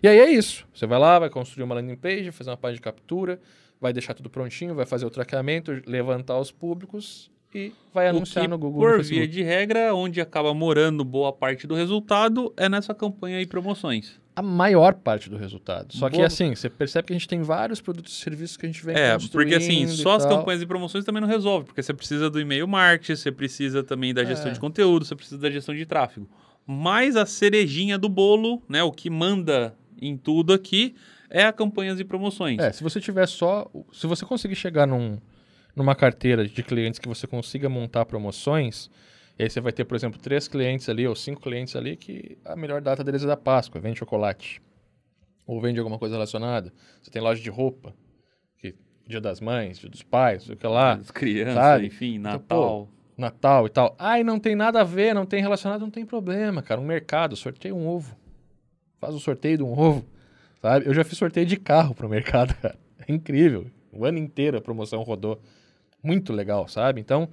E 0.02 0.08
aí 0.08 0.18
é 0.18 0.30
isso. 0.30 0.66
Você 0.74 0.86
vai 0.86 0.98
lá, 0.98 1.18
vai 1.18 1.30
construir 1.30 1.62
uma 1.64 1.74
landing 1.76 1.96
page, 1.96 2.30
fazer 2.32 2.50
uma 2.50 2.56
página 2.56 2.76
de 2.76 2.82
captura, 2.82 3.40
vai 3.80 3.92
deixar 3.92 4.14
tudo 4.14 4.28
prontinho, 4.28 4.74
vai 4.74 4.84
fazer 4.84 5.06
o 5.06 5.10
traqueamento, 5.10 5.80
levantar 5.86 6.38
os 6.38 6.50
públicos 6.50 7.30
e 7.54 7.72
vai 7.94 8.08
anunciar 8.08 8.44
que, 8.44 8.48
no 8.50 8.58
Google. 8.58 8.80
no 8.82 8.86
por 8.88 8.96
Facebook. 8.96 9.20
via 9.20 9.28
de 9.28 9.42
regra, 9.42 9.94
onde 9.94 10.20
acaba 10.20 10.52
morando 10.52 11.04
boa 11.04 11.32
parte 11.32 11.66
do 11.66 11.74
resultado 11.74 12.52
é 12.56 12.68
nessa 12.68 12.92
campanha 12.94 13.40
e 13.40 13.46
promoções. 13.46 14.20
a 14.34 14.40
maior 14.40 14.94
parte 14.94 15.28
do 15.28 15.36
resultado. 15.36 15.94
Só 15.94 16.08
que 16.08 16.16
Boa. 16.16 16.26
assim, 16.26 16.54
você 16.54 16.70
percebe 16.70 17.06
que 17.08 17.12
a 17.12 17.16
gente 17.16 17.28
tem 17.28 17.42
vários 17.42 17.82
produtos 17.82 18.14
e 18.14 18.16
serviços 18.22 18.56
que 18.56 18.64
a 18.64 18.68
gente 18.68 18.82
vem 18.82 18.96
É, 18.96 19.18
porque 19.30 19.54
assim, 19.54 19.86
só 19.88 20.14
as 20.16 20.24
tal. 20.24 20.38
campanhas 20.38 20.62
e 20.62 20.66
promoções 20.66 21.04
também 21.04 21.20
não 21.20 21.28
resolve, 21.28 21.66
porque 21.66 21.82
você 21.82 21.92
precisa 21.92 22.30
do 22.30 22.40
e-mail 22.40 22.66
marketing, 22.66 23.14
você 23.14 23.30
precisa 23.30 23.82
também 23.84 24.14
da 24.14 24.24
gestão 24.24 24.50
É. 24.50 24.54
de 24.54 24.58
conteúdo, 24.58 25.04
você 25.04 25.14
precisa 25.14 25.38
da 25.38 25.50
gestão 25.50 25.74
de 25.74 25.84
tráfego. 25.84 26.26
Mas 26.66 27.16
a 27.16 27.26
cerejinha 27.26 27.98
do 27.98 28.08
bolo, 28.08 28.62
né, 28.68 28.82
o 28.82 28.92
que 28.92 29.10
manda 29.10 29.76
em 30.00 30.16
tudo 30.16 30.52
aqui 30.52 30.94
é 31.28 31.44
a 31.44 31.52
campanhas 31.52 31.98
e 31.98 32.04
promoções. 32.04 32.58
É, 32.60 32.72
se 32.72 32.82
você 32.82 33.00
tiver 33.00 33.26
só... 33.26 33.70
Se 33.92 34.06
você 34.06 34.24
conseguir 34.24 34.54
chegar 34.54 34.86
num, 34.86 35.18
numa 35.74 35.94
carteira 35.94 36.46
de 36.46 36.62
clientes 36.62 36.98
que 36.98 37.08
você 37.08 37.26
consiga 37.26 37.68
montar 37.68 38.04
promoções, 38.04 38.90
e 39.38 39.44
aí 39.44 39.50
você 39.50 39.60
vai 39.60 39.72
ter, 39.72 39.84
por 39.84 39.96
exemplo, 39.96 40.20
três 40.20 40.46
clientes 40.46 40.88
ali 40.88 41.06
ou 41.06 41.14
cinco 41.14 41.40
clientes 41.40 41.74
ali 41.74 41.96
que 41.96 42.36
a 42.44 42.54
melhor 42.54 42.80
data 42.80 43.02
deles 43.02 43.24
é 43.24 43.26
da 43.26 43.36
Páscoa, 43.36 43.80
vende 43.80 43.98
chocolate. 43.98 44.60
Ou 45.46 45.60
vende 45.60 45.78
alguma 45.78 45.98
coisa 45.98 46.14
relacionada. 46.14 46.72
Você 47.00 47.10
tem 47.10 47.20
loja 47.20 47.42
de 47.42 47.50
roupa, 47.50 47.94
que 48.58 48.74
dia 49.06 49.20
das 49.20 49.40
mães, 49.40 49.78
dia 49.78 49.90
dos 49.90 50.02
pais, 50.02 50.48
o 50.48 50.54
que 50.54 50.66
lá. 50.66 50.94
As 50.94 51.10
crianças, 51.10 51.54
sabe? 51.54 51.86
enfim, 51.86 52.18
Então, 52.18 52.32
Natal. 52.32 52.88
Natal 53.16 53.66
e 53.66 53.70
tal. 53.70 53.94
Ai, 53.98 54.24
não 54.24 54.38
tem 54.38 54.54
nada 54.54 54.80
a 54.80 54.84
ver, 54.84 55.14
não 55.14 55.26
tem 55.26 55.40
relacionado, 55.40 55.80
não 55.82 55.90
tem 55.90 56.04
problema, 56.04 56.62
cara. 56.62 56.80
Um 56.80 56.86
mercado, 56.86 57.36
sorteia 57.36 57.74
um 57.74 57.86
ovo. 57.86 58.16
Faz 58.98 59.14
o 59.14 59.20
sorteio 59.20 59.58
de 59.58 59.62
um 59.62 59.78
ovo, 59.78 60.04
sabe? 60.60 60.86
Eu 60.86 60.94
já 60.94 61.04
fiz 61.04 61.18
sorteio 61.18 61.46
de 61.46 61.56
carro 61.56 61.94
pro 61.94 62.08
mercado, 62.08 62.54
cara. 62.60 62.78
É 63.06 63.12
incrível. 63.12 63.66
O 63.92 64.04
ano 64.04 64.18
inteiro 64.18 64.56
a 64.56 64.60
promoção 64.60 65.02
rodou. 65.02 65.40
Muito 66.02 66.32
legal, 66.32 66.66
sabe? 66.66 67.00
Então, 67.00 67.28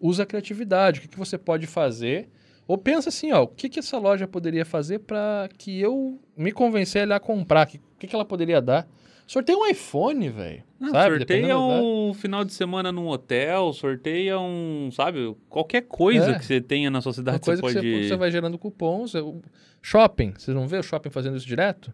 usa 0.00 0.22
a 0.22 0.26
criatividade. 0.26 0.98
O 0.98 1.02
que, 1.02 1.08
que 1.08 1.18
você 1.18 1.36
pode 1.36 1.66
fazer? 1.66 2.28
Ou 2.66 2.78
pensa 2.78 3.10
assim, 3.10 3.32
ó, 3.32 3.42
o 3.42 3.48
que, 3.48 3.68
que 3.68 3.78
essa 3.78 3.98
loja 3.98 4.26
poderia 4.26 4.64
fazer 4.64 5.00
para 5.00 5.48
que 5.58 5.78
eu 5.78 6.18
me 6.36 6.50
convencer 6.50 7.10
a 7.10 7.20
comprar? 7.20 7.66
O 7.66 7.98
que, 7.98 8.06
que 8.06 8.14
ela 8.14 8.24
poderia 8.24 8.60
dar? 8.60 8.88
Sorteia 9.26 9.56
um 9.58 9.66
iPhone, 9.66 10.28
velho. 10.28 10.62
Sorteia 10.80 11.18
Dependendo 11.18 11.48
da- 11.48 11.82
um 11.82 12.12
final 12.14 12.44
de 12.44 12.52
semana 12.52 12.92
num 12.92 13.08
hotel, 13.08 13.72
sorteia 13.72 14.38
um, 14.38 14.90
sabe, 14.92 15.34
qualquer 15.48 15.82
coisa 15.82 16.32
É. 16.32 16.38
que 16.38 16.44
você 16.44 16.60
tenha 16.60 16.90
na 16.90 17.00
sua 17.00 17.10
Uma 17.10 17.14
cidade, 17.14 17.40
coisa 17.40 17.62
você 17.62 17.68
que 17.68 17.74
pode... 17.80 18.02
você, 18.02 18.08
você 18.08 18.16
vai 18.16 18.30
gerando 18.30 18.58
cupons. 18.58 19.14
eu- 19.14 19.40
Shopping, 19.80 20.34
vocês 20.36 20.54
não 20.54 20.68
vê 20.68 20.78
o 20.78 20.82
shopping 20.82 21.10
fazendo 21.10 21.36
isso 21.36 21.46
direto? 21.46 21.92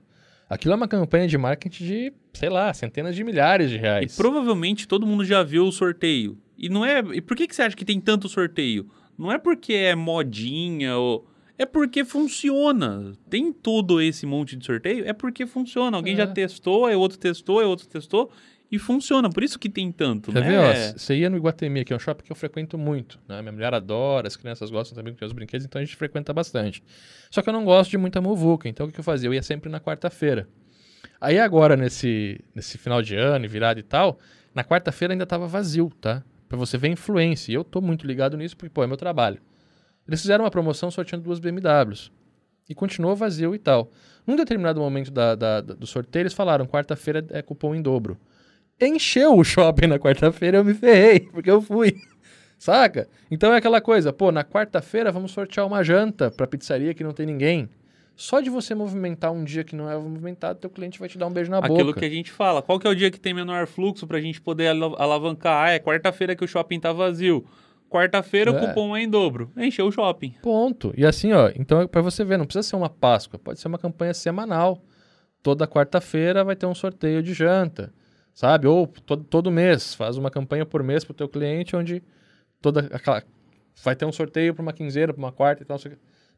Aquilo 0.49 0.75
é 0.75 0.77
uma 0.77 0.89
campanha 0.89 1.29
de 1.29 1.39
marketing 1.39 1.85
de, 1.85 2.13
sei 2.35 2.49
lá, 2.49 2.75
centenas 2.75 3.15
de 3.15 3.23
milhares 3.23 3.71
de 3.71 3.77
E 3.77 3.79
reais. 3.79 4.17
provavelmente 4.17 4.89
todo 4.89 5.07
mundo 5.07 5.25
já 5.25 5.43
viu 5.45 5.65
o 5.65 5.71
sorteio. 5.73 6.37
E 6.59 6.69
não 6.69 6.85
é. 6.85 6.99
E 7.15 7.21
por 7.21 7.37
que, 7.37 7.47
que 7.47 7.55
você 7.55 7.63
acha 7.63 7.77
que 7.77 7.85
tem 7.85 8.01
tanto 8.01 8.29
sorteio? 8.29 8.91
Não 9.17 9.31
é 9.31 9.39
porque 9.39 9.73
é 9.73 9.95
modinha 9.95 10.97
ou. 10.97 11.27
É 11.61 11.67
porque 11.67 12.07
funciona. 12.07 13.13
Tem 13.29 13.53
todo 13.53 14.01
esse 14.01 14.25
monte 14.25 14.57
de 14.57 14.65
sorteio, 14.65 15.07
é 15.07 15.13
porque 15.13 15.47
funciona. 15.47 15.95
Alguém 15.95 16.15
É. 16.15 16.17
já 16.17 16.27
testou, 16.27 16.87
aí 16.87 16.95
outro 16.97 17.19
testou, 17.19 17.59
aí 17.61 17.67
outro 17.67 17.87
testou. 17.87 18.31
E 18.73 18.79
funciona. 18.79 19.29
Por 19.29 19.43
isso 19.43 19.59
que 19.59 19.69
tem 19.69 19.93
tanto, 19.93 20.33
Quer 20.33 20.41
né? 20.43 20.49
ver, 20.49 20.59
ó, 20.59 20.99
você 20.99 21.17
ia 21.19 21.29
no 21.29 21.37
Iguatemi, 21.37 21.85
que 21.85 21.93
é 21.93 21.97
um 21.97 21.99
shopping 21.99 22.25
que 22.25 22.33
eu 22.33 22.37
frequento 22.37 22.79
muito, 22.79 23.19
né? 23.29 23.43
Minha 23.43 23.53
mulher 23.53 23.75
adora, 23.75 24.27
as 24.27 24.37
crianças 24.37 24.71
gostam 24.71 24.95
também 24.97 25.13
porque 25.13 25.25
os 25.25 25.33
brinquedos, 25.33 25.67
então 25.67 25.83
a 25.83 25.85
gente 25.85 25.97
frequenta 25.97 26.33
bastante. 26.33 26.83
Só 27.31 27.43
que 27.43 27.49
eu 27.49 27.53
não 27.53 27.65
gosto 27.65 27.91
de 27.91 27.99
muita 27.99 28.21
muvuca, 28.23 28.69
então 28.69 28.87
o 28.87 28.91
que 28.93 28.99
eu 29.01 29.05
fazia? 29.05 29.29
Eu 29.29 29.35
ia 29.35 29.43
sempre 29.43 29.69
na 29.69 29.81
quarta-feira. 29.81 30.49
Aí 31.21 31.39
agora, 31.39 31.77
nesse, 31.77 32.41
nesse 32.55 32.79
final 32.79 33.03
de 33.03 33.17
ano, 33.17 33.45
e 33.45 33.49
virada 33.49 33.79
e 33.81 33.83
tal, 33.83 34.19
na 34.55 34.63
quarta-feira 34.65 35.13
ainda 35.13 35.27
tava 35.27 35.47
vazio, 35.49 35.91
tá? 36.01 36.23
Pra 36.49 36.57
você 36.57 36.79
ver 36.79 36.89
a 36.89 36.93
influência. 36.93 37.51
E 37.53 37.55
eu 37.57 37.65
tô 37.65 37.81
muito 37.83 38.07
ligado 38.07 38.37
nisso 38.37 38.57
porque, 38.57 38.71
pô, 38.73 38.83
é 38.83 38.87
meu 38.87 38.97
trabalho. 38.97 39.39
Eles 40.11 40.21
fizeram 40.21 40.45
uma 40.45 40.51
promoção 40.51 40.91
sorteando 40.91 41.25
duas 41.25 41.39
BMWs. 41.39 42.11
E 42.69 42.75
continuou 42.75 43.17
vazio 43.17 43.55
e 43.55 43.59
tal. 43.59 43.91
Num 44.27 44.37
determinado 44.37 44.81
momento 44.81 45.11
da, 45.11 45.35
da- 45.35 45.61
da- 45.61 45.75
do 45.75 45.87
sorteio, 45.87 46.23
eles 46.25 46.35
falaram: 46.35 46.67
quarta-feira 46.67 47.25
é 47.31 47.41
cupom 47.41 47.75
em 47.75 47.81
dobro. 47.81 48.19
Encheu 48.81 49.37
o 49.37 49.45
shopping 49.45 49.87
na 49.87 49.99
quarta-feira, 49.99 50.59
eu 50.59 50.65
me 50.65 50.75
ferrei, 50.75 51.21
porque 51.21 51.51
eu 51.51 51.61
fui. 51.63 51.95
Saca? 52.59 53.09
Então 53.31 53.53
é 53.53 53.57
aquela 53.59 53.81
coisa, 53.81 54.13
pô, 54.13 54.31
na 54.31 54.45
quarta-feira 54.45 55.11
vamos 55.11 55.31
sortear 55.33 55.67
uma 55.67 55.83
janta 55.83 56.31
pra 56.31 56.47
pizzaria 56.47 56.93
que 56.93 57.03
não 57.05 57.13
tem 57.13 57.25
ninguém. 57.27 57.69
Só 58.17 58.41
de 58.41 58.51
você 58.51 58.75
movimentar 58.75 59.33
um 59.33 59.43
dia 59.45 59.65
que 59.65 59.75
não 59.75 59.91
é 59.91 59.97
movimentado, 59.97 60.59
teu 60.59 60.69
cliente 60.69 60.99
vai 60.99 61.09
te 61.09 61.17
dar 61.17 61.27
um 61.27 61.33
beijo 61.33 61.51
na 61.51 61.59
Aquilo 61.59 61.87
boca. 61.87 62.01
que 62.01 62.05
a 62.05 62.11
gente 62.11 62.31
fala. 62.31 62.61
Qual 62.61 62.79
que 62.79 62.87
é 62.87 62.91
o 62.91 62.95
dia 62.95 63.11
que 63.11 63.19
tem 63.19 63.33
menor 63.33 63.67
fluxo 63.67 64.07
pra 64.07 64.21
gente 64.21 64.41
poder 64.43 64.69
ala- 64.69 64.95
alavancar? 64.99 65.69
Ah, 65.69 65.71
é 65.71 65.79
quarta-feira 65.79 66.37
que 66.37 66.45
o 66.45 66.49
shopping 66.49 66.79
tá 66.81 66.93
vazio. 66.93 67.47
Quarta-feira 67.91 68.53
o 68.53 68.57
É. 68.57 68.67
cupom 68.69 68.97
é 68.97 69.03
em 69.03 69.09
dobro. 69.11 69.51
Encheu 69.57 69.89
o 69.89 69.93
shopping. 69.93 70.37
Ponto. 70.41 70.95
E 70.97 71.05
assim, 71.05 71.33
ó, 71.33 71.51
então 71.57 71.87
para 71.89 72.01
você 72.01 72.25
ver, 72.25 72.39
não 72.39 72.47
precisa 72.47 72.63
ser 72.63 72.77
uma 72.77 72.89
Páscoa, 72.89 73.39
pode 73.39 73.59
ser 73.59 73.67
uma 73.69 73.79
campanha 73.79 74.15
semanal. 74.15 74.81
Toda 75.43 75.67
quarta-feira 75.67 76.45
vai 76.45 76.55
ter 76.55 76.67
um 76.67 76.75
sorteio 76.75 77.23
de 77.23 77.35
janta, 77.35 77.93
sabe? 78.33 78.67
Ou 78.69 78.87
todo, 78.87 79.25
todo 79.25 79.51
mês, 79.51 79.95
faz 79.95 80.17
uma 80.17 80.31
campanha 80.31 80.65
por 80.65 80.83
mês 80.83 81.05
pro 81.05 81.13
teu 81.13 81.29
cliente 81.29 81.75
onde 81.75 82.03
toda 82.61 82.81
aquela 82.93 83.23
vai 83.83 83.97
ter 83.97 84.05
um 84.05 84.13
sorteio 84.13 84.55
para 84.55 84.63
uma 84.63 84.73
quinzeira, 84.73 85.13
para 85.13 85.19
uma 85.23 85.33
quarta 85.33 85.63
e 85.63 85.67
tal, 85.67 85.77
o 85.77 85.81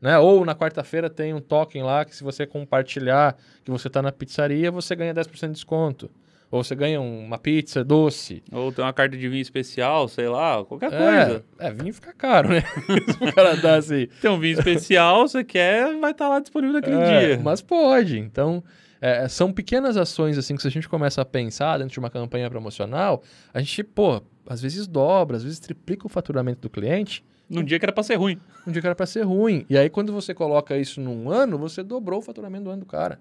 né? 0.00 0.18
Ou 0.18 0.44
na 0.44 0.54
quarta-feira 0.54 1.10
tem 1.10 1.34
um 1.34 1.40
token 1.40 1.82
lá 1.82 2.04
que 2.04 2.14
se 2.16 2.24
você 2.24 2.46
compartilhar 2.46 3.36
que 3.64 3.70
você 3.70 3.90
tá 3.90 4.00
na 4.00 4.10
pizzaria, 4.10 4.70
você 4.70 4.96
ganha 4.96 5.12
10% 5.14 5.48
de 5.48 5.52
desconto. 5.54 6.10
Ou 6.52 6.62
você 6.62 6.74
ganha 6.76 7.00
um- 7.00 7.24
uma 7.24 7.38
pizza 7.38 7.82
doce. 7.82 8.42
Ou 8.52 8.70
tem 8.70 8.84
uma 8.84 8.92
carta 8.92 9.16
de 9.16 9.26
vinho 9.28 9.40
especial, 9.40 10.06
sei 10.06 10.28
lá, 10.28 10.62
qualquer 10.64 10.92
É, 10.92 10.98
coisa. 10.98 11.44
é, 11.58 11.72
vinho 11.72 11.94
fica 11.94 12.12
caro, 12.12 12.50
né? 12.50 12.62
Se 13.18 13.24
o 13.24 13.32
cara 13.34 13.56
dá 13.56 13.76
assim. 13.76 14.06
Tem 14.20 14.30
um 14.30 14.38
vinho 14.38 14.58
especial, 14.58 15.26
você 15.26 15.42
quer, 15.42 15.98
vai 15.98 16.10
estar 16.10 16.28
lá 16.28 16.38
disponível 16.40 16.74
naquele 16.74 16.96
É, 16.96 17.26
dia. 17.36 17.40
Mas 17.42 17.62
pode. 17.62 18.18
Então, 18.18 18.62
é, 19.00 19.26
são 19.28 19.50
pequenas 19.50 19.96
ações 19.96 20.36
assim 20.36 20.54
que 20.54 20.60
se 20.62 20.68
a 20.68 20.70
gente 20.70 20.88
começa 20.88 21.22
a 21.22 21.24
pensar 21.24 21.78
dentro 21.78 21.94
de 21.94 21.98
uma 21.98 22.10
campanha 22.10 22.50
promocional, 22.50 23.22
a 23.54 23.58
gente, 23.58 23.82
pô, 23.82 24.22
às 24.46 24.60
vezes 24.60 24.86
dobra, 24.86 25.38
às 25.38 25.42
vezes 25.42 25.58
triplica 25.58 26.06
o 26.06 26.08
faturamento 26.10 26.60
do 26.60 26.68
cliente 26.68 27.24
Num 27.48 27.64
dia 27.64 27.78
que 27.78 27.84
era 27.84 27.92
pra 27.92 28.02
ser 28.02 28.16
ruim. 28.16 28.38
um 28.66 28.70
dia 28.72 28.80
que 28.82 28.86
era 28.86 28.94
para 28.94 29.06
ser 29.06 29.22
ruim. 29.22 29.64
E 29.70 29.76
aí, 29.78 29.88
quando 29.88 30.12
você 30.12 30.32
coloca 30.34 30.76
isso 30.76 31.00
num 31.00 31.30
ano, 31.30 31.56
você 31.58 31.82
dobrou 31.82 32.18
o 32.18 32.22
faturamento 32.22 32.64
do 32.64 32.70
ano 32.70 32.80
do 32.80 32.86
cara. 32.86 33.18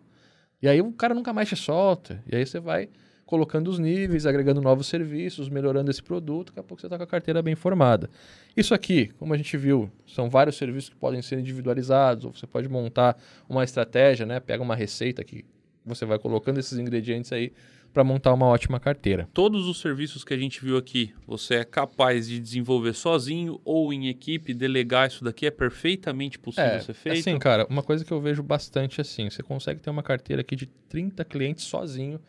E 0.62 0.68
aí 0.68 0.80
o 0.82 0.92
cara 0.92 1.14
nunca 1.14 1.32
mais 1.34 1.48
te 1.50 1.56
solta. 1.56 2.22
E 2.30 2.36
aí 2.36 2.46
você 2.46 2.60
vai 2.60 2.88
colocando 3.32 3.70
os 3.70 3.80
níveis, 3.80 4.26
agregando 4.26 4.60
novos 4.60 4.88
serviços, 4.88 5.48
melhorando 5.48 5.90
esse 5.90 6.04
produto, 6.04 6.48
daqui 6.48 6.60
a 6.60 6.64
pouco 6.64 6.82
você 6.82 6.88
está 6.88 6.98
com 6.98 7.04
a 7.06 7.08
carteira 7.08 7.42
bem 7.42 7.56
formada. 7.56 8.10
Isso 8.58 8.74
aqui, 8.74 9.08
como 9.18 9.34
a 9.34 9.38
gente 9.38 9.56
viu, 9.56 9.90
são 10.06 10.30
vários 10.30 10.58
serviços 10.58 10.90
que 10.90 10.98
podem 10.98 11.22
ser 11.22 11.40
individualizados, 11.40 12.26
ou 12.26 12.34
você 12.34 12.46
pode 12.46 12.68
montar 12.68 13.18
uma 13.48 13.64
estratégia, 13.64 14.26
né? 14.26 14.42
Pega 14.42 14.62
uma 14.62 14.76
receita 14.76 15.24
que 15.24 15.46
você 15.86 16.06
vai 16.06 16.20
colocando 16.20 16.60
esses 16.60 16.78
ingredientes 16.78 17.32
aí 17.32 17.54
para 17.94 18.04
montar 18.04 18.34
uma 18.34 18.48
ótima 18.48 18.82
carteira. 18.82 19.30
Todos 19.34 19.66
os 19.66 19.80
serviços 19.80 20.26
que 20.26 20.34
a 20.34 20.38
gente 20.38 20.62
viu 20.62 20.76
aqui, 20.76 21.14
você 21.26 21.56
é 21.56 21.64
capaz 21.64 22.28
de 22.28 22.38
desenvolver 22.38 22.92
sozinho 22.92 23.62
ou 23.64 23.94
em 23.94 24.10
equipe, 24.10 24.54
delegar 24.54 25.08
isso 25.08 25.24
daqui 25.24 25.46
é 25.46 25.52
perfeitamente 25.52 26.38
possível 26.38 26.70
é, 26.70 26.82
ser 26.82 26.94
feito? 26.94 27.20
Assim, 27.20 27.40
cara, 27.40 27.66
uma 27.70 27.82
coisa 27.82 28.04
que 28.04 28.12
eu 28.12 28.20
vejo 28.20 28.44
bastante 28.44 29.00
assim, 29.00 29.30
você 29.30 29.42
consegue 29.42 29.80
ter 29.80 29.90
uma 29.90 30.04
carteira 30.04 30.42
aqui 30.42 30.58
de 30.58 30.66
30 30.66 31.24
clientes 31.24 31.64
sozinho 31.64 32.20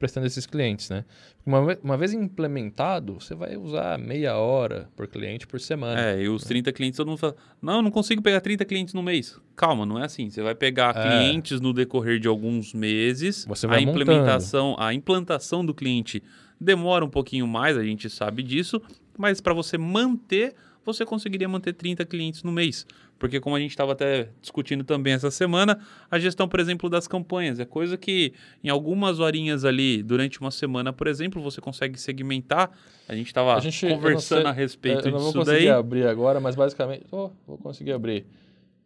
prestando 0.00 0.26
esses 0.26 0.46
clientes, 0.46 0.88
né? 0.88 1.04
Uma, 1.44 1.78
uma 1.84 1.96
vez 1.98 2.14
implementado, 2.14 3.20
você 3.20 3.34
vai 3.34 3.54
usar 3.54 3.98
meia 3.98 4.34
hora 4.34 4.88
por 4.96 5.06
cliente 5.06 5.46
por 5.46 5.60
semana. 5.60 6.00
É, 6.00 6.22
e 6.22 6.28
os 6.28 6.42
30 6.42 6.72
clientes, 6.72 6.96
todo 6.96 7.08
mundo 7.08 7.18
fala, 7.18 7.36
não, 7.60 7.76
eu 7.76 7.82
não 7.82 7.90
consigo 7.90 8.22
pegar 8.22 8.40
30 8.40 8.64
clientes 8.64 8.94
no 8.94 9.02
mês. 9.02 9.38
Calma, 9.54 9.84
não 9.84 10.00
é 10.00 10.06
assim. 10.06 10.30
Você 10.30 10.42
vai 10.42 10.54
pegar 10.54 10.96
é. 10.96 11.02
clientes 11.02 11.60
no 11.60 11.74
decorrer 11.74 12.18
de 12.18 12.26
alguns 12.26 12.72
meses. 12.72 13.44
Você 13.46 13.66
vai 13.66 13.80
a 13.80 13.82
implementação, 13.82 14.70
montando. 14.70 14.86
a 14.86 14.94
implantação 14.94 15.64
do 15.64 15.74
cliente 15.74 16.22
demora 16.58 17.04
um 17.04 17.10
pouquinho 17.10 17.46
mais, 17.46 17.76
a 17.76 17.84
gente 17.84 18.08
sabe 18.08 18.42
disso, 18.42 18.80
mas 19.18 19.38
para 19.38 19.52
você 19.52 19.76
manter 19.76 20.54
você 20.84 21.04
conseguiria 21.04 21.48
manter 21.48 21.72
30 21.72 22.04
clientes 22.04 22.42
no 22.42 22.52
mês. 22.52 22.86
Porque, 23.18 23.38
como 23.38 23.54
a 23.54 23.60
gente 23.60 23.70
estava 23.70 23.92
até 23.92 24.30
discutindo 24.40 24.82
também 24.82 25.12
essa 25.12 25.30
semana, 25.30 25.78
a 26.10 26.18
gestão, 26.18 26.48
por 26.48 26.58
exemplo, 26.58 26.88
das 26.88 27.06
campanhas 27.06 27.60
é 27.60 27.66
coisa 27.66 27.98
que 27.98 28.32
em 28.64 28.70
algumas 28.70 29.20
horinhas 29.20 29.64
ali, 29.64 30.02
durante 30.02 30.40
uma 30.40 30.50
semana, 30.50 30.90
por 30.90 31.06
exemplo, 31.06 31.42
você 31.42 31.60
consegue 31.60 32.00
segmentar. 32.00 32.70
A 33.06 33.14
gente 33.14 33.26
estava 33.26 33.60
conversando 33.60 34.42
sei, 34.42 34.46
a 34.46 34.52
respeito 34.52 35.02
disso 35.02 35.04
daí. 35.04 35.12
Eu 35.12 35.18
não 35.18 35.24
vou 35.24 35.32
conseguir 35.34 35.58
daí. 35.58 35.68
abrir 35.68 36.06
agora, 36.06 36.40
mas 36.40 36.56
basicamente. 36.56 37.04
Oh, 37.10 37.30
vou 37.46 37.58
conseguir 37.58 37.92
abrir. 37.92 38.24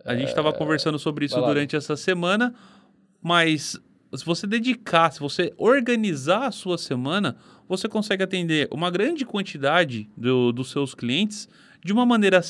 A 0.04 0.16
gente 0.16 0.28
estava 0.28 0.48
é... 0.48 0.52
conversando 0.52 0.98
sobre 0.98 1.26
isso 1.26 1.40
durante 1.40 1.76
essa 1.76 1.96
semana, 1.96 2.52
mas 3.22 3.80
se 4.12 4.24
você 4.24 4.46
dedicar, 4.46 5.12
se 5.12 5.20
você 5.20 5.52
organizar 5.56 6.46
a 6.46 6.50
sua 6.50 6.76
semana, 6.76 7.36
você 7.68 7.88
consegue 7.88 8.22
atender 8.22 8.68
uma 8.70 8.90
grande 8.90 9.24
quantidade 9.24 10.08
do, 10.16 10.52
dos 10.52 10.70
seus 10.70 10.94
clientes 10.94 11.48
de 11.84 11.92
uma 11.92 12.06
maneira 12.06 12.40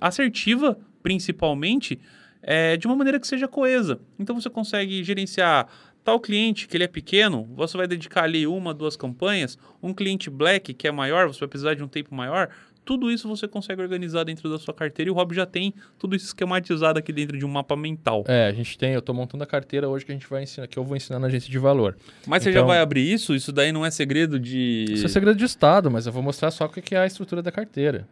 assertiva, 0.00 0.76
principalmente, 1.02 1.98
é, 2.42 2.76
de 2.76 2.86
uma 2.86 2.96
maneira 2.96 3.20
que 3.20 3.26
seja 3.26 3.46
coesa. 3.46 4.00
Então 4.18 4.38
você 4.38 4.50
consegue 4.50 5.04
gerenciar 5.04 5.68
tal 6.02 6.18
cliente 6.18 6.66
que 6.66 6.76
ele 6.76 6.84
é 6.84 6.88
pequeno, 6.88 7.48
você 7.54 7.76
vai 7.76 7.86
dedicar 7.86 8.24
ali 8.24 8.46
uma, 8.46 8.74
duas 8.74 8.96
campanhas, 8.96 9.56
um 9.82 9.94
cliente 9.94 10.28
black 10.28 10.74
que 10.74 10.88
é 10.88 10.90
maior, 10.90 11.28
você 11.28 11.40
vai 11.40 11.48
precisar 11.48 11.74
de 11.74 11.84
um 11.84 11.88
tempo 11.88 12.14
maior. 12.14 12.48
Tudo 12.82 13.12
isso 13.12 13.28
você 13.28 13.46
consegue 13.46 13.80
organizar 13.80 14.24
dentro 14.24 14.50
da 14.50 14.58
sua 14.58 14.72
carteira 14.74 15.10
e 15.10 15.12
o 15.12 15.14
Rob 15.14 15.34
já 15.34 15.44
tem 15.44 15.72
tudo 15.98 16.16
isso 16.16 16.24
esquematizado 16.24 16.98
aqui 16.98 17.12
dentro 17.12 17.38
de 17.38 17.44
um 17.44 17.48
mapa 17.48 17.76
mental. 17.76 18.24
É, 18.26 18.48
a 18.48 18.52
gente 18.52 18.76
tem, 18.76 18.94
eu 18.94 18.98
estou 18.98 19.14
montando 19.14 19.44
a 19.44 19.46
carteira 19.46 19.88
hoje 19.88 20.04
que 20.04 20.10
a 20.10 20.14
gente 20.14 20.28
vai 20.28 20.42
ensinar, 20.42 20.66
que 20.66 20.78
eu 20.78 20.82
vou 20.82 20.96
ensinar 20.96 21.18
na 21.18 21.26
agência 21.28 21.50
de 21.50 21.58
valor. 21.58 21.96
Mas 22.26 22.42
então, 22.42 22.44
você 22.44 22.52
já 22.52 22.60
então 22.60 22.66
vai 22.66 22.80
abrir 22.80 23.12
isso? 23.12 23.34
Isso 23.34 23.52
daí 23.52 23.70
não 23.70 23.84
é 23.84 23.90
segredo 23.90 24.40
de. 24.40 24.86
Isso 24.88 25.04
é 25.04 25.08
segredo 25.08 25.36
de 25.36 25.44
Estado, 25.44 25.90
mas 25.90 26.06
eu 26.06 26.12
vou 26.12 26.22
mostrar 26.22 26.50
só 26.50 26.64
o 26.64 26.68
que 26.68 26.94
é 26.94 26.98
a 26.98 27.06
estrutura 27.06 27.42
da 27.42 27.52
carteira. 27.52 28.08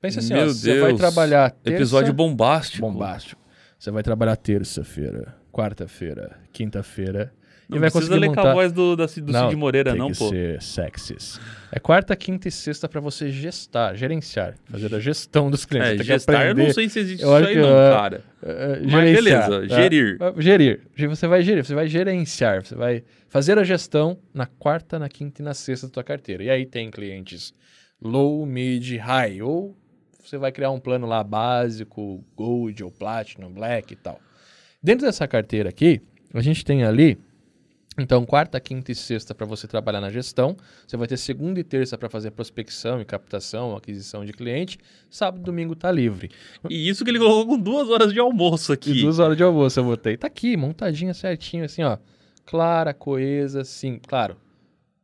Pensa 0.00 0.20
assim, 0.20 0.34
ó, 0.34 0.46
você 0.46 0.80
vai 0.80 0.94
trabalhar 0.94 1.50
terça... 1.50 1.76
Episódio 1.76 2.14
bombástico. 2.14 2.80
Bombástico. 2.80 3.40
Você 3.78 3.90
vai 3.90 4.02
trabalhar 4.02 4.34
terça-feira, 4.36 5.36
quarta-feira, 5.52 6.38
quinta-feira. 6.52 7.32
Não 7.68 7.76
e 7.76 7.80
vai 7.80 7.90
precisa 7.90 8.16
ler 8.16 8.28
montar... 8.28 8.42
com 8.42 8.48
a 8.48 8.52
voz 8.54 8.72
do, 8.72 8.96
da, 8.96 9.06
do 9.06 9.32
não, 9.32 9.48
Cid 9.48 9.56
Moreira, 9.56 9.94
não, 9.94 10.10
pô. 10.10 10.30
Tem 10.30 10.56
que 10.56 10.58
ser 10.58 10.62
sexys. 10.62 11.40
É 11.70 11.78
quarta, 11.78 12.16
quinta 12.16 12.48
e 12.48 12.50
sexta 12.50 12.88
para 12.88 13.00
você 13.00 13.30
gestar, 13.30 13.94
gerenciar, 13.94 14.56
fazer 14.64 14.92
a 14.94 14.98
gestão 14.98 15.50
dos 15.50 15.64
clientes. 15.64 16.00
É, 16.00 16.04
gestar, 16.04 16.46
eu 16.48 16.54
não 16.54 16.72
sei 16.72 16.88
se 16.88 16.98
existe 16.98 17.22
eu 17.22 17.28
isso 17.38 17.46
aí 17.46 17.54
que, 17.54 17.60
não, 17.60 17.68
uh, 17.68 17.92
cara. 17.92 18.24
Uh, 18.42 18.90
Mas 18.90 19.14
beleza, 19.14 19.68
gerir. 19.68 20.18
Uh, 20.20 20.40
gerir. 20.40 20.80
Você 21.08 21.28
vai 21.28 21.42
gerir, 21.42 21.64
você 21.64 21.74
vai 21.74 21.86
gerenciar, 21.86 22.64
você 22.64 22.74
vai 22.74 23.04
fazer 23.28 23.56
a 23.56 23.62
gestão 23.62 24.18
na 24.34 24.46
quarta, 24.46 24.98
na 24.98 25.08
quinta 25.08 25.40
e 25.40 25.44
na 25.44 25.54
sexta 25.54 25.86
da 25.86 25.92
tua 25.92 26.04
carteira. 26.04 26.42
E 26.42 26.50
aí 26.50 26.66
tem 26.66 26.90
clientes 26.90 27.54
low, 28.02 28.44
mid, 28.44 28.96
high, 28.96 29.42
ou 29.42 29.76
você 30.30 30.38
vai 30.38 30.52
criar 30.52 30.70
um 30.70 30.78
plano 30.78 31.08
lá 31.08 31.24
básico, 31.24 32.24
Gold 32.36 32.84
ou 32.84 32.90
Platinum, 32.90 33.52
Black 33.52 33.92
e 33.92 33.96
tal. 33.96 34.20
Dentro 34.80 35.04
dessa 35.04 35.26
carteira 35.26 35.68
aqui, 35.68 36.00
a 36.32 36.40
gente 36.40 36.64
tem 36.64 36.84
ali, 36.84 37.18
então, 37.98 38.24
quarta, 38.24 38.60
quinta 38.60 38.92
e 38.92 38.94
sexta 38.94 39.34
para 39.34 39.44
você 39.44 39.66
trabalhar 39.66 40.00
na 40.00 40.08
gestão. 40.08 40.56
Você 40.86 40.96
vai 40.96 41.08
ter 41.08 41.16
segunda 41.16 41.58
e 41.58 41.64
terça 41.64 41.98
para 41.98 42.08
fazer 42.08 42.30
prospecção 42.30 43.00
e 43.00 43.04
captação, 43.04 43.76
aquisição 43.76 44.24
de 44.24 44.32
cliente. 44.32 44.78
Sábado 45.10 45.40
e 45.40 45.44
domingo 45.44 45.74
tá 45.74 45.90
livre. 45.90 46.30
E 46.70 46.88
isso 46.88 47.04
que 47.04 47.10
ele 47.10 47.18
colocou 47.18 47.46
com 47.48 47.58
duas 47.58 47.90
horas 47.90 48.12
de 48.12 48.20
almoço 48.20 48.72
aqui. 48.72 48.92
E 48.92 49.02
duas 49.02 49.18
horas 49.18 49.36
de 49.36 49.42
almoço 49.42 49.80
eu 49.80 49.84
botei. 49.84 50.16
Tá 50.16 50.28
aqui, 50.28 50.56
montadinha 50.56 51.12
certinho, 51.12 51.64
assim, 51.64 51.82
ó. 51.82 51.98
Clara, 52.46 52.94
coesa, 52.94 53.64
sim. 53.64 54.00
Claro, 54.06 54.36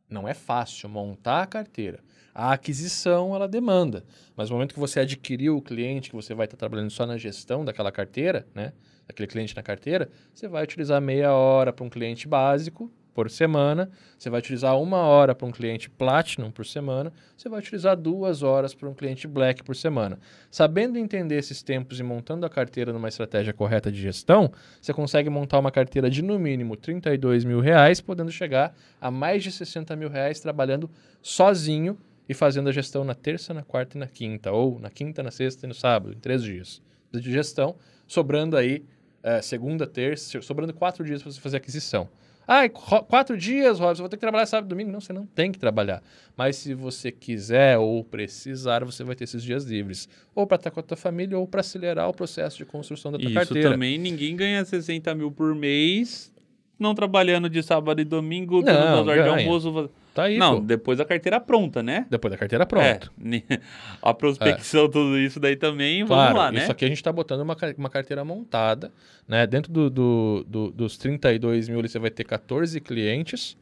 não 0.09 0.25
é 0.25 0.33
fácil 0.33 0.87
montar 0.87 1.43
a 1.43 1.47
carteira. 1.47 1.99
A 2.39 2.53
aquisição, 2.53 3.33
ela 3.33 3.47
demanda. 3.47 4.05
Mas 4.35 4.51
no 4.51 4.57
momento 4.57 4.75
que 4.75 4.79
você 4.79 4.99
adquiriu 4.99 5.57
o 5.57 5.61
cliente, 5.61 6.11
que 6.11 6.15
você 6.15 6.35
vai 6.35 6.45
estar 6.45 6.55
trabalhando 6.55 6.91
só 6.91 7.03
na 7.03 7.17
gestão 7.17 7.65
daquela 7.65 7.91
carteira, 7.91 8.45
né? 8.53 8.73
Daquele 9.07 9.25
cliente 9.25 9.55
na 9.55 9.63
carteira, 9.63 10.07
você 10.31 10.47
vai 10.47 10.63
utilizar 10.63 11.01
meia 11.01 11.33
hora 11.33 11.73
para 11.73 11.83
um 11.83 11.89
cliente 11.89 12.27
básico 12.27 12.91
por 13.11 13.31
semana, 13.31 13.89
você 14.19 14.29
vai 14.29 14.39
utilizar 14.39 14.79
uma 14.79 14.99
hora 14.99 15.33
para 15.33 15.47
um 15.47 15.51
cliente 15.51 15.89
Platinum 15.89 16.51
por 16.51 16.63
semana, 16.63 17.11
você 17.35 17.49
vai 17.49 17.57
utilizar 17.57 17.97
duas 17.97 18.43
horas 18.43 18.75
para 18.75 18.87
um 18.87 18.93
cliente 18.93 19.27
Black 19.27 19.63
por 19.63 19.75
semana. 19.75 20.19
Sabendo 20.51 20.99
entender 20.99 21.39
esses 21.39 21.63
tempos 21.63 21.99
e 21.99 22.03
montando 22.03 22.45
a 22.45 22.49
carteira 22.51 22.93
numa 22.93 23.07
estratégia 23.07 23.51
correta 23.51 23.91
de 23.91 23.99
gestão, 23.99 24.51
você 24.79 24.93
consegue 24.93 25.27
montar 25.27 25.57
uma 25.57 25.71
carteira 25.71 26.07
de 26.07 26.21
no 26.21 26.37
mínimo 26.37 26.77
32 26.77 27.43
mil 27.43 27.61
reais, 27.61 27.99
podendo 27.99 28.31
chegar 28.31 28.75
a 29.01 29.09
mais 29.09 29.41
de 29.41 29.51
60 29.51 29.95
mil 29.95 30.09
reais 30.09 30.39
trabalhando 30.39 30.87
sozinho 31.19 31.97
e 32.27 32.33
fazendo 32.33 32.69
a 32.69 32.71
gestão 32.71 33.03
na 33.03 33.15
terça, 33.15 33.53
na 33.53 33.63
quarta 33.63 33.97
e 33.97 33.99
na 33.99 34.07
quinta, 34.07 34.51
ou 34.51 34.79
na 34.79 34.89
quinta, 34.89 35.23
na 35.23 35.31
sexta 35.31 35.65
e 35.65 35.69
no 35.69 35.73
sábado, 35.73 36.13
em 36.13 36.19
três 36.19 36.43
dias 36.43 36.81
de 37.11 37.31
gestão, 37.31 37.75
sobrando 38.05 38.57
aí 38.57 38.83
é, 39.23 39.41
segunda, 39.41 39.87
terça, 39.87 40.41
sobrando 40.41 40.73
quatro 40.73 41.03
dias 41.03 41.21
para 41.21 41.31
você 41.31 41.39
fazer 41.39 41.57
aquisição. 41.57 42.09
Ah, 42.47 42.69
quatro 42.69 43.37
dias, 43.37 43.77
Robson, 43.77 44.03
vou 44.03 44.09
ter 44.09 44.15
que 44.15 44.21
trabalhar 44.21 44.45
sábado 44.45 44.67
e 44.67 44.69
domingo. 44.69 44.89
Não, 44.89 45.01
você 45.01 45.11
não 45.11 45.25
tem 45.25 45.51
que 45.51 45.59
trabalhar. 45.59 46.01
Mas 46.37 46.55
se 46.55 46.73
você 46.73 47.11
quiser 47.11 47.77
ou 47.77 48.01
precisar, 48.05 48.85
você 48.85 49.03
vai 49.03 49.15
ter 49.17 49.25
esses 49.25 49.43
dias 49.43 49.65
livres. 49.65 50.07
Ou 50.33 50.47
para 50.47 50.55
estar 50.55 50.71
com 50.71 50.79
a 50.79 50.83
tua 50.83 50.95
família, 50.95 51.37
ou 51.37 51.45
para 51.45 51.59
acelerar 51.59 52.07
o 52.07 52.13
processo 52.13 52.57
de 52.57 52.63
construção 52.63 53.11
da 53.11 53.17
tua 53.17 53.25
Isso 53.25 53.33
carteira. 53.33 53.59
Isso 53.59 53.69
também, 53.73 53.97
ninguém 53.97 54.33
ganha 54.33 54.63
60 54.63 55.13
mil 55.13 55.29
por 55.29 55.53
mês 55.53 56.31
não 56.79 56.93
trabalhando 56.93 57.49
de 57.49 57.61
sábado 57.63 58.01
e 58.01 58.05
domingo, 58.05 58.63
tendo 58.63 58.77
duas 58.77 59.07
horas 59.07 59.23
de 59.23 59.29
almoço. 59.29 59.89
Tá 60.13 60.23
aí, 60.23 60.37
não, 60.37 60.55
pô. 60.55 60.61
depois 60.61 60.97
da 60.97 61.05
carteira 61.05 61.39
pronta, 61.39 61.83
né? 61.83 62.07
Depois 62.09 62.31
da 62.31 62.37
carteira 62.37 62.65
pronta. 62.65 63.11
É, 63.23 63.59
a 64.01 64.13
prospecção, 64.13 64.85
é. 64.85 64.89
tudo 64.89 65.17
isso 65.17 65.39
daí 65.39 65.55
também, 65.55 66.03
claro, 66.05 66.33
vamos 66.33 66.37
lá, 66.39 66.51
né? 66.51 66.63
Isso 66.63 66.71
aqui 66.71 66.85
a 66.85 66.87
gente 66.87 66.97
está 66.97 67.11
botando 67.11 67.41
uma, 67.41 67.55
uma 67.77 67.89
carteira 67.89 68.25
montada, 68.25 68.91
né? 69.27 69.45
Dentro 69.45 69.71
do, 69.71 69.89
do, 69.89 70.45
do, 70.47 70.71
dos 70.71 70.97
32 70.97 71.69
mil, 71.69 71.81
você 71.81 71.99
vai 71.99 72.09
ter 72.09 72.23
14 72.23 72.81
clientes, 72.81 73.55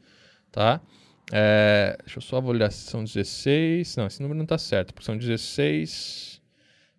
tá? 0.50 0.80
É, 1.32 1.96
deixa 2.04 2.18
eu 2.18 2.22
só 2.22 2.40
olhar 2.40 2.70
se 2.70 2.88
são 2.90 3.04
16. 3.04 3.96
Não, 3.96 4.06
esse 4.06 4.22
número 4.22 4.38
não 4.38 4.44
está 4.44 4.56
certo, 4.56 4.94
porque 4.94 5.04
são 5.04 5.16
16. 5.16 6.35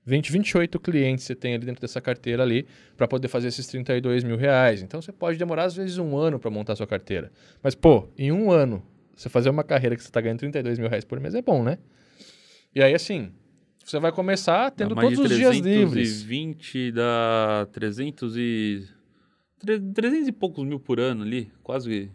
20, 0.08 0.32
28 0.32 0.80
clientes 0.80 1.26
você 1.26 1.36
tem 1.36 1.54
ali 1.54 1.66
dentro 1.66 1.82
dessa 1.82 2.00
carteira 2.00 2.42
ali 2.42 2.66
para 2.96 3.06
poder 3.10 3.28
fazer 3.28 3.50
esses 3.50 3.68
32 3.68 4.24
mil 4.24 4.38
reais. 4.38 4.82
Então 4.82 5.02
você 5.02 5.12
pode 5.12 5.38
demorar 5.38 5.66
às 5.66 5.76
vezes 5.76 5.98
um 5.98 6.18
ano 6.18 6.40
para 6.40 6.50
montar 6.50 6.78
sua 6.78 6.88
carteira. 6.88 7.30
Mas, 7.62 7.76
pô, 7.76 8.08
em 8.18 8.32
um 8.32 8.50
ano, 8.50 8.82
você 9.14 9.28
fazer 9.28 9.50
uma 9.50 9.66
carreira 9.66 9.98
que 9.98 10.02
você 10.02 10.08
está 10.08 10.22
ganhando 10.22 10.40
32 10.40 10.80
mil 10.80 10.88
reais 10.88 11.04
por 11.04 11.20
mês 11.20 11.36
é 11.36 11.42
bom, 11.42 11.62
né? 11.62 11.78
E 12.74 12.82
aí, 12.82 12.96
assim, 12.96 13.34
você 13.84 14.00
vai 14.00 14.14
começar 14.14 14.72
tendo 14.72 14.96
todos 14.96 15.20
os 15.20 15.30
dias 15.30 15.58
livres. 15.58 16.22
20 16.22 16.94
dá 16.94 17.68
300 17.74 18.38
e... 18.38 18.88
300 19.94 20.30
e 20.30 20.32
poucos 20.32 20.66
mil 20.66 20.80
por 20.80 21.02
ano 21.02 21.24
ali, 21.24 21.52
quase 21.62 22.10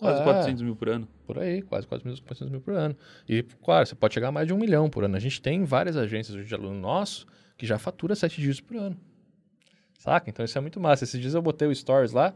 Quase 0.00 0.20
é, 0.20 0.24
400 0.24 0.62
mil 0.62 0.74
por 0.74 0.88
ano. 0.88 1.06
Por 1.26 1.38
aí, 1.38 1.60
quase 1.62 1.86
400 1.86 2.48
mil 2.50 2.60
por 2.60 2.74
ano. 2.74 2.96
E, 3.28 3.42
claro, 3.62 3.86
você 3.86 3.94
pode 3.94 4.14
chegar 4.14 4.28
a 4.28 4.32
mais 4.32 4.46
de 4.46 4.54
um 4.54 4.58
milhão 4.58 4.88
por 4.88 5.04
ano. 5.04 5.14
A 5.14 5.20
gente 5.20 5.40
tem 5.40 5.62
várias 5.64 5.96
agências 5.96 6.46
de 6.46 6.54
aluno 6.54 6.80
nosso 6.80 7.26
que 7.56 7.66
já 7.66 7.78
fatura 7.78 8.16
7 8.16 8.40
dias 8.40 8.60
por 8.60 8.76
ano. 8.76 8.96
Saca? 9.98 10.30
Então 10.30 10.42
isso 10.42 10.56
é 10.56 10.60
muito 10.60 10.80
massa. 10.80 11.04
Esses 11.04 11.20
dias 11.20 11.34
eu 11.34 11.42
botei 11.42 11.68
o 11.68 11.74
Stories 11.74 12.12
lá, 12.12 12.34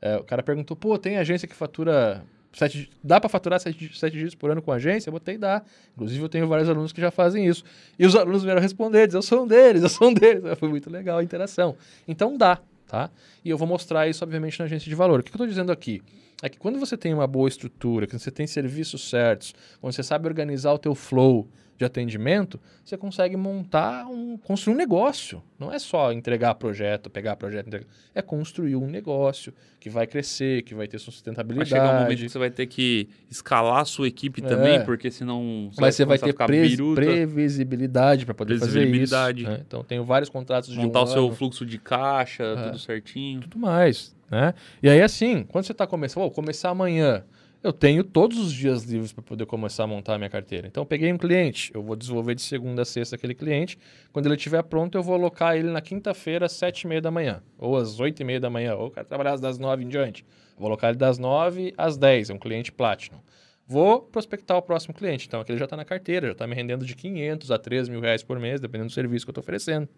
é, 0.00 0.16
o 0.16 0.24
cara 0.24 0.42
perguntou, 0.42 0.76
pô, 0.76 0.96
tem 0.96 1.18
agência 1.18 1.46
que 1.48 1.54
fatura... 1.54 2.24
Sete, 2.52 2.90
dá 3.02 3.20
para 3.20 3.28
faturar 3.28 3.60
7, 3.60 3.96
sete 3.96 4.16
dias 4.16 4.34
por 4.34 4.50
ano 4.50 4.60
com 4.60 4.72
agência? 4.72 5.08
Eu 5.08 5.12
botei, 5.12 5.38
dá. 5.38 5.62
Inclusive, 5.94 6.20
eu 6.20 6.28
tenho 6.28 6.48
vários 6.48 6.68
alunos 6.68 6.92
que 6.92 7.00
já 7.00 7.08
fazem 7.12 7.46
isso. 7.46 7.62
E 7.96 8.04
os 8.04 8.16
alunos 8.16 8.42
vieram 8.42 8.60
responder, 8.60 9.06
dizer, 9.06 9.18
eu 9.18 9.22
sou 9.22 9.44
um 9.44 9.46
deles, 9.46 9.84
eu 9.84 9.88
sou 9.88 10.08
um 10.08 10.14
deles. 10.14 10.42
Foi 10.58 10.68
muito 10.68 10.90
legal 10.90 11.18
a 11.18 11.22
interação. 11.22 11.76
Então, 12.08 12.36
dá 12.36 12.58
tá? 12.90 13.08
E 13.44 13.48
eu 13.48 13.56
vou 13.56 13.68
mostrar 13.68 14.08
isso, 14.08 14.24
obviamente, 14.24 14.58
na 14.58 14.64
agência 14.64 14.88
de 14.88 14.94
valor. 14.96 15.20
O 15.20 15.22
que 15.22 15.30
eu 15.30 15.34
estou 15.34 15.46
dizendo 15.46 15.70
aqui? 15.70 16.02
É 16.42 16.48
que 16.48 16.58
quando 16.58 16.78
você 16.78 16.96
tem 16.96 17.14
uma 17.14 17.26
boa 17.26 17.48
estrutura, 17.48 18.06
que 18.06 18.18
você 18.18 18.30
tem 18.30 18.46
serviços 18.46 19.08
certos, 19.08 19.54
quando 19.80 19.92
você 19.92 20.02
sabe 20.02 20.26
organizar 20.26 20.72
o 20.72 20.78
teu 20.78 20.94
flow, 20.94 21.48
de 21.80 21.84
atendimento, 21.86 22.60
você 22.84 22.94
consegue 22.94 23.38
montar 23.38 24.06
um, 24.06 24.36
construir 24.36 24.74
um 24.74 24.76
negócio. 24.76 25.42
Não 25.58 25.72
é 25.72 25.78
só 25.78 26.12
entregar 26.12 26.54
projeto, 26.56 27.08
pegar 27.08 27.36
projeto, 27.36 27.68
entregar. 27.68 27.86
é 28.14 28.20
construir 28.20 28.76
um 28.76 28.86
negócio 28.86 29.50
que 29.80 29.88
vai 29.88 30.06
crescer, 30.06 30.60
que 30.62 30.74
vai 30.74 30.86
ter 30.86 30.98
sustentabilidade. 30.98 31.70
Vai 31.70 31.80
chegar 31.80 31.96
um 31.96 32.02
momento 32.02 32.18
que 32.18 32.28
você 32.28 32.38
vai 32.38 32.50
ter 32.50 32.66
que 32.66 33.08
escalar 33.30 33.78
a 33.78 33.84
sua 33.86 34.08
equipe 34.08 34.42
também, 34.42 34.74
é. 34.74 34.78
porque 34.80 35.10
senão 35.10 35.70
você 35.72 35.80
Mas 35.80 35.94
você 35.94 36.04
vai 36.04 36.18
ter 36.18 36.34
pre 36.34 36.76
previsibilidade 36.94 38.26
para 38.26 38.34
poder 38.34 38.58
fazer 38.58 38.86
isso. 38.86 39.14
Né? 39.14 39.62
Então 39.66 39.82
tenho 39.82 40.04
vários 40.04 40.28
contratos 40.28 40.68
Montar 40.68 40.80
de 40.82 40.86
Montar 40.86 41.00
um 41.00 41.04
o 41.04 41.06
seu 41.06 41.26
ano. 41.28 41.34
fluxo 41.34 41.64
de 41.64 41.78
caixa, 41.78 42.44
é. 42.44 42.62
tudo 42.64 42.78
certinho. 42.78 43.40
Tudo 43.40 43.58
mais, 43.58 44.14
né? 44.30 44.52
E 44.82 44.88
aí 44.90 45.00
assim, 45.00 45.44
quando 45.44 45.64
você 45.64 45.72
está 45.72 45.86
começando, 45.86 46.24
vou 46.24 46.30
começar 46.30 46.68
amanhã, 46.68 47.24
eu 47.62 47.72
tenho 47.72 48.02
todos 48.02 48.38
os 48.38 48.52
dias 48.52 48.84
livres 48.84 49.12
para 49.12 49.22
poder 49.22 49.44
começar 49.44 49.84
a 49.84 49.86
montar 49.86 50.14
a 50.14 50.18
minha 50.18 50.30
carteira. 50.30 50.66
Então, 50.66 50.82
eu 50.82 50.86
peguei 50.86 51.12
um 51.12 51.18
cliente, 51.18 51.70
eu 51.74 51.82
vou 51.82 51.94
desenvolver 51.94 52.34
de 52.34 52.42
segunda 52.42 52.82
a 52.82 52.84
sexta 52.84 53.16
aquele 53.16 53.34
cliente. 53.34 53.78
Quando 54.12 54.26
ele 54.26 54.34
estiver 54.34 54.62
pronto, 54.62 54.96
eu 54.96 55.02
vou 55.02 55.14
alocar 55.14 55.56
ele 55.56 55.70
na 55.70 55.80
quinta-feira, 55.80 56.46
às 56.46 56.52
sete 56.52 56.82
e 56.82 56.86
meia 56.86 57.00
da 57.00 57.10
manhã, 57.10 57.42
ou 57.58 57.76
às 57.76 58.00
oito 58.00 58.20
e 58.20 58.24
meia 58.24 58.40
da 58.40 58.48
manhã, 58.48 58.74
ou 58.74 58.86
eu 58.86 58.90
quero 58.90 59.06
trabalhar 59.06 59.36
das 59.36 59.58
nove 59.58 59.84
em 59.84 59.88
diante. 59.88 60.24
vou 60.56 60.68
alocar 60.68 60.90
ele 60.90 60.98
das 60.98 61.18
nove 61.18 61.74
às 61.76 61.98
dez, 61.98 62.30
é 62.30 62.34
um 62.34 62.38
cliente 62.38 62.72
Platinum. 62.72 63.20
Vou 63.66 64.00
prospectar 64.00 64.56
o 64.56 64.62
próximo 64.62 64.94
cliente. 64.94 65.26
Então, 65.28 65.40
aquele 65.40 65.58
já 65.58 65.64
está 65.64 65.76
na 65.76 65.84
carteira, 65.84 66.26
já 66.28 66.32
está 66.32 66.46
me 66.46 66.56
rendendo 66.56 66.84
de 66.84 66.96
500 66.96 67.50
a 67.50 67.58
3 67.58 67.88
mil 67.88 68.00
reais 68.00 68.22
por 68.22 68.40
mês, 68.40 68.60
dependendo 68.60 68.88
do 68.88 68.92
serviço 68.92 69.24
que 69.24 69.30
eu 69.30 69.32
estou 69.32 69.42
oferecendo. 69.42 69.88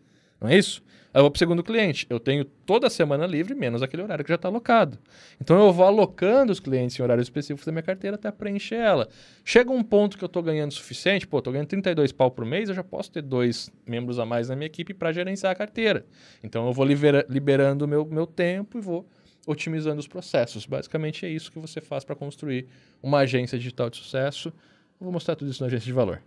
Não 0.43 0.51
é 0.51 0.59
isso? 0.59 0.83
Aí 1.15 1.19
eu 1.19 1.25
vou 1.25 1.31
para 1.31 1.37
o 1.37 1.39
segundo 1.39 1.63
cliente. 1.63 2.07
Eu 2.09 2.19
tenho 2.19 2.45
toda 2.45 2.89
semana 2.89 3.27
livre, 3.27 3.55
menos 3.55 3.83
aquele 3.83 4.03
horário 4.03 4.25
que 4.25 4.31
já 4.31 4.37
está 4.37 4.49
alocado. 4.49 4.99
Então 5.41 5.59
eu 5.59 5.73
vou 5.73 5.85
alocando 5.85 6.51
os 6.51 6.59
clientes 6.59 6.99
em 6.99 7.03
horários 7.03 7.27
específicos 7.27 7.67
da 7.67 7.73
minha 7.73 7.83
carteira 7.83 8.17
até 8.17 8.31
preencher 8.31 8.77
ela. 8.77 9.09
Chega 9.45 9.71
um 9.71 9.83
ponto 9.83 10.17
que 10.17 10.25
eu 10.25 10.27
estou 10.27 10.43
ganhando 10.43 10.71
o 10.71 10.75
suficiente, 10.75 11.27
pô, 11.27 11.39
estou 11.39 11.53
ganhando 11.53 11.69
32 11.69 12.13
pau 12.13 12.31
por 12.31 12.47
mês, 12.47 12.71
eu 12.71 12.75
já 12.75 12.83
posso 12.83 13.13
ter 13.13 13.21
dois 13.21 13.71
membros 13.87 14.19
a 14.19 14.25
mais 14.25 14.49
na 14.49 14.57
minha 14.57 14.67
equipe 14.67 14.95
para 14.95 15.13
gerenciar 15.13 15.53
a 15.53 15.55
carteira. 15.55 16.07
Então 16.43 16.67
eu 16.67 16.73
vou 16.73 16.85
libera 16.85 17.27
liberando 17.29 17.85
o 17.85 17.89
meu, 17.89 18.07
meu 18.07 18.27
tempo 18.27 18.79
e 18.79 18.81
vou 18.81 19.07
otimizando 19.47 20.01
os 20.01 20.09
processos. 20.09 20.65
Basicamente 20.65 21.27
é 21.27 21.29
isso 21.29 21.53
que 21.53 21.59
você 21.59 21.81
faz 21.81 22.05
para 22.05 22.17
construir 22.17 22.67
uma 23.03 23.19
agência 23.19 23.59
digital 23.59 23.91
de 23.91 23.99
sucesso. 23.99 24.49
Eu 24.49 25.05
vou 25.05 25.13
mostrar 25.13 25.37
tudo 25.37 25.51
isso 25.51 25.63
na 25.63 25.67
agência 25.67 25.87
de 25.87 25.93
valor. 25.93 26.23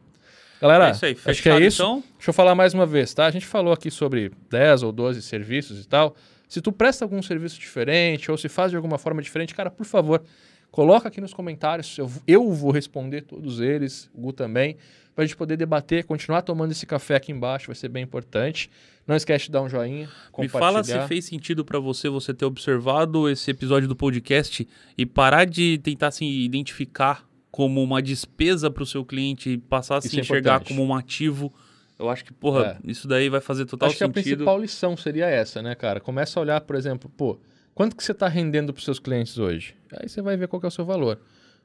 Galera, 0.66 0.88
é 0.88 0.92
isso 0.92 1.06
aí, 1.06 1.18
acho 1.26 1.44
que 1.44 1.50
é 1.50 1.60
isso. 1.60 1.84
Então? 1.84 2.04
Deixa 2.18 2.32
eu 2.32 2.34
falar 2.34 2.56
mais 2.56 2.74
uma 2.74 2.88
vez, 2.88 3.14
tá? 3.14 3.28
A 3.28 3.32
gente 3.32 3.46
falou 3.46 3.72
aqui 3.72 3.92
sobre 3.92 4.32
10 4.50 4.82
ou 4.82 4.92
12 4.92 5.22
serviços 5.22 5.84
e 5.84 5.88
tal. 5.88 6.16
Se 6.48 6.60
tu 6.60 6.72
presta 6.72 7.06
algum 7.06 7.22
serviço 7.22 7.60
diferente 7.60 8.32
ou 8.32 8.38
se 8.38 8.50
faz 8.50 8.72
de 8.72 8.76
alguma 8.76 8.98
forma 8.98 9.22
diferente, 9.22 9.54
cara, 9.54 9.70
por 9.70 9.86
favor, 9.86 10.24
coloca 10.72 11.08
aqui 11.08 11.22
nos 11.22 11.36
comentários. 11.36 11.96
Eu, 12.00 12.12
eu 12.28 12.52
vou 12.52 12.72
responder 12.72 13.22
todos 13.22 13.60
eles, 13.60 14.10
o 14.12 14.22
Gu 14.22 14.34
também, 14.34 14.76
para 15.14 15.24
a 15.24 15.28
gente 15.28 15.38
poder 15.38 15.56
debater, 15.56 16.04
continuar 16.04 16.42
tomando 16.42 16.72
esse 16.72 16.86
café 16.88 17.16
aqui 17.16 17.32
embaixo, 17.32 17.68
vai 17.68 17.76
ser 17.76 17.90
bem 17.90 18.04
importante. 18.04 18.70
Não 19.06 19.16
esquece 19.16 19.46
de 19.46 19.52
dar 19.52 19.62
um 19.62 19.70
joinha, 19.70 20.10
Me 20.36 20.50
fala 20.50 20.84
se 20.84 21.00
fez 21.08 21.26
sentido 21.26 21.64
para 21.64 21.78
você 21.78 22.10
você 22.10 22.34
ter 22.34 22.46
observado 22.46 23.30
esse 23.30 23.52
episódio 23.52 23.88
do 23.88 23.96
podcast 23.96 24.68
e 24.98 25.06
parar 25.06 25.46
de 25.46 25.78
tentar 25.78 26.10
se 26.10 26.26
identificar 26.26 27.24
como 27.56 27.82
uma 27.82 28.02
despesa 28.02 28.69
para 28.69 28.84
o 28.84 28.86
seu 28.86 29.06
cliente 29.06 29.52
e 29.52 29.57
passar 29.57 29.95
a 29.95 30.02
se 30.02 30.18
é 30.18 30.19
enxergar 30.19 30.61
como 30.61 30.84
um 30.84 30.94
ativo. 30.94 31.53
Eu 31.98 32.10
acho 32.10 32.26
que, 32.26 32.34
porra, 32.34 32.77
é. 32.86 32.91
isso 32.91 33.07
daí 33.07 33.30
vai 33.30 33.40
fazer 33.40 33.65
total 33.65 33.88
acho 33.88 33.98
sentido. 33.98 34.10
Acho 34.10 34.14
que 34.14 34.19
a 34.19 34.36
principal 34.36 34.60
lição 34.60 34.98
seria 34.98 35.27
essa, 35.27 35.61
né, 35.61 35.73
cara? 35.73 36.02
Começa 36.02 36.38
a 36.38 36.41
olhar, 36.41 36.60
por 36.60 36.76
exemplo, 36.76 37.10
pô, 37.15 37.40
quanto 37.73 37.95
que 37.95 38.03
você 38.03 38.11
está 38.11 38.27
rendendo 38.27 38.73
para 38.73 38.80
os 38.80 38.84
seus 38.84 38.99
clientes 38.99 39.38
hoje? 39.38 39.73
Aí 39.98 40.10
você 40.10 40.22
vai 40.22 40.36
ver 40.36 40.49
qual 40.49 40.61
é 40.61 40.68
o 40.68 40.72
seu 40.72 40.84
valor. 40.84 41.18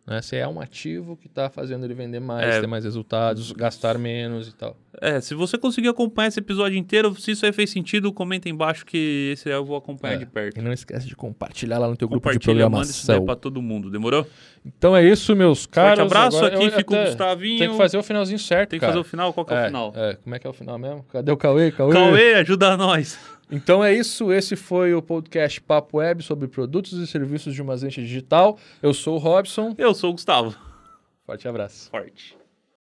Né? 0.06 0.20
Você 0.20 0.36
é 0.36 0.48
um 0.48 0.60
ativo 0.60 1.16
que 1.16 1.26
está 1.26 1.48
fazendo 1.48 1.84
ele 1.84 1.94
vender 1.94 2.20
mais, 2.20 2.56
é, 2.56 2.60
ter 2.60 2.66
mais 2.66 2.84
resultados, 2.84 3.52
gastar 3.52 3.98
menos 3.98 4.48
e 4.48 4.54
tal. 4.54 4.76
É, 5.00 5.20
se 5.20 5.34
você 5.34 5.56
conseguir 5.56 5.88
acompanhar 5.88 6.28
esse 6.28 6.40
episódio 6.40 6.76
inteiro, 6.76 7.14
se 7.14 7.30
isso 7.30 7.46
aí 7.46 7.52
fez 7.52 7.70
sentido, 7.70 8.12
comenta 8.12 8.48
embaixo 8.48 8.84
que 8.84 9.30
esse 9.32 9.48
aí 9.48 9.54
eu 9.54 9.64
vou 9.64 9.76
acompanhar 9.76 10.14
é. 10.14 10.18
de 10.18 10.26
perto. 10.26 10.58
E 10.58 10.62
não 10.62 10.72
esquece 10.72 11.06
de 11.06 11.14
compartilhar 11.14 11.78
lá 11.78 11.88
no 11.88 11.96
teu 11.96 12.08
grupo 12.08 12.30
de 12.30 12.38
programação. 12.38 12.80
Manda 12.80 12.90
isso 12.90 13.24
para 13.24 13.36
todo 13.36 13.62
mundo, 13.62 13.90
demorou? 13.90 14.26
Então 14.64 14.96
é 14.96 15.04
isso, 15.04 15.34
meus 15.36 15.64
caros. 15.64 16.00
Forte 16.00 16.12
abraço, 16.12 16.38
Agora, 16.38 16.56
aqui 16.56 16.70
fica 16.70 16.94
o 16.94 17.04
Gustavinho. 17.04 17.58
Tem 17.58 17.70
que 17.70 17.76
fazer 17.76 17.98
o 17.98 18.02
finalzinho 18.02 18.38
certo, 18.38 18.70
Tem 18.70 18.80
que 18.80 18.86
fazer 18.86 18.98
o 18.98 19.04
final, 19.04 19.32
qual 19.32 19.46
que 19.46 19.54
é, 19.54 19.56
é 19.56 19.62
o 19.62 19.66
final? 19.66 19.92
É, 19.94 20.14
como 20.14 20.34
é 20.34 20.38
que 20.38 20.46
é 20.46 20.50
o 20.50 20.52
final 20.52 20.78
mesmo? 20.78 21.04
Cadê 21.04 21.30
o 21.30 21.36
Cauê? 21.36 21.70
Cauê, 21.70 21.92
Cauê 21.92 22.34
ajuda 22.34 22.76
nós. 22.76 23.18
Então 23.50 23.82
é 23.82 23.92
isso, 23.92 24.32
esse 24.32 24.54
foi 24.54 24.94
o 24.94 25.02
podcast 25.02 25.60
Papo 25.60 25.98
Web 25.98 26.22
sobre 26.22 26.46
produtos 26.46 26.92
e 26.92 27.06
serviços 27.06 27.52
de 27.52 27.60
uma 27.60 27.74
agência 27.74 28.02
digital. 28.02 28.58
Eu 28.80 28.94
sou 28.94 29.16
o 29.16 29.18
Robson. 29.18 29.74
Eu 29.76 29.92
sou 29.92 30.10
o 30.10 30.12
Gustavo. 30.12 30.56
Forte 31.26 31.48
abraço. 31.48 31.90
Forte. 31.90 32.39